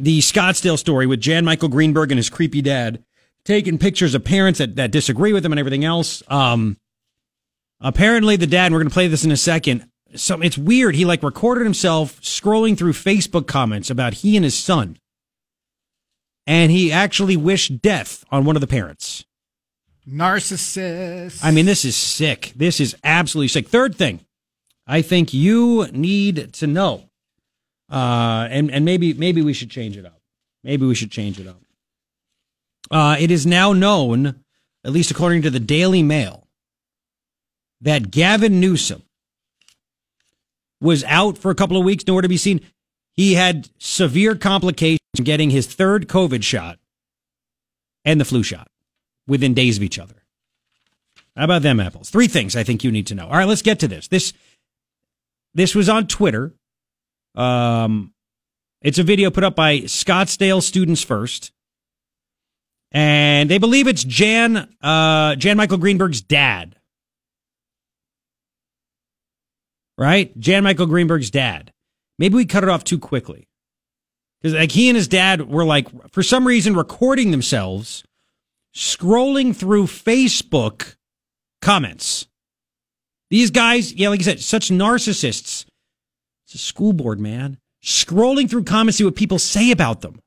the 0.00 0.20
Scottsdale 0.20 0.78
story 0.78 1.06
with 1.06 1.20
Jann-Michael 1.20 1.68
Greenberg 1.68 2.10
and 2.10 2.18
his 2.18 2.30
creepy 2.30 2.62
dad 2.62 3.04
taking 3.44 3.76
pictures 3.76 4.14
of 4.14 4.24
parents 4.24 4.58
that, 4.58 4.76
that 4.76 4.90
disagree 4.90 5.34
with 5.34 5.44
him 5.44 5.52
and 5.52 5.58
everything 5.58 5.84
else. 5.84 6.22
Um, 6.28 6.78
apparently 7.80 8.36
the 8.36 8.46
dad, 8.46 8.66
and 8.66 8.74
we're 8.74 8.80
going 8.80 8.88
to 8.88 8.94
play 8.94 9.08
this 9.08 9.24
in 9.24 9.30
a 9.30 9.36
second. 9.36 9.86
So 10.16 10.40
it's 10.40 10.58
weird. 10.58 10.94
He 10.94 11.04
like 11.04 11.22
recorded 11.22 11.64
himself 11.64 12.20
scrolling 12.20 12.78
through 12.78 12.92
Facebook 12.92 13.46
comments 13.46 13.90
about 13.90 14.14
he 14.14 14.36
and 14.36 14.44
his 14.44 14.56
son. 14.56 14.98
And 16.46 16.70
he 16.70 16.92
actually 16.92 17.36
wished 17.36 17.80
death 17.80 18.24
on 18.30 18.44
one 18.44 18.56
of 18.56 18.60
the 18.60 18.66
parents. 18.66 19.24
Narcissist. 20.08 21.40
I 21.42 21.50
mean, 21.50 21.64
this 21.64 21.84
is 21.84 21.96
sick. 21.96 22.52
This 22.54 22.80
is 22.80 22.94
absolutely 23.02 23.48
sick. 23.48 23.68
Third 23.68 23.94
thing, 23.94 24.20
I 24.86 25.00
think 25.00 25.32
you 25.32 25.86
need 25.92 26.52
to 26.54 26.66
know, 26.66 27.08
uh, 27.90 28.46
and 28.50 28.70
and 28.70 28.84
maybe 28.84 29.14
maybe 29.14 29.40
we 29.40 29.54
should 29.54 29.70
change 29.70 29.96
it 29.96 30.04
up. 30.04 30.20
Maybe 30.62 30.84
we 30.84 30.94
should 30.94 31.10
change 31.10 31.40
it 31.40 31.46
up. 31.46 31.62
Uh, 32.90 33.16
it 33.18 33.30
is 33.30 33.46
now 33.46 33.72
known, 33.72 34.44
at 34.84 34.92
least 34.92 35.10
according 35.10 35.40
to 35.42 35.50
the 35.50 35.60
Daily 35.60 36.02
Mail, 36.02 36.46
that 37.80 38.10
Gavin 38.10 38.60
Newsom 38.60 39.02
was 40.84 41.02
out 41.04 41.38
for 41.38 41.50
a 41.50 41.54
couple 41.54 41.78
of 41.78 41.84
weeks, 41.84 42.06
nowhere 42.06 42.22
to 42.22 42.28
be 42.28 42.36
seen. 42.36 42.60
He 43.14 43.34
had 43.34 43.70
severe 43.78 44.34
complications 44.34 45.00
getting 45.22 45.50
his 45.50 45.66
third 45.66 46.08
COVID 46.08 46.42
shot 46.42 46.78
and 48.04 48.20
the 48.20 48.24
flu 48.24 48.42
shot 48.42 48.68
within 49.26 49.54
days 49.54 49.78
of 49.78 49.82
each 49.82 49.98
other. 49.98 50.22
How 51.34 51.44
about 51.44 51.62
them 51.62 51.80
apples? 51.80 52.10
Three 52.10 52.28
things 52.28 52.54
I 52.54 52.64
think 52.64 52.84
you 52.84 52.92
need 52.92 53.06
to 53.08 53.14
know. 53.14 53.26
All 53.26 53.36
right, 53.36 53.48
let's 53.48 53.62
get 53.62 53.80
to 53.80 53.88
this. 53.88 54.08
This 54.08 54.34
this 55.54 55.74
was 55.74 55.88
on 55.88 56.06
Twitter. 56.06 56.52
Um, 57.34 58.12
it's 58.82 58.98
a 58.98 59.02
video 59.02 59.30
put 59.30 59.42
up 59.42 59.56
by 59.56 59.80
Scottsdale 59.80 60.62
Students 60.62 61.02
First, 61.02 61.52
and 62.92 63.48
they 63.48 63.58
believe 63.58 63.88
it's 63.88 64.04
Jann 64.04 64.68
uh, 64.82 65.34
Jann-Michael 65.36 65.78
Greenberg's 65.78 66.20
dad. 66.20 66.76
Right, 69.96 70.36
Jann-Michael 70.38 70.86
Greenberg's 70.86 71.30
dad. 71.30 71.72
Maybe 72.18 72.34
we 72.34 72.46
cut 72.46 72.64
it 72.64 72.68
off 72.68 72.84
too 72.84 72.98
quickly 72.98 73.48
because 74.40 74.54
like 74.54 74.72
he 74.72 74.88
and 74.88 74.96
his 74.96 75.08
dad 75.08 75.48
were 75.48 75.64
like 75.64 75.88
for 76.10 76.22
some 76.22 76.46
reason 76.46 76.74
recording 76.74 77.30
themselves 77.30 78.04
scrolling 78.74 79.54
through 79.54 79.84
Facebook 79.84 80.96
comments. 81.62 82.26
These 83.30 83.50
guys, 83.50 83.92
yeah, 83.92 84.08
like 84.10 84.20
I 84.20 84.24
said, 84.24 84.40
such 84.40 84.68
narcissists. 84.68 85.64
It's 86.46 86.54
a 86.54 86.58
school 86.58 86.92
board, 86.92 87.20
man. 87.20 87.58
Scrolling 87.82 88.48
through 88.50 88.64
comments, 88.64 88.98
see 88.98 89.04
what 89.04 89.16
people 89.16 89.38
say 89.38 89.70
about 89.70 90.02
them. 90.02 90.20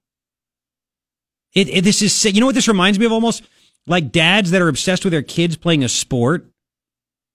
It, 1.53 1.69
it 1.69 1.83
this 1.83 2.01
is. 2.01 2.25
You 2.25 2.39
know 2.39 2.47
what 2.47 2.55
this 2.55 2.67
reminds 2.67 2.99
me 2.99 3.05
of 3.05 3.11
almost? 3.11 3.43
Like 3.85 4.11
dads 4.11 4.51
that 4.51 4.61
are 4.61 4.67
obsessed 4.67 5.05
with 5.05 5.13
their 5.13 5.21
kids 5.21 5.55
playing 5.55 5.83
a 5.83 5.89
sport, 5.89 6.47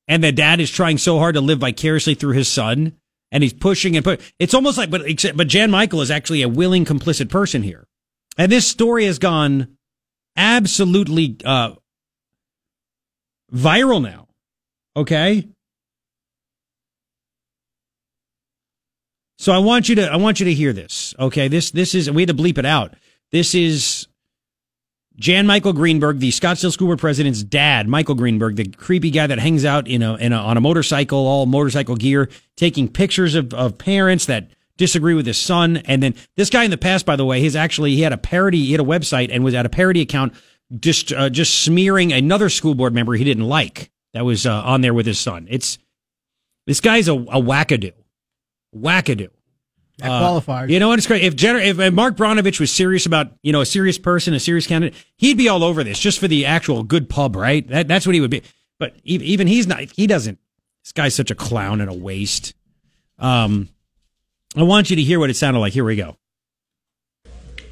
and 0.09 0.23
the 0.23 0.33
dad 0.33 0.61
is 0.61 0.71
trying 0.71 0.99
so 0.99 1.19
hard 1.19 1.35
to 1.35 1.41
live 1.41 1.61
vicariously 1.61 2.15
through 2.15 2.35
his 2.35 2.49
son, 2.49 2.97
and 3.31 3.43
he's 3.43 3.53
pushing 3.53 3.97
and 3.97 4.05
put. 4.05 4.21
It's 4.39 4.55
almost 4.55 4.79
like, 4.79 4.91
but 4.91 5.03
except, 5.03 5.37
but 5.37 5.49
Jann-Michael 5.49 6.01
is 6.01 6.11
actually 6.11 6.43
a 6.43 6.49
willing 6.49 6.85
complicit 6.85 7.31
person 7.31 7.63
here, 7.63 7.87
and 8.37 8.51
this 8.51 8.67
story 8.67 9.07
has 9.07 9.19
gone 9.19 9.77
absolutely 10.37 11.37
uh, 11.45 11.75
viral 13.53 14.03
now. 14.03 14.29
Okay. 14.97 15.49
So 19.39 19.53
I 19.53 19.59
want 19.59 19.89
you 19.89 19.97
to 19.97 20.07
I 20.07 20.17
want 20.17 20.39
you 20.39 20.47
to 20.47 20.55
hear 20.55 20.73
this. 20.73 21.15
Okay, 21.19 21.49
this 21.49 21.73
this 21.73 21.97
is 21.97 22.09
we 22.09 22.23
had 22.23 22.29
to 22.29 22.35
bleep 22.35 22.59
it 22.59 22.65
out. 22.65 22.95
This 23.33 23.57
is 23.57 24.07
Jann-Michael 25.17 25.75
Greenberg, 25.75 26.19
the 26.19 26.31
Scottsdale 26.31 26.73
School 26.73 26.89
Board 26.89 26.99
president's 26.99 27.43
dad, 27.43 27.89
Michael 27.89 28.15
Greenberg, 28.15 28.57
the 28.57 28.69
creepy 28.69 29.11
guy 29.11 29.27
that 29.27 29.39
hangs 29.39 29.65
out 29.65 29.87
in 29.87 30.03
a, 30.03 30.17
in 30.17 30.33
a 30.33 30.37
on 30.37 30.57
a 30.57 30.61
motorcycle, 30.61 31.19
all 31.19 31.47
motorcycle 31.47 31.97
gear, 31.97 32.29
taking 32.57 32.89
pictures 32.89 33.35
of, 33.35 33.53
of 33.55 33.79
parents 33.79 34.27
that 34.27 34.51
disagree 34.77 35.15
with 35.15 35.27
his 35.27 35.39
son. 35.39 35.79
And 35.79 36.03
then 36.03 36.15
this 36.37 36.51
guy 36.51 36.65
in 36.65 36.71
the 36.71 36.79
past, 36.79 37.07
by 37.07 37.17
the 37.17 37.25
way, 37.25 37.41
he's 37.41 37.57
actually 37.57 37.95
he 37.95 38.03
had 38.03 38.13
a 38.13 38.19
parody, 38.19 38.65
he 38.65 38.73
had 38.73 38.81
a 38.81 38.85
website 38.85 39.29
and 39.31 39.45
was 39.45 39.55
at 39.55 39.67
a 39.67 39.69
parody 39.69 40.01
account 40.01 40.35
just 40.79 41.13
uh, 41.13 41.29
just 41.29 41.61
smearing 41.61 42.13
another 42.13 42.49
school 42.49 42.75
board 42.75 42.95
member 42.95 43.13
he 43.13 43.25
didn't 43.25 43.45
like 43.45 43.91
that 44.15 44.25
was 44.25 44.47
uh, 44.47 44.63
on 44.63 44.81
there 44.81 44.95
with 44.95 45.07
his 45.07 45.19
son. 45.19 45.47
It's 45.51 45.79
this 46.67 46.81
guy's 46.81 47.09
a, 47.09 47.15
a 47.15 47.41
wackadoo, 47.41 47.93
wackadoo. 48.75 49.31
That 49.99 50.09
qualifies. 50.09 50.71
You 50.71 50.81
know 50.81 50.89
what? 50.89 50.99
It's 50.99 51.07
great. 51.07 51.23
If, 51.23 51.37
Jenner, 51.37 51.59
if 51.59 51.79
if 51.79 51.93
Mark 51.93 52.17
Brnovich 52.17 52.59
was 52.59 52.73
serious 52.73 53.07
about, 53.07 53.33
you 53.43 53.53
know, 53.53 53.61
a 53.61 53.67
serious 53.67 53.99
person, 53.99 54.35
a 54.35 54.41
serious 54.41 54.67
candidate, 54.67 54.95
he'd 55.17 55.37
be 55.37 55.49
all 55.49 55.63
over 55.63 55.85
this 55.85 55.99
just 55.99 56.19
for 56.19 56.29
the 56.29 56.47
actual 56.47 56.83
good 56.83 57.09
pub, 57.09 57.37
right? 57.37 57.67
That, 57.69 57.89
that's 57.89 58.07
what 58.07 58.15
he 58.15 58.21
would 58.21 58.31
be. 58.31 58.43
But 58.79 58.97
even 59.05 59.47
he's 59.47 59.67
not, 59.67 59.83
he 59.93 60.07
doesn't. 60.07 60.39
This 60.83 60.93
guy's 60.93 61.15
such 61.15 61.31
a 61.31 61.35
clown 61.35 61.81
and 61.81 61.91
a 61.91 61.95
waste. 61.95 62.55
Um, 63.19 63.69
I 64.57 64.65
want 64.65 64.91
you 64.91 64.97
to 64.97 65.03
hear 65.03 65.21
what 65.21 65.31
it 65.31 65.37
sounded 65.37 65.61
like. 65.61 65.73
Here 65.73 65.85
we 65.85 65.97
go. 65.97 66.17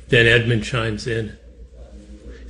Then 0.09 0.27
Edmund 0.27 0.65
chimes 0.65 1.07
in. 1.07 1.37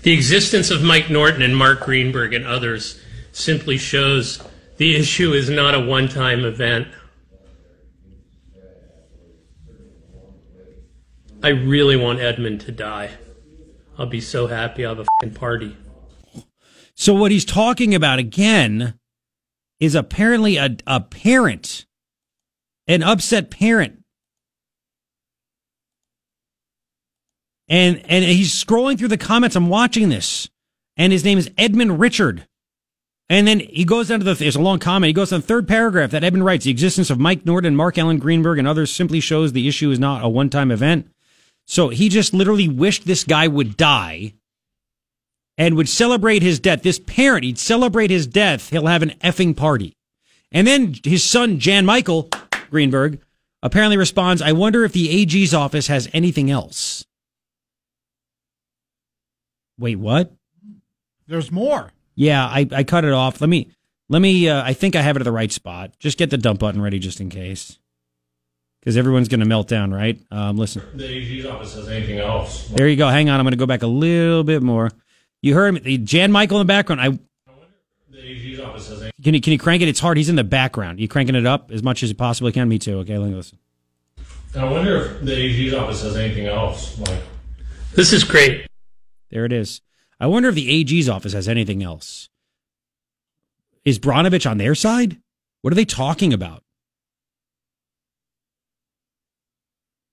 The 0.02 0.12
existence 0.12 0.70
of 0.70 0.82
Mike 0.82 1.10
Norton 1.10 1.42
and 1.42 1.56
Mark 1.56 1.80
Greenberg 1.80 2.32
and 2.32 2.46
others 2.46 3.00
simply 3.32 3.78
shows 3.78 4.42
the 4.78 4.96
issue 4.96 5.32
is 5.32 5.50
not 5.50 5.74
a 5.74 5.80
one 5.80 6.08
time 6.08 6.44
event. 6.44 6.88
I 11.42 11.48
really 11.48 11.96
want 11.96 12.20
Edmund 12.20 12.60
to 12.62 12.72
die. 12.72 13.10
I'll 13.98 14.06
be 14.06 14.20
so 14.20 14.46
happy 14.46 14.84
I'll 14.84 14.94
have 14.94 15.06
a 15.22 15.28
party. 15.30 15.76
So 16.94 17.14
what 17.14 17.30
he's 17.30 17.46
talking 17.46 17.94
about 17.94 18.18
again 18.18 18.98
is 19.78 19.94
apparently 19.94 20.58
a, 20.58 20.76
a 20.86 21.00
parent, 21.00 21.86
an 22.86 23.02
upset 23.02 23.50
parent. 23.50 24.02
And 27.68 28.02
and 28.06 28.24
he's 28.24 28.52
scrolling 28.52 28.98
through 28.98 29.08
the 29.08 29.16
comments. 29.16 29.56
I'm 29.56 29.68
watching 29.68 30.08
this. 30.08 30.50
And 30.96 31.12
his 31.12 31.24
name 31.24 31.38
is 31.38 31.50
Edmund 31.56 32.00
Richard. 32.00 32.46
And 33.30 33.46
then 33.46 33.60
he 33.60 33.84
goes 33.84 34.08
down 34.08 34.18
to 34.18 34.24
the, 34.24 34.34
there's 34.34 34.56
a 34.56 34.60
long 34.60 34.80
comment. 34.80 35.08
He 35.08 35.12
goes 35.14 35.28
to 35.28 35.38
the 35.38 35.42
third 35.42 35.68
paragraph 35.68 36.10
that 36.10 36.24
Edmund 36.24 36.44
writes, 36.44 36.64
the 36.64 36.70
existence 36.72 37.10
of 37.10 37.20
Mike 37.20 37.46
Norton, 37.46 37.76
Mark 37.76 37.96
Allen 37.96 38.18
Greenberg, 38.18 38.58
and 38.58 38.66
others 38.66 38.92
simply 38.92 39.20
shows 39.20 39.52
the 39.52 39.68
issue 39.68 39.90
is 39.92 40.00
not 40.00 40.24
a 40.24 40.28
one-time 40.28 40.72
event. 40.72 41.08
So 41.70 41.88
he 41.88 42.08
just 42.08 42.34
literally 42.34 42.68
wished 42.68 43.06
this 43.06 43.22
guy 43.22 43.46
would 43.46 43.76
die 43.76 44.34
and 45.56 45.76
would 45.76 45.88
celebrate 45.88 46.42
his 46.42 46.58
death. 46.58 46.82
This 46.82 46.98
parent, 46.98 47.44
he'd 47.44 47.60
celebrate 47.60 48.10
his 48.10 48.26
death. 48.26 48.70
He'll 48.70 48.88
have 48.88 49.04
an 49.04 49.12
effing 49.22 49.56
party. 49.56 49.94
And 50.50 50.66
then 50.66 50.96
his 51.04 51.22
son, 51.22 51.60
Jann-Michael 51.60 52.28
Greenberg, 52.70 53.20
apparently 53.62 53.96
responds, 53.96 54.42
I 54.42 54.50
wonder 54.50 54.84
if 54.84 54.92
the 54.92 55.10
AG's 55.10 55.54
office 55.54 55.86
has 55.86 56.08
anything 56.12 56.50
else. 56.50 57.04
Wait, 59.78 59.94
what? 59.94 60.32
There's 61.28 61.52
more. 61.52 61.92
Yeah, 62.16 62.44
I, 62.44 62.68
I 62.72 62.82
cut 62.82 63.04
it 63.04 63.12
off. 63.12 63.40
Let 63.40 63.48
me, 63.48 63.70
let 64.08 64.20
me, 64.20 64.48
uh, 64.48 64.60
I 64.60 64.72
think 64.72 64.96
I 64.96 65.02
have 65.02 65.14
it 65.14 65.20
at 65.20 65.24
the 65.24 65.30
right 65.30 65.52
spot. 65.52 65.92
Just 66.00 66.18
get 66.18 66.30
the 66.30 66.36
dump 66.36 66.58
button 66.58 66.82
ready 66.82 66.98
just 66.98 67.20
in 67.20 67.30
case. 67.30 67.78
Because 68.80 68.96
everyone's 68.96 69.28
going 69.28 69.40
to 69.40 69.46
melt 69.46 69.68
down, 69.68 69.92
right? 69.92 70.18
Um, 70.30 70.56
listen. 70.56 70.82
The 70.94 71.06
AG's 71.06 71.44
office 71.46 71.74
has 71.74 71.88
anything 71.88 72.18
else. 72.18 72.66
There 72.68 72.88
you 72.88 72.96
go. 72.96 73.08
Hang 73.08 73.28
on. 73.28 73.38
I'm 73.38 73.44
going 73.44 73.52
to 73.52 73.58
go 73.58 73.66
back 73.66 73.82
a 73.82 73.86
little 73.86 74.42
bit 74.42 74.62
more. 74.62 74.90
You 75.42 75.54
heard 75.54 75.76
him, 75.76 76.06
Jann-Michael 76.06 76.60
in 76.60 76.66
the 76.66 76.72
background. 76.72 77.00
I 77.00 77.08
The 78.10 78.20
AG's 78.22 78.60
office 78.60 78.88
has 78.88 79.02
anything 79.02 79.10
can 79.22 79.34
you 79.34 79.40
can 79.40 79.52
you 79.52 79.58
crank 79.58 79.82
it? 79.82 79.88
It's 79.88 80.00
hard. 80.00 80.16
He's 80.16 80.28
in 80.28 80.36
the 80.36 80.44
background. 80.44 81.00
You 81.00 81.08
cranking 81.08 81.34
it 81.34 81.46
up 81.46 81.70
as 81.70 81.82
much 81.82 82.02
as 82.02 82.08
you 82.08 82.14
possibly 82.14 82.52
can. 82.52 82.68
Me 82.68 82.78
too. 82.78 82.98
Okay, 83.00 83.18
let 83.18 83.28
me 83.28 83.34
listen. 83.34 83.58
I 84.56 84.64
wonder 84.64 84.96
if 84.96 85.22
the 85.22 85.32
AG's 85.32 85.74
office 85.74 86.02
has 86.02 86.16
anything 86.16 86.46
else. 86.46 86.98
Like, 86.98 87.20
this 87.94 88.12
is 88.12 88.24
great. 88.24 88.66
There 89.30 89.44
it 89.44 89.52
is. 89.52 89.80
I 90.18 90.26
wonder 90.26 90.48
if 90.48 90.54
the 90.54 90.70
AG's 90.70 91.08
office 91.08 91.32
has 91.34 91.48
anything 91.48 91.82
else. 91.82 92.28
Is 93.84 93.98
Brnovich 93.98 94.48
on 94.50 94.58
their 94.58 94.74
side? 94.74 95.18
What 95.62 95.72
are 95.72 95.76
they 95.76 95.84
talking 95.84 96.32
about? 96.32 96.62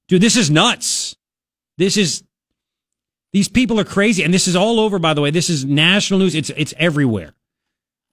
Dude, 0.08 0.22
this 0.22 0.38
is 0.38 0.50
nuts. 0.50 1.16
This 1.78 1.98
is 1.98 2.24
these 3.34 3.50
people 3.50 3.80
are 3.80 3.84
crazy 3.84 4.24
and 4.24 4.34
this 4.34 4.48
is 4.48 4.56
all 4.56 4.80
over 4.80 5.00
by 5.00 5.14
the 5.14 5.22
way. 5.22 5.32
This 5.32 5.50
is 5.50 5.66
national 5.66 6.20
news. 6.20 6.34
It's 6.34 6.50
it's 6.52 6.74
everywhere. 6.78 7.34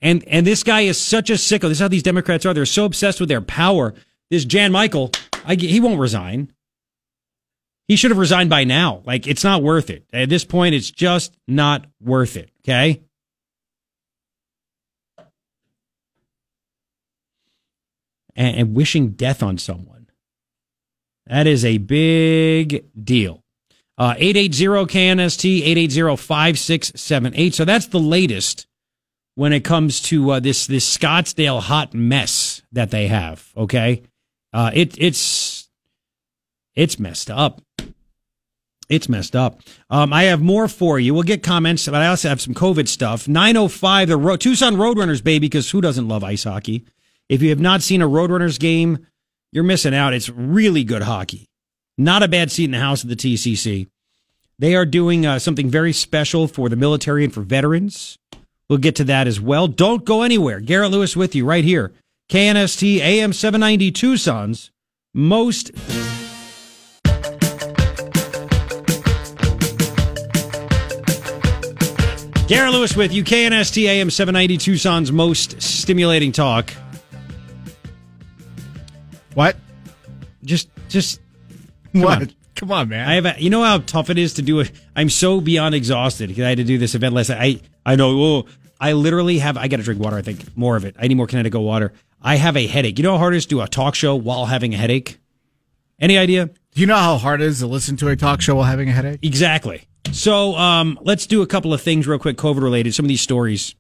And 0.00 0.24
and 0.26 0.46
this 0.46 0.62
guy 0.62 0.82
is 0.82 1.00
such 1.00 1.30
a 1.30 1.34
sicko. 1.34 1.62
This 1.62 1.72
is 1.72 1.80
how 1.80 1.88
these 1.88 2.02
Democrats 2.02 2.44
are. 2.44 2.52
They're 2.52 2.66
so 2.66 2.84
obsessed 2.84 3.20
with 3.20 3.28
their 3.28 3.40
power. 3.40 3.94
This 4.30 4.44
Jann-Michael, 4.44 5.12
I, 5.44 5.54
he 5.54 5.80
won't 5.80 6.00
resign. 6.00 6.52
He 7.86 7.96
should 7.96 8.10
have 8.10 8.18
resigned 8.18 8.50
by 8.50 8.64
now. 8.64 9.02
Like 9.04 9.26
it's 9.26 9.44
not 9.44 9.62
worth 9.62 9.90
it. 9.90 10.04
At 10.12 10.28
this 10.28 10.44
point, 10.44 10.74
it's 10.74 10.90
just 10.90 11.36
not 11.46 11.86
worth 12.00 12.36
it. 12.36 12.50
Okay. 12.62 13.02
And, 18.36 18.56
and 18.56 18.74
wishing 18.74 19.10
death 19.10 19.42
on 19.42 19.58
someone. 19.58 19.93
That 21.26 21.46
is 21.46 21.64
a 21.64 21.78
big 21.78 22.84
deal. 23.02 23.42
Uh, 23.96 24.14
880-KNST, 24.14 25.64
880-5678. 25.88 27.54
So 27.54 27.64
that's 27.64 27.86
the 27.86 28.00
latest 28.00 28.66
when 29.36 29.52
it 29.52 29.64
comes 29.64 30.00
to 30.02 30.30
uh, 30.32 30.40
this 30.40 30.66
this 30.66 30.96
Scottsdale 30.96 31.60
hot 31.60 31.94
mess 31.94 32.62
that 32.72 32.90
they 32.90 33.06
have. 33.08 33.50
Okay, 33.56 34.02
uh, 34.52 34.70
it 34.74 34.96
it's 34.98 35.68
it's 36.74 36.98
messed 36.98 37.30
up. 37.30 37.62
It's 38.88 39.08
messed 39.08 39.34
up. 39.34 39.60
Um, 39.88 40.12
I 40.12 40.24
have 40.24 40.42
more 40.42 40.68
for 40.68 41.00
you. 41.00 41.14
We'll 41.14 41.22
get 41.22 41.42
comments, 41.42 41.86
but 41.86 41.94
I 41.94 42.08
also 42.08 42.28
have 42.28 42.40
some 42.40 42.52
COVID 42.52 42.86
stuff. 42.86 43.26
905, 43.26 44.08
the 44.08 44.16
Ro- 44.18 44.36
Tucson 44.36 44.76
Roadrunners, 44.76 45.24
baby, 45.24 45.46
because 45.46 45.70
who 45.70 45.80
doesn't 45.80 46.06
love 46.06 46.22
ice 46.22 46.44
hockey? 46.44 46.84
If 47.30 47.40
you 47.40 47.48
have 47.48 47.60
not 47.60 47.80
seen 47.80 48.02
a 48.02 48.08
Roadrunners 48.08 48.60
game, 48.60 49.06
you're 49.54 49.64
missing 49.64 49.94
out. 49.94 50.12
It's 50.12 50.28
really 50.28 50.84
good 50.84 51.02
hockey. 51.02 51.48
Not 51.96 52.24
a 52.24 52.28
bad 52.28 52.50
seat 52.50 52.64
in 52.64 52.72
the 52.72 52.80
house 52.80 53.04
at 53.04 53.08
the 53.08 53.16
TCC. 53.16 53.86
They 54.58 54.74
are 54.74 54.84
doing 54.84 55.24
uh, 55.24 55.38
something 55.38 55.70
very 55.70 55.92
special 55.92 56.48
for 56.48 56.68
the 56.68 56.76
military 56.76 57.24
and 57.24 57.32
for 57.32 57.42
veterans. 57.42 58.18
We'll 58.68 58.80
get 58.80 58.96
to 58.96 59.04
that 59.04 59.28
as 59.28 59.40
well. 59.40 59.68
Don't 59.68 60.04
go 60.04 60.22
anywhere. 60.22 60.58
Garret 60.58 60.90
Lewis 60.90 61.16
with 61.16 61.36
you 61.36 61.46
right 61.46 61.64
here. 61.64 61.92
KNST 62.30 62.98
AM 62.98 63.32
790 63.32 63.92
Tucson's 63.92 64.72
most. 65.12 65.70
Garret 72.48 72.72
Lewis 72.72 72.96
with 72.96 73.12
you. 73.12 73.22
KNST 73.22 73.84
AM 73.84 74.10
790 74.10 74.58
Tucson's 74.58 75.12
most 75.12 75.62
stimulating 75.62 76.32
talk. 76.32 76.72
What? 79.34 79.56
Just, 80.44 80.68
just. 80.88 81.20
come 81.92 82.02
what? 82.02 82.22
on. 82.22 82.30
Come 82.54 82.70
on, 82.70 82.88
man. 82.88 83.08
I 83.08 83.14
have, 83.14 83.26
a, 83.26 83.34
you 83.38 83.50
know 83.50 83.64
how 83.64 83.78
tough 83.78 84.10
it 84.10 84.18
is 84.18 84.34
to 84.34 84.42
do 84.42 84.60
it. 84.60 84.70
I'm 84.94 85.10
so 85.10 85.40
beyond 85.40 85.74
exhausted 85.74 86.28
because 86.28 86.44
I 86.44 86.50
had 86.50 86.58
to 86.58 86.64
do 86.64 86.78
this 86.78 86.94
event 86.94 87.14
last 87.14 87.30
night. 87.30 87.62
I, 87.84 87.92
I 87.92 87.96
know. 87.96 88.10
Oh, 88.10 88.46
I 88.80 88.92
literally 88.92 89.38
have. 89.38 89.56
I 89.56 89.66
got 89.68 89.78
to 89.78 89.82
drink 89.82 90.00
water. 90.00 90.16
I 90.16 90.22
think 90.22 90.56
more 90.56 90.76
of 90.76 90.84
it. 90.84 90.94
I 90.98 91.08
need 91.08 91.16
more 91.16 91.26
Connecticut 91.26 91.60
water. 91.60 91.92
I 92.22 92.36
have 92.36 92.56
a 92.56 92.66
headache. 92.66 92.98
You 92.98 93.02
know 93.02 93.12
how 93.12 93.18
hard 93.18 93.34
it 93.34 93.38
is 93.38 93.46
to 93.46 93.50
do 93.50 93.60
a 93.60 93.66
talk 93.66 93.94
show 93.94 94.14
while 94.14 94.46
having 94.46 94.72
a 94.72 94.76
headache? 94.76 95.18
Any 96.00 96.16
idea? 96.16 96.46
Do 96.46 96.80
you 96.80 96.86
know 96.86 96.96
how 96.96 97.16
hard 97.16 97.40
it 97.40 97.46
is 97.46 97.58
to 97.60 97.66
listen 97.66 97.96
to 97.98 98.08
a 98.08 98.16
talk 98.16 98.40
show 98.40 98.54
while 98.54 98.64
having 98.64 98.88
a 98.88 98.92
headache? 98.92 99.20
Exactly. 99.22 99.86
So 100.12 100.54
um, 100.56 100.98
let's 101.02 101.26
do 101.26 101.42
a 101.42 101.46
couple 101.46 101.72
of 101.72 101.80
things 101.80 102.06
real 102.06 102.18
quick, 102.18 102.36
COVID 102.36 102.62
related. 102.62 102.94
Some 102.94 103.04
of 103.04 103.08
these 103.08 103.20
stories. 103.20 103.74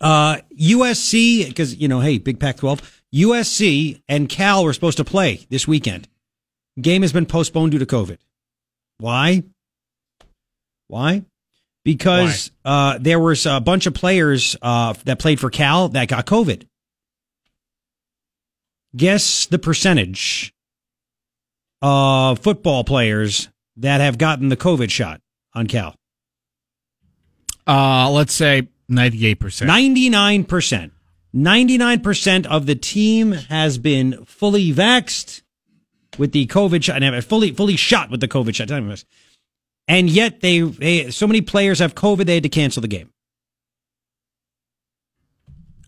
Uh, 0.00 0.38
USC, 0.60 1.46
because 1.48 1.76
you 1.76 1.88
know, 1.88 2.00
hey, 2.00 2.18
Big 2.18 2.38
Pac-12. 2.38 2.80
USC 3.14 4.02
and 4.08 4.28
Cal 4.28 4.64
were 4.64 4.72
supposed 4.72 4.96
to 4.96 5.04
play 5.04 5.46
this 5.48 5.68
weekend. 5.68 6.08
Game 6.80 7.02
has 7.02 7.12
been 7.12 7.26
postponed 7.26 7.70
due 7.72 7.78
to 7.78 7.86
COVID. 7.86 8.18
Why? 8.98 9.44
Why? 10.88 11.24
Because 11.84 12.50
Uh, 12.64 12.98
there 12.98 13.20
was 13.20 13.46
a 13.46 13.60
bunch 13.60 13.86
of 13.86 13.94
players 13.94 14.56
uh, 14.62 14.94
that 15.04 15.18
played 15.18 15.38
for 15.38 15.50
Cal 15.50 15.88
that 15.90 16.08
got 16.08 16.26
COVID. 16.26 16.66
Guess 18.96 19.46
the 19.46 19.58
percentage 19.58 20.52
of 21.82 22.38
football 22.38 22.84
players 22.84 23.48
that 23.76 24.00
have 24.00 24.18
gotten 24.18 24.48
the 24.48 24.56
COVID 24.56 24.90
shot 24.90 25.20
on 25.52 25.66
Cal. 25.66 25.94
Uh, 27.66 28.10
let's 28.10 28.34
say 28.34 28.68
98%. 28.90 29.36
99%. 29.36 30.90
99% 31.34 32.46
of 32.46 32.66
the 32.66 32.76
team 32.76 33.32
has 33.32 33.78
been 33.78 34.24
fully 34.24 34.72
vaxxed 34.72 35.42
with 36.16 36.32
the 36.32 36.46
COVID 36.46 36.82
shot 36.82 37.02
and 37.02 37.24
fully, 37.24 37.50
fully 37.52 37.76
shot 37.76 38.10
with 38.10 38.20
the 38.20 38.28
COVID 38.28 38.54
shot. 38.54 39.04
And 39.88 40.08
yet 40.08 40.40
they, 40.40 40.60
they, 40.60 41.10
so 41.10 41.26
many 41.26 41.40
players 41.40 41.80
have 41.80 41.94
COVID, 41.94 42.26
they 42.26 42.34
had 42.34 42.44
to 42.44 42.48
cancel 42.48 42.80
the 42.80 42.88
game. 42.88 43.10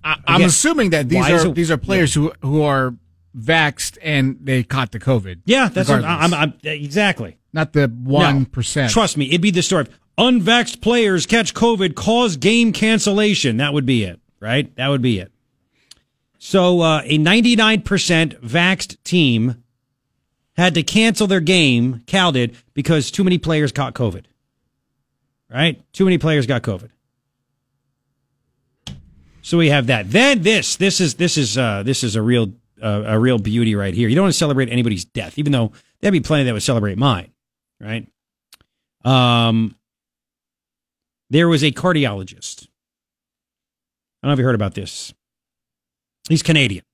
I, 0.07 0.17
I'm 0.27 0.37
Again, 0.37 0.49
assuming 0.49 0.91
that 0.91 1.09
these 1.09 1.29
are 1.29 1.47
it- 1.49 1.55
these 1.55 1.71
are 1.71 1.77
players 1.77 2.15
who 2.15 2.33
who 2.41 2.63
are 2.63 2.95
vaxxed 3.37 3.99
and 4.01 4.39
they 4.41 4.63
caught 4.63 4.93
the 4.93 5.01
COVID. 5.01 5.41
Yeah, 5.47 5.69
that's 5.69 5.89
what. 5.89 6.05
I'm, 6.05 6.33
I'm, 6.33 6.55
exactly. 6.63 7.39
not 7.53 7.73
the 7.73 7.89
one 7.89 8.47
percent. 8.47 8.93
Trust 8.93 9.17
me, 9.17 9.27
it'd 9.29 9.41
be 9.41 9.51
the 9.51 9.63
story. 9.63 9.83
of 9.83 9.91
Unvaxxed 10.17 10.81
players 10.81 11.27
catch 11.27 11.55
COVID, 11.55 11.97
cause 11.97 12.37
game 12.37 12.73
cancellation. 12.73 13.57
That 13.57 13.73
would 13.75 13.85
be 13.85 14.05
it, 14.05 14.21
right? 14.39 14.75
That 14.77 14.89
would 14.89 15.03
be 15.03 15.19
it. 15.19 15.33
So 16.47 16.81
uh, 16.81 17.03
a 17.05 17.19
99% 17.19 17.83
vaxxed 18.39 19.03
team 19.03 19.65
had 20.57 20.75
to 20.75 20.85
cancel 20.85 21.27
their 21.27 21.41
game, 21.41 22.05
Cal 22.07 22.31
did, 22.31 22.55
because 22.73 23.11
too 23.11 23.25
many 23.25 23.37
players 23.37 23.73
caught 23.73 23.95
COVID. 23.95 24.27
Right? 25.51 25.83
Too 25.93 26.05
many 26.05 26.19
players 26.19 26.47
got 26.47 26.63
COVID. 26.63 26.91
So 29.43 29.59
we 29.59 29.71
have 29.71 29.89
that. 29.89 30.13
Then 30.13 30.43
this, 30.43 30.77
this 30.77 31.01
is 31.01 31.17
this 31.17 31.37
is 31.37 31.59
uh, 31.59 31.83
this 31.83 32.05
is 32.05 32.15
a 32.15 32.23
real 32.23 32.53
uh, 32.81 33.03
a 33.07 33.19
real 33.19 33.39
beauty 33.39 33.75
right 33.75 33.93
here. 33.93 34.09
You 34.09 34.15
don't 34.15 34.27
want 34.27 34.35
to 34.35 34.39
celebrate 34.39 34.69
anybody's 34.69 35.05
death, 35.05 35.41
even 35.41 35.51
though 35.51 35.73
there'd 36.01 36.13
be 36.13 36.21
plenty 36.21 36.45
that 36.45 36.53
would 36.53 36.63
celebrate 36.63 36.97
mine, 36.97 37.33
right? 37.81 38.07
Um, 39.05 39.75
there 41.29 41.49
was 41.49 41.65
a 41.65 41.73
cardiologist. 41.73 42.69
I 44.23 44.29
don't 44.29 44.29
know 44.29 44.33
if 44.35 44.39
you 44.39 44.45
heard 44.45 44.55
about 44.55 44.75
this. 44.75 45.13
He's 46.29 46.43
Canadian. 46.43 46.85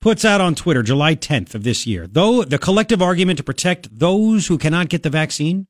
Puts 0.00 0.24
out 0.24 0.40
on 0.40 0.54
Twitter 0.54 0.82
July 0.82 1.14
10th 1.14 1.54
of 1.54 1.64
this 1.64 1.86
year. 1.86 2.06
Though 2.06 2.44
the 2.44 2.58
collective 2.58 3.02
argument 3.02 3.38
to 3.38 3.44
protect 3.44 3.98
those 3.98 4.46
who 4.46 4.58
cannot 4.58 4.88
get 4.88 5.02
the 5.02 5.10
vaccine, 5.10 5.66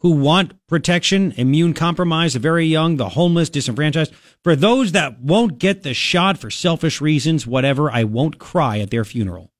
who 0.00 0.12
want 0.12 0.54
protection, 0.66 1.32
immune 1.36 1.74
compromised, 1.74 2.34
the 2.34 2.38
very 2.38 2.66
young, 2.66 2.96
the 2.96 3.10
homeless, 3.10 3.50
disenfranchised, 3.50 4.12
for 4.42 4.56
those 4.56 4.92
that 4.92 5.20
won't 5.20 5.58
get 5.58 5.82
the 5.82 5.94
shot 5.94 6.38
for 6.38 6.50
selfish 6.50 7.00
reasons, 7.00 7.46
whatever, 7.46 7.90
I 7.90 8.04
won't 8.04 8.38
cry 8.38 8.78
at 8.78 8.90
their 8.90 9.04
funeral. 9.04 9.50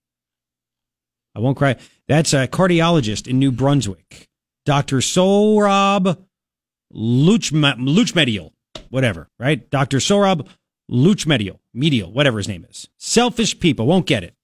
I 1.35 1.41
won't 1.41 1.59
cry. 1.59 1.77
That's 2.09 2.33
a 2.33 2.49
cardiologist 2.49 3.29
in 3.29 3.39
New 3.39 3.53
Brunswick, 3.53 4.29
Dr. 4.65 4.99
Sohrab 4.99 6.25
Luchme- 6.93 7.79
Lutchmedial, 7.79 8.53
whatever, 8.89 9.29
right? 9.39 9.69
Dr. 9.71 9.99
Sohrab 9.99 10.47
Lutchmedial, 10.91 11.59
medial, 11.73 12.11
whatever 12.13 12.39
his 12.39 12.49
name 12.49 12.67
is. 12.69 12.89
Selfish 12.99 13.61
people 13.61 13.87
won't 13.87 14.07
get 14.07 14.25
it. 14.25 14.35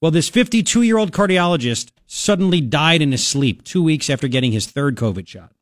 Well, 0.00 0.10
this 0.10 0.28
52 0.28 0.82
year 0.82 0.96
old 0.96 1.12
cardiologist 1.12 1.90
suddenly 2.06 2.60
died 2.60 3.02
in 3.02 3.12
his 3.12 3.26
sleep 3.26 3.64
two 3.64 3.82
weeks 3.82 4.08
after 4.08 4.28
getting 4.28 4.52
his 4.52 4.66
third 4.66 4.96
COVID 4.96 5.26
shot. 5.26 5.52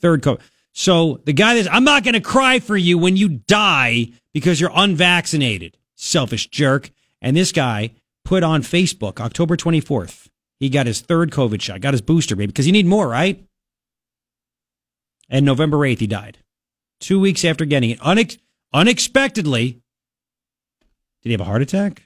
Third 0.00 0.22
COVID. 0.22 0.40
So 0.72 1.20
the 1.24 1.32
guy 1.32 1.54
that's, 1.54 1.68
I'm 1.70 1.84
not 1.84 2.02
going 2.02 2.14
to 2.14 2.20
cry 2.20 2.58
for 2.58 2.76
you 2.76 2.98
when 2.98 3.16
you 3.16 3.28
die 3.28 4.08
because 4.32 4.60
you're 4.60 4.72
unvaccinated, 4.74 5.78
selfish 5.94 6.48
jerk. 6.48 6.90
And 7.22 7.36
this 7.36 7.52
guy 7.52 7.92
put 8.24 8.42
on 8.42 8.62
Facebook 8.62 9.20
October 9.20 9.56
24th. 9.56 10.28
He 10.58 10.68
got 10.68 10.86
his 10.86 11.00
third 11.00 11.30
COVID 11.30 11.62
shot, 11.62 11.80
got 11.80 11.94
his 11.94 12.00
booster, 12.02 12.36
baby, 12.36 12.48
because 12.48 12.66
you 12.66 12.72
need 12.72 12.86
more, 12.86 13.08
right? 13.08 13.44
And 15.30 15.46
November 15.46 15.78
8th, 15.78 16.00
he 16.00 16.06
died. 16.06 16.38
Two 17.00 17.20
weeks 17.20 17.44
after 17.44 17.64
getting 17.64 17.90
it. 17.90 17.98
Unex- 18.00 18.38
unexpectedly. 18.72 19.80
Did 21.22 21.28
he 21.28 21.32
have 21.32 21.40
a 21.40 21.44
heart 21.44 21.62
attack? 21.62 22.02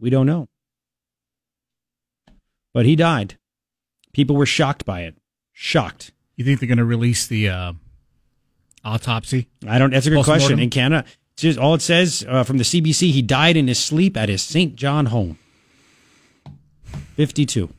We 0.00 0.10
don't 0.10 0.26
know. 0.26 0.48
But 2.72 2.86
he 2.86 2.94
died. 2.96 3.36
People 4.12 4.36
were 4.36 4.46
shocked 4.46 4.84
by 4.84 5.02
it. 5.02 5.16
Shocked. 5.52 6.12
You 6.36 6.44
think 6.44 6.60
they're 6.60 6.68
going 6.68 6.78
to 6.78 6.84
release 6.84 7.26
the 7.26 7.48
uh, 7.48 7.72
autopsy? 8.84 9.48
I 9.66 9.78
don't. 9.78 9.90
That's 9.90 10.06
a 10.06 10.10
good 10.10 10.16
Postmortem? 10.18 10.40
question. 10.46 10.58
In 10.60 10.70
Canada, 10.70 11.04
it's 11.32 11.42
just, 11.42 11.58
all 11.58 11.74
it 11.74 11.82
says 11.82 12.24
uh, 12.28 12.44
from 12.44 12.58
the 12.58 12.64
CBC, 12.64 13.10
he 13.10 13.22
died 13.22 13.56
in 13.56 13.66
his 13.66 13.78
sleep 13.78 14.16
at 14.16 14.28
his 14.28 14.42
St. 14.42 14.76
John 14.76 15.06
home. 15.06 15.38
Fifty-two. 17.16 17.70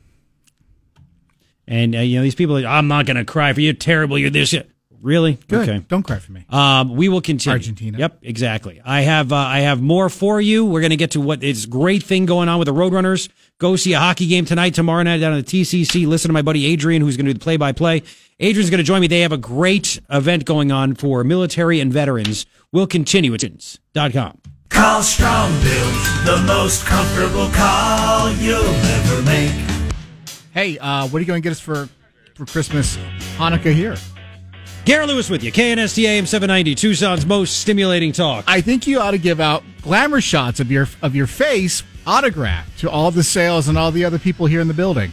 And 1.70 1.94
uh, 1.94 2.00
you 2.00 2.18
know 2.18 2.22
these 2.22 2.34
people. 2.34 2.58
Are, 2.58 2.66
I'm 2.66 2.88
not 2.88 3.06
going 3.06 3.16
to 3.16 3.24
cry 3.24 3.52
for 3.52 3.60
you. 3.60 3.72
Terrible. 3.72 4.18
You're 4.18 4.30
this. 4.30 4.54
Really? 5.00 5.38
Good. 5.48 5.68
Okay. 5.68 5.84
Don't 5.88 6.02
cry 6.02 6.18
for 6.18 6.32
me. 6.32 6.44
Um, 6.50 6.94
we 6.94 7.08
will 7.08 7.22
continue. 7.22 7.54
Argentina. 7.54 7.98
Yep, 7.98 8.18
exactly. 8.22 8.82
I 8.84 9.00
have 9.00 9.32
uh, 9.32 9.36
I 9.36 9.60
have 9.60 9.80
more 9.80 10.10
for 10.10 10.40
you. 10.40 10.66
We're 10.66 10.80
going 10.80 10.90
to 10.90 10.96
get 10.96 11.12
to 11.12 11.20
what 11.20 11.42
is 11.42 11.64
great 11.64 12.02
thing 12.02 12.26
going 12.26 12.50
on 12.50 12.58
with 12.58 12.66
the 12.66 12.74
Roadrunners. 12.74 13.30
Go 13.58 13.76
see 13.76 13.94
a 13.94 13.98
hockey 13.98 14.26
game 14.26 14.44
tonight, 14.44 14.74
tomorrow 14.74 15.02
night 15.02 15.18
down 15.18 15.32
at 15.32 15.46
the 15.46 15.62
TCC. 15.62 16.06
Listen 16.06 16.28
to 16.28 16.32
my 16.34 16.42
buddy 16.42 16.66
Adrian, 16.66 17.00
who's 17.00 17.16
going 17.16 17.26
to 17.26 17.32
do 17.32 17.38
the 17.38 17.42
play 17.42 17.56
by 17.56 17.72
play. 17.72 18.02
Adrian's 18.40 18.70
going 18.70 18.78
to 18.78 18.84
join 18.84 19.00
me. 19.00 19.06
They 19.06 19.20
have 19.20 19.32
a 19.32 19.38
great 19.38 20.00
event 20.10 20.44
going 20.44 20.70
on 20.72 20.94
for 20.94 21.24
military 21.24 21.80
and 21.80 21.92
veterans. 21.92 22.44
We'll 22.72 22.86
continue 22.86 23.34
at 23.34 23.42
com. 24.12 24.38
Call 24.68 25.02
Strong 25.02 25.52
Built, 25.62 25.94
the 26.24 26.42
most 26.46 26.86
comfortable 26.86 27.48
call 27.50 28.32
you'll 28.32 28.64
ever 28.64 29.22
make. 29.22 29.79
Hey, 30.60 30.76
uh, 30.78 31.08
what 31.08 31.16
are 31.16 31.20
you 31.20 31.26
going 31.26 31.40
to 31.40 31.42
get 31.42 31.52
us 31.52 31.60
for 31.60 31.88
for 32.34 32.44
Christmas, 32.44 32.98
Hanukkah 33.38 33.72
here? 33.72 33.96
Garret 34.84 35.08
Lewis 35.08 35.30
with 35.30 35.42
you. 35.42 35.50
KNST 35.50 36.04
AM 36.04 36.26
790, 36.26 36.74
Tucson's 36.74 37.24
most 37.24 37.60
stimulating 37.60 38.12
talk. 38.12 38.44
I 38.46 38.60
think 38.60 38.86
you 38.86 39.00
ought 39.00 39.12
to 39.12 39.18
give 39.18 39.40
out 39.40 39.62
glamour 39.80 40.20
shots 40.20 40.60
of 40.60 40.70
your 40.70 40.86
of 41.00 41.16
your 41.16 41.26
face 41.26 41.82
autographed 42.06 42.78
to 42.80 42.90
all 42.90 43.10
the 43.10 43.22
sales 43.22 43.68
and 43.68 43.78
all 43.78 43.90
the 43.90 44.04
other 44.04 44.18
people 44.18 44.44
here 44.44 44.60
in 44.60 44.68
the 44.68 44.74
building. 44.74 45.12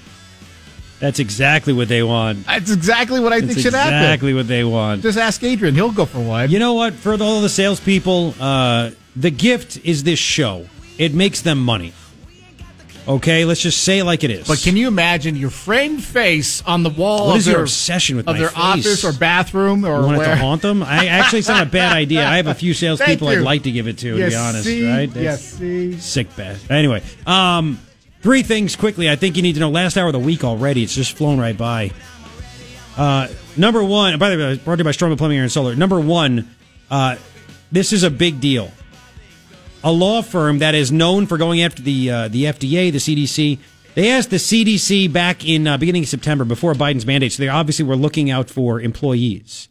That's 1.00 1.20
exactly 1.20 1.72
what 1.72 1.88
they 1.88 2.04
want. 2.04 2.46
That's 2.46 2.70
exactly 2.70 3.22
what 3.22 3.32
I 3.32 3.40
That's 3.40 3.54
think 3.54 3.64
should 3.64 3.74
happen. 3.74 3.94
exactly 3.94 4.34
what 4.34 4.50
they 4.50 4.66
want. 4.66 5.02
Just 5.02 5.18
ask 5.18 5.42
Adrian; 5.46 5.76
he'll 5.76 5.94
go 5.94 6.04
for 6.04 6.20
one. 6.20 6.52
You 6.52 6.60
know 6.60 6.74
what? 6.74 6.94
For 6.94 7.14
all 7.14 7.40
the 7.40 7.48
salespeople, 7.48 8.34
uh, 8.38 8.92
the 9.16 9.32
gift 9.32 9.80
is 9.86 10.04
this 10.04 10.20
show. 10.20 10.68
It 10.98 11.14
makes 11.14 11.42
them 11.42 11.64
money. 11.64 11.94
Okay, 13.08 13.46
let's 13.46 13.62
just 13.62 13.84
say 13.84 14.00
it 14.00 14.04
like 14.04 14.24
it 14.26 14.32
is. 14.32 14.48
But 14.48 14.60
can 14.60 14.76
you 14.76 14.88
imagine 14.88 15.36
your 15.38 15.50
framed 15.50 16.04
face 16.04 16.62
on 16.64 16.84
the 16.84 16.90
wall 16.90 17.28
What 17.28 17.34
of 17.34 17.38
is 17.38 17.46
their, 17.46 17.56
your 17.56 17.64
obsession 17.64 18.18
with 18.18 18.28
of 18.28 18.36
my 18.36 18.40
their 18.40 18.50
face? 18.50 18.58
office 18.58 19.04
or 19.06 19.14
bathroom 19.14 19.86
or 19.86 20.02
You 20.02 20.06
want 20.08 20.22
it 20.22 20.26
to 20.26 20.36
haunt 20.36 20.62
them? 20.62 20.84
I 20.84 21.06
actually, 21.08 21.40
it's 21.40 21.48
not 21.48 21.66
a 21.66 21.70
bad 21.70 21.94
idea. 21.94 22.26
I 22.28 22.36
have 22.36 22.48
a 22.48 22.54
few 22.54 22.74
salespeople 22.74 23.30
I'd 23.30 23.40
like 23.40 23.64
to 23.64 23.72
give 23.72 23.88
it 23.88 23.98
to, 24.00 24.18
to 24.18 24.28
be 24.30 24.36
honest. 24.36 24.66
see? 24.66 24.90
Right? 24.90 25.10
Yes, 25.16 25.42
see? 25.54 25.98
Sick 25.98 26.36
bastard. 26.36 26.70
Anyway, 26.70 27.02
um, 27.26 27.80
three 28.22 28.44
things 28.44 28.76
quickly. 28.76 29.10
I 29.10 29.16
think 29.16 29.38
you 29.38 29.42
need 29.42 29.54
to 29.54 29.62
know. 29.62 29.70
Last 29.70 29.96
hour 29.98 30.08
of 30.08 30.14
the 30.14 30.20
week 30.20 30.44
already. 30.44 30.84
It's 30.84 30.94
just 30.96 31.16
flown 31.16 31.40
right 31.40 31.58
by. 31.58 31.92
Uh, 32.98 33.28
number 33.56 33.84
one. 33.84 34.20
By 34.20 34.32
the 34.32 34.38
way, 34.38 34.58
brought 34.58 34.76
to 34.76 34.80
you 34.80 34.84
by 34.84 34.92
Strongman 34.92 35.18
Plumbing 35.18 35.40
and 35.40 35.52
Solar. 35.52 35.76
Number 35.76 36.00
one. 36.00 36.54
Uh, 36.92 37.16
this 37.72 37.92
is 37.94 38.04
a 38.04 38.10
big 38.10 38.40
deal. 38.42 38.72
A 39.88 39.92
law 39.92 40.22
firm 40.22 40.60
that 40.60 40.76
is 40.76 40.92
known 40.92 41.28
for 41.28 41.38
going 41.38 41.62
after 41.62 41.82
the 41.82 42.12
uh, 42.12 42.28
the 42.28 42.44
FDA, 42.44 42.92
the 42.92 42.98
CDC. 42.98 43.58
They 43.96 44.12
asked 44.12 44.32
the 44.32 44.36
CDC 44.36 45.14
back 45.14 45.48
in 45.48 45.66
uh, 45.66 45.78
beginning 45.78 46.04
of 46.04 46.10
September 46.10 46.44
before 46.44 46.74
Biden's 46.74 47.06
mandate. 47.06 47.32
So 47.32 47.42
they 47.42 47.48
obviously 47.48 47.86
were 47.86 47.96
looking 47.96 48.30
out 48.30 48.50
for 48.50 48.82
employees. 48.82 49.70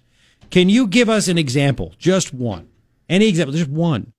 Can 0.49 0.71
you 0.71 0.87
give 0.87 1.11
us 1.11 1.29
an 1.29 1.37
example, 1.37 1.93
just 1.99 2.33
one, 2.33 2.71
any 3.11 3.29
example, 3.29 3.53
just 3.53 3.69
one, 3.69 4.15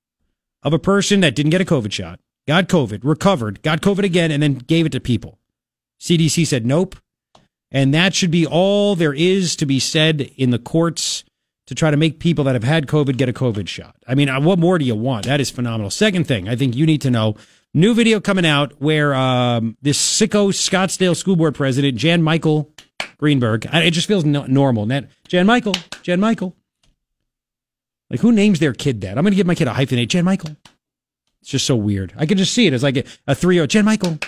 of 0.62 0.72
a 0.72 0.78
person 0.78 1.22
that 1.22 1.34
didn't 1.34 1.50
get 1.50 1.62
a 1.62 1.66
COVID 1.66 1.92
shot, 1.92 2.20
got 2.48 2.68
COVID, 2.68 3.00
recovered, 3.02 3.64
got 3.64 3.82
COVID 3.82 4.04
again, 4.04 4.30
and 4.30 4.44
then 4.44 4.54
gave 4.54 4.86
it 4.86 4.92
to 4.92 5.00
people? 5.00 5.40
CDC 6.00 6.46
said 6.46 6.64
nope. 6.64 6.96
And 7.72 7.92
that 7.96 8.14
should 8.14 8.30
be 8.30 8.46
all 8.46 8.96
there 8.96 9.16
is 9.16 9.56
to 9.56 9.66
be 9.66 9.80
said 9.80 10.30
in 10.38 10.52
the 10.52 10.60
courts 10.60 11.24
to 11.68 11.76
try 11.76 11.92
to 11.92 11.98
make 11.98 12.20
people 12.20 12.44
that 12.46 12.56
have 12.56 12.64
had 12.64 12.88
COVID 12.88 13.18
get 13.18 13.30
a 13.30 13.34
COVID 13.34 13.68
shot. 13.68 13.96
I 14.08 14.16
mean, 14.16 14.30
uh, 14.30 14.42
what 14.42 14.58
more 14.58 14.78
do 14.78 14.86
you 14.86 14.96
want? 14.96 15.26
That 15.26 15.40
is 15.40 15.52
phenomenal. 15.52 15.90
Second 15.90 16.26
thing, 16.26 16.50
I 16.50 16.56
think 16.56 16.76
you 16.76 16.86
need 16.86 17.02
to 17.02 17.12
know 17.12 17.36
new 17.74 17.94
video 17.94 18.20
coming 18.20 18.46
out 18.46 18.74
where 18.82 19.14
um, 19.14 19.78
this 19.82 20.00
sicko 20.00 20.50
Scottsdale 20.50 21.16
School 21.16 21.36
Board 21.36 21.56
president, 21.56 21.98
Jann-Michael 21.98 22.72
Greenberg, 23.18 23.68
it 23.72 23.92
just 23.92 24.08
feels 24.08 24.26
no- 24.26 24.46
normal. 24.46 24.86
Jann-Michael, 25.28 25.76
Jan 26.02 26.20
Michael. 26.20 26.56
Like, 28.10 28.22
who 28.22 28.32
names 28.32 28.60
their 28.60 28.74
kid 28.74 29.02
that? 29.02 29.18
I'm 29.18 29.24
going 29.24 29.34
to 29.34 29.36
give 29.36 29.48
my 29.48 29.56
kid 29.56 29.68
a 29.68 29.74
hyphenate, 29.74 30.08
Jann-Michael. 30.08 30.56
It's 31.42 31.52
just 31.52 31.66
so 31.66 31.76
weird. 31.76 32.14
I 32.18 32.26
can 32.26 32.38
just 32.38 32.54
see 32.54 32.66
it 32.68 32.74
as 32.74 32.84
like 32.84 32.98
a, 32.98 33.04
a 33.28 33.36
three 33.36 33.66
Jann-Michael. 33.68 34.20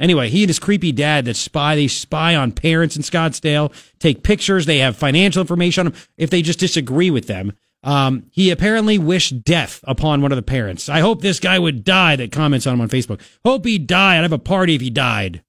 Anyway, 0.00 0.30
he 0.30 0.42
and 0.42 0.48
his 0.48 0.58
creepy 0.58 0.92
dad 0.92 1.26
that 1.26 1.36
spy, 1.36 1.76
they 1.76 1.86
spy 1.86 2.34
on 2.34 2.52
parents 2.52 2.96
in 2.96 3.02
Scottsdale, 3.02 3.72
take 3.98 4.22
pictures, 4.22 4.64
they 4.64 4.78
have 4.78 4.96
financial 4.96 5.42
information 5.42 5.86
on 5.86 5.92
them 5.92 6.02
if 6.16 6.30
they 6.30 6.40
just 6.40 6.58
disagree 6.58 7.10
with 7.10 7.26
them. 7.26 7.52
Um, 7.82 8.24
he 8.30 8.50
apparently 8.50 8.98
wished 8.98 9.42
death 9.44 9.80
upon 9.84 10.22
one 10.22 10.32
of 10.32 10.36
the 10.36 10.42
parents. 10.42 10.88
I 10.88 11.00
hope 11.00 11.20
this 11.20 11.40
guy 11.40 11.58
would 11.58 11.84
die 11.84 12.16
that 12.16 12.32
comments 12.32 12.66
on 12.66 12.74
him 12.74 12.80
on 12.80 12.88
Facebook. 12.88 13.20
Hope 13.44 13.64
he 13.64 13.78
died. 13.78 14.18
I'd 14.18 14.22
have 14.22 14.32
a 14.32 14.38
party 14.38 14.74
if 14.74 14.80
he 14.80 14.90
died. 14.90 15.42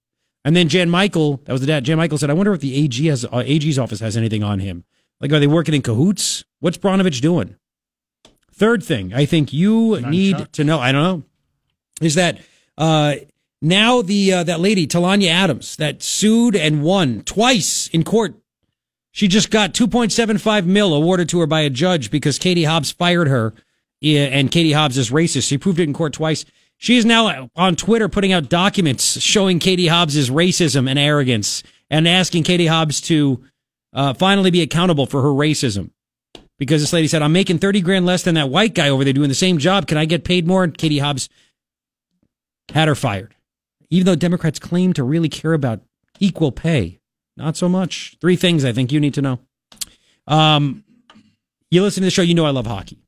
And 0.44 0.56
then 0.56 0.68
Jann-Michael, 0.68 1.42
that 1.44 1.52
was 1.52 1.60
the 1.60 1.66
dad, 1.66 1.84
Jann-Michael 1.84 2.18
said, 2.18 2.30
I 2.30 2.34
wonder 2.34 2.52
if 2.52 2.60
the 2.60 2.76
AG 2.76 3.06
has, 3.06 3.24
uh, 3.24 3.42
AG's 3.44 3.78
office 3.78 4.00
has 4.00 4.16
anything 4.16 4.42
on 4.42 4.60
him. 4.60 4.84
Like, 5.20 5.32
are 5.32 5.38
they 5.38 5.46
working 5.46 5.74
in 5.74 5.82
cahoots? 5.82 6.44
What's 6.60 6.78
Brnovich 6.78 7.20
doing? 7.20 7.56
Third 8.52 8.82
thing 8.82 9.14
I 9.14 9.24
think 9.24 9.52
you 9.52 10.00
need 10.00 10.52
to 10.52 10.64
know, 10.64 10.78
I 10.78 10.92
don't 10.92 11.02
know, 11.02 11.22
is 12.00 12.16
that 12.16 12.40
uh, 12.76 13.16
now 13.62 14.02
the 14.02 14.32
uh, 14.32 14.44
that 14.44 14.60
lady 14.60 14.86
Talonya 14.86 15.28
Adams 15.28 15.76
that 15.76 16.02
sued 16.02 16.56
and 16.56 16.82
won 16.82 17.22
twice 17.22 17.88
in 17.88 18.04
court. 18.04 18.34
She 19.12 19.28
just 19.28 19.50
got 19.50 19.74
2.75 19.74 20.64
mil 20.64 20.94
awarded 20.94 21.28
to 21.30 21.40
her 21.40 21.46
by 21.46 21.60
a 21.60 21.70
judge 21.70 22.10
because 22.10 22.38
Katie 22.38 22.64
Hobbs 22.64 22.90
fired 22.90 23.28
her, 23.28 23.52
and 24.02 24.50
Katie 24.50 24.72
Hobbs 24.72 24.96
is 24.96 25.10
racist. 25.10 25.48
She 25.48 25.58
proved 25.58 25.78
it 25.78 25.84
in 25.84 25.92
court 25.92 26.14
twice. 26.14 26.46
She 26.78 26.96
is 26.96 27.04
now 27.04 27.50
on 27.54 27.76
Twitter 27.76 28.08
putting 28.08 28.32
out 28.32 28.48
documents 28.48 29.20
showing 29.20 29.58
Katie 29.58 29.86
Hobbs' 29.86 30.30
racism 30.30 30.88
and 30.88 30.98
arrogance, 30.98 31.62
and 31.90 32.08
asking 32.08 32.44
Katie 32.44 32.66
Hobbs 32.66 33.00
to 33.02 33.44
uh, 33.92 34.14
finally 34.14 34.50
be 34.50 34.62
accountable 34.62 35.06
for 35.06 35.22
her 35.22 35.28
racism 35.28 35.90
because 36.58 36.80
this 36.80 36.92
lady 36.92 37.08
said, 37.08 37.22
I'm 37.22 37.32
making 37.32 37.58
30 37.58 37.80
grand 37.80 38.06
less 38.06 38.22
than 38.22 38.36
that 38.36 38.48
white 38.48 38.74
guy 38.74 38.88
over 38.88 39.04
there 39.04 39.12
doing 39.12 39.28
the 39.28 39.34
same 39.34 39.58
job. 39.58 39.86
Can 39.86 39.98
I 39.98 40.04
get 40.04 40.24
paid 40.24 40.46
more? 40.46 40.64
And 40.64 40.76
Katie 40.76 40.98
Hobbs 40.98 41.28
had 42.72 42.88
her 42.88 42.94
fired. 42.94 43.34
Even 43.92 44.06
though 44.06 44.14
Democrats 44.14 44.58
claim 44.58 44.94
to 44.94 45.04
really 45.04 45.28
care 45.28 45.52
about 45.52 45.82
equal 46.18 46.50
pay, 46.50 46.98
not 47.36 47.58
so 47.58 47.68
much. 47.68 48.16
Three 48.22 48.36
things 48.36 48.64
I 48.64 48.72
think 48.72 48.90
you 48.90 48.98
need 48.98 49.12
to 49.14 49.20
know. 49.20 49.38
Um, 50.26 50.82
you 51.70 51.82
listen 51.82 52.00
to 52.00 52.06
the 52.06 52.10
show, 52.10 52.22
you 52.22 52.34
know 52.34 52.46
I 52.46 52.50
love 52.50 52.66
hockey. 52.66 53.02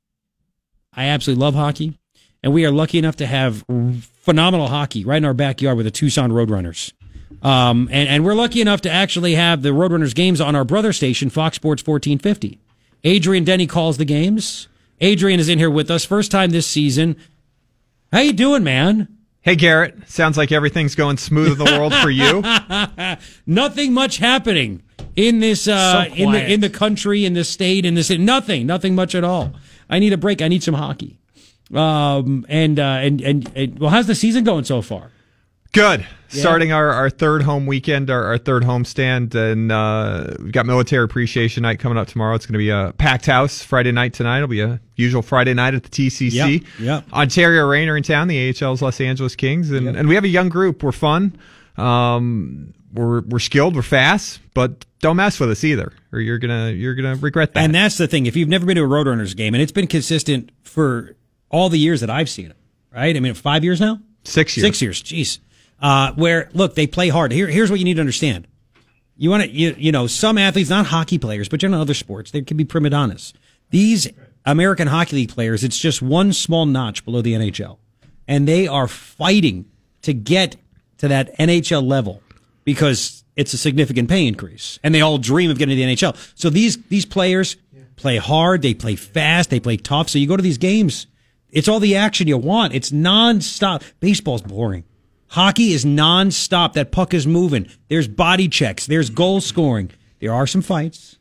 I 0.93 1.07
absolutely 1.07 1.41
love 1.41 1.55
hockey. 1.55 1.99
And 2.43 2.53
we 2.53 2.67
are 2.67 2.71
lucky 2.71 2.99
enough 2.99 3.17
to 3.17 3.27
have 3.27 3.65
phenomenal 4.21 4.69
hockey 4.69 5.07
right 5.07 5.17
in 5.17 5.25
our 5.25 5.33
backyard 5.33 5.79
with 5.79 5.87
the 5.87 5.91
Tucson 5.91 6.31
Roadrunners. 6.31 6.93
Um, 7.41 7.89
and, 7.91 8.07
and 8.07 8.23
we're 8.23 8.35
lucky 8.35 8.61
enough 8.61 8.83
to 8.83 8.91
actually 8.91 9.37
have 9.37 9.63
the 9.63 9.71
Roadrunners 9.71 10.15
games 10.15 10.39
on 10.39 10.55
our 10.55 10.67
brother 10.67 10.93
station, 10.93 11.31
Fox 11.31 11.57
Sports 11.57 11.83
1450. 11.87 12.61
Adrian 13.05 13.45
Denny 13.45 13.67
calls 13.67 13.97
the 13.97 14.05
games. 14.05 14.69
Adrian 15.01 15.41
is 15.41 15.49
in 15.49 15.59
here 15.59 15.71
with 15.71 15.91
us, 15.91 16.05
first 16.05 16.31
time 16.31 16.51
this 16.51 16.67
season. 16.67 17.17
How 18.13 18.21
you 18.21 18.35
doing, 18.35 18.63
man? 18.63 19.09
Hey 19.45 19.57
Garret, 19.57 20.09
sounds 20.09 20.39
like 20.39 20.53
everything's 20.53 20.95
going 20.95 21.19
smooth 21.19 21.61
in 21.61 21.67
the 21.67 21.79
world 21.79 21.95
for 21.97 22.09
you. 22.09 22.43
Nothing 23.47 23.93
much 23.93 24.17
happening 24.17 24.83
in 25.17 25.41
this 25.41 25.69
uh, 25.69 26.07
So 26.07 26.15
in 26.15 26.33
the 26.33 26.51
in 26.51 26.61
the 26.61 26.71
country, 26.71 27.27
in 27.27 27.35
the 27.35 27.45
state, 27.45 27.85
in 27.85 27.95
this 27.95 28.09
nothing, 28.09 28.67
nothing 28.67 28.95
much 28.95 29.15
at 29.15 29.23
all. 29.23 29.53
I 29.91 29.99
need 29.99 30.15
a 30.15 30.17
break. 30.17 30.41
I 30.41 30.49
need 30.49 30.63
some 30.63 30.73
hockey. 30.73 31.19
Um, 31.75 32.47
and, 32.49 32.81
uh, 32.81 32.83
and 32.83 33.21
and 33.21 33.53
and 33.55 33.79
well, 33.79 33.91
how's 33.91 34.07
the 34.07 34.15
season 34.15 34.45
going 34.45 34.65
so 34.65 34.81
far? 34.81 35.11
Good. 35.75 36.07
Yeah. 36.31 36.41
Starting 36.41 36.73
our, 36.73 36.91
our 36.91 37.11
third 37.11 37.43
home 37.43 37.67
weekend, 37.67 38.11
our, 38.11 38.25
our 38.25 38.39
third 38.39 38.65
home 38.65 38.85
stand, 38.85 39.35
and 39.35 39.71
uh, 39.71 40.35
we've 40.41 40.53
got 40.53 40.67
Military 40.67 41.05
Appreciation 41.05 41.63
Night 41.63 41.79
coming 41.79 41.99
up 41.99 42.09
tomorrow. 42.09 42.35
It's 42.35 42.47
going 42.47 42.55
to 42.55 42.59
be 42.59 42.71
a 42.71 42.93
packed 42.97 43.27
house 43.27 43.63
Friday 43.63 43.93
night 43.93 44.15
tonight. 44.15 44.39
It'll 44.39 44.49
be 44.49 44.61
a 44.61 44.81
usual 44.97 45.23
Friday 45.23 45.55
night 45.55 45.75
at 45.75 45.83
the 45.83 45.91
TCC. 45.91 46.33
Yep, 46.33 46.63
yep. 46.81 47.13
Ontario 47.13 47.67
Reign 47.67 47.89
are 47.89 47.97
in 47.97 48.03
town, 48.03 48.29
the 48.29 48.49
AHL's 48.51 48.83
Los 48.83 49.01
Angeles 49.01 49.37
Kings, 49.37 49.71
and, 49.71 49.89
and 49.89 50.09
we 50.09 50.15
have 50.15 50.25
a 50.25 50.29
young 50.29 50.49
group. 50.49 50.83
We're 50.83 50.93
fun. 50.93 51.37
Um, 51.77 52.73
we're 52.93 53.21
we're 53.23 53.41
skilled. 53.41 53.75
We're 53.75 53.83
fast, 53.83 54.41
but 54.55 54.87
don't 55.01 55.17
mess 55.17 55.39
with 55.41 55.51
us 55.51 55.65
either, 55.65 55.93
or 56.13 56.21
you're 56.21 56.39
gonna 56.39 56.71
you're 56.71 56.95
gonna 56.95 57.17
regret 57.17 57.55
that. 57.55 57.65
And 57.65 57.75
that's 57.75 57.99
the 57.99 58.07
thing. 58.07 58.27
If 58.27 58.37
you've 58.37 58.49
never 58.49 58.65
been 58.65 58.77
to 58.77 58.85
a 58.85 58.89
Roadrunners 58.89 59.37
game, 59.37 59.55
and 59.55 59.63
it's 59.63 59.73
been 59.73 59.89
consistent 59.89 60.51
for 60.63 61.17
all 61.51 61.69
the 61.69 61.79
years 61.79 62.01
that 62.01 62.11
I've 62.11 62.29
seen 62.29 62.51
it, 62.51 62.57
right? 62.93 63.17
I 63.17 63.21
mean, 63.21 63.35
five 63.35 63.65
years 63.65 63.81
now? 63.81 63.99
Six 64.23 64.57
years. 64.57 64.65
Six 64.65 64.83
years. 64.83 65.03
Jeez. 65.03 65.39
Uh, 65.85 66.15
where, 66.15 66.49
look, 66.55 66.75
they 66.77 66.87
play 66.87 67.11
hard. 67.11 67.31
Here, 67.31 67.47
here's 67.47 67.71
what 67.71 67.79
you 67.79 67.85
need 67.85 67.95
to 67.95 68.01
understand. 68.01 68.49
You 69.19 69.29
want 69.29 69.43
to, 69.43 69.51
you, 69.51 69.75
you 69.77 69.93
know, 69.93 70.07
some 70.07 70.39
athletes, 70.39 70.71
not 70.71 70.87
hockey 70.87 71.19
players, 71.19 71.47
but 71.47 71.61
generally 71.61 71.83
other 71.83 71.93
sports, 71.93 72.31
they 72.31 72.41
can 72.41 72.57
be 72.57 72.65
prima 72.65 72.89
donnas. 72.89 73.35
These 73.69 74.09
American 74.47 74.89
Hockey 74.89 75.17
League 75.17 75.29
players, 75.29 75.63
it's 75.63 75.79
just 75.79 76.01
one 76.01 76.33
small 76.33 76.65
notch 76.65 77.05
below 77.05 77.21
the 77.21 77.35
NHL. 77.35 77.77
And 78.27 78.49
they 78.49 78.67
are 78.67 78.89
fighting 78.89 79.67
to 80.01 80.15
get 80.15 80.57
to 80.99 81.09
that 81.09 81.37
NHL 81.37 81.87
level 81.87 82.23
because 82.65 83.23
it's 83.37 83.53
a 83.53 83.59
significant 83.59 84.09
pay 84.09 84.27
increase. 84.27 84.79
And 84.83 84.95
they 84.95 85.03
all 85.03 85.19
dream 85.19 85.51
of 85.51 85.59
getting 85.59 85.77
to 85.77 85.85
the 85.85 85.95
NHL. 85.95 86.17
So 86.35 86.49
these, 86.49 86.83
these 86.85 87.05
players 87.05 87.57
play 87.97 88.17
hard, 88.17 88.63
they 88.63 88.73
play 88.73 88.97
fast, 88.97 89.51
they 89.51 89.61
play 89.61 89.77
tough. 89.77 90.09
So 90.09 90.19
you 90.19 90.29
go 90.29 90.39
to 90.39 90.43
these 90.43 90.57
games, 90.57 91.09
it's 91.51 91.69
all 91.69 91.79
the 91.79 91.97
action 91.97 92.27
you 92.27 92.39
want. 92.39 92.73
It's 92.73 92.91
nonstop. 92.91 93.83
Baseball's 94.01 94.41
boring. 94.41 94.85
Hockey 95.35 95.73
is 95.73 95.85
nonstop. 95.85 96.75
That 96.75 96.93
puck 96.93 97.13
is 97.13 97.27
moving. 97.27 97.69
There's 97.89 98.07
body 98.07 98.49
checks. 98.49 98.87
There's 98.87 99.11
goal 99.11 99.41
scoring. 99.41 99.91
There 100.21 100.33
are 100.33 100.47
some 100.47 100.63
fights. 100.63 101.19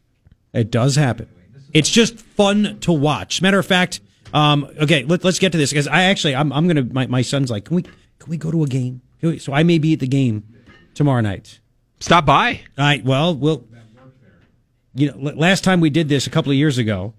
It 0.53 0.69
does 0.69 0.95
happen. 0.95 1.27
It's 1.73 1.89
just 1.89 2.19
fun 2.19 2.77
to 2.81 2.91
watch. 2.93 3.41
Matter 3.41 3.57
of 3.57 3.65
fact, 3.65 4.01
um, 4.31 4.69
okay, 4.79 5.03
let, 5.03 5.25
us 5.25 5.39
get 5.39 5.51
to 5.53 5.57
this 5.57 5.71
because 5.71 5.87
I 5.87 6.03
actually, 6.03 6.35
I'm, 6.35 6.53
I'm 6.53 6.67
gonna. 6.67 6.83
My, 6.83 7.07
my 7.07 7.23
son's 7.23 7.49
like, 7.49 7.65
can 7.65 7.75
we, 7.75 7.81
can 7.81 7.93
we 8.27 8.37
go 8.37 8.51
to 8.51 8.63
a 8.63 8.67
game? 8.67 9.01
We- 9.23 9.39
So 9.39 9.51
I 9.51 9.63
may 9.63 9.79
be 9.79 9.93
at 9.93 9.99
the 9.99 10.07
game 10.07 10.43
tomorrow 10.93 11.21
night. 11.21 11.59
Stop 11.99 12.27
by. 12.27 12.61
All 12.77 12.85
right. 12.85 13.03
Well, 13.03 13.35
we'll. 13.35 13.65
You 14.93 15.11
know, 15.11 15.31
last 15.33 15.63
time 15.63 15.79
we 15.81 15.89
did 15.89 16.07
this 16.07 16.27
a 16.27 16.29
couple 16.29 16.51
of 16.51 16.57
years 16.57 16.77
ago, 16.77 17.15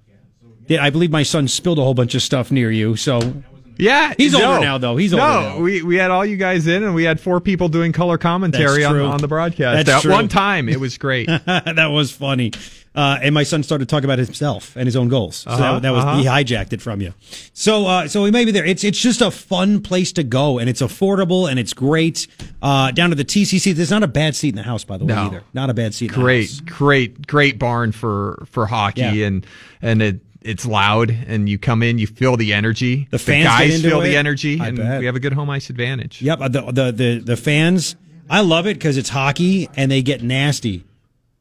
I 0.70 0.90
believe 0.90 1.10
my 1.10 1.24
son 1.24 1.48
spilled 1.48 1.80
a 1.80 1.82
whole 1.82 1.94
bunch 1.94 2.14
of 2.14 2.22
stuff 2.22 2.52
near 2.52 2.70
you. 2.70 2.94
So 2.94 3.42
Yeah, 3.76 4.14
He's 4.16 4.32
no. 4.32 4.44
older 4.54 4.60
now, 4.60 4.78
though. 4.78 4.96
He's 4.96 5.12
older 5.12 5.24
no. 5.24 5.40
now. 5.40 5.58
We 5.60 5.82
we 5.82 5.96
had 5.96 6.10
all 6.10 6.24
you 6.24 6.36
guys 6.36 6.66
in, 6.66 6.82
and 6.84 6.94
we 6.94 7.04
had 7.04 7.20
four 7.20 7.40
people 7.40 7.68
doing 7.68 7.92
color 7.92 8.18
commentary 8.18 8.84
on, 8.84 8.96
on 9.00 9.20
the 9.20 9.28
broadcast 9.28 9.86
That's 9.86 9.96
at 9.98 10.02
true. 10.02 10.12
one 10.12 10.28
time. 10.28 10.68
It 10.68 10.78
was 10.80 10.98
great. 10.98 11.26
that 11.46 11.88
was 11.90 12.10
funny. 12.12 12.52
Uh, 12.96 13.18
and 13.22 13.34
my 13.34 13.42
son 13.42 13.64
started 13.64 13.88
talking 13.88 14.04
about 14.04 14.20
himself 14.20 14.76
and 14.76 14.86
his 14.86 14.94
own 14.94 15.08
goals. 15.08 15.38
So 15.38 15.50
Uh-huh, 15.50 15.72
that, 15.74 15.82
that 15.82 15.90
was 15.90 16.04
uh-huh. 16.04 16.18
he 16.18 16.24
hijacked 16.26 16.72
it 16.72 16.80
from 16.80 17.00
you. 17.00 17.12
So 17.52 17.86
uh, 17.86 18.06
so 18.06 18.22
we 18.22 18.30
may 18.30 18.44
be 18.44 18.52
there. 18.52 18.64
It's 18.64 18.84
it's 18.84 19.00
just 19.00 19.20
a 19.20 19.32
fun 19.32 19.80
place 19.82 20.12
to 20.12 20.22
go, 20.22 20.58
and 20.60 20.70
it's 20.70 20.80
affordable 20.80 21.50
and 21.50 21.58
it's 21.58 21.72
great. 21.72 22.28
Uh, 22.62 22.92
down 22.92 23.10
to 23.10 23.16
the 23.16 23.24
TCC. 23.24 23.74
There's 23.74 23.90
not 23.90 24.04
a 24.04 24.08
bad 24.08 24.36
seat 24.36 24.50
in 24.50 24.54
the 24.54 24.62
house, 24.62 24.84
by 24.84 24.96
the 24.96 25.04
way, 25.04 25.14
No. 25.14 25.22
either. 25.26 25.42
Not 25.52 25.70
a 25.70 25.74
bad 25.74 25.92
seat. 25.94 26.10
In 26.12 26.14
the 26.18 26.20
great, 26.22 26.48
house. 26.50 26.60
great, 26.60 27.26
great 27.26 27.58
barn 27.58 27.90
for 27.90 28.46
for 28.48 28.66
hockey, 28.66 29.00
Yeah. 29.00 29.26
and 29.26 29.46
and 29.82 30.00
it 30.00 30.20
it's 30.44 30.64
loud, 30.66 31.10
and 31.10 31.48
you 31.48 31.58
come 31.58 31.82
in, 31.82 31.98
you 31.98 32.06
feel 32.06 32.36
the 32.36 32.52
energy. 32.52 33.08
The 33.10 33.18
fans 33.18 33.44
get 33.44 33.48
guys 33.48 33.82
feel 33.82 34.00
it. 34.00 34.04
the 34.04 34.16
energy, 34.16 34.60
I 34.60 34.68
and 34.68 34.76
bet. 34.76 35.00
we 35.00 35.06
have 35.06 35.16
a 35.16 35.20
good 35.20 35.32
home 35.32 35.50
ice 35.50 35.70
advantage. 35.70 36.22
Yep. 36.22 36.40
uh, 36.40 36.48
The 36.48 36.60
the 36.72 36.92
the, 36.92 37.18
the 37.24 37.36
fans. 37.36 37.96
I 38.30 38.40
love 38.40 38.66
it 38.66 38.74
because 38.74 38.96
it's 38.96 39.10
hockey 39.10 39.68
and 39.76 39.90
they 39.90 40.00
get 40.02 40.22
nasty. 40.22 40.84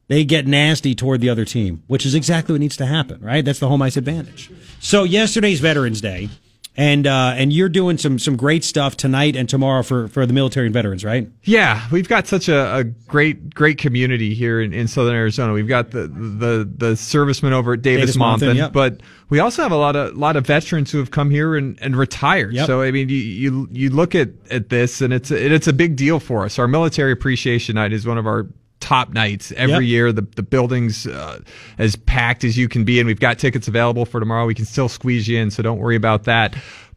They 0.08 0.24
get 0.24 0.46
nasty 0.46 0.94
toward 0.94 1.22
the 1.22 1.30
other 1.30 1.46
team, 1.46 1.82
which 1.86 2.04
is 2.04 2.14
exactly 2.14 2.52
what 2.52 2.60
needs 2.60 2.76
to 2.76 2.84
happen, 2.86 3.20
right? 3.22 3.42
That's 3.42 3.58
the 3.58 3.68
home 3.68 3.80
ice 3.80 3.96
advantage. 3.96 4.50
So 4.80 5.04
yesterday's 5.04 5.60
Veterans 5.60 6.02
Day, 6.02 6.28
and 6.76 7.06
uh, 7.06 7.34
and 7.36 7.52
you're 7.52 7.68
doing 7.68 7.98
some 7.98 8.18
some 8.18 8.36
great 8.36 8.64
stuff 8.64 8.96
tonight 8.96 9.36
and 9.36 9.48
tomorrow 9.48 9.82
for 9.82 10.08
for 10.08 10.26
the 10.26 10.32
military 10.32 10.66
and 10.66 10.74
veterans, 10.74 11.04
right? 11.04 11.30
Yeah, 11.44 11.86
we've 11.92 12.08
got 12.08 12.26
such 12.26 12.48
a, 12.48 12.76
a 12.76 12.84
great, 12.84 13.54
great 13.54 13.78
community 13.78 14.34
here 14.34 14.60
in, 14.60 14.72
in 14.72 14.88
Southern 14.88 15.14
Arizona. 15.14 15.52
We've 15.52 15.68
got 15.68 15.92
the 15.92 16.08
the 16.08 16.68
the 16.76 16.96
servicemen 16.96 17.52
over 17.52 17.74
at 17.74 17.82
Davis, 17.82 18.14
Davis 18.14 18.16
Monthan, 18.16 18.56
yep. 18.56 18.72
but 18.72 19.00
we 19.28 19.38
also 19.38 19.62
have 19.62 19.72
a 19.72 19.76
lot 19.76 19.94
of 19.94 20.16
a 20.16 20.18
lot 20.18 20.34
of 20.36 20.46
veterans 20.46 20.90
who 20.90 20.98
have 20.98 21.12
come 21.12 21.30
here 21.30 21.54
and, 21.54 21.78
and 21.80 21.96
retired. 21.96 22.54
Yep. 22.54 22.66
So 22.66 22.82
I 22.82 22.90
mean, 22.90 23.08
you, 23.08 23.16
you 23.16 23.68
you 23.70 23.90
look 23.90 24.16
at 24.16 24.30
at 24.50 24.68
this, 24.68 25.00
and 25.00 25.12
it's 25.12 25.30
a, 25.30 25.54
it's 25.54 25.68
a 25.68 25.72
big 25.72 25.94
deal 25.94 26.18
for 26.18 26.44
us. 26.44 26.58
Our 26.58 26.66
military 26.66 27.12
appreciation 27.12 27.76
night 27.76 27.92
is 27.92 28.04
one 28.04 28.18
of 28.18 28.26
our 28.26 28.48
top 28.80 29.12
nights 29.12 29.52
every 29.56 29.86
Yep. 29.86 29.90
year. 29.90 30.12
The 30.12 30.26
the 30.36 30.42
building's 30.42 31.06
uh, 31.06 31.40
as 31.78 31.96
packed 31.96 32.44
as 32.44 32.56
you 32.58 32.68
can 32.68 32.84
be, 32.84 33.00
and 33.00 33.06
we've 33.06 33.20
got 33.20 33.38
tickets 33.38 33.68
available 33.68 34.04
for 34.04 34.20
tomorrow. 34.20 34.46
We 34.46 34.54
can 34.54 34.64
still 34.66 34.88
squeeze 34.88 35.26
you 35.28 35.38
in, 35.38 35.50
so 35.50 35.62
don't 35.62 35.78
worry 35.78 35.96
about 35.96 36.24
that. 36.24 36.54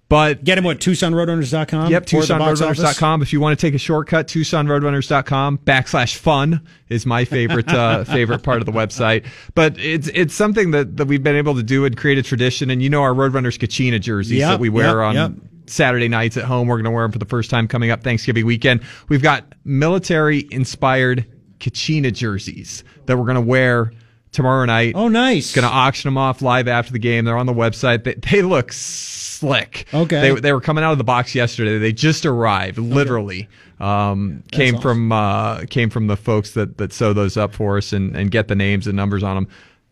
But 0.10 0.44
Get 0.45 0.56
them 0.56 0.66
at 0.68 0.78
TucsonRoadrunners.com. 0.78 1.91
Yep, 1.91 2.14
or 2.14 2.26
the 2.26 2.36
box 2.38 2.62
office? 2.62 2.80
TucsonRoadrunners.com. 2.80 3.22
If 3.22 3.34
you 3.34 3.41
want 3.41 3.60
to 3.60 3.66
take 3.68 3.74
a 3.74 3.78
shortcut, 3.78 4.28
TucsonRoadrunners.com 4.28 5.58
backslash 5.60 6.16
fun 6.16 6.66
is 6.88 7.06
my 7.06 7.26
favorite 7.26 7.68
uh, 7.68 8.04
favorite 8.06 8.41
part 8.41 8.62
of 8.62 8.66
the 8.66 8.72
website. 8.72 9.26
But 9.54 9.78
it's 9.78 10.08
it's 10.14 10.34
something 10.34 10.72
that, 10.72 10.95
that 10.98 11.08
we've 11.08 11.24
been 11.24 11.36
able 11.36 11.56
to 11.56 11.64
do 11.64 11.84
and 11.84 11.98
create 11.98 12.18
a 12.18 12.24
tradition. 12.24 12.70
And 12.70 12.82
you 12.82 12.90
know 12.90 13.02
our 13.02 13.14
Roadrunners 13.14 13.58
Kachina 13.60 13.99
jerseys 13.99 14.40
Yep, 14.40 14.49
that 14.49 14.60
we 14.60 14.70
wear 14.70 15.04
yep, 15.12 15.16
on. 15.16 15.49
Saturday 15.66 16.08
nights 16.08 16.38
at 16.38 16.45
home. 16.45 16.70
We're 16.70 16.78
going 16.78 16.86
to 16.86 16.91
wear 16.91 17.04
them 17.04 17.12
for 17.12 17.20
the 17.20 17.26
first 17.26 17.49
time 17.49 17.68
coming 17.68 17.91
up 17.91 18.02
Thanksgiving 18.02 18.45
weekend. 18.45 18.84
We've 19.10 19.22
got 19.22 19.44
military 19.66 20.48
inspired 20.52 21.26
Kachina 21.59 22.13
jerseys 22.13 22.84
that 23.05 23.17
we're 23.17 23.25
going 23.25 23.35
to 23.35 23.41
wear 23.41 23.91
tomorrow 24.31 24.65
night. 24.65 24.93
Oh, 24.95 25.07
nice. 25.07 25.53
Going 25.53 25.67
to 25.67 25.73
auction 25.73 26.07
them 26.07 26.17
off 26.17 26.41
live 26.41 26.67
after 26.67 26.91
the 26.91 26.99
game. 26.99 27.25
They're 27.25 27.38
on 27.38 27.45
the 27.45 27.53
website. 27.53 28.03
They, 28.03 28.13
they 28.13 28.41
look 28.41 28.71
slick. 28.73 29.88
Okay. 29.93 30.21
They, 30.21 30.39
they 30.39 30.53
were 30.53 30.61
coming 30.61 30.84
out 30.84 30.91
of 30.91 30.97
the 30.97 31.03
box 31.03 31.34
yesterday. 31.34 31.77
They 31.77 31.93
just 31.93 32.25
arrived, 32.25 32.77
literally. 32.77 33.47
Um, 33.79 34.43
came 34.51 34.75
awesome. 34.75 34.81
from 34.81 35.11
uh, 35.11 35.65
came 35.69 35.91
from 35.91 36.07
the 36.07 36.17
folks 36.17 36.51
that 36.51 36.79
that 36.79 36.91
sew 36.91 37.13
those 37.13 37.38
up 37.38 37.53
for 37.53 37.77
us 37.77 37.93
and, 37.93 38.15
and 38.15 38.31
get 38.31 38.47
the 38.47 38.55
names 38.55 38.88
and 38.88 38.95
numbers 38.95 39.21
on 39.21 39.35
them. 39.35 39.47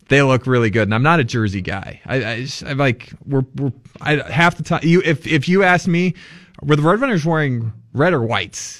They 0.08 0.24
look 0.24 0.48
really 0.48 0.72
good, 0.72 0.84
and 0.84 0.94
I'm 0.96 1.04
not 1.04 1.20
a 1.20 1.24
jersey 1.24 1.62
guy. 1.62 2.02
I, 2.06 2.26
I 2.26 2.42
just, 2.42 2.64
I'm 2.64 2.80
like 2.80 3.12
we're, 3.28 3.46
we're 3.56 3.72
I, 4.02 4.16
half 4.32 4.58
the 4.58 4.64
time. 4.64 4.82
You 4.84 5.04
if 5.06 5.28
if 5.28 5.48
you 5.48 5.62
ask 5.62 5.88
me, 5.88 6.16
were 6.64 6.76
the 6.76 6.82
Roadrunners 6.82 7.26
wearing 7.26 7.74
red 7.96 8.14
or 8.14 8.22
whites 8.22 8.78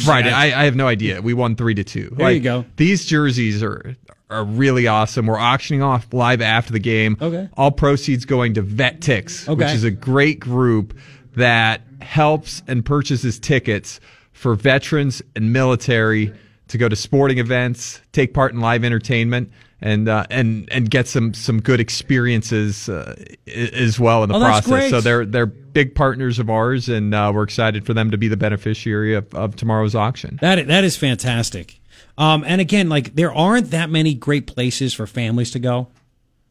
Friday? 0.04 0.30
I- 0.30 0.60
I, 0.60 0.64
have 0.64 0.76
no 0.76 0.86
idea. 0.86 1.20
We 1.20 1.34
won 1.34 1.56
three 1.56 1.74
to 1.74 1.84
two. 1.84 2.12
There 2.16 2.30
you 2.30 2.40
go. 2.40 2.64
These 2.76 3.06
jerseys 3.06 3.62
are 3.62 3.96
are 4.30 4.44
really 4.44 4.86
awesome. 4.86 5.26
We're 5.26 5.38
auctioning 5.38 5.82
off 5.82 6.12
live 6.12 6.42
after 6.42 6.72
the 6.72 6.78
game. 6.78 7.16
Okay. 7.20 7.48
All 7.56 7.70
proceeds 7.70 8.26
going 8.26 8.54
to 8.54 8.62
Vet 8.62 9.00
Tix, 9.00 9.48
which 9.56 9.68
is 9.74 9.84
a 9.84 9.90
great 9.90 10.38
group 10.38 10.96
that 11.34 11.80
helps 12.02 12.62
and 12.68 12.84
purchases 12.84 13.38
tickets 13.38 14.00
for 14.32 14.54
veterans 14.54 15.22
and 15.34 15.52
military 15.52 16.32
to 16.68 16.78
go 16.78 16.88
to 16.88 16.94
sporting 16.96 17.38
events, 17.38 18.00
take 18.12 18.34
part 18.34 18.52
in 18.52 18.60
live 18.60 18.84
entertainment, 18.84 19.50
and 19.80 20.08
uh, 20.08 20.26
and 20.30 20.68
and 20.72 20.90
get 20.90 21.06
some 21.06 21.34
some 21.34 21.60
good 21.60 21.80
experiences 21.80 22.88
uh, 22.88 23.14
as 23.46 23.98
well 24.00 24.22
in 24.24 24.28
the 24.28 24.36
Oh, 24.36 24.40
process. 24.40 24.90
So 24.90 25.00
they're 25.00 25.24
they're 25.24 25.46
big 25.46 25.94
partners 25.94 26.38
of 26.38 26.50
ours, 26.50 26.88
and 26.88 27.14
uh, 27.14 27.30
we're 27.34 27.44
excited 27.44 27.86
for 27.86 27.94
them 27.94 28.10
to 28.10 28.18
be 28.18 28.28
the 28.28 28.36
beneficiary 28.36 29.14
of, 29.14 29.32
of 29.34 29.56
tomorrow's 29.56 29.94
auction. 29.94 30.38
That 30.42 30.66
that 30.66 30.84
is 30.84 30.96
fantastic. 30.96 31.80
Um, 32.16 32.42
and 32.46 32.60
again, 32.60 32.88
like 32.88 33.14
there 33.14 33.32
aren't 33.32 33.70
that 33.70 33.90
many 33.90 34.14
great 34.14 34.46
places 34.46 34.92
for 34.94 35.06
families 35.06 35.52
to 35.52 35.58
go, 35.60 35.88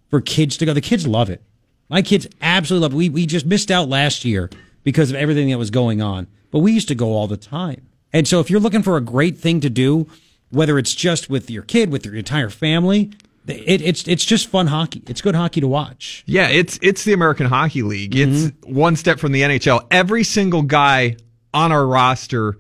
for 0.09 0.21
kids 0.21 0.55
to 0.57 0.65
go. 0.65 0.73
The 0.73 0.81
kids 0.81 1.05
love 1.05 1.29
it. 1.29 1.41
My 1.89 2.01
kids 2.01 2.27
absolutely 2.41 2.83
love 2.83 2.93
it. 2.93 2.97
We 2.97 3.09
we 3.09 3.25
just 3.25 3.45
missed 3.45 3.69
out 3.71 3.89
last 3.89 4.23
year 4.23 4.49
because 4.83 5.09
of 5.09 5.17
everything 5.17 5.49
that 5.49 5.57
was 5.57 5.69
going 5.71 6.01
on, 6.01 6.27
but 6.51 6.59
we 6.59 6.71
used 6.71 6.87
to 6.87 6.95
go 6.95 7.09
all 7.13 7.27
the 7.27 7.37
time. 7.37 7.87
And 8.13 8.25
so, 8.25 8.39
if 8.39 8.49
you're 8.49 8.61
looking 8.61 8.83
for 8.83 8.95
a 8.95 9.01
great 9.01 9.37
thing 9.37 9.59
to 9.59 9.69
do, 9.69 10.07
whether 10.49 10.77
it's 10.79 10.93
just 10.95 11.29
with 11.29 11.49
your 11.49 11.63
kid, 11.63 11.91
with 11.91 12.05
your 12.05 12.15
entire 12.15 12.49
family, 12.49 13.11
it, 13.47 13.81
it's 13.81 14.07
it's 14.07 14.25
just 14.25 14.47
fun 14.47 14.67
hockey. 14.67 15.03
It's 15.07 15.21
good 15.21 15.35
hockey 15.35 15.61
to 15.61 15.67
watch. 15.67 16.23
Yeah, 16.25 16.47
it's 16.49 16.77
it's 16.81 17.03
the 17.05 17.13
American 17.13 17.45
Hockey 17.47 17.81
League. 17.81 18.15
It's 18.15 18.45
Mm-hmm. 18.51 18.73
one 18.75 18.95
step 18.95 19.19
from 19.19 19.31
the 19.31 19.41
NHL. 19.41 19.85
Every 19.91 20.23
single 20.23 20.61
guy 20.63 21.15
on 21.53 21.71
our 21.71 21.85
roster 21.87 22.57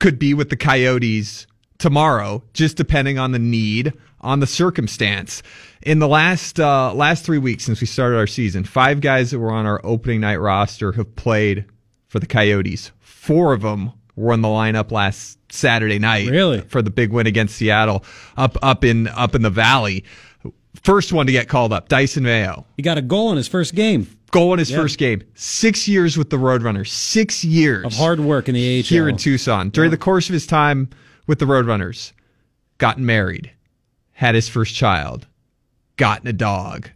could 0.00 0.18
be 0.18 0.34
with 0.34 0.50
the 0.50 0.56
Coyotes 0.56 1.46
tomorrow, 1.78 2.42
just 2.54 2.76
depending 2.76 3.18
on 3.18 3.32
the 3.32 3.38
need, 3.38 3.92
on 4.20 4.40
the 4.40 4.46
circumstance. 4.46 5.42
In 5.82 6.00
the 6.00 6.08
last 6.08 6.58
uh, 6.58 6.92
last 6.92 7.24
three 7.24 7.38
weeks 7.38 7.64
since 7.64 7.80
we 7.80 7.86
started 7.86 8.16
our 8.18 8.26
season, 8.26 8.64
five 8.64 9.00
guys 9.00 9.30
that 9.30 9.38
were 9.38 9.52
on 9.52 9.64
our 9.66 9.80
opening 9.84 10.20
night 10.20 10.36
roster 10.40 10.90
have 10.92 11.14
played 11.14 11.64
for 12.08 12.18
the 12.18 12.26
Coyotes. 12.26 12.90
Four 12.98 13.52
of 13.52 13.62
them 13.62 13.92
were 14.16 14.32
in 14.34 14.40
the 14.42 14.48
lineup 14.48 14.90
last 14.90 15.35
Saturday 15.50 15.98
night, 15.98 16.28
Really? 16.28 16.60
for 16.62 16.82
the 16.82 16.90
big 16.90 17.10
win 17.12 17.26
against 17.26 17.56
Seattle 17.56 18.04
up 18.36 18.56
up 18.62 18.84
in 18.84 19.08
up 19.08 19.34
in 19.34 19.42
the 19.42 19.50
Valley. 19.50 20.04
First 20.82 21.12
one 21.12 21.26
to 21.26 21.32
get 21.32 21.48
called 21.48 21.72
up, 21.72 21.88
Dysin 21.88 22.22
Mayo. 22.22 22.66
He 22.76 22.82
got 22.82 22.98
a 22.98 23.02
goal 23.02 23.30
in 23.30 23.36
his 23.36 23.48
first 23.48 23.74
game. 23.74 24.06
Goal 24.30 24.52
in 24.52 24.58
his 24.58 24.70
Yeah. 24.70 24.76
first 24.78 24.98
game. 24.98 25.22
Six 25.34 25.88
years 25.88 26.18
with 26.18 26.30
the 26.30 26.36
Roadrunners. 26.36 26.88
Six 26.88 27.44
years 27.44 27.86
Of 27.86 27.94
hard 27.94 28.20
work 28.20 28.48
in 28.48 28.54
the 28.54 28.60
AHL. 28.80 28.82
here 28.82 29.08
in 29.08 29.16
Tucson. 29.16 29.70
During 29.70 29.90
the 29.90 29.96
course 29.96 30.28
of 30.28 30.32
his 30.34 30.46
time 30.46 30.90
with 31.26 31.38
the 31.38 31.46
Roadrunners, 31.46 32.12
gotten 32.78 33.06
married, 33.06 33.50
had 34.12 34.34
his 34.34 34.48
first 34.48 34.74
child, 34.74 35.26
gotten 35.96 36.28
a 36.28 36.32
dog. 36.32 36.90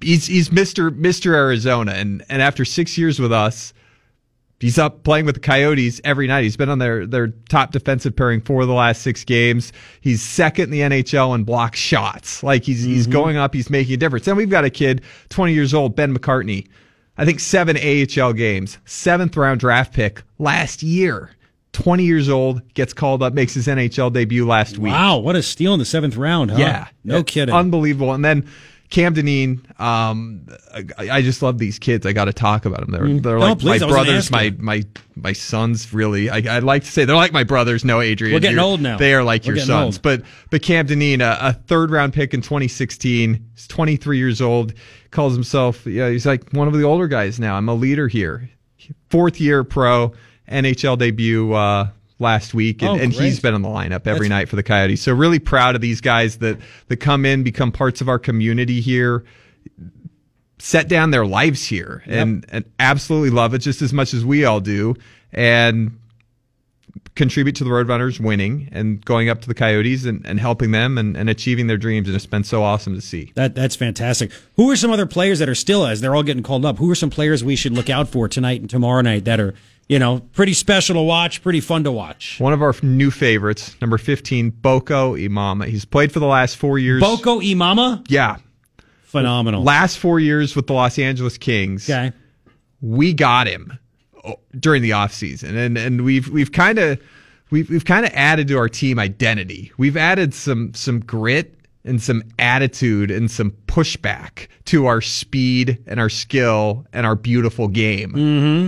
He's 0.00 0.26
he's 0.26 0.48
Mr. 0.50 0.90
Mr. 0.90 1.34
Arizona, 1.34 1.92
and 1.92 2.22
and 2.28 2.40
after 2.40 2.64
six 2.64 2.96
years 2.96 3.18
with 3.18 3.32
us, 3.32 3.72
he's 4.60 4.78
up 4.78 5.02
playing 5.02 5.26
with 5.26 5.34
the 5.34 5.40
Coyotes 5.40 6.00
every 6.04 6.26
night. 6.26 6.44
He's 6.44 6.56
been 6.56 6.68
on 6.68 6.78
their 6.78 7.06
their 7.06 7.28
top 7.48 7.72
defensive 7.72 8.14
pairing 8.14 8.40
for 8.40 8.64
the 8.66 8.72
last 8.72 9.02
six 9.02 9.24
games. 9.24 9.72
He's 10.00 10.22
second 10.22 10.64
in 10.64 10.70
the 10.70 10.80
NHL 10.80 11.34
in 11.34 11.44
block 11.44 11.74
shots. 11.74 12.42
Like 12.42 12.64
he's 12.64 12.84
he's 12.84 13.04
mm-hmm. 13.04 13.12
going 13.12 13.36
up. 13.36 13.54
He's 13.54 13.70
making 13.70 13.94
a 13.94 13.96
difference. 13.96 14.28
And 14.28 14.36
we've 14.36 14.50
got 14.50 14.64
a 14.64 14.70
kid, 14.70 15.02
20 15.30 15.52
years 15.52 15.74
old, 15.74 15.96
Ben 15.96 16.16
McCartney. 16.16 16.68
I 17.18 17.24
think 17.24 17.40
seven 17.40 17.76
AHL 17.76 18.32
games, 18.32 18.78
seventh 18.84 19.36
round 19.36 19.60
draft 19.60 19.92
pick 19.92 20.22
last 20.38 20.82
year. 20.82 21.30
20 21.72 22.02
years 22.02 22.28
old, 22.28 22.62
gets 22.74 22.92
called 22.92 23.22
up, 23.22 23.32
makes 23.32 23.54
his 23.54 23.68
NHL 23.68 24.12
debut 24.12 24.44
last 24.44 24.76
week. 24.76 24.92
Wow, 24.92 25.18
what 25.18 25.36
a 25.36 25.42
steal 25.42 25.72
in 25.72 25.78
the 25.78 25.84
seventh 25.84 26.16
round, 26.16 26.50
huh? 26.50 26.58
Yeah, 26.58 26.88
No 27.04 27.22
kidding. 27.22 27.54
unbelievable. 27.54 28.12
And 28.12 28.24
then 28.24 28.48
Cam 28.90 29.14
Dineen, 29.14 29.64
um, 29.78 30.46
I, 30.98 31.10
I 31.10 31.22
just 31.22 31.42
love 31.42 31.58
these 31.58 31.78
kids. 31.78 32.04
I 32.06 32.12
got 32.12 32.24
to 32.24 32.32
talk 32.32 32.64
about 32.64 32.80
them. 32.80 32.90
They're 32.90 33.20
they're 33.20 33.38
No, 33.38 33.50
like 33.50 33.58
please, 33.60 33.80
my 33.82 33.88
brothers, 33.88 34.30
my 34.32 34.52
my 34.58 34.82
my 35.14 35.32
sons. 35.32 35.92
Really, 35.94 36.28
I, 36.28 36.38
I'd 36.56 36.64
like 36.64 36.82
to 36.84 36.90
say 36.90 37.04
they're 37.04 37.14
like 37.14 37.32
my 37.32 37.44
brothers. 37.44 37.84
No, 37.84 38.00
Adrian, 38.00 38.34
We're 38.34 38.40
getting 38.40 38.56
You're- 38.56 38.68
old 38.68 38.80
now. 38.80 38.98
They 38.98 39.14
are 39.14 39.22
like 39.22 39.44
We're 39.44 39.54
your 39.56 39.64
sons. 39.64 39.96
old. 39.96 40.02
But 40.02 40.22
but 40.50 40.62
Cam 40.62 40.86
Dineen, 40.86 41.20
a, 41.20 41.38
a 41.40 41.52
third 41.52 41.90
round 41.92 42.12
pick 42.14 42.34
in 42.34 42.40
2016. 42.42 43.46
He's 43.54 43.68
23 43.68 44.18
years 44.18 44.40
old. 44.40 44.74
Calls 45.12 45.34
himself. 45.34 45.86
Yeah, 45.86 46.10
he's 46.10 46.26
like 46.26 46.50
one 46.52 46.66
of 46.66 46.74
the 46.74 46.82
older 46.82 47.06
guys 47.06 47.38
now. 47.38 47.54
I'm 47.56 47.68
a 47.68 47.74
leader 47.74 48.08
here. 48.08 48.50
Fourth 49.08 49.40
year 49.40 49.62
pro, 49.62 50.12
NHL 50.48 50.98
debut. 50.98 51.52
Uh, 51.52 51.88
Last 52.20 52.52
week, 52.52 52.82
and, 52.82 52.90
Oh, 52.90 53.02
and 53.02 53.12
he's 53.12 53.40
been 53.40 53.54
on 53.54 53.62
the 53.62 53.68
lineup 53.68 54.06
every 54.06 54.28
That's- 54.28 54.28
night 54.28 54.48
for 54.50 54.56
the 54.56 54.62
Coyotes. 54.62 55.00
So 55.00 55.12
really 55.14 55.38
proud 55.38 55.74
of 55.74 55.80
these 55.80 56.00
guys 56.02 56.36
that 56.38 56.58
that 56.88 56.98
come 56.98 57.24
in, 57.24 57.42
become 57.42 57.72
parts 57.72 58.00
of 58.02 58.08
our 58.10 58.18
community 58.18 58.80
here, 58.82 59.24
set 60.58 60.86
down 60.88 61.10
their 61.10 61.24
lives 61.26 61.64
here, 61.66 62.02
and 62.06 62.44
and 62.50 62.64
absolutely 62.78 63.30
love 63.30 63.54
it 63.54 63.58
just 63.60 63.80
as 63.82 63.92
much 63.92 64.12
as 64.12 64.24
we 64.24 64.44
all 64.44 64.60
do, 64.60 64.94
and 65.32 65.96
contribute 67.14 67.54
to 67.56 67.64
the 67.64 67.70
Roadrunners 67.70 68.20
winning 68.20 68.68
and 68.72 69.04
going 69.04 69.28
up 69.28 69.40
to 69.42 69.48
the 69.48 69.54
Coyotes 69.54 70.04
and, 70.04 70.24
and 70.26 70.38
helping 70.40 70.70
them 70.70 70.96
and, 70.96 71.16
and 71.16 71.28
achieving 71.28 71.66
their 71.66 71.76
dreams. 71.76 72.06
And 72.08 72.14
it's 72.16 72.24
been 72.24 72.44
so 72.44 72.62
awesome 72.62 72.94
to 72.94 73.00
see. 73.00 73.32
That 73.34 73.54
that's 73.54 73.76
fantastic. 73.76 74.30
Who 74.56 74.70
are 74.70 74.76
some 74.76 74.90
other 74.90 75.06
players 75.06 75.38
that 75.38 75.48
are 75.48 75.54
still 75.54 75.86
as 75.86 76.00
they're 76.00 76.14
all 76.14 76.22
getting 76.22 76.42
called 76.42 76.64
up? 76.64 76.78
Who 76.78 76.90
are 76.90 76.94
some 76.94 77.10
players 77.10 77.42
we 77.42 77.56
should 77.56 77.72
look 77.72 77.90
out 77.90 78.08
for 78.08 78.28
tonight 78.28 78.60
and 78.60 78.68
tomorrow 78.70 79.00
night 79.00 79.24
that 79.24 79.40
are 79.40 79.54
you 79.90 79.98
know 79.98 80.20
pretty 80.32 80.54
special 80.54 80.94
to 80.94 81.02
watch, 81.02 81.42
pretty 81.42 81.60
fun 81.60 81.82
to 81.84 81.90
watch? 81.90 82.38
One 82.38 82.52
of 82.52 82.62
our 82.62 82.72
new 82.82 83.10
favorites, 83.10 83.74
number 83.80 83.98
15, 83.98 84.50
Boko 84.50 85.16
Imama. 85.16 85.66
He's 85.66 85.84
played 85.84 86.12
for 86.12 86.20
the 86.20 86.26
last 86.26 86.56
four 86.56 86.78
years. 86.78 87.00
Boko 87.02 87.40
Imama, 87.40 88.04
Yeah. 88.08 88.36
phenomenal. 89.02 89.64
Last 89.64 89.98
four 89.98 90.20
years 90.20 90.54
with 90.54 90.68
the 90.68 90.74
Los 90.74 90.96
Angeles 90.98 91.36
Kings. 91.36 91.90
okay, 91.90 92.12
we 92.80 93.12
got 93.12 93.48
him 93.48 93.78
oh, 94.24 94.36
during 94.58 94.82
the 94.82 94.90
offseason 94.90 95.56
and 95.56 95.76
and 95.76 96.04
we've 96.04 96.28
we've 96.28 96.52
kind 96.52 96.78
of 96.78 96.98
we've 97.50 97.68
we've 97.68 97.84
kind 97.84 98.06
of 98.06 98.12
added 98.14 98.46
to 98.48 98.56
our 98.58 98.68
team 98.68 98.98
identity. 98.98 99.72
We've 99.76 99.96
added 99.96 100.32
some 100.34 100.72
some 100.74 101.00
grit 101.00 101.56
and 101.84 102.02
some 102.02 102.22
attitude 102.38 103.10
and 103.10 103.30
some 103.30 103.52
pushback 103.66 104.48
to 104.66 104.86
our 104.86 105.00
speed 105.00 105.82
and 105.86 105.98
our 105.98 106.08
skill 106.10 106.86
and 106.92 107.06
our 107.06 107.16
beautiful 107.16 107.68
game 107.68 108.14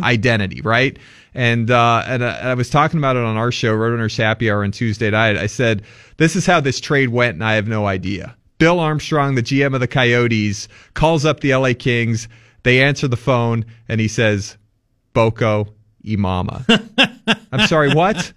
identity, 0.05 0.61
right? 0.63 0.99
And 1.35 1.71
uh, 1.71 2.03
and 2.07 2.23
uh, 2.23 2.39
I 2.43 2.55
was 2.55 2.69
talking 2.71 2.99
about 2.99 3.17
it 3.17 3.23
on 3.25 3.37
our 3.37 3.51
show, 3.51 3.75
Roadrunners 3.75 4.17
Happy 4.17 4.51
Hour 4.51 4.65
on 4.65 4.71
Tuesday 4.71 5.11
night. 5.11 5.37
I 5.37 5.47
said, 5.47 5.83
"This 6.19 6.37
is 6.37 6.45
how 6.45 6.61
this 6.61 6.79
trade 6.81 7.09
went, 7.09 7.35
and 7.35 7.45
I 7.45 7.55
have 7.55 7.67
no 7.69 7.87
idea." 7.87 8.37
Bill 8.59 8.79
Armstrong, 8.79 9.35
the 9.35 9.43
GM 9.43 9.75
of 9.75 9.81
the 9.81 9.89
Coyotes, 9.89 10.69
calls 10.95 11.25
up 11.25 11.41
the 11.41 11.55
LA 11.55 11.73
Kings. 11.73 12.29
They 12.65 12.83
answer 12.83 13.09
the 13.09 13.17
phone, 13.17 13.65
and 13.89 14.01
he 14.01 14.09
says, 14.09 14.59
"Boko 15.15 15.73
Imama." 16.05 16.65
I'm 17.53 17.67
sorry, 17.67 17.95
what? 17.95 18.33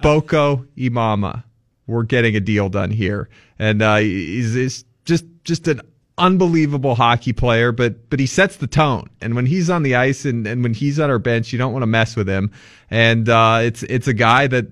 Boko 0.00 0.64
Imama. 0.76 1.42
We're 1.86 2.04
getting 2.04 2.36
a 2.36 2.40
deal 2.40 2.68
done 2.68 2.90
here, 2.90 3.28
and 3.58 3.82
uh, 3.82 3.96
he's, 3.96 4.54
he's 4.54 4.84
just 5.04 5.24
just 5.44 5.68
an 5.68 5.82
unbelievable 6.16 6.94
hockey 6.94 7.32
player. 7.32 7.72
But 7.72 8.08
but 8.10 8.20
he 8.20 8.26
sets 8.26 8.56
the 8.56 8.66
tone, 8.66 9.10
and 9.20 9.34
when 9.34 9.46
he's 9.46 9.70
on 9.70 9.82
the 9.82 9.96
ice 9.96 10.24
and, 10.24 10.46
and 10.46 10.62
when 10.62 10.74
he's 10.74 10.98
on 10.98 11.10
our 11.10 11.18
bench, 11.18 11.52
you 11.52 11.58
don't 11.58 11.72
want 11.72 11.82
to 11.82 11.86
mess 11.86 12.16
with 12.16 12.28
him. 12.28 12.50
And 12.90 13.28
uh, 13.28 13.60
it's 13.62 13.82
it's 13.84 14.08
a 14.08 14.14
guy 14.14 14.46
that 14.46 14.66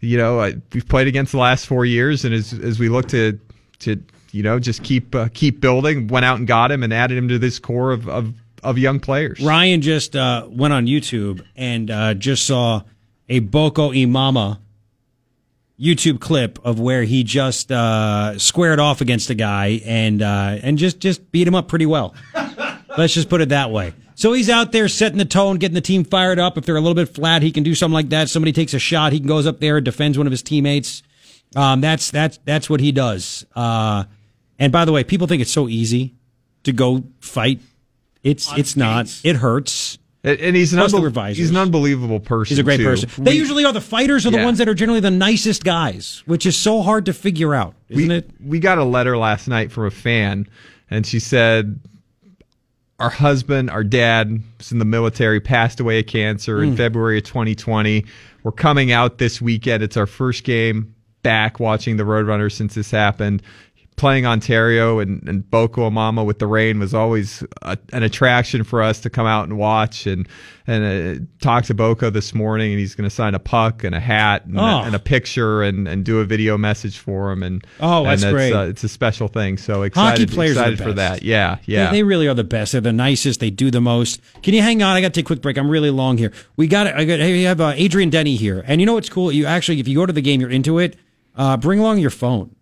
you 0.00 0.18
know 0.18 0.52
we've 0.72 0.88
played 0.88 1.08
against 1.08 1.32
the 1.32 1.38
last 1.38 1.66
four 1.66 1.84
years, 1.84 2.24
and 2.24 2.34
as 2.34 2.52
as 2.52 2.78
we 2.78 2.88
look 2.88 3.08
to 3.08 3.38
to 3.80 4.02
you 4.32 4.42
know 4.42 4.58
just 4.58 4.82
keep 4.82 5.14
uh, 5.14 5.28
keep 5.32 5.60
building, 5.60 6.08
went 6.08 6.24
out 6.24 6.38
and 6.38 6.46
got 6.46 6.70
him 6.70 6.82
and 6.82 6.92
added 6.92 7.16
him 7.16 7.28
to 7.28 7.38
this 7.38 7.58
core 7.58 7.92
of 7.92 8.08
of, 8.08 8.34
of 8.62 8.78
young 8.78 9.00
players. 9.00 9.40
Ryan 9.40 9.80
just 9.80 10.16
uh, 10.16 10.46
went 10.48 10.72
on 10.72 10.86
YouTube 10.86 11.42
and 11.56 11.90
uh, 11.90 12.14
just 12.14 12.46
saw 12.46 12.82
a 13.28 13.38
Boko 13.38 13.92
Imama 13.92 14.58
YouTube 15.80 16.20
clip 16.20 16.58
of 16.64 16.78
where 16.78 17.04
he 17.04 17.24
just 17.24 17.72
uh, 17.72 18.38
squared 18.38 18.78
off 18.78 19.00
against 19.00 19.30
a 19.30 19.34
guy 19.34 19.80
and 19.84 20.20
uh, 20.20 20.58
and 20.62 20.76
just 20.76 21.00
just 21.00 21.32
beat 21.32 21.48
him 21.48 21.54
up 21.54 21.68
pretty 21.68 21.86
well. 21.86 22.14
Let's 22.98 23.14
just 23.14 23.28
put 23.28 23.40
it 23.40 23.48
that 23.50 23.70
way. 23.70 23.94
So 24.14 24.34
he's 24.34 24.50
out 24.50 24.72
there 24.72 24.88
setting 24.88 25.16
the 25.16 25.24
tone, 25.24 25.56
getting 25.56 25.74
the 25.74 25.80
team 25.80 26.04
fired 26.04 26.38
up. 26.38 26.58
If 26.58 26.66
they're 26.66 26.76
a 26.76 26.80
little 26.80 26.94
bit 26.94 27.08
flat, 27.08 27.40
he 27.40 27.50
can 27.50 27.62
do 27.62 27.74
something 27.74 27.94
like 27.94 28.10
that. 28.10 28.28
Somebody 28.28 28.52
takes 28.52 28.74
a 28.74 28.78
shot, 28.78 29.12
he 29.12 29.20
goes 29.20 29.46
up 29.46 29.60
there 29.60 29.78
and 29.78 29.84
defends 29.84 30.18
one 30.18 30.26
of 30.26 30.30
his 30.30 30.42
teammates. 30.42 31.02
Um, 31.56 31.80
that's 31.80 32.10
that's 32.10 32.38
that's 32.44 32.68
what 32.68 32.80
he 32.80 32.92
does. 32.92 33.46
Uh, 33.56 34.04
and 34.58 34.70
by 34.70 34.84
the 34.84 34.92
way, 34.92 35.04
people 35.04 35.26
think 35.26 35.40
it's 35.40 35.50
so 35.50 35.68
easy 35.68 36.14
to 36.64 36.72
go 36.72 37.04
fight. 37.20 37.60
It's 38.22 38.52
it's 38.58 38.76
not. 38.76 39.08
It 39.24 39.36
hurts. 39.36 39.98
And, 40.22 40.54
he's 40.54 40.74
an 40.74 40.80
the 40.80 41.32
he's 41.34 41.48
an 41.48 41.56
unbelievable 41.56 42.20
person. 42.20 42.50
He's 42.52 42.58
a 42.58 42.62
great 42.62 42.76
too. 42.76 42.84
person. 42.84 43.08
They 43.24 43.30
We- 43.32 43.38
usually 43.38 43.64
are 43.64 43.72
the 43.72 43.80
fighters 43.80 44.26
are 44.26 44.30
the 44.30 44.36
Yeah. 44.36 44.44
ones 44.44 44.58
that 44.58 44.68
are 44.68 44.74
generally 44.74 45.00
the 45.00 45.10
nicest 45.10 45.64
guys, 45.64 46.22
which 46.26 46.44
is 46.44 46.56
so 46.56 46.82
hard 46.82 47.06
to 47.06 47.14
figure 47.14 47.54
out, 47.54 47.74
isn't 47.88 48.08
we, 48.08 48.14
it? 48.14 48.30
we 48.38 48.58
got 48.60 48.76
a 48.76 48.84
letter 48.84 49.16
last 49.16 49.48
night 49.48 49.72
from 49.72 49.86
a 49.86 49.90
fan, 49.90 50.46
and 50.90 51.06
she 51.06 51.20
said, 51.20 51.80
Our 52.98 53.08
husband, 53.08 53.70
our 53.70 53.82
dad, 53.82 54.42
was 54.58 54.72
in 54.72 54.78
the 54.78 54.84
military, 54.84 55.40
passed 55.40 55.80
away 55.80 56.00
of 56.00 56.06
cancer 56.06 56.58
Hmm. 56.58 56.64
in 56.72 56.76
February 56.76 57.16
of 57.16 57.24
2020. 57.24 58.04
We're 58.42 58.52
coming 58.52 58.92
out 58.92 59.16
this 59.16 59.40
weekend. 59.40 59.82
It's 59.82 59.96
our 59.96 60.06
first 60.06 60.44
game 60.44 60.94
back 61.22 61.58
watching 61.58 61.96
the 61.96 62.02
Roadrunners 62.04 62.52
since 62.52 62.74
this 62.74 62.90
happened. 62.90 63.42
Playing 64.00 64.24
Ontario 64.24 64.98
and, 64.98 65.22
and 65.28 65.50
Boko 65.50 65.90
Mama 65.90 66.24
with 66.24 66.38
the 66.38 66.46
Reign 66.46 66.80
was 66.80 66.94
always 66.94 67.44
a, 67.60 67.76
an 67.92 68.02
attraction 68.02 68.64
for 68.64 68.80
us 68.80 68.98
to 69.00 69.10
come 69.10 69.26
out 69.26 69.44
and 69.46 69.58
watch 69.58 70.06
and 70.06 70.26
and 70.66 70.84
uh, 71.20 71.24
talk 71.42 71.64
to 71.66 71.74
Boko 71.74 72.08
this 72.08 72.34
morning 72.34 72.70
and 72.70 72.80
he's 72.80 72.94
going 72.94 73.08
to 73.08 73.14
sign 73.14 73.34
a 73.34 73.38
puck 73.38 73.84
and 73.84 73.94
a 73.94 74.00
hat 74.00 74.46
and, 74.46 74.58
Oh. 74.58 74.62
a, 74.62 74.82
and 74.84 74.94
a 74.94 74.98
picture 74.98 75.62
and, 75.62 75.86
and 75.86 76.02
do 76.02 76.20
a 76.20 76.24
video 76.24 76.56
message 76.56 76.96
for 76.96 77.30
him 77.30 77.42
and 77.42 77.62
Oh, 77.78 78.04
that's 78.04 78.22
and 78.22 78.32
great. 78.32 78.54
Uh, 78.54 78.62
it's 78.68 78.82
a 78.84 78.88
special 78.88 79.28
thing. 79.28 79.58
So 79.58 79.82
excited, 79.82 80.30
players 80.30 80.56
are 80.56 80.64
the 80.68 80.72
excited 80.72 80.82
for 80.82 80.94
that. 80.94 81.22
Yeah, 81.22 81.58
yeah. 81.66 81.90
They, 81.90 81.98
they 81.98 82.02
really 82.02 82.26
are 82.26 82.32
the 82.32 82.42
best. 82.42 82.72
They're 82.72 82.80
the 82.80 82.94
nicest. 82.94 83.40
They 83.40 83.50
do 83.50 83.70
the 83.70 83.82
most. 83.82 84.22
Can 84.42 84.54
you 84.54 84.62
hang 84.62 84.82
on? 84.82 84.96
I 84.96 85.02
got 85.02 85.08
to 85.08 85.20
take 85.20 85.26
a 85.26 85.26
quick 85.26 85.42
break. 85.42 85.58
I'm 85.58 85.68
really 85.68 85.90
long 85.90 86.16
here. 86.16 86.32
We 86.56 86.68
got 86.68 86.86
it 86.86 86.94
I 86.94 87.04
got. 87.04 87.18
Hey, 87.18 87.32
we 87.32 87.42
have 87.42 87.60
uh, 87.60 87.74
Adrian 87.76 88.08
Denny 88.08 88.36
here, 88.36 88.64
and 88.66 88.80
you 88.80 88.86
know 88.86 88.94
what's 88.94 89.10
cool? 89.10 89.30
You 89.30 89.44
actually, 89.44 89.78
if 89.78 89.86
you 89.88 89.96
go 89.96 90.06
to 90.06 90.12
the 90.14 90.22
game, 90.22 90.40
you're 90.40 90.48
into 90.48 90.78
it. 90.78 90.96
Uh, 91.36 91.58
bring 91.58 91.78
along 91.80 91.98
your 91.98 92.08
phone 92.10 92.56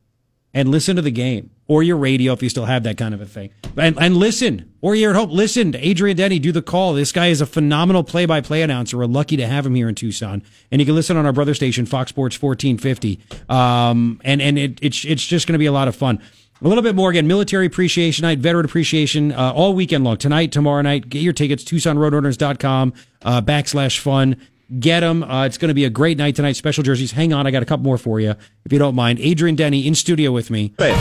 and 0.55 0.70
listen 0.70 0.97
to 0.97 1.03
the 1.03 1.11
game 1.11 1.51
or 1.66 1.83
your 1.83 1.97
radio 1.97 2.33
if 2.33 2.43
you 2.43 2.49
still 2.49 2.65
have 2.65 2.83
that 2.83 2.97
kind 2.97 3.15
of 3.15 3.20
a 3.20 3.27
thing. 3.27 3.51
And, 3.77 3.97
and 4.01 4.16
listen, 4.16 4.73
or 4.81 4.95
you're 4.95 5.11
at 5.11 5.16
home, 5.16 5.31
listen 5.31 5.73
to 5.73 5.87
Adrian 5.87 6.16
Denny 6.16 6.39
do 6.39 6.51
the 6.51 6.62
call. 6.62 6.95
This 6.95 7.12
guy 7.12 7.27
is 7.27 7.41
a 7.41 7.47
phenomenal 7.47 8.03
play 8.03 8.25
by 8.27 8.41
play 8.41 8.62
announcer. 8.62 8.97
We're 8.97 9.07
lucky 9.07 9.37
to 9.37 9.47
have 9.47 9.66
him 9.66 9.75
here 9.75 9.89
in 9.89 9.95
Tucson. 9.95 10.43
And 10.73 10.81
you 10.81 10.87
can 10.87 10.95
listen 10.95 11.16
on 11.16 11.27
our 11.27 11.33
brother 11.33 11.55
station, 11.55 11.85
Fox 11.85 12.09
Sports 12.09 12.41
1450. 12.41 13.20
Um, 13.49 14.20
and 14.25 14.41
and 14.41 14.59
it, 14.59 14.79
it's, 14.83 15.05
it's 15.05 15.25
just 15.25 15.47
going 15.47 15.53
to 15.53 15.59
be 15.59 15.66
a 15.66 15.73
lot 15.73 15.89
of 15.89 15.95
fun. 15.95 16.20
A 16.61 16.66
little 16.66 16.83
bit 16.83 16.97
more 16.97 17.11
again, 17.11 17.29
military 17.29 17.66
appreciation 17.66 18.23
night, 18.23 18.41
veteran 18.41 18.65
appreciation, 18.65 19.31
uh, 19.31 19.53
all 19.55 19.75
weekend 19.75 20.03
long. 20.03 20.16
Tonight, 20.16 20.51
tomorrow 20.51 20.83
night, 20.83 21.09
get 21.09 21.23
your 21.23 21.33
tickets, 21.33 21.62
TucsonRoadrunners.com, 21.62 22.95
uh, 23.23 23.41
backslash 23.43 23.99
fun. 23.99 24.37
Get 24.78 25.01
them. 25.01 25.23
Uh, 25.23 25.47
it's 25.47 25.57
going 25.57 25.69
to 25.69 25.74
be 25.74 25.86
a 25.86 25.90
great 25.90 26.19
night 26.19 26.36
tonight. 26.36 26.53
Special 26.53 26.82
jerseys. 26.82 27.12
Hang 27.12 27.32
on. 27.32 27.47
I 27.47 27.51
got 27.51 27.62
a 27.62 27.66
couple 27.66 27.85
more 27.85 27.97
for 27.97 28.20
you, 28.20 28.35
if 28.65 28.73
you 28.73 28.78
don't 28.78 28.95
mind. 28.95 29.19
Adrian 29.20 29.57
Denny 29.57 29.86
in 29.86 29.95
studio 29.95 30.31
with 30.31 30.51
me. 30.51 30.74
Hey. 30.78 30.93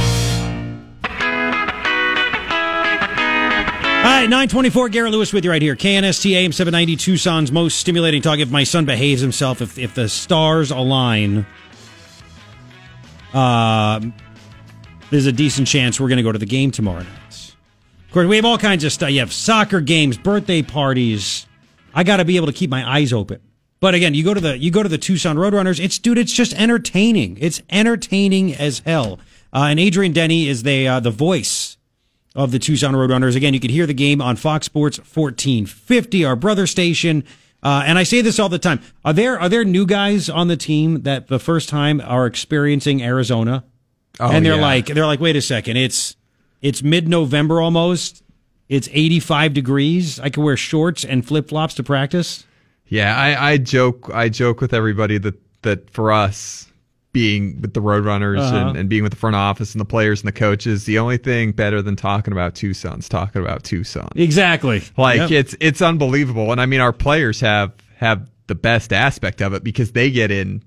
All 3.97 4.13
right, 4.13 4.29
924, 4.29 4.89
Garret 4.89 5.11
Lewis 5.11 5.33
with 5.33 5.43
you 5.43 5.51
right 5.51 5.61
here. 5.61 5.75
KNST 5.75 6.31
AM 6.31 6.53
790, 6.53 6.95
Tucson's 6.95 7.51
most 7.51 7.77
stimulating 7.77 8.21
talk. 8.21 8.39
If 8.39 8.49
my 8.49 8.63
son 8.63 8.85
behaves 8.85 9.21
himself, 9.21 9.61
if, 9.61 9.77
if 9.77 9.95
the 9.95 10.07
stars 10.07 10.71
align, 10.71 11.45
uh, 13.33 13.99
there's 15.11 15.25
a 15.25 15.31
decent 15.33 15.67
chance 15.67 15.99
we're 15.99 16.07
going 16.07 16.17
to 16.17 16.23
go 16.23 16.31
to 16.31 16.39
the 16.39 16.45
game 16.45 16.71
tomorrow 16.71 16.99
night. 16.99 17.55
Of 18.07 18.13
course, 18.13 18.27
we 18.27 18.37
have 18.37 18.45
all 18.45 18.57
kinds 18.57 18.85
of 18.85 18.93
stuff. 18.93 19.11
You 19.11 19.19
have 19.19 19.33
soccer 19.33 19.81
games, 19.81 20.17
birthday 20.17 20.61
parties. 20.61 21.45
I 21.93 22.05
got 22.05 22.17
to 22.17 22.25
be 22.25 22.37
able 22.37 22.47
to 22.47 22.53
keep 22.53 22.69
my 22.69 22.89
eyes 22.89 23.11
open. 23.11 23.41
But 23.79 23.93
again, 23.93 24.13
you 24.13 24.23
go 24.23 24.33
to 24.33 24.41
the 24.41 24.57
you 24.57 24.71
go 24.71 24.83
to 24.83 24.89
the 24.89 24.97
Tucson 24.97 25.35
Roadrunners. 25.35 25.79
It's 25.83 25.99
dude, 25.99 26.17
it's 26.17 26.33
just 26.33 26.53
entertaining. 26.53 27.37
It's 27.39 27.61
entertaining 27.69 28.55
as 28.55 28.79
hell. 28.79 29.19
Uh, 29.53 29.67
and 29.69 29.79
Adrian 29.79 30.13
Denny 30.13 30.47
is 30.47 30.63
the 30.63 30.87
uh, 30.87 30.99
the 30.99 31.11
voice 31.11 31.77
of 32.35 32.51
the 32.51 32.59
Tucson 32.59 32.93
Roadrunners. 32.93 33.35
Again, 33.35 33.53
you 33.53 33.59
can 33.59 33.69
hear 33.69 33.85
the 33.85 33.93
game 33.93 34.21
on 34.21 34.35
Fox 34.35 34.65
Sports 34.65 34.97
1450, 34.97 36.25
our 36.25 36.35
brother 36.35 36.67
station. 36.67 37.23
Uh, 37.63 37.83
and 37.85 37.97
I 37.97 38.03
say 38.03 38.21
this 38.21 38.39
all 38.39 38.49
the 38.49 38.59
time. 38.59 38.81
Are 39.03 39.13
there 39.13 39.39
are 39.39 39.49
there 39.49 39.63
new 39.63 39.85
guys 39.85 40.29
on 40.29 40.47
the 40.47 40.57
team 40.57 41.03
that 41.03 41.27
the 41.27 41.39
first 41.39 41.69
time 41.69 42.01
are 42.01 42.25
experiencing 42.25 43.01
Arizona? 43.03 43.63
Oh, 44.19 44.31
and 44.31 44.45
they're 44.45 44.55
yeah. 44.55 44.61
like 44.61 44.85
they're 44.87 45.05
like, 45.05 45.19
wait 45.19 45.35
a 45.35 45.41
second, 45.41 45.77
it's 45.77 46.15
it's 46.61 46.81
mid 46.81 47.07
November 47.07 47.61
almost. 47.61 48.23
It's 48.69 48.89
85 48.91 49.53
degrees. 49.53 50.19
I 50.19 50.29
can 50.29 50.43
wear 50.43 50.57
shorts 50.57 51.05
and 51.05 51.25
flip 51.25 51.47
flops 51.47 51.73
to 51.75 51.83
practice. 51.83 52.45
Yeah, 52.89 53.15
I, 53.17 53.51
I 53.51 53.57
joke 53.57 54.09
I 54.13 54.29
joke 54.29 54.61
with 54.61 54.73
everybody 54.73 55.17
that 55.19 55.35
that 55.63 55.89
for 55.89 56.11
us 56.11 56.65
being 57.13 57.59
with 57.61 57.73
the 57.73 57.81
Roadrunners 57.81 58.39
Uh-huh. 58.39 58.55
and, 58.69 58.77
and 58.77 58.89
being 58.89 59.01
with 59.03 59.11
the 59.11 59.17
front 59.17 59.35
office 59.35 59.73
and 59.73 59.81
the 59.81 59.85
players 59.85 60.21
and 60.21 60.27
the 60.27 60.31
coaches, 60.31 60.85
the 60.85 60.99
only 60.99 61.17
thing 61.17 61.51
better 61.51 61.81
than 61.81 61.95
talking 61.95 62.31
about 62.31 62.53
Tucson's 62.53 63.09
talking 63.09 63.41
about 63.41 63.63
Tucson. 63.63 64.09
Exactly. 64.15 64.83
Like 64.97 65.19
Yep. 65.21 65.31
it's 65.31 65.55
it's 65.59 65.81
unbelievable. 65.81 66.51
And 66.51 66.61
I 66.61 66.65
mean 66.65 66.79
our 66.79 66.93
players 66.93 67.39
have 67.41 67.73
have 67.95 68.29
the 68.47 68.55
best 68.55 68.93
aspect 68.93 69.41
of 69.41 69.53
it 69.53 69.63
because 69.63 69.91
they 69.93 70.09
get 70.11 70.31
in 70.31 70.63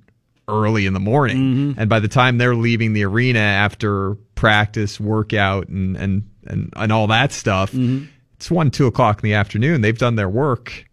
early 0.48 0.84
in 0.86 0.92
the 0.92 1.00
morning. 1.00 1.36
Mm-hmm. 1.36 1.80
And 1.80 1.88
by 1.88 2.00
the 2.00 2.08
time 2.08 2.38
they're 2.38 2.56
leaving 2.56 2.92
the 2.92 3.04
arena 3.04 3.38
after 3.38 4.16
practice, 4.34 4.98
workout 4.98 5.68
and 5.68 5.96
and 5.96 6.24
and, 6.46 6.72
and 6.74 6.90
all 6.92 7.06
that 7.06 7.32
stuff, 7.32 7.70
Mm-hmm. 7.72 8.06
it's 8.34 8.50
one, 8.50 8.70
two 8.70 8.86
o'clock 8.86 9.22
in 9.22 9.28
the 9.28 9.34
afternoon. 9.34 9.82
They've 9.82 9.96
done 9.96 10.16
their 10.16 10.28
work. 10.28 10.84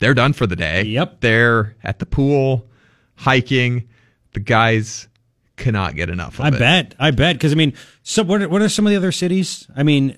They're 0.00 0.14
done 0.14 0.32
for 0.32 0.46
the 0.46 0.56
day. 0.56 0.84
Yep. 0.84 1.20
They're 1.20 1.76
at 1.82 1.98
the 1.98 2.06
pool, 2.06 2.68
hiking. 3.16 3.88
The 4.32 4.40
guys 4.40 5.08
cannot 5.56 5.96
get 5.96 6.08
enough 6.08 6.38
of 6.38 6.44
I 6.44 6.48
it. 6.48 6.58
bet. 6.58 6.94
I 6.98 7.10
bet. 7.10 7.36
Because 7.36 7.52
I 7.52 7.56
mean, 7.56 7.74
so 8.02 8.22
what? 8.22 8.42
Are, 8.42 8.48
what 8.48 8.62
are 8.62 8.68
some 8.68 8.86
of 8.86 8.90
the 8.90 8.96
other 8.96 9.12
cities? 9.12 9.66
I 9.76 9.82
mean, 9.82 10.16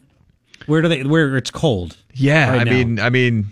where 0.66 0.82
do 0.82 0.88
they? 0.88 1.04
Where 1.04 1.36
it's 1.36 1.50
cold? 1.50 1.96
Yeah, 2.12 2.50
right 2.50 2.60
I 2.60 2.64
now? 2.64 2.70
mean, 2.70 3.00
I 3.00 3.10
mean, 3.10 3.46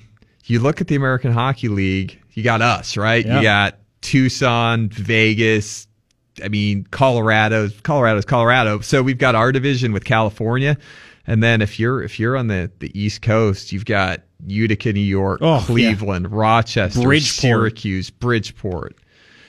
you 0.45 0.61
look 0.61 0.81
at 0.81 0.89
the 0.89 0.97
American 0.97 1.33
Hockey 1.33 1.69
League. 1.69 2.21
You 2.35 2.43
got 2.43 2.61
us, 2.63 2.97
right? 2.97 3.25
Yeah. 3.25 3.37
You 3.39 3.43
got 3.43 3.79
Tucson, 4.03 4.89
Vegas. 4.91 5.87
I 6.45 6.49
mean, 6.49 6.87
Colorado. 6.91 7.69
Colorado's 7.83 8.25
Colorado. 8.25 8.81
So 8.81 9.03
we've 9.03 9.19
got 9.19 9.35
our 9.35 9.51
division 9.51 9.93
with 9.93 10.05
California, 10.05 10.77
and 11.27 11.43
then 11.43 11.63
if 11.63 11.81
you're 11.81 12.03
if 12.03 12.21
you're 12.21 12.37
on 12.37 12.49
the 12.49 12.71
the 12.81 12.97
East 12.99 13.23
Coast, 13.23 13.73
you've 13.73 13.87
got 13.87 14.21
Utica, 14.47 14.93
New 14.93 15.01
York, 15.01 15.41
Oh, 15.43 15.63
Cleveland, 15.67 16.31
Rochester, 16.31 17.03
Bridgeport. 17.03 17.41
Syracuse, 17.41 18.11
Bridgeport. 18.11 18.97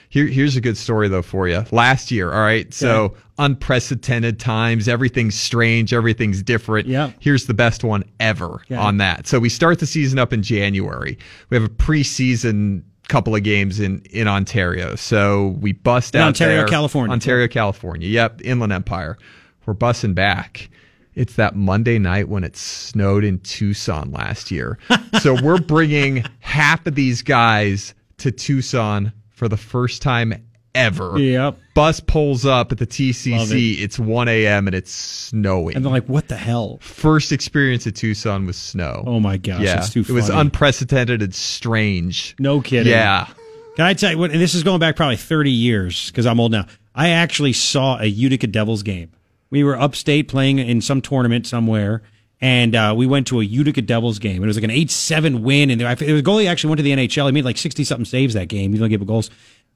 Here, 0.08 0.26
here's 0.26 0.56
a 0.56 0.60
good 0.60 0.76
story 0.76 1.06
though 1.08 1.22
for 1.22 1.46
you. 1.48 1.64
Last 1.70 2.10
year, 2.10 2.32
all 2.32 2.40
right. 2.40 2.72
So 2.74 3.04
Okay. 3.04 3.14
unprecedented 3.38 4.40
times. 4.40 4.88
Everything's 4.88 5.36
strange. 5.36 5.92
Everything's 5.94 6.42
different. 6.42 6.88
Yeah. 6.88 7.12
Here's 7.20 7.46
the 7.46 7.54
best 7.54 7.84
one 7.84 8.02
ever 8.18 8.60
on 8.76 8.96
that. 8.98 9.28
So 9.28 9.38
we 9.38 9.48
start 9.48 9.78
the 9.78 9.86
season 9.86 10.18
up 10.18 10.32
in 10.32 10.42
January. 10.42 11.16
We 11.48 11.56
have 11.56 11.62
a 11.64 11.68
preseason 11.68 12.82
couple 13.08 13.34
of 13.36 13.42
games 13.44 13.78
in 13.80 14.02
in 14.10 14.26
Ontario. 14.26 14.96
So 14.96 15.56
we 15.60 15.72
bust 15.72 16.14
In 16.16 16.20
out 16.22 16.28
Ontario, 16.28 16.56
there. 16.58 16.66
California. 16.66 17.12
Ontario, 17.12 17.46
California. 17.48 18.08
Yep, 18.08 18.40
Inland 18.44 18.72
Empire. 18.72 19.16
We're 19.66 19.74
bussing 19.74 20.14
back. 20.16 20.68
It's 21.14 21.34
that 21.34 21.56
Monday 21.56 21.98
night 21.98 22.28
when 22.28 22.44
it 22.44 22.56
snowed 22.56 23.24
in 23.24 23.40
Tucson 23.40 24.10
last 24.12 24.50
year. 24.50 24.78
so 25.20 25.34
we're 25.42 25.58
bringing 25.60 26.24
half 26.38 26.86
of 26.86 26.94
these 26.94 27.22
guys 27.22 27.94
to 28.18 28.30
Tucson 28.30 29.12
for 29.30 29.48
the 29.48 29.56
first 29.56 30.02
time 30.02 30.34
ever. 30.74 31.18
Yep. 31.18 31.58
Bus 31.74 32.00
pulls 32.00 32.46
up 32.46 32.70
at 32.72 32.78
the 32.78 32.86
TCC. 32.86 33.80
It's 33.80 33.98
1 33.98 34.28
a.m. 34.28 34.66
and 34.68 34.74
it's 34.74 34.92
snowing. 34.92 35.76
And 35.76 35.84
they're 35.84 35.92
like, 35.92 36.06
what 36.06 36.28
the 36.28 36.36
hell? 36.36 36.78
First 36.80 37.32
experience 37.32 37.86
at 37.86 37.96
Tucson 37.96 38.46
was 38.46 38.56
snow. 38.56 39.02
Oh 39.06 39.18
my 39.20 39.36
gosh, 39.36 39.62
yeah, 39.62 39.78
it's 39.78 39.90
too 39.90 40.00
it 40.00 40.10
was 40.10 40.28
unprecedented 40.28 41.22
and 41.22 41.34
strange. 41.34 42.36
No 42.38 42.60
kidding. 42.60 42.92
Yeah, 42.92 43.26
Can 43.76 43.84
I 43.84 43.94
tell 43.94 44.12
you 44.12 44.18
what? 44.18 44.30
And 44.30 44.40
this 44.40 44.54
is 44.54 44.62
going 44.62 44.80
back 44.80 44.96
probably 44.96 45.16
30 45.16 45.50
years 45.50 46.10
because 46.10 46.26
I'm 46.26 46.38
old 46.38 46.52
now. 46.52 46.66
I 46.94 47.10
actually 47.10 47.52
saw 47.52 47.98
a 47.98 48.06
Utica 48.06 48.46
Devils 48.46 48.82
game. 48.82 49.10
We 49.50 49.64
were 49.64 49.78
upstate 49.78 50.28
playing 50.28 50.58
in 50.60 50.80
some 50.80 51.00
tournament 51.00 51.46
somewhere, 51.46 52.02
and 52.40 52.74
uh, 52.74 52.94
we 52.96 53.06
went 53.06 53.26
to 53.28 53.40
a 53.40 53.44
Utica 53.44 53.82
Devils 53.82 54.18
game. 54.18 54.42
It 54.42 54.46
was 54.46 54.56
like 54.56 54.64
an 54.64 54.70
8 54.70 54.90
7 54.90 55.42
win. 55.42 55.70
And 55.70 55.80
the 55.80 55.84
goalie 55.84 56.48
actually 56.48 56.70
went 56.70 56.78
to 56.78 56.82
the 56.84 56.92
NHL. 56.92 57.26
He 57.26 57.32
made 57.32 57.44
like 57.44 57.58
60 57.58 57.84
something 57.84 58.04
saves 58.04 58.34
that 58.34 58.48
game. 58.48 58.72
He 58.72 58.78
only 58.78 58.88
gave 58.88 59.02
up 59.02 59.08
goals. 59.08 59.28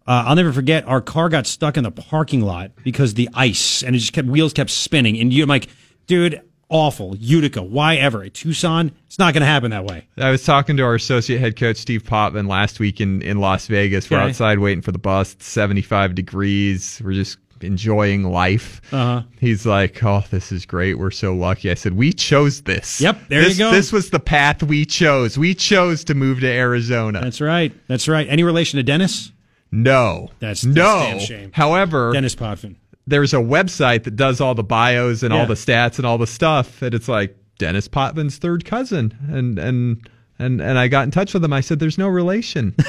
Uh, 0.06 0.24
I'll 0.26 0.36
never 0.36 0.52
forget 0.52 0.86
our 0.86 1.01
car 1.01 1.28
got 1.28 1.46
stuck 1.46 1.76
in 1.76 1.82
the 1.84 1.90
parking 1.90 2.42
lot 2.42 2.72
because 2.84 3.14
the 3.14 3.28
ice 3.34 3.82
and 3.82 3.96
it 3.96 3.98
just 4.01 4.12
kept 4.12 4.28
wheels 4.28 4.52
kept 4.52 4.70
spinning. 4.70 5.18
And 5.18 5.32
you, 5.32 5.42
I'm 5.42 5.48
like, 5.48 5.68
dude, 6.06 6.42
awful. 6.68 7.16
Utica, 7.16 7.62
why 7.62 7.96
ever? 7.96 8.28
Tucson, 8.28 8.92
it's 9.06 9.18
not 9.18 9.32
going 9.34 9.40
to 9.40 9.46
happen 9.46 9.70
that 9.70 9.84
way. 9.86 10.06
I 10.18 10.30
was 10.30 10.44
talking 10.44 10.76
to 10.76 10.82
our 10.82 10.94
associate 10.94 11.38
head 11.40 11.56
coach 11.56 11.78
Steve 11.78 12.05
Potvin 12.05 12.46
last 12.48 12.80
week 12.80 13.01
in 13.01 13.22
in 13.22 13.38
Las 13.40 13.66
Vegas. 13.66 14.09
We're 14.10 14.18
Okay. 14.18 14.28
outside 14.28 14.59
waiting 14.59 14.82
for 14.82 14.92
the 14.92 14.98
bus. 14.98 15.32
It's 15.34 15.46
75 15.46 16.14
degrees. 16.14 17.01
We're 17.02 17.12
just 17.14 17.38
enjoying 17.64 18.24
life. 18.24 18.80
Uh-huh. 18.92 19.22
He's 19.40 19.64
like, 19.66 20.02
"Oh, 20.04 20.22
this 20.30 20.52
is 20.52 20.66
great. 20.66 20.98
We're 20.98 21.10
so 21.10 21.34
lucky." 21.34 21.70
I 21.70 21.74
said, 21.74 21.94
"We 21.96 22.12
chose 22.12 22.62
this. 22.62 23.00
Yep, 23.00 23.28
there 23.28 23.42
you 23.42 23.48
this, 23.48 23.58
go. 23.58 23.70
This 23.72 23.92
was 23.92 24.10
the 24.10 24.20
path 24.20 24.62
we 24.62 24.84
chose. 24.84 25.36
We 25.38 25.54
chose 25.54 26.04
to 26.04 26.14
move 26.14 26.40
to 26.40 26.46
Arizona." 26.48 27.20
That's 27.20 27.40
right. 27.40 27.72
That's 27.88 28.06
right. 28.08 28.26
Any 28.28 28.42
relation 28.44 28.76
to 28.78 28.82
Dennis? 28.82 29.32
no, 29.72 30.30
That's- 30.38 30.62
that's 30.62 30.76
no. 30.76 31.18
shame. 31.18 31.50
However, 31.52 32.12
Dennis 32.12 32.36
Potvin. 32.36 32.76
there's 33.08 33.34
a 33.34 33.38
website 33.38 34.04
that 34.04 34.14
does 34.14 34.40
all 34.40 34.54
the 34.54 34.62
bios 34.62 35.22
and 35.24 35.34
Yeah. 35.34 35.40
all 35.40 35.46
the 35.46 35.54
stats 35.54 35.96
and 35.98 36.06
all 36.06 36.16
the 36.16 36.28
stuff 36.28 36.80
and 36.80 36.94
it's 36.94 37.08
like 37.08 37.36
Dennis 37.58 37.88
Potvin's 37.88 38.36
third 38.36 38.64
cousin 38.64 39.14
and 39.28 39.58
and 39.58 40.08
and 40.38 40.60
and 40.60 40.78
I 40.78 40.86
got 40.88 41.02
in 41.04 41.10
touch 41.10 41.34
with 41.34 41.44
him 41.44 41.52
I 41.52 41.60
said 41.60 41.80
there's 41.80 41.98
no 41.98 42.06
relation 42.08 42.74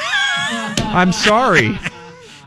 I'm 0.77 1.11
sorry 1.11 1.75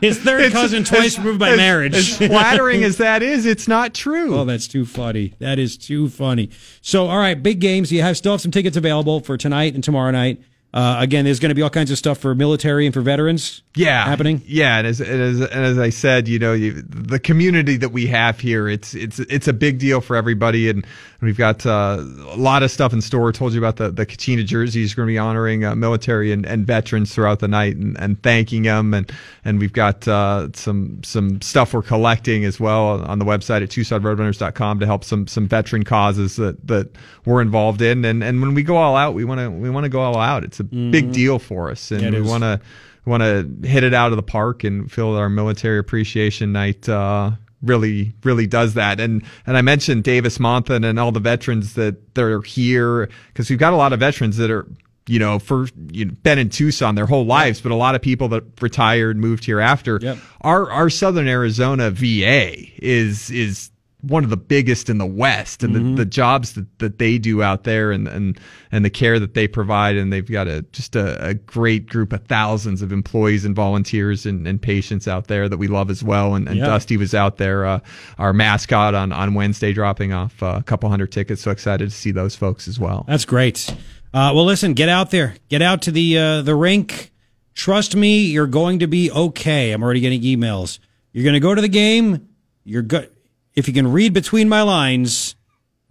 His 0.01 0.17
third 0.19 0.41
It's- 0.41 0.53
cousin 0.53 0.83
twice 0.83 1.13
as- 1.13 1.17
removed 1.19 1.39
by 1.39 1.49
as- 1.51 1.57
marriage. 1.57 1.95
as 1.95 2.17
flattering 2.17 2.83
as 2.83 2.97
that 2.97 3.21
is 3.23 3.45
it's 3.45 3.67
not 3.67 3.93
true 3.93 4.35
Oh, 4.35 4.45
that's 4.45 4.67
too 4.67 4.85
funny. 4.85 5.33
That 5.39 5.59
is 5.59 5.77
too 5.77 6.09
funny. 6.09 6.49
So, 6.81 7.07
all 7.07 7.17
right, 7.17 7.41
big 7.41 7.59
games. 7.59 7.91
You 7.91 8.01
have 8.01 8.17
still 8.17 8.33
have 8.33 8.41
some 8.41 8.51
tickets 8.51 8.77
available 8.77 9.19
for 9.19 9.37
tonight 9.37 9.73
and 9.75 9.83
tomorrow 9.83 10.11
night. 10.11 10.41
Uh, 10.71 10.97
again, 10.99 11.25
there's 11.25 11.39
going 11.39 11.49
to 11.49 11.55
be 11.55 11.63
all 11.63 11.69
kinds 11.71 11.89
of 11.89 11.97
stuff 11.97 12.19
for 12.19 12.35
military 12.35 12.85
and 12.85 12.93
for 12.93 13.01
veterans. 13.01 13.63
yeah 13.75 14.05
happening. 14.05 14.39
yeah 14.45 14.77
and 14.77 14.85
as, 14.85 15.01
and 15.01 15.19
as 15.21 15.39
and 15.41 15.65
as 15.65 15.79
I 15.79 15.89
said 15.89 16.27
you 16.27 16.37
know 16.37 16.53
you, 16.53 16.83
the 16.87 17.17
community 17.19 17.75
that 17.77 17.89
we 17.91 18.05
have 18.07 18.39
here 18.39 18.67
it's 18.69 18.93
it's 18.93 19.17
it's 19.19 19.47
a 19.47 19.53
big 19.53 19.79
deal 19.79 19.99
for 19.99 20.15
everybody 20.15 20.69
and 20.69 20.85
we've 21.21 21.37
got 21.37 21.65
uh, 21.65 21.97
a 21.99 22.37
lot 22.37 22.63
of 22.63 22.71
stuff 22.71 22.93
in 22.93 23.01
store. 23.01 23.31
Told 23.31 23.53
you 23.53 23.59
about 23.59 23.77
the 23.77 23.89
the 23.91 24.05
Kachina 24.05 24.45
jerseys 24.45 24.93
are 24.93 24.95
going 24.95 25.07
to 25.07 25.11
be 25.11 25.17
honoring 25.17 25.65
uh, 25.65 25.75
military 25.75 26.31
and, 26.31 26.45
and 26.45 26.65
veterans 26.65 27.13
throughout 27.13 27.39
the 27.39 27.47
night 27.47 27.75
and, 27.75 27.99
and 27.99 28.21
thanking 28.23 28.63
them 28.63 28.93
and 28.93 29.11
and 29.43 29.59
we've 29.59 29.73
got 29.73 30.07
uh, 30.07 30.49
some 30.53 31.03
some 31.03 31.41
stuff 31.41 31.73
we're 31.73 31.81
collecting 31.81 32.45
as 32.45 32.59
well 32.59 33.03
on 33.05 33.19
the 33.19 33.25
website 33.25 33.63
at 33.63 33.69
TucsonRoadrunners.com 33.69 34.79
to 34.79 34.85
help 34.85 35.03
some 35.03 35.27
some 35.27 35.47
veteran 35.47 35.83
causes 35.83 36.35
that 36.37 36.65
that 36.67 36.89
we're 37.25 37.41
involved 37.41 37.81
in. 37.81 38.05
And 38.05 38.23
and 38.23 38.41
when 38.41 38.53
we 38.53 38.63
go 38.63 38.77
all 38.77 38.95
out 38.95 39.13
we 39.13 39.25
want 39.25 39.39
to 39.39 39.49
we 39.49 39.69
want 39.69 39.85
to 39.85 39.89
go 39.89 40.01
all 40.01 40.17
out. 40.17 40.43
It's 40.43 40.59
a 40.59 40.63
big 40.63 41.11
deal 41.11 41.39
for 41.39 41.69
us. 41.69 41.91
And 41.91 42.01
Yeah, 42.01 42.11
we 42.11 42.21
want 42.21 42.43
to 42.43 42.61
want 43.05 43.23
to 43.23 43.67
hit 43.67 43.83
it 43.83 43.93
out 43.93 44.11
of 44.11 44.17
the 44.17 44.23
park 44.23 44.63
and 44.63 44.91
feel 44.91 45.13
that 45.13 45.19
our 45.19 45.29
military 45.29 45.79
appreciation 45.79 46.51
night 46.51 46.87
uh, 46.87 47.31
really 47.61 48.13
really 48.23 48.47
does 48.47 48.73
that. 48.75 48.99
And 48.99 49.23
and 49.45 49.57
I 49.57 49.61
mentioned 49.61 50.03
Davis 50.03 50.37
Monthan 50.37 50.85
and 50.85 50.99
all 50.99 51.11
the 51.11 51.19
veterans 51.19 51.73
that 51.73 52.15
that 52.15 52.23
are 52.23 52.41
here 52.41 53.09
because 53.27 53.49
we've 53.49 53.59
got 53.59 53.73
a 53.73 53.77
lot 53.77 53.93
of 53.93 53.99
veterans 53.99 54.37
that 54.37 54.51
are 54.51 54.67
you 55.07 55.19
know 55.19 55.39
for 55.39 55.67
you 55.91 56.05
know, 56.05 56.13
been 56.23 56.37
in 56.37 56.49
Tucson 56.49 56.95
their 56.95 57.07
whole 57.07 57.25
lives 57.25 57.61
but 57.61 57.71
a 57.71 57.75
lot 57.75 57.95
of 57.95 58.01
people 58.01 58.27
that 58.29 58.43
retired 58.61 59.17
moved 59.17 59.45
here 59.45 59.59
after. 59.59 59.99
Yep. 60.01 60.17
our 60.41 60.71
our 60.71 60.89
Southern 60.89 61.27
Arizona 61.27 61.91
VA 61.91 62.53
is 62.77 63.29
is 63.31 63.71
one 64.01 64.23
of 64.23 64.29
the 64.29 64.37
biggest 64.37 64.89
in 64.89 64.97
the 64.97 65.05
West, 65.05 65.61
and 65.61 65.75
Mm-hmm. 65.75 65.95
the, 65.95 66.03
the 66.03 66.09
jobs 66.09 66.53
that, 66.53 66.65
that 66.79 66.99
they 66.99 67.17
do 67.17 67.43
out 67.43 67.65
there, 67.65 67.91
and, 67.91 68.07
and 68.07 68.39
and 68.71 68.85
the 68.85 68.89
care 68.89 69.19
that 69.19 69.33
they 69.33 69.47
provide, 69.47 69.97
and 69.97 70.13
they've 70.13 70.29
got 70.31 70.47
a 70.47 70.61
just 70.71 70.95
a, 70.95 71.21
a 71.29 71.33
great 71.33 71.87
group 71.89 72.13
of 72.13 72.23
thousands 72.25 72.81
of 72.81 72.91
employees 72.93 73.43
and 73.43 73.55
volunteers 73.55 74.25
and, 74.25 74.47
and 74.47 74.61
patients 74.61 75.07
out 75.07 75.27
there 75.27 75.49
that 75.49 75.57
we 75.57 75.67
love 75.67 75.89
as 75.89 76.01
well. 76.03 76.35
And, 76.35 76.47
and 76.47 76.57
Yeah. 76.57 76.67
Dusty 76.67 76.95
was 76.95 77.13
out 77.13 77.37
there, 77.37 77.65
uh, 77.65 77.79
our 78.17 78.31
mascot 78.31 78.95
on 78.95 79.11
on 79.11 79.33
Wednesday, 79.33 79.73
dropping 79.73 80.13
off 80.13 80.41
uh, 80.41 80.55
a 80.57 80.63
couple 80.63 80.89
hundred 80.89 81.11
tickets. 81.11 81.41
So 81.41 81.51
excited 81.51 81.89
to 81.89 81.95
see 81.95 82.11
those 82.11 82.35
folks 82.35 82.67
as 82.67 82.79
well. 82.79 83.03
That's 83.07 83.25
great. 83.25 83.69
Uh, 84.13 84.31
well, 84.33 84.45
listen, 84.45 84.73
get 84.73 84.89
out 84.89 85.11
there, 85.11 85.35
get 85.49 85.61
out 85.61 85.81
to 85.83 85.91
the 85.91 86.17
uh, 86.17 86.41
the 86.41 86.55
rink. 86.55 87.11
Trust 87.53 87.95
me, 87.97 88.21
you're 88.21 88.47
going 88.47 88.79
to 88.79 88.87
be 88.87 89.11
okay. 89.11 89.71
I'm 89.73 89.83
already 89.83 89.99
getting 89.99 90.21
emails. 90.21 90.79
You're 91.11 91.25
going 91.25 91.33
to 91.33 91.41
go 91.41 91.53
to 91.53 91.61
the 91.61 91.67
game. 91.67 92.29
You're 92.63 92.81
good. 92.83 93.11
If 93.59 93.67
you 93.67 93.73
can 93.73 93.91
read 93.91 94.13
between 94.13 94.47
my 94.47 94.61
lines, 94.61 95.35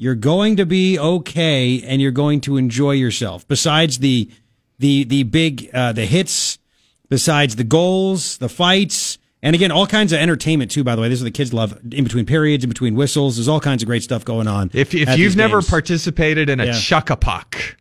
You're 0.00 0.14
going 0.14 0.56
to 0.56 0.64
be 0.64 0.96
okay, 0.98 1.82
and 1.82 2.00
you're 2.00 2.12
going 2.24 2.40
to 2.42 2.56
enjoy 2.56 2.92
yourself. 2.92 3.46
Besides 3.48 3.98
the 3.98 4.30
the 4.78 5.04
the 5.04 5.24
big 5.24 5.68
uh, 5.74 5.92
the 5.92 6.06
hits, 6.06 6.58
besides 7.08 7.56
the 7.56 7.64
goals, 7.64 8.38
the 8.38 8.48
fights, 8.48 9.18
and 9.42 9.56
again 9.56 9.72
all 9.72 9.86
kinds 9.88 10.12
of 10.12 10.20
entertainment 10.20 10.70
too. 10.70 10.84
By 10.84 10.94
the 10.94 11.02
way, 11.02 11.08
this 11.08 11.18
is 11.18 11.24
what 11.24 11.32
the 11.32 11.36
kids 11.36 11.52
love. 11.52 11.76
In 11.92 12.04
between 12.04 12.26
periods, 12.26 12.62
in 12.64 12.70
between 12.70 12.94
whistles, 12.94 13.36
there's 13.36 13.48
all 13.48 13.60
kinds 13.60 13.82
of 13.82 13.86
great 13.88 14.04
stuff 14.04 14.24
going 14.24 14.46
on. 14.46 14.70
If 14.72 14.94
if 14.94 15.18
you've 15.18 15.36
never 15.36 15.56
games. 15.60 15.68
participated 15.70 16.48
in 16.48 16.60
a 16.60 16.66
Yeah. 16.66 16.78
chuck 16.78 17.10
a 17.10 17.16
puck, 17.16 17.76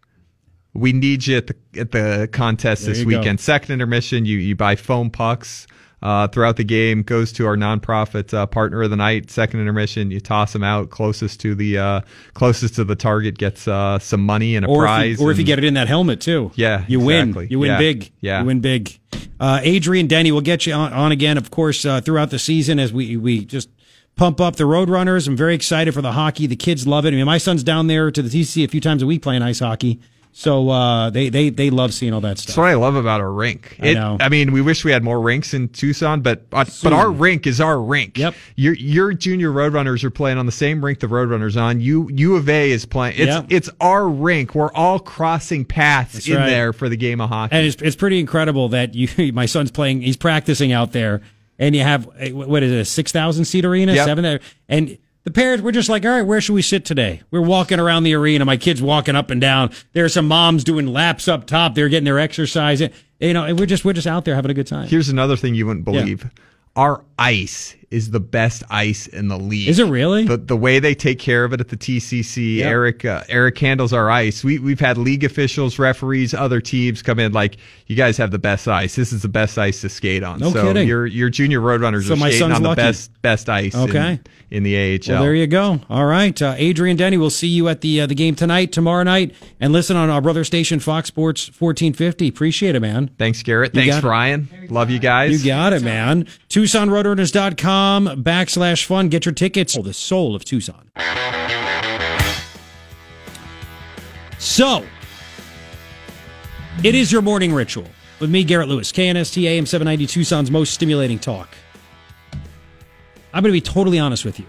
we 0.73 0.91
need 0.93 1.27
you 1.27 1.37
at 1.37 1.47
the 1.47 1.55
at 1.79 1.91
the 1.91 2.27
contest 2.31 2.81
There 2.85 2.93
this 2.95 3.03
you 3.03 3.09
go. 3.11 3.19
weekend. 3.19 3.39
Second 3.39 3.73
intermission, 3.73 4.25
you 4.25 4.37
you 4.39 4.55
buy 4.55 4.75
foam 4.75 5.11
pucks. 5.11 5.67
Uh, 5.99 6.27
throughout 6.27 6.57
the 6.57 6.63
game 6.63 7.01
goes 7.01 7.31
to 7.33 7.47
our 7.47 7.55
nonprofit 7.57 8.31
uh, 8.31 8.45
partner 8.45 8.83
of 8.83 8.89
the 8.91 8.95
night. 8.95 9.31
Second 9.31 9.61
intermission, 9.61 10.11
you 10.11 10.19
toss 10.19 10.53
them 10.53 10.63
out 10.63 10.91
closest 10.91 11.39
to 11.41 11.55
the 11.55 11.77
uh, 11.79 12.01
closest 12.35 12.75
to 12.75 12.83
the 12.83 12.95
target 12.95 13.37
gets 13.39 13.67
uh, 13.67 13.97
some 13.97 14.23
money 14.23 14.55
and 14.55 14.63
a 14.65 14.69
or 14.69 14.83
prize. 14.83 15.15
If 15.15 15.19
you, 15.19 15.27
or 15.27 15.31
if 15.31 15.39
you 15.39 15.43
get 15.43 15.57
it 15.57 15.63
in 15.63 15.73
that 15.73 15.87
helmet 15.87 16.21
too. 16.21 16.51
Yeah, 16.53 16.85
you 16.87 16.99
exactly. 17.09 17.45
win. 17.45 17.51
You 17.51 17.59
win 17.59 17.69
Yeah. 17.71 17.77
big. 17.79 18.11
Yeah. 18.21 18.39
you 18.41 18.45
win 18.45 18.59
big. 18.59 18.99
Uh, 19.39 19.59
Adrian 19.63 20.05
Denny 20.05 20.31
will 20.31 20.41
get 20.41 20.67
you 20.67 20.73
on, 20.73 20.93
on 20.93 21.11
again, 21.11 21.35
of 21.37 21.49
course, 21.49 21.83
uh, 21.83 21.99
throughout 21.99 22.29
the 22.29 22.39
season 22.39 22.77
as 22.79 22.93
we 22.93 23.17
we 23.17 23.43
just 23.43 23.69
pump 24.15 24.39
up 24.39 24.55
the 24.57 24.65
Roadrunners. 24.65 25.27
I'm 25.27 25.35
very 25.35 25.55
excited 25.55 25.95
for 25.95 26.03
the 26.03 26.11
hockey. 26.11 26.45
The 26.45 26.55
kids 26.55 26.85
love 26.85 27.05
it. 27.07 27.09
I 27.09 27.15
mean, 27.15 27.25
my 27.25 27.39
son's 27.39 27.63
down 27.63 27.87
there 27.87 28.11
to 28.11 28.21
the 28.21 28.29
TC 28.29 28.63
a 28.63 28.67
few 28.67 28.81
times 28.81 29.01
a 29.01 29.07
week 29.07 29.23
playing 29.23 29.41
ice 29.41 29.59
hockey, 29.59 29.99
so 30.39 30.69
uh, 30.69 31.09
they 31.09 31.29
they 31.29 31.49
they 31.49 31.71
love 31.71 31.95
seeing 31.95 32.13
all 32.13 32.21
that 32.21 32.37
stuff. 32.37 32.49
That's 32.49 32.57
what 32.57 32.67
I 32.67 32.75
love 32.75 32.95
about 32.95 33.21
our 33.21 33.31
rink. 33.31 33.75
I 33.81 33.93
know. 33.95 34.17
I 34.19 34.29
mean, 34.29 34.51
we 34.51 34.61
wish 34.61 34.85
we 34.85 34.91
had 34.91 35.03
more 35.03 35.19
rinks 35.19 35.55
in 35.55 35.67
Tucson, 35.69 36.21
but 36.21 36.47
but, 36.51 36.79
but 36.83 36.93
our 36.93 37.09
rink 37.09 37.47
is 37.47 37.59
our 37.59 37.81
rink. 37.81 38.19
Yep. 38.19 38.35
Your 38.55 38.75
your 38.75 39.13
junior 39.13 39.49
Roadrunners 39.49 40.03
are 40.03 40.11
playing 40.11 40.37
on 40.37 40.45
the 40.45 40.51
same 40.51 40.85
rink 40.85 40.99
the 40.99 41.07
Roadrunners 41.07 41.59
on. 41.59 41.81
U 41.81 42.07
U 42.13 42.35
of 42.35 42.47
A 42.49 42.69
is 42.69 42.85
playing. 42.85 43.15
It's 43.17 43.33
Yep. 43.33 43.45
it's 43.49 43.69
our 43.81 44.07
rink. 44.07 44.53
We're 44.53 44.71
all 44.73 44.99
crossing 44.99 45.65
paths 45.65 46.13
That's 46.13 46.27
in 46.27 46.35
right. 46.35 46.45
there 46.45 46.71
for 46.71 46.87
the 46.87 46.97
game 46.97 47.19
of 47.19 47.29
hockey. 47.29 47.55
And 47.55 47.65
it's 47.65 47.81
it's 47.81 47.95
pretty 47.95 48.19
incredible 48.19 48.69
that 48.69 48.93
you 48.93 49.33
my 49.33 49.47
son's 49.47 49.71
playing. 49.71 50.03
He's 50.03 50.17
practicing 50.17 50.71
out 50.71 50.91
there, 50.91 51.21
and 51.57 51.75
you 51.75 51.81
have 51.81 52.07
eh, 52.19 52.29
what 52.31 52.61
is 52.61 52.71
it, 52.71 52.77
a 52.77 52.85
six 52.85 53.11
thousand 53.11 53.45
seat 53.45 53.65
arena, 53.65 53.95
Yep. 53.95 54.05
seven, 54.05 54.39
and 54.69 54.97
the 55.27 55.33
parents 55.33 55.61
we're 55.61 55.73
just 55.73 55.89
like, 55.89 56.05
all 56.05 56.11
right, 56.11 56.21
where 56.21 56.39
should 56.39 56.53
we 56.53 56.61
sit 56.61 56.85
today? 56.85 57.21
We're 57.31 57.41
walking 57.41 57.81
around 57.81 58.03
the 58.03 58.13
arena. 58.13 58.45
My 58.45 58.55
kids 58.55 58.81
walking 58.81 59.13
up 59.13 59.29
and 59.29 59.41
down. 59.41 59.71
There's 59.91 60.13
some 60.13 60.25
moms 60.25 60.63
doing 60.63 60.87
laps 60.87 61.27
up 61.27 61.45
top. 61.45 61.75
They're 61.75 61.89
getting 61.89 62.05
their 62.05 62.17
exercise. 62.17 62.79
You 63.19 63.33
know, 63.33 63.43
and 63.43 63.59
we're 63.59 63.65
just 63.65 63.83
we're 63.83 63.91
just 63.91 64.07
out 64.07 64.23
there 64.23 64.35
having 64.35 64.51
a 64.51 64.53
good 64.53 64.67
time. 64.67 64.87
Here's 64.87 65.09
another 65.09 65.35
thing 65.35 65.53
you 65.53 65.65
wouldn't 65.67 65.85
Yeah. 65.85 65.99
believe. 65.99 66.25
Our 66.77 67.03
ice 67.19 67.75
is 67.89 68.11
the 68.11 68.19
best 68.19 68.63
ice 68.69 69.07
in 69.07 69.29
the 69.29 69.37
league. 69.37 69.69
Is 69.69 69.79
it 69.79 69.85
really? 69.87 70.25
The, 70.25 70.35
the 70.35 70.57
way 70.57 70.79
they 70.79 70.93
take 70.93 71.19
care 71.19 71.45
of 71.45 71.53
it 71.53 71.61
at 71.61 71.69
the 71.69 71.77
TCC, 71.77 72.57
Yep. 72.57 72.67
Eric 72.67 73.05
uh, 73.05 73.23
Eric 73.29 73.57
handles 73.59 73.93
our 73.93 74.09
ice. 74.11 74.43
We 74.43 74.59
we've 74.59 74.79
had 74.81 74.97
league 74.97 75.23
officials, 75.23 75.79
referees, 75.79 76.33
other 76.33 76.59
teams 76.59 77.01
come 77.01 77.17
in 77.17 77.31
like, 77.31 77.55
you 77.85 77.95
guys 77.95 78.17
have 78.17 78.31
the 78.31 78.39
best 78.39 78.67
ice. 78.67 78.95
This 78.95 79.13
is 79.13 79.21
the 79.21 79.29
best 79.29 79.57
ice 79.57 79.79
to 79.81 79.89
skate 79.89 80.21
on. 80.23 80.39
No 80.39 80.51
so 80.51 80.63
kidding. 80.63 80.85
your 80.87 81.05
your 81.05 81.29
junior 81.29 81.61
roadrunners 81.61 82.07
So 82.07 82.13
are 82.15 82.17
my 82.17 82.29
skating 82.29 82.39
son's 82.39 82.55
on 82.57 82.63
the 82.63 82.69
lucky. 82.69 82.81
best 82.81 83.21
best 83.21 83.47
ice. 83.49 83.73
in- 83.73 83.79
Okay. 83.89 84.19
In, 84.49 84.63
the 84.63 84.77
AHL. 84.77 84.99
Well, 85.15 85.23
there 85.23 85.35
you 85.35 85.45
go. 85.45 85.81
All 85.89 86.05
right, 86.05 86.41
uh, 86.41 86.55
Adrian 86.57 86.95
Denny. 86.95 87.17
We'll 87.17 87.29
see 87.29 87.49
you 87.49 87.67
at 87.67 87.81
the 87.81 87.99
uh, 88.01 88.05
the 88.05 88.15
game 88.15 88.33
tonight, 88.33 88.71
tomorrow 88.71 89.03
night, 89.03 89.33
and 89.59 89.73
listen 89.73 89.97
on 89.97 90.09
our 90.09 90.21
brother 90.21 90.45
station, 90.45 90.79
Fox 90.79 91.09
Sports 91.09 91.47
1450. 91.47 92.29
Appreciate 92.29 92.73
it, 92.75 92.79
man. 92.79 93.09
Thanks, 93.17 93.43
Garret. 93.43 93.75
You 93.75 93.91
Thanks. 93.91 94.05
Ryan. 94.05 94.47
Love 94.69 94.89
you 94.89 94.99
guys. 94.99 95.43
You 95.43 95.51
got 95.51 95.73
it, 95.73 95.83
man. 95.83 96.27
TucsonRoadrunners.com 96.49 97.76
backslash 98.23 98.85
fun. 98.85 99.09
Get 99.09 99.25
your 99.25 99.33
tickets. 99.33 99.77
Oh, 99.77 99.81
the 99.81 99.93
soul 99.93 100.35
of 100.35 100.43
Tucson. 100.45 100.91
So, 104.39 104.85
it 106.83 106.93
is 106.95 107.11
your 107.11 107.21
morning 107.21 107.53
ritual 107.53 107.87
with 108.19 108.29
me, 108.29 108.43
Garret 108.43 108.67
Lewis, 108.67 108.91
KNST 108.91 109.43
AM 109.43 109.65
790 109.65 110.05
Tucson's 110.07 110.51
most 110.51 110.73
stimulating 110.73 111.19
talk. 111.19 111.49
I'm 113.33 113.43
going 113.43 113.51
to 113.51 113.57
be 113.57 113.61
totally 113.61 113.99
honest 113.99 114.25
with 114.25 114.39
you. 114.39 114.45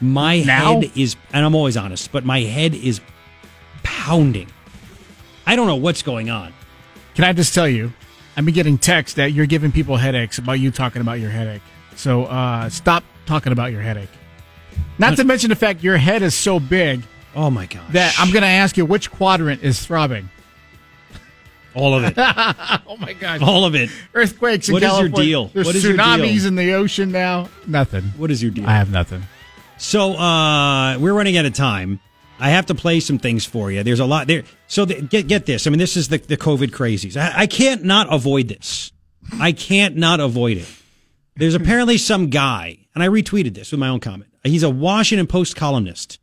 My 0.00 0.40
Now? 0.42 0.80
head 0.80 0.92
is, 0.96 1.16
and 1.32 1.44
I'm 1.44 1.54
always 1.54 1.76
honest, 1.76 2.12
but 2.12 2.24
my 2.24 2.40
head 2.40 2.74
is 2.74 3.00
pounding. 3.82 4.48
I 5.46 5.56
don't 5.56 5.66
know 5.66 5.76
what's 5.76 6.02
going 6.02 6.30
on. 6.30 6.52
Can 7.14 7.24
I 7.24 7.32
just 7.32 7.54
tell 7.54 7.68
you? 7.68 7.92
I've 8.36 8.44
been 8.44 8.54
getting 8.54 8.78
texts 8.78 9.16
that 9.16 9.32
you're 9.32 9.46
giving 9.46 9.72
people 9.72 9.96
headaches 9.96 10.38
about 10.38 10.60
you 10.60 10.70
talking 10.70 11.02
about 11.02 11.18
your 11.18 11.30
headache. 11.30 11.62
So 11.98 12.24
uh, 12.24 12.68
stop 12.70 13.04
talking 13.26 13.52
about 13.52 13.72
your 13.72 13.82
headache. 13.82 14.08
Not 14.98 15.16
to 15.16 15.24
mention 15.24 15.50
the 15.50 15.56
fact 15.56 15.82
your 15.82 15.96
head 15.96 16.22
is 16.22 16.34
so 16.34 16.58
big 16.60 17.02
Oh 17.34 17.50
my 17.50 17.66
gosh. 17.66 17.92
that 17.92 18.14
I'm 18.18 18.30
going 18.32 18.42
to 18.42 18.48
ask 18.48 18.76
you 18.76 18.84
which 18.86 19.10
quadrant 19.10 19.62
is 19.62 19.84
throbbing. 19.84 20.30
all 21.74 21.94
of 21.94 22.04
it. 22.04 22.14
Oh 22.90 22.96
my 22.96 23.12
gosh! 23.12 23.40
All 23.42 23.64
of 23.64 23.74
it. 23.74 23.90
Earthquakes 24.14 24.68
in 24.68 24.72
What 24.72 24.82
is 24.82 24.88
your 24.88 24.98
California. 25.08 25.26
deal? 25.28 25.44
There's 25.48 25.66
What 25.66 25.76
is 25.76 25.84
your 25.84 25.94
tsunamis 25.94 26.38
deal? 26.38 26.46
in 26.46 26.54
the 26.56 26.72
ocean 26.72 27.12
now. 27.12 27.48
Nothing. 27.66 28.04
What 28.16 28.30
is 28.30 28.42
your 28.42 28.50
deal? 28.50 28.66
I 28.66 28.72
have 28.72 28.90
nothing. 28.90 29.22
So 29.76 30.14
uh, 30.14 30.98
we're 30.98 31.12
running 31.12 31.36
out 31.36 31.44
of 31.44 31.52
time. 31.54 32.00
I 32.40 32.50
have 32.50 32.66
to 32.66 32.74
play 32.74 33.00
some 33.00 33.18
things 33.18 33.44
for 33.44 33.70
you. 33.70 33.82
There's 33.84 34.00
a 34.00 34.06
lot 34.06 34.26
there. 34.26 34.42
So 34.68 34.84
the, 34.84 35.02
get 35.02 35.26
get 35.28 35.44
this. 35.46 35.66
I 35.66 35.70
mean, 35.70 35.78
this 35.78 35.96
is 35.96 36.08
the 36.08 36.18
the 36.18 36.36
COVID 36.36 36.70
crazies. 36.70 37.16
I, 37.16 37.42
I 37.42 37.46
can't 37.46 37.84
not 37.84 38.12
avoid 38.12 38.48
this. 38.48 38.90
I 39.38 39.52
can't 39.52 39.96
not 39.96 40.18
avoid 40.20 40.56
it. 40.56 40.68
There's 41.38 41.54
apparently 41.54 41.98
some 41.98 42.30
guy, 42.30 42.88
and 42.96 43.04
I 43.04 43.06
retweeted 43.06 43.54
this 43.54 43.70
with 43.70 43.78
my 43.78 43.86
own 43.86 44.00
comment. 44.00 44.28
He's 44.42 44.64
a 44.64 44.70
Washington 44.70 45.28
Post 45.28 45.54
columnist. 45.54 46.18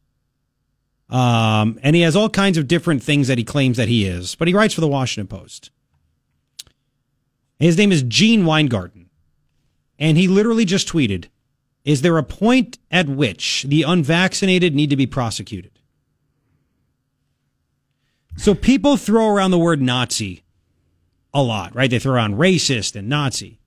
Um, 1.09 1.79
and 1.81 1.95
he 1.95 2.01
has 2.01 2.17
all 2.17 2.29
kinds 2.29 2.57
of 2.57 2.67
different 2.67 3.01
things 3.01 3.29
that 3.29 3.37
he 3.37 3.45
claims 3.45 3.77
that 3.77 3.87
he 3.87 4.05
is, 4.05 4.35
but 4.35 4.49
he 4.49 4.53
writes 4.53 4.73
for 4.73 4.81
the 4.81 4.89
Washington 4.89 5.27
Post. 5.27 5.71
His 7.59 7.77
name 7.77 7.93
is 7.93 8.03
Gene 8.03 8.45
Weingarten. 8.45 9.09
And 9.97 10.17
he 10.17 10.27
literally 10.27 10.65
just 10.65 10.89
tweeted, 10.89 11.27
is 11.85 12.01
there 12.01 12.17
a 12.17 12.23
point 12.23 12.77
at 12.91 13.07
which 13.07 13.63
the 13.69 13.83
unvaccinated 13.83 14.75
need 14.75 14.89
to 14.89 14.97
be 14.97 15.07
prosecuted? 15.07 15.79
So 18.35 18.53
people 18.53 18.97
throw 18.97 19.29
around 19.29 19.51
the 19.51 19.59
word 19.59 19.81
Nazi 19.81 20.43
a 21.33 21.41
lot, 21.41 21.73
right? 21.73 21.89
They 21.89 21.99
throw 21.99 22.15
around 22.15 22.35
racist 22.35 22.97
and 22.97 23.07
Nazi. 23.07 23.61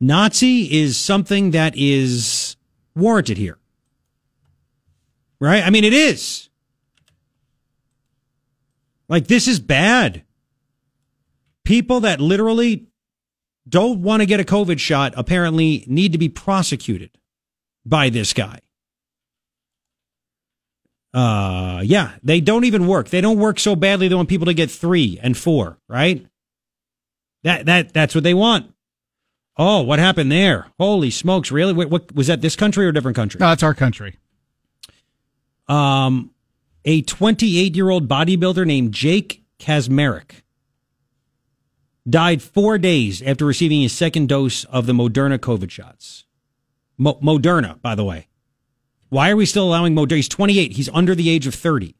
Nazi 0.00 0.80
is 0.80 0.96
something 0.96 1.52
that 1.52 1.74
is 1.76 2.56
warranted 2.94 3.36
here. 3.36 3.58
Right? 5.40 5.62
I 5.62 5.70
mean, 5.70 5.84
it 5.84 5.92
is. 5.92 6.48
Like, 9.08 9.26
this 9.26 9.48
is 9.48 9.60
bad. 9.60 10.24
People 11.64 12.00
that 12.00 12.20
literally 12.20 12.86
don't 13.68 14.02
want 14.02 14.20
to 14.20 14.26
get 14.26 14.40
a 14.40 14.44
COVID 14.44 14.78
shot 14.78 15.14
apparently 15.16 15.84
need 15.86 16.12
to 16.12 16.18
be 16.18 16.28
prosecuted 16.28 17.10
by 17.84 18.08
this 18.08 18.32
guy. 18.32 18.60
Uh, 21.14 21.80
yeah, 21.84 22.12
they 22.22 22.40
don't 22.40 22.64
even 22.64 22.86
work. 22.86 23.08
They 23.08 23.20
don't 23.20 23.38
work 23.38 23.58
so 23.58 23.74
badly 23.74 24.08
they 24.08 24.14
want 24.14 24.28
people 24.28 24.46
to 24.46 24.54
get 24.54 24.70
three 24.70 25.18
and 25.22 25.36
four, 25.36 25.78
right? 25.88 26.26
That 27.44 27.66
that 27.66 27.92
that's 27.92 28.14
what 28.14 28.24
they 28.24 28.34
want. 28.34 28.72
Oh, 29.58 29.82
what 29.82 29.98
happened 29.98 30.30
there? 30.30 30.68
Holy 30.78 31.10
smokes! 31.10 31.50
Really? 31.50 31.72
What, 31.72 31.90
what 31.90 32.14
was 32.14 32.28
that? 32.28 32.40
This 32.40 32.54
country 32.54 32.86
or 32.86 32.90
a 32.90 32.94
different 32.94 33.16
country? 33.16 33.38
No, 33.40 33.50
it's 33.50 33.62
our 33.62 33.74
country. 33.74 34.16
Um, 35.66 36.30
a 36.84 37.02
28 37.02 37.74
year 37.74 37.90
old 37.90 38.08
bodybuilder 38.08 38.66
named 38.66 38.94
Jake 38.94 39.42
Kazmarek 39.58 40.42
died 42.08 42.40
four 42.40 42.78
days 42.78 43.20
after 43.20 43.44
receiving 43.44 43.82
his 43.82 43.92
second 43.92 44.28
dose 44.28 44.64
of 44.64 44.86
the 44.86 44.92
Moderna 44.92 45.38
COVID 45.38 45.70
shots. 45.70 46.24
Mo- 46.96 47.18
Moderna, 47.22 47.80
by 47.82 47.94
the 47.94 48.04
way. 48.04 48.28
Why 49.10 49.30
are 49.30 49.36
we 49.36 49.46
still 49.46 49.64
allowing 49.64 49.94
Moderna? 49.94 50.16
He's 50.16 50.28
28. 50.28 50.72
He's 50.72 50.88
under 50.90 51.14
the 51.14 51.28
age 51.30 51.46
of 51.46 51.54
30. 51.54 51.94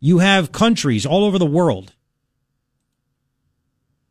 You 0.00 0.18
have 0.18 0.52
countries 0.52 1.06
all 1.06 1.24
over 1.24 1.38
the 1.38 1.46
world 1.46 1.94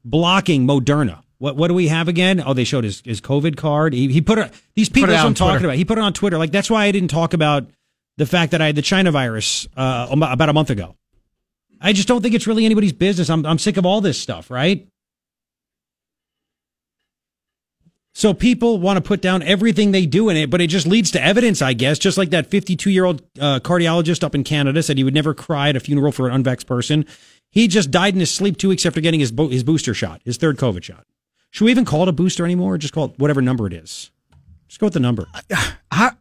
blocking 0.03 0.65
Moderna. 0.65 1.23
What 1.39 1.55
what 1.55 1.69
do 1.69 1.73
we 1.73 1.87
have 1.87 2.07
again? 2.07 2.43
Oh, 2.45 2.53
they 2.53 2.65
showed 2.65 2.83
his, 2.83 3.01
his 3.03 3.21
COVID 3.21 3.55
card. 3.55 3.93
He, 3.93 4.09
he 4.09 4.21
put 4.21 4.37
it. 4.37 4.53
These 4.75 4.89
people 4.89 5.09
it 5.09 5.13
that's 5.13 5.19
what 5.19 5.25
I'm 5.25 5.27
on 5.27 5.33
talking 5.35 5.51
Twitter. 5.53 5.67
about. 5.67 5.77
He 5.77 5.85
put 5.85 5.97
it 5.97 6.01
on 6.01 6.13
Twitter. 6.13 6.37
Like 6.37 6.51
that's 6.51 6.69
why 6.69 6.85
I 6.85 6.91
didn't 6.91 7.09
talk 7.09 7.33
about 7.33 7.69
the 8.17 8.25
fact 8.25 8.51
that 8.51 8.61
I 8.61 8.67
had 8.67 8.75
the 8.75 8.81
China 8.81 9.11
virus 9.11 9.67
uh, 9.75 10.07
about 10.11 10.49
a 10.49 10.53
month 10.53 10.69
ago. 10.69 10.95
I 11.81 11.93
just 11.93 12.07
don't 12.09 12.21
think 12.21 12.35
it's 12.35 12.45
really 12.45 12.65
anybody's 12.65 12.93
business. 12.93 13.29
I'm 13.29 13.45
I'm 13.45 13.57
sick 13.57 13.77
of 13.77 13.85
all 13.85 14.01
this 14.01 14.19
stuff, 14.19 14.51
right? 14.51 14.85
So 18.13 18.33
people 18.33 18.79
want 18.79 18.97
to 18.97 19.01
put 19.01 19.21
down 19.21 19.41
everything 19.43 19.91
they 19.91 20.05
do 20.05 20.27
in 20.27 20.35
it, 20.35 20.49
but 20.49 20.59
it 20.59 20.67
just 20.67 20.85
leads 20.85 21.11
to 21.11 21.23
evidence, 21.23 21.61
I 21.61 21.71
guess. 21.71 21.97
Just 21.97 22.17
like 22.17 22.31
that 22.31 22.47
52 22.47 22.89
year 22.89 23.05
old 23.05 23.21
uh, 23.39 23.61
cardiologist 23.61 24.25
up 24.25 24.35
in 24.35 24.43
Canada 24.43 24.83
said 24.83 24.97
he 24.97 25.05
would 25.05 25.13
never 25.13 25.33
cry 25.33 25.69
at 25.69 25.77
a 25.77 25.79
funeral 25.79 26.11
for 26.11 26.27
an 26.27 26.43
unvaxxed 26.43 26.65
person. 26.65 27.05
He 27.49 27.69
just 27.69 27.91
died 27.91 28.15
in 28.15 28.19
his 28.19 28.29
sleep 28.29 28.57
two 28.57 28.67
weeks 28.67 28.85
after 28.85 28.99
getting 28.99 29.21
his 29.21 29.31
bo- 29.31 29.47
his 29.47 29.63
booster 29.63 29.93
shot, 29.93 30.21
his 30.25 30.35
third 30.35 30.57
COVID 30.57 30.83
shot. 30.83 31.05
Should 31.51 31.65
we 31.65 31.71
even 31.71 31.85
call 31.85 32.03
it 32.03 32.09
a 32.09 32.13
booster 32.13 32.45
anymore, 32.45 32.75
or 32.75 32.77
just 32.77 32.93
call 32.93 33.05
it 33.05 33.13
whatever 33.17 33.41
number 33.41 33.65
it 33.67 33.73
is? 33.73 34.11
Just 34.67 34.79
go 34.79 34.85
with 34.85 34.93
the 34.93 34.99
number. 34.99 35.27
Uh, 35.33 35.71
how, 35.91 36.11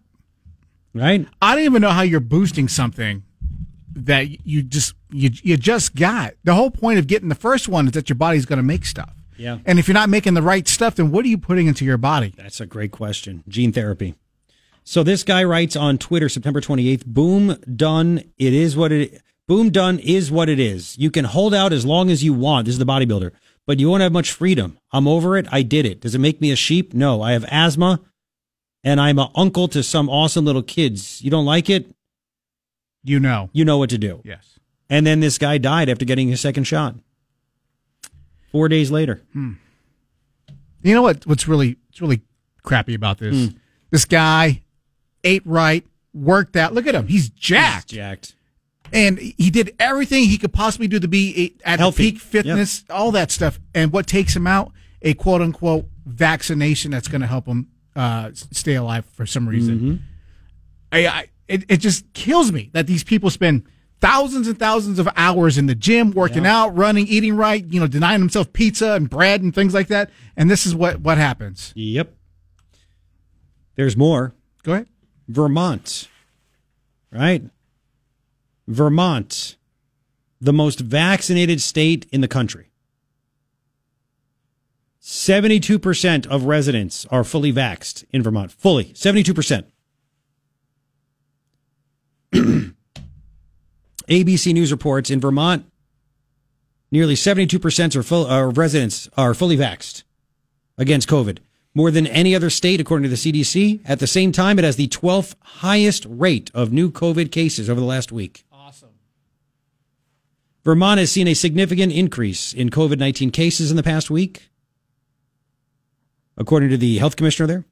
Right? 0.95 1.27
I 1.41 1.55
don't 1.55 1.65
even 1.65 1.83
know 1.83 1.91
how 1.91 2.03
you're 2.03 2.21
boosting 2.21 2.67
something 2.69 3.23
that 3.95 4.47
you 4.47 4.63
just 4.63 4.95
you 5.11 5.31
you 5.43 5.57
just 5.57 5.95
got. 5.95 6.35
The 6.45 6.55
whole 6.55 6.71
point 6.71 6.99
of 6.99 7.07
getting 7.07 7.29
the 7.29 7.35
first 7.35 7.69
one 7.69 7.87
is 7.87 7.93
that 7.93 8.09
your 8.09 8.17
body's 8.17 8.47
going 8.47 8.57
to 8.59 8.63
make 8.63 8.85
stuff. 8.85 9.13
Yeah. 9.37 9.59
And 9.67 9.79
if 9.79 9.87
you're 9.87 9.95
not 9.95 10.09
making 10.09 10.35
the 10.35 10.43
right 10.43 10.67
stuff, 10.67 10.97
then 10.97 11.11
what 11.13 11.25
are 11.25 11.29
you 11.29 11.39
putting 11.39 11.69
into 11.69 11.85
your 11.85 11.99
body? 11.99 12.35
That's 12.37 12.61
a 12.61 12.67
great 12.67 12.91
question. 12.91 13.45
Gene 13.49 13.73
therapy. 13.73 14.15
So 14.83 15.03
this 15.03 15.23
guy 15.23 15.45
writes 15.45 15.77
on 15.77 15.99
Twitter, 15.99 16.29
September 16.29 16.61
28th, 16.61 17.05
boom, 17.05 17.57
done. 17.77 18.25
It 18.39 18.55
is 18.55 18.77
what 18.77 18.91
it, 18.91 19.23
boom, 19.47 19.71
done 19.71 19.99
is 19.99 20.31
what 20.31 20.49
it 20.49 20.59
is. 20.59 20.97
You 20.99 21.11
can 21.11 21.27
hold 21.27 21.55
out 21.55 21.73
as 21.73 21.85
long 21.85 22.11
as 22.11 22.25
you 22.25 22.33
want. 22.33 22.65
This 22.65 22.73
is 22.73 22.79
the 22.79 22.87
bodybuilder, 22.87 23.31
but 23.69 23.79
you 23.79 23.91
won't 23.91 24.01
have 24.01 24.13
much 24.13 24.33
freedom. 24.33 24.79
I'm 24.93 25.07
over 25.07 25.37
it. 25.37 25.47
I 25.53 25.61
did 25.61 25.85
it. 25.85 26.01
Does 26.01 26.15
it 26.15 26.21
make 26.21 26.41
me 26.41 26.51
a 26.51 26.57
sheep? 26.57 26.95
No, 26.95 27.21
I 27.21 27.33
have 27.33 27.45
asthma 27.51 28.01
and 28.83 28.99
I'm 28.99 29.19
an 29.19 29.29
uncle 29.35 29.69
to 29.69 29.83
some 29.83 30.09
awesome 30.09 30.47
little 30.47 30.63
kids. 30.63 31.21
You 31.21 31.31
don't 31.31 31.45
like 31.45 31.69
it? 31.69 31.95
You 33.05 33.21
know. 33.21 33.51
You 33.53 33.67
know 33.67 33.77
what 33.77 33.91
to 33.91 33.99
do. 33.99 34.23
Yes. 34.25 34.59
And 34.89 35.07
then 35.07 35.21
this 35.21 35.37
guy 35.37 35.59
died 35.59 35.91
after 35.91 36.07
getting 36.07 36.29
his 36.29 36.41
second 36.41 36.65
shot. 36.65 36.95
Four 38.51 38.71
days 38.71 38.91
later. 38.91 39.21
Hmm. 39.35 39.53
You 40.83 40.95
know 40.95 41.03
what? 41.03 41.27
What's 41.27 41.47
really 41.47 41.77
it's 41.91 42.01
really 42.01 42.23
crappy 42.63 42.95
about 42.95 43.19
this? 43.19 43.53
This 43.91 44.07
guy 44.07 44.63
ate 45.25 45.47
right, 45.47 45.87
worked 46.15 46.57
out. 46.57 46.73
Look 46.73 46.87
at 46.87 46.95
him. 46.95 47.07
He's 47.07 47.29
jacked. 47.29 47.89
jacked. 47.89 48.35
And 48.93 49.19
he 49.19 49.51
did 49.51 49.75
everything 49.79 50.25
he 50.25 50.39
could 50.39 50.53
possibly 50.53 50.89
do 50.89 50.99
to 50.99 51.09
be 51.09 51.57
at 51.65 51.79
Healthy. 51.79 52.13
peak 52.13 52.21
fitness, 52.21 52.85
all 52.91 53.13
that 53.13 53.31
stuff. 53.31 53.59
And 53.75 53.93
what 53.93 54.07
takes 54.07 54.35
him 54.35 54.47
out? 54.47 54.73
A 55.03 55.15
quote 55.15 55.43
unquote 55.43 55.87
vaccination 56.05 56.91
that's 56.91 57.09
going 57.09 57.21
to 57.21 57.27
help 57.27 57.47
him 57.47 57.69
uh, 57.95 58.31
stay 58.33 58.75
alive 58.75 59.05
for 59.13 59.27
some 59.27 59.49
reason. 59.49 60.03
I, 60.91 61.07
I 61.07 61.27
it, 61.49 61.65
it 61.69 61.77
just 61.79 62.13
kills 62.13 62.53
me 62.53 62.71
that 62.73 62.87
these 62.87 63.05
people 63.05 63.31
spend 63.31 63.65
thousands 64.01 64.47
and 64.49 64.59
thousands 64.59 64.99
of 64.99 65.09
hours 65.17 65.59
in 65.59 65.67
the 65.67 65.75
gym 65.75 66.13
working 66.13 66.47
out, 66.47 66.77
running, 66.77 67.07
eating 67.07 67.37
right, 67.37 67.65
you 67.65 67.81
know, 67.81 67.87
denying 67.87 68.21
themselves 68.21 68.49
pizza 68.53 68.93
and 68.93 69.09
bread 69.11 69.43
and 69.43 69.55
things 69.55 69.75
like 69.75 69.89
that. 69.89 70.11
And 70.37 70.51
this 70.51 70.67
is 70.67 70.75
what 70.75 71.01
what 71.01 71.19
happens. 71.19 71.73
Yep. 71.75 72.15
There's 73.75 73.97
more. 73.97 74.35
Go 74.63 74.73
ahead. 74.75 74.89
Vermont, 75.29 76.09
right? 77.13 77.43
Vermont, 78.69 79.57
the 80.41 80.53
most 80.53 80.79
vaccinated 80.79 81.61
state 81.61 82.07
in 82.13 82.21
the 82.21 82.29
country. 82.29 82.71
72% 85.03 86.27
of 86.27 86.45
residents 86.45 87.07
are 87.11 87.25
fully 87.25 87.51
vaxxed 87.51 88.05
in 88.13 88.23
Vermont. 88.23 88.53
Fully. 88.53 88.93
72%. 88.93 89.65
ABC 94.09 94.53
News 94.53 94.71
reports 94.71 95.11
in 95.11 95.19
Vermont, 95.19 95.65
nearly 96.91 97.15
72% 97.15 97.97
are 97.97 98.03
full, 98.03 98.27
uh, 98.27 98.51
residents 98.53 99.09
are 99.17 99.33
fully 99.33 99.57
vaxxed 99.57 100.03
against 100.77 101.09
COVID, 101.09 101.39
more 101.75 101.91
than 101.91 102.07
any 102.07 102.35
other 102.35 102.51
state, 102.51 102.79
according 102.79 103.05
to 103.05 103.09
the 103.09 103.17
CDC. 103.17 103.81
At 103.87 104.01
the 104.01 104.07
same 104.07 104.31
time, 104.31 104.59
it 104.59 104.65
has 104.67 104.77
the 104.77 104.89
12th 104.89 105.37
highest 105.41 106.05
rate 106.07 106.51
of 106.53 106.71
new 106.71 106.91
COVID 106.91 107.33
cases 107.33 107.71
over 107.71 107.81
the 107.81 107.87
last 107.87 108.13
week. 108.13 108.45
Vermont 110.69 111.01
has 111.01 111.11
seen 111.11 111.27
a 111.27 111.33
significant 111.33 111.95
increase 111.95 112.53
in 112.53 112.69
COVID 112.69 112.99
19 112.99 113.31
cases 113.31 113.71
in 113.71 113.79
the 113.79 113.83
past 113.83 114.11
week, 114.11 114.51
according 116.37 116.69
to 116.69 116.77
the 116.77 116.99
health 116.99 117.17
commissioner 117.17 117.47
there, 117.47 117.65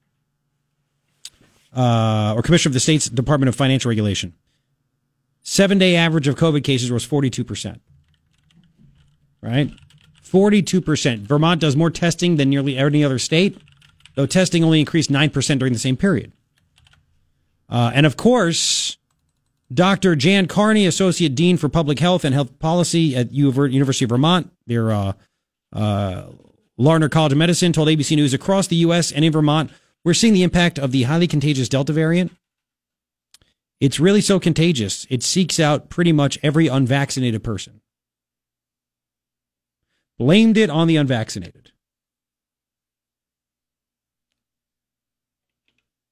uh, 1.77 2.33
or 2.35 2.41
commissioner 2.41 2.71
of 2.71 2.73
the 2.73 2.81
state's 2.81 3.11
Department 3.11 3.51
of 3.51 3.55
Financial 3.55 3.91
Regulation. 3.91 4.33
Seven 5.43 5.77
day 5.77 5.95
average 5.95 6.27
of 6.27 6.37
COVID 6.37 6.65
cases 6.65 6.91
was 6.91 7.07
42%. 7.07 7.81
Right? 9.43 9.71
42%. 10.25 11.19
Vermont 11.19 11.61
does 11.61 11.77
more 11.77 11.91
testing 11.91 12.37
than 12.37 12.49
nearly 12.49 12.79
any 12.79 13.05
other 13.05 13.19
state, 13.19 13.59
though 14.15 14.25
testing 14.25 14.65
only 14.65 14.81
increased 14.81 15.11
9% 15.11 15.59
during 15.59 15.75
the 15.75 15.79
same 15.79 15.99
period. 15.99 16.33
Uh, 17.69 17.91
and 17.95 18.07
of 18.07 18.17
course, 18.17 18.97
Dr. 19.73 20.15
Jan 20.15 20.47
Carney, 20.47 20.87
Associate 20.87 21.35
Dean 21.35 21.57
for 21.57 21.69
Public 21.69 21.99
Health 21.99 22.25
and 22.25 22.33
Health 22.33 22.57
Policy 22.59 23.17
at 23.17 23.33
University 23.33 24.05
of 24.05 24.09
Vermont, 24.09 24.51
their 24.67 24.93
uh, 24.93 25.13
uh, 25.73 26.27
Larner 26.79 27.09
College 27.09 27.33
of 27.33 27.39
Medicine, 27.39 27.73
told 27.73 27.89
ABC 27.89 28.15
News 28.15 28.33
across 28.33 28.69
the 28.69 28.77
U.S. 28.77 29.11
and 29.11 29.25
in 29.25 29.33
Vermont, 29.33 29.71
we're 30.05 30.15
seeing 30.15 30.35
the 30.35 30.45
impact 30.45 30.79
of 30.79 30.93
the 30.93 31.03
highly 31.05 31.27
contagious 31.27 31.69
Delta 31.69 31.93
variant. 31.93 32.33
It's 33.81 34.01
really 34.01 34.21
so 34.21 34.39
contagious, 34.39 35.07
it 35.11 35.23
seeks 35.23 35.59
out 35.59 35.91
pretty 35.91 36.13
much 36.13 36.39
every 36.43 36.69
unvaccinated 36.69 37.43
person. 37.43 37.81
Blamed 40.19 40.57
it 40.57 40.71
on 40.71 40.87
the 40.87 40.97
unvaccinated. 40.97 41.66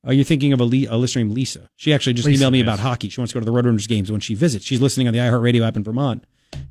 Are 0.06 0.12
you 0.12 0.24
thinking 0.24 0.52
of 0.52 0.60
a, 0.60 0.64
le- 0.64 0.86
a 0.88 0.96
listener 0.96 1.24
named 1.24 1.34
Lisa? 1.34 1.68
She 1.76 1.94
actually 1.94 2.12
just 2.12 2.26
Lisa, 2.26 2.44
emailed 2.44 2.52
me 2.52 2.58
yes. 2.58 2.66
about 2.66 2.78
hockey. 2.80 3.08
She 3.08 3.20
wants 3.20 3.32
to 3.32 3.40
go 3.40 3.44
to 3.44 3.50
the 3.50 3.52
Roadrunners 3.52 3.88
games 3.88 4.10
when 4.10 4.20
she 4.20 4.34
visits. 4.34 4.64
She's 4.64 4.80
listening 4.80 5.06
on 5.08 5.14
the 5.14 5.20
iHeartRadio 5.20 5.66
app 5.66 5.76
in 5.76 5.84
Vermont, 5.84 6.24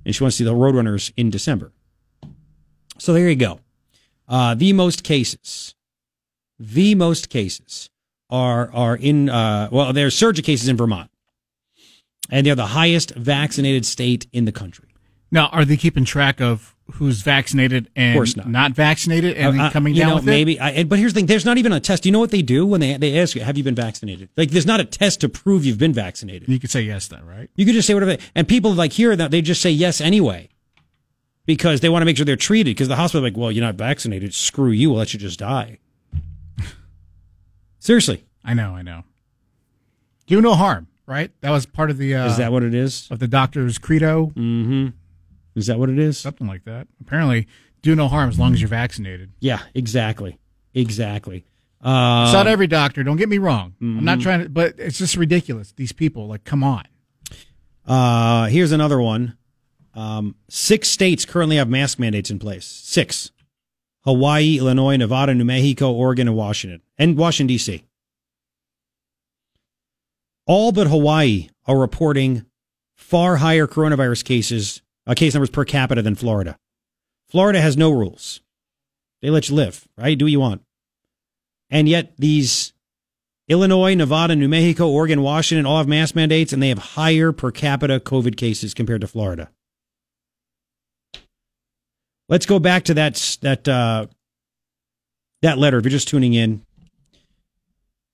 and 0.05 0.15
she 0.15 0.23
wants 0.23 0.38
to 0.38 0.43
see 0.43 0.49
the 0.49 0.55
Roadrunners 0.55 1.11
in 1.18 1.30
December. 1.30 1.72
So 2.99 3.14
there 3.14 3.27
you 3.27 3.35
go. 3.35 3.60
Uh, 4.27 4.55
the 4.55 4.73
most 4.73 5.03
cases, 5.03 5.76
the 6.60 6.95
most 6.95 7.30
cases 7.30 7.89
are 8.30 8.72
are 8.73 8.95
in 8.95 9.30
uh, 9.30 9.69
well, 9.72 9.93
there's 9.93 10.15
surge 10.15 10.39
of 10.39 10.45
cases 10.45 10.68
in 10.68 10.77
Vermont, 10.77 11.10
and 12.30 12.45
they're 12.45 12.55
the 12.55 12.68
highest 12.68 13.11
vaccinated 13.15 13.85
state 13.85 14.27
in 14.31 14.45
the 14.45 14.51
country. 14.51 14.89
Now, 15.31 15.47
are 15.47 15.65
they 15.65 15.77
keeping 15.77 16.05
track 16.05 16.39
of 16.39 16.72
who's 16.91 17.22
vaccinated 17.22 17.89
and 17.95 18.15
course 18.15 18.35
not. 18.35 18.73
vaccinated 18.73 19.35
and 19.38 19.47
Uh, 19.47 19.64
then 19.64 19.72
coming 19.72 19.93
down 19.95 20.10
know, 20.10 20.15
with 20.15 20.26
maybe. 20.26 20.60
I, 20.60 20.72
and- 20.72 20.89
but 20.89 20.99
here's 20.99 21.14
the 21.14 21.19
thing: 21.19 21.27
there's 21.27 21.45
not 21.45 21.57
even 21.57 21.72
a 21.72 21.80
test. 21.80 22.05
You 22.05 22.11
know 22.11 22.19
what 22.19 22.31
they 22.31 22.41
do 22.41 22.65
when 22.65 22.81
they 22.81 22.97
they 22.97 23.18
ask 23.19 23.35
you, 23.35 23.41
"Have 23.41 23.57
you 23.57 23.64
been 23.64 23.76
vaccinated?" 23.76 24.30
Like, 24.35 24.51
there's 24.51 24.65
not 24.65 24.80
a 24.80 24.85
test 24.85 25.22
to 25.22 25.30
prove 25.30 25.65
you've 25.65 25.77
been 25.77 25.93
vaccinated. 25.93 26.49
You 26.49 26.60
could 26.60 26.69
say 26.72 26.81
yes, 26.81 27.07
then, 27.07 27.26
right? 27.26 27.49
You 27.55 27.65
could 27.65 27.73
just 27.73 27.88
say 27.88 27.93
whatever. 27.93 28.18
They, 28.18 28.23
and 28.35 28.47
people 28.47 28.73
like 28.73 28.93
hear 28.93 29.15
that 29.15 29.31
they 29.31 29.41
just 29.41 29.61
say 29.61 29.72
yes 29.72 30.01
anyway, 30.01 30.49
because 31.45 31.80
they 31.80 31.89
want 31.89 32.01
to 32.01 32.05
make 32.05 32.18
sure 32.18 32.26
they're 32.26 32.35
treated. 32.35 32.72
Because 32.72 32.89
the 32.89 32.95
hospital, 32.97 33.23
like, 33.23 33.38
well, 33.38 33.51
you're 33.51 33.64
not 33.65 33.76
vaccinated. 33.76 34.34
Screw 34.34 34.72
you. 34.72 34.89
We'll 34.89 34.99
let 34.99 35.14
you 35.14 35.19
just 35.19 35.39
die. 35.39 35.80
Seriously, 37.80 38.23
I 38.43 38.53
know, 38.53 38.76
I 38.76 38.81
know. 38.81 39.03
Do 40.27 40.39
no 40.41 40.53
harm, 40.55 40.88
right? 41.05 41.31
That 41.41 41.51
was 41.51 41.65
part 41.65 41.89
of 41.91 41.97
the 41.97 42.15
uh, 42.15 42.27
is 42.27 42.38
that 42.38 42.51
what 42.51 42.64
it 42.64 42.73
is? 42.73 43.07
of 43.11 43.19
the 43.19 43.27
doctor's 43.27 43.77
credo, 43.77 44.27
Mm-hmm. 44.35 44.88
Is 45.55 45.67
that 45.67 45.77
what 45.80 45.89
it 45.89 45.99
is? 45.99 46.17
something 46.17 46.47
like 46.47 46.63
that. 46.65 46.88
Apparently, 47.01 47.47
do 47.81 47.95
no 47.95 48.07
harm 48.07 48.30
as 48.30 48.39
long 48.39 48.53
as 48.53 48.61
you're 48.61 48.67
vaccinated. 48.69 49.31
Yeah, 49.39 49.59
exactly, 49.73 50.39
exactly. 50.73 51.45
Uh, 51.81 52.23
it's 52.25 52.34
not 52.34 52.47
every 52.47 52.67
doctor. 52.67 53.03
Don't 53.03 53.17
get 53.17 53.27
me 53.30 53.38
wrong. 53.38 53.75
I'm 53.81 53.95
Mm-hmm. 53.97 54.05
not 54.05 54.19
trying 54.21 54.43
to, 54.43 54.49
but 54.49 54.75
it's 54.80 54.97
just 54.97 55.17
ridiculous. 55.17 55.73
These 55.73 55.91
people, 55.91 56.27
like, 56.27 56.43
come 56.45 56.63
on. 56.63 56.84
Uh, 57.85 58.45
here's 58.47 58.71
another 58.71 59.01
one. 59.01 59.38
Um, 59.93 60.35
six 60.49 60.89
states 60.89 61.25
currently 61.25 61.57
have 61.57 61.67
mask 61.69 61.99
mandates 61.99 62.31
in 62.31 62.39
place. 62.39 62.65
Six. 62.65 63.31
Hawaii, 64.05 64.57
Illinois, 64.59 64.95
Nevada, 64.97 65.34
New 65.34 65.43
Mexico, 65.45 65.91
Oregon, 65.91 66.27
and 66.30 66.35
Washington. 66.38 66.81
And 66.97 67.17
Washington, 67.17 67.47
D.C. 67.47 67.84
All 70.45 70.71
but 70.71 70.88
Hawaii 70.88 71.49
are 71.65 71.77
reporting 71.77 72.45
far 72.95 73.38
higher 73.38 73.67
coronavirus 73.67 74.23
cases, 74.25 74.81
uh, 75.05 75.13
case 75.13 75.34
numbers 75.34 75.49
per 75.49 75.65
capita 75.65 76.01
than 76.01 76.15
Florida. 76.15 76.57
Florida 77.27 77.61
has 77.61 77.77
no 77.77 77.91
rules. 77.91 78.41
They 79.21 79.30
let 79.30 79.49
you 79.49 79.55
live, 79.55 79.88
right? 79.97 80.17
Do 80.17 80.25
what 80.25 80.31
you 80.31 80.39
want. 80.39 80.61
And 81.69 81.89
yet 81.89 82.13
these 82.17 82.73
Illinois, 83.47 83.95
Nevada, 83.95 84.35
New 84.35 84.47
Mexico, 84.47 84.89
Oregon, 84.89 85.21
Washington 85.21 85.65
all 85.65 85.77
have 85.77 85.88
mask 85.88 86.15
mandates 86.15 86.53
and 86.53 86.61
they 86.61 86.69
have 86.69 86.77
higher 86.77 87.31
per 87.31 87.51
capita 87.51 87.99
COVID 87.99 88.38
cases 88.38 88.73
compared 88.73 89.01
to 89.01 89.07
Florida. 89.07 89.49
Let's 92.30 92.45
go 92.45 92.59
back 92.59 92.84
to 92.85 92.93
that 92.93 93.38
that 93.41 93.67
uh, 93.67 94.07
that 95.41 95.57
letter. 95.57 95.77
If 95.77 95.85
you're 95.85 95.91
just 95.91 96.07
tuning 96.07 96.34
in, 96.34 96.63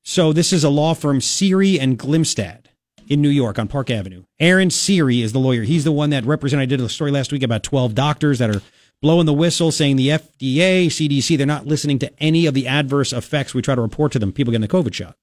so 0.03 0.33
this 0.33 0.51
is 0.51 0.63
a 0.63 0.69
law 0.69 0.93
firm, 0.93 1.21
Siri 1.21 1.79
and 1.79 1.97
Glimstad 1.99 2.65
in 3.09 3.21
New 3.21 3.29
York 3.29 3.59
on 3.59 3.67
Park 3.67 3.89
Avenue. 3.89 4.23
Aaron 4.39 4.69
Siri 4.69 5.21
is 5.21 5.33
the 5.33 5.39
lawyer. 5.39 5.63
He's 5.63 5.83
the 5.83 5.91
one 5.91 6.11
that 6.11 6.23
represented. 6.25 6.63
I 6.63 6.65
did 6.67 6.79
a 6.79 6.87
story 6.87 7.11
last 7.11 7.31
week 7.31 7.43
about 7.43 7.63
12 7.63 7.95
doctors 7.95 8.39
that 8.39 8.55
are 8.55 8.61
blowing 9.01 9.25
the 9.25 9.33
whistle, 9.33 9.71
saying 9.71 9.95
the 9.95 10.09
FDA, 10.09 10.85
CDC, 10.85 11.37
they're 11.37 11.47
not 11.47 11.65
listening 11.65 11.99
to 11.99 12.11
any 12.23 12.45
of 12.45 12.53
the 12.53 12.67
adverse 12.67 13.11
effects 13.11 13.53
we 13.53 13.61
try 13.61 13.75
to 13.75 13.81
report 13.81 14.11
to 14.11 14.19
them. 14.19 14.31
People 14.31 14.51
getting 14.51 14.61
the 14.61 14.67
COVID 14.67 14.93
shot. 14.93 15.17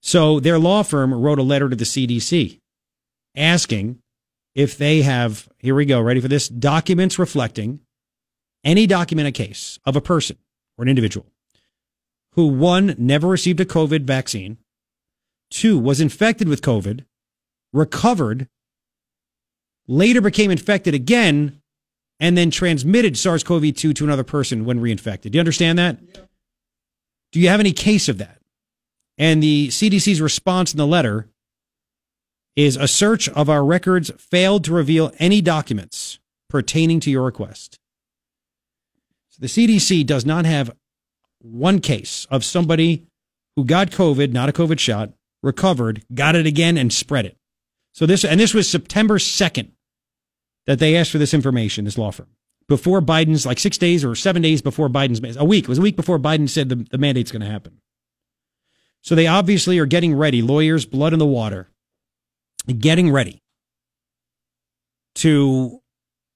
So 0.00 0.40
their 0.40 0.58
law 0.58 0.82
firm 0.82 1.14
wrote 1.14 1.38
a 1.38 1.42
letter 1.42 1.68
to 1.68 1.76
the 1.76 1.84
CDC 1.84 2.60
asking 3.36 4.00
if 4.54 4.76
they 4.76 5.02
have, 5.02 5.48
here 5.58 5.74
we 5.74 5.84
go, 5.84 6.00
ready 6.00 6.20
for 6.20 6.28
this, 6.28 6.48
documents 6.48 7.18
reflecting 7.18 7.80
any 8.64 8.86
document 8.86 9.28
a 9.28 9.32
case 9.32 9.78
of 9.84 9.94
a 9.94 10.00
person 10.00 10.36
or 10.76 10.82
an 10.82 10.88
individual 10.88 11.26
who 12.32 12.46
one, 12.46 12.94
never 12.98 13.26
received 13.26 13.58
a 13.60 13.64
COVID 13.64 14.02
vaccine, 14.02 14.58
two 15.50 15.78
was 15.78 16.00
infected 16.00 16.48
with 16.48 16.62
COVID, 16.62 17.04
recovered, 17.72 18.48
later 19.86 20.20
became 20.20 20.50
infected 20.50 20.94
again, 20.94 21.60
and 22.20 22.36
then 22.36 22.50
transmitted 22.50 23.16
SARS 23.16 23.44
CoV 23.44 23.74
2 23.74 23.92
to 23.92 24.04
another 24.04 24.24
person 24.24 24.64
when 24.64 24.80
reinfected. 24.80 25.30
Do 25.30 25.36
you 25.36 25.40
understand 25.40 25.78
that? 25.78 25.98
Do 27.32 27.40
you 27.40 27.48
have 27.48 27.60
any 27.60 27.72
case 27.72 28.08
of 28.08 28.18
that? 28.18 28.40
And 29.16 29.42
the 29.42 29.68
CDC's 29.68 30.20
response 30.20 30.72
in 30.72 30.78
the 30.78 30.86
letter 30.86 31.28
is 32.56 32.76
a 32.76 32.88
search 32.88 33.28
of 33.28 33.48
our 33.48 33.64
records 33.64 34.10
failed 34.18 34.64
to 34.64 34.72
reveal 34.72 35.12
any 35.18 35.40
documents 35.40 36.18
pertaining 36.48 36.98
to 37.00 37.10
your 37.10 37.24
request. 37.24 37.78
So 39.28 39.38
the 39.40 39.46
CDC 39.46 40.06
does 40.06 40.26
not 40.26 40.44
have 40.44 40.72
one 41.40 41.80
case 41.80 42.26
of 42.30 42.44
somebody 42.44 43.06
who 43.54 43.64
got 43.64 43.90
COVID, 43.90 44.32
not 44.32 44.48
a 44.48 44.52
COVID 44.52 44.78
shot, 44.78 45.12
recovered, 45.42 46.04
got 46.14 46.36
it 46.36 46.46
again, 46.46 46.76
and 46.76 46.92
spread 46.92 47.26
it. 47.26 47.36
So 47.92 48.06
this, 48.06 48.24
and 48.24 48.38
this 48.38 48.54
was 48.54 48.68
September 48.68 49.18
2nd 49.18 49.72
that 50.66 50.78
they 50.78 50.96
asked 50.96 51.10
for 51.10 51.18
this 51.18 51.34
information, 51.34 51.84
this 51.84 51.98
law 51.98 52.10
firm, 52.10 52.28
before 52.68 53.00
Biden's, 53.00 53.46
like 53.46 53.58
six 53.58 53.78
days 53.78 54.04
or 54.04 54.14
seven 54.14 54.42
days 54.42 54.62
before 54.62 54.88
Biden's, 54.88 55.36
a 55.36 55.44
week, 55.44 55.64
it 55.64 55.68
was 55.68 55.78
a 55.78 55.82
week 55.82 55.96
before 55.96 56.18
Biden 56.18 56.48
said 56.48 56.68
the, 56.68 56.76
the 56.76 56.98
mandate's 56.98 57.32
going 57.32 57.42
to 57.42 57.50
happen. 57.50 57.80
So 59.02 59.14
they 59.14 59.26
obviously 59.26 59.78
are 59.78 59.86
getting 59.86 60.14
ready, 60.14 60.42
lawyers, 60.42 60.84
blood 60.84 61.12
in 61.12 61.18
the 61.18 61.26
water, 61.26 61.70
getting 62.78 63.10
ready 63.10 63.42
to 65.16 65.80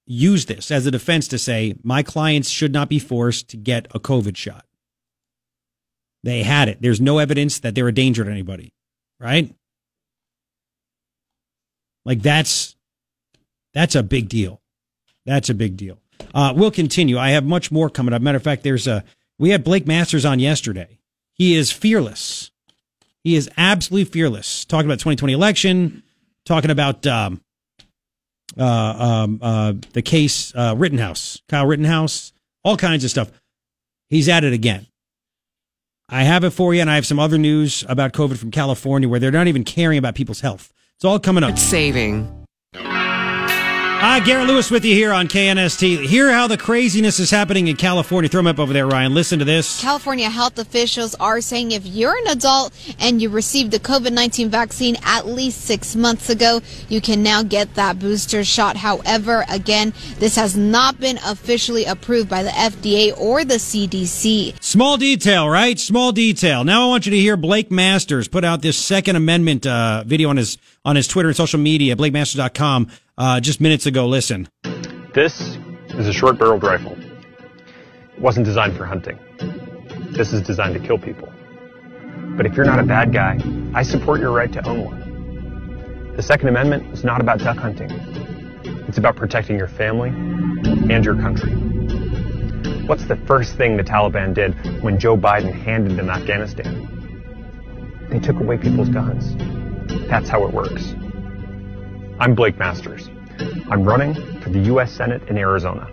use 0.05 0.45
this 0.45 0.71
as 0.71 0.85
a 0.85 0.91
defense 0.91 1.27
to 1.29 1.37
say, 1.37 1.75
my 1.83 2.03
clients 2.03 2.49
should 2.49 2.73
not 2.73 2.89
be 2.89 2.99
forced 2.99 3.49
to 3.49 3.57
get 3.57 3.87
a 3.93 3.99
COVID 3.99 4.35
shot. 4.35 4.65
They 6.23 6.43
had 6.43 6.69
it. 6.69 6.81
There's 6.81 7.01
no 7.01 7.19
evidence 7.19 7.59
that 7.59 7.75
they're 7.75 7.87
a 7.87 7.93
danger 7.93 8.23
to 8.23 8.31
anybody, 8.31 8.73
right? 9.23 9.53
Like 12.05 12.21
that's 12.21 12.75
that's 13.73 13.95
a 13.95 14.03
big 14.03 14.29
deal. 14.29 14.61
That's 15.25 15.49
a 15.49 15.53
big 15.53 15.77
deal. 15.77 15.99
Uh, 16.33 16.53
we'll 16.55 16.71
continue. 16.71 17.17
I 17.17 17.29
have 17.29 17.45
much 17.45 17.71
more 17.71 17.89
coming 17.89 18.13
up. 18.13 18.21
Matter 18.21 18.37
of 18.37 18.43
fact, 18.43 18.63
there's 18.63 18.87
a 18.87 19.03
we 19.39 19.49
had 19.49 19.63
Blake 19.63 19.87
Masters 19.87 20.25
on 20.25 20.39
yesterday. 20.39 20.99
He 21.33 21.55
is 21.55 21.71
fearless. 21.71 22.51
He 23.23 23.35
is 23.35 23.49
absolutely 23.57 24.11
fearless. 24.11 24.65
Talking 24.65 24.87
about 24.87 24.99
2020 24.99 25.33
election, 25.33 26.03
talking 26.45 26.69
about 26.69 27.07
um, 27.07 27.41
uh, 28.57 28.65
um, 28.65 29.39
uh, 29.41 29.73
the 29.93 30.01
case 30.01 30.53
uh, 30.55 30.75
Rittenhouse, 30.77 31.41
Kyle 31.47 31.65
Rittenhouse, 31.65 32.33
all 32.63 32.77
kinds 32.77 33.03
of 33.03 33.09
stuff. 33.09 33.31
He's 34.09 34.27
at 34.27 34.43
it 34.43 34.53
again. 34.53 34.85
I 36.09 36.23
have 36.23 36.43
it 36.43 36.51
for 36.51 36.73
you, 36.73 36.81
and 36.81 36.89
I 36.89 36.95
have 36.95 37.05
some 37.05 37.19
other 37.19 37.37
news 37.37 37.85
about 37.87 38.13
COVID 38.13 38.37
from 38.37 38.51
California 38.51 39.07
where 39.07 39.19
they're 39.19 39.31
not 39.31 39.47
even 39.47 39.63
caring 39.63 39.97
about 39.97 40.15
people's 40.15 40.41
health. 40.41 40.73
It's 40.95 41.05
all 41.05 41.19
coming 41.19 41.43
up. 41.43 41.51
It's 41.51 41.61
saving. 41.61 42.45
Hi, 44.05 44.19
Garret 44.19 44.47
Lewis 44.47 44.69
with 44.69 44.83
you 44.83 44.93
here 44.93 45.13
on 45.13 45.29
KNST. 45.29 46.05
Hear 46.05 46.29
how 46.29 46.47
the 46.47 46.57
craziness 46.57 47.21
is 47.21 47.31
happening 47.31 47.69
in 47.69 47.77
California. 47.77 48.29
Throw 48.29 48.39
them 48.39 48.47
up 48.47 48.59
over 48.59 48.73
there, 48.73 48.85
Ryan. 48.85 49.13
Listen 49.13 49.39
to 49.39 49.45
this. 49.45 49.79
California 49.79 50.29
health 50.29 50.59
officials 50.59 51.15
are 51.21 51.39
saying 51.39 51.71
if 51.71 51.85
you're 51.85 52.17
an 52.17 52.27
adult 52.27 52.73
and 52.99 53.21
you 53.21 53.29
received 53.29 53.71
the 53.71 53.79
COVID 53.79 54.11
19 54.11 54.49
vaccine 54.49 54.97
at 55.03 55.25
least 55.25 55.61
six 55.61 55.95
months 55.95 56.29
ago, 56.29 56.59
you 56.89 56.99
can 56.99 57.23
now 57.23 57.43
get 57.43 57.75
that 57.75 57.97
booster 57.97 58.43
shot. 58.43 58.75
However, 58.75 59.45
again, 59.47 59.93
this 60.19 60.35
has 60.35 60.57
not 60.57 60.99
been 60.99 61.17
officially 61.25 61.85
approved 61.85 62.29
by 62.29 62.43
the 62.43 62.49
FDA 62.49 63.17
or 63.17 63.45
the 63.45 63.55
CDC. 63.55 64.61
Small 64.61 64.97
detail, 64.97 65.47
right? 65.49 65.79
Small 65.79 66.11
detail. 66.11 66.65
Now 66.65 66.83
I 66.83 66.89
want 66.89 67.05
you 67.05 67.11
to 67.11 67.17
hear 67.17 67.37
Blake 67.37 67.71
Masters 67.71 68.27
put 68.27 68.43
out 68.43 68.61
this 68.61 68.77
Second 68.77 69.15
Amendment 69.15 69.65
uh, 69.65 70.03
video 70.05 70.27
on 70.27 70.35
his 70.35 70.57
on 70.83 70.97
his 70.97 71.07
Twitter 71.07 71.29
and 71.29 71.37
social 71.37 71.61
media, 71.61 71.95
BlakeMasters.com, 71.95 72.89
uh, 73.17 73.39
just 73.39 73.61
minutes 73.61 73.85
ago. 73.85 74.07
Listen. 74.07 74.47
This 75.13 75.57
is 75.89 76.07
a 76.07 76.13
short 76.13 76.37
barreled 76.37 76.63
rifle. 76.63 76.97
It 76.99 78.19
wasn't 78.19 78.45
designed 78.45 78.75
for 78.75 78.85
hunting. 78.85 79.19
This 80.11 80.33
is 80.33 80.41
designed 80.41 80.73
to 80.73 80.79
kill 80.79 80.97
people. 80.97 81.31
But 82.35 82.45
if 82.45 82.55
you're 82.55 82.65
not 82.65 82.79
a 82.79 82.83
bad 82.83 83.13
guy, 83.13 83.39
I 83.73 83.83
support 83.83 84.19
your 84.19 84.31
right 84.31 84.51
to 84.53 84.67
own 84.67 84.85
one. 84.85 86.13
The 86.15 86.23
Second 86.23 86.49
Amendment 86.49 86.93
is 86.93 87.03
not 87.03 87.21
about 87.21 87.39
duck 87.39 87.57
hunting. 87.57 87.89
It's 88.87 88.97
about 88.97 89.15
protecting 89.15 89.57
your 89.57 89.67
family 89.67 90.09
and 90.09 91.03
your 91.03 91.15
country. 91.15 91.53
What's 92.85 93.05
the 93.05 93.15
first 93.15 93.55
thing 93.55 93.77
the 93.77 93.83
Taliban 93.83 94.33
did 94.33 94.83
when 94.83 94.99
Joe 94.99 95.17
Biden 95.17 95.53
handed 95.53 95.97
them 95.97 96.09
Afghanistan? 96.09 96.89
They 98.09 98.19
took 98.19 98.39
away 98.39 98.57
people's 98.57 98.89
guns. 98.89 99.35
That's 100.07 100.29
how 100.29 100.45
it 100.45 100.53
works. 100.53 100.93
I'm 102.23 102.35
Blake 102.35 102.57
Masters. 102.57 103.09
I'm 103.69 103.83
running 103.83 104.13
for 104.39 104.49
the 104.49 104.59
U.S. 104.59 104.93
Senate 104.93 105.27
in 105.27 105.37
Arizona, 105.37 105.91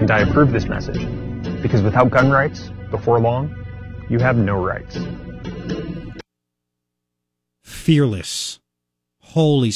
and 0.00 0.10
I 0.10 0.22
approve 0.22 0.50
this 0.50 0.64
message 0.64 1.06
because 1.62 1.82
without 1.82 2.10
gun 2.10 2.32
rights, 2.32 2.72
before 2.90 3.20
long, 3.20 3.54
you 4.10 4.18
have 4.18 4.36
no 4.36 4.60
rights. 4.60 4.98
Fearless. 7.62 8.58
Holy. 9.20 9.72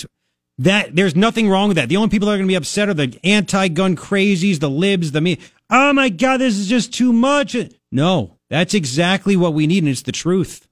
That 0.59 0.97
there's 0.97 1.15
nothing 1.15 1.49
wrong 1.49 1.69
with 1.69 1.77
that. 1.77 1.89
The 1.89 1.99
only 1.99 2.09
people 2.09 2.27
that 2.27 2.35
are 2.35 2.39
going 2.39 2.49
to 2.49 2.53
be 2.53 2.57
upset 2.57 2.89
are 2.89 2.95
the 2.95 3.17
anti-gun 3.23 3.95
crazies, 3.95 4.59
the 4.59 4.69
libs, 4.69 5.13
the 5.13 5.21
me. 5.21 5.39
Oh 5.71 5.93
my 5.93 6.09
God, 6.09 6.39
this 6.39 6.59
is 6.59 6.67
just 6.67 6.93
too 6.93 7.13
much. 7.13 7.55
No, 7.93 8.39
that's 8.51 8.75
exactly 8.75 9.37
what 9.37 9.55
we 9.55 9.69
need, 9.69 9.85
and 9.85 9.89
it's 9.89 10.03
the 10.03 10.11
truth. 10.11 10.67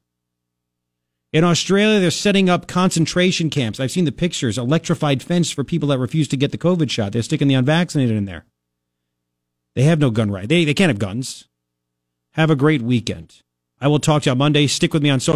In 1.33 1.45
Australia, 1.45 2.01
they're 2.01 2.11
setting 2.11 2.51
up 2.51 2.67
concentration 2.67 3.51
camps. 3.51 3.79
I've 3.79 3.93
seen 3.93 4.05
the 4.05 4.11
pictures, 4.13 4.59
electrified 4.59 5.23
fence 5.23 5.51
for 5.51 5.63
people 5.63 5.89
that 5.89 5.99
refuse 5.99 6.27
to 6.29 6.37
get 6.37 6.51
the 6.51 6.59
COVID 6.59 6.91
shot. 6.91 7.13
They're 7.13 7.23
sticking 7.23 7.47
the 7.47 7.55
unvaccinated 7.55 8.17
in 8.17 8.25
there. 8.25 8.47
They 9.77 9.83
have 9.85 10.01
no 10.01 10.11
gun 10.11 10.33
right. 10.33 10.49
They, 10.49 10.65
they 10.65 10.75
can't 10.75 10.91
have 10.91 10.99
guns. 10.99 11.47
Have 12.33 12.51
a 12.51 12.57
great 12.57 12.83
weekend. 12.83 13.43
I 13.81 13.87
will 13.87 14.01
talk 14.01 14.23
to 14.23 14.29
you 14.29 14.33
on 14.33 14.39
Monday. 14.39 14.67
Stick 14.67 14.93
with 14.93 15.05
me 15.05 15.11
on 15.11 15.21
social. 15.21 15.29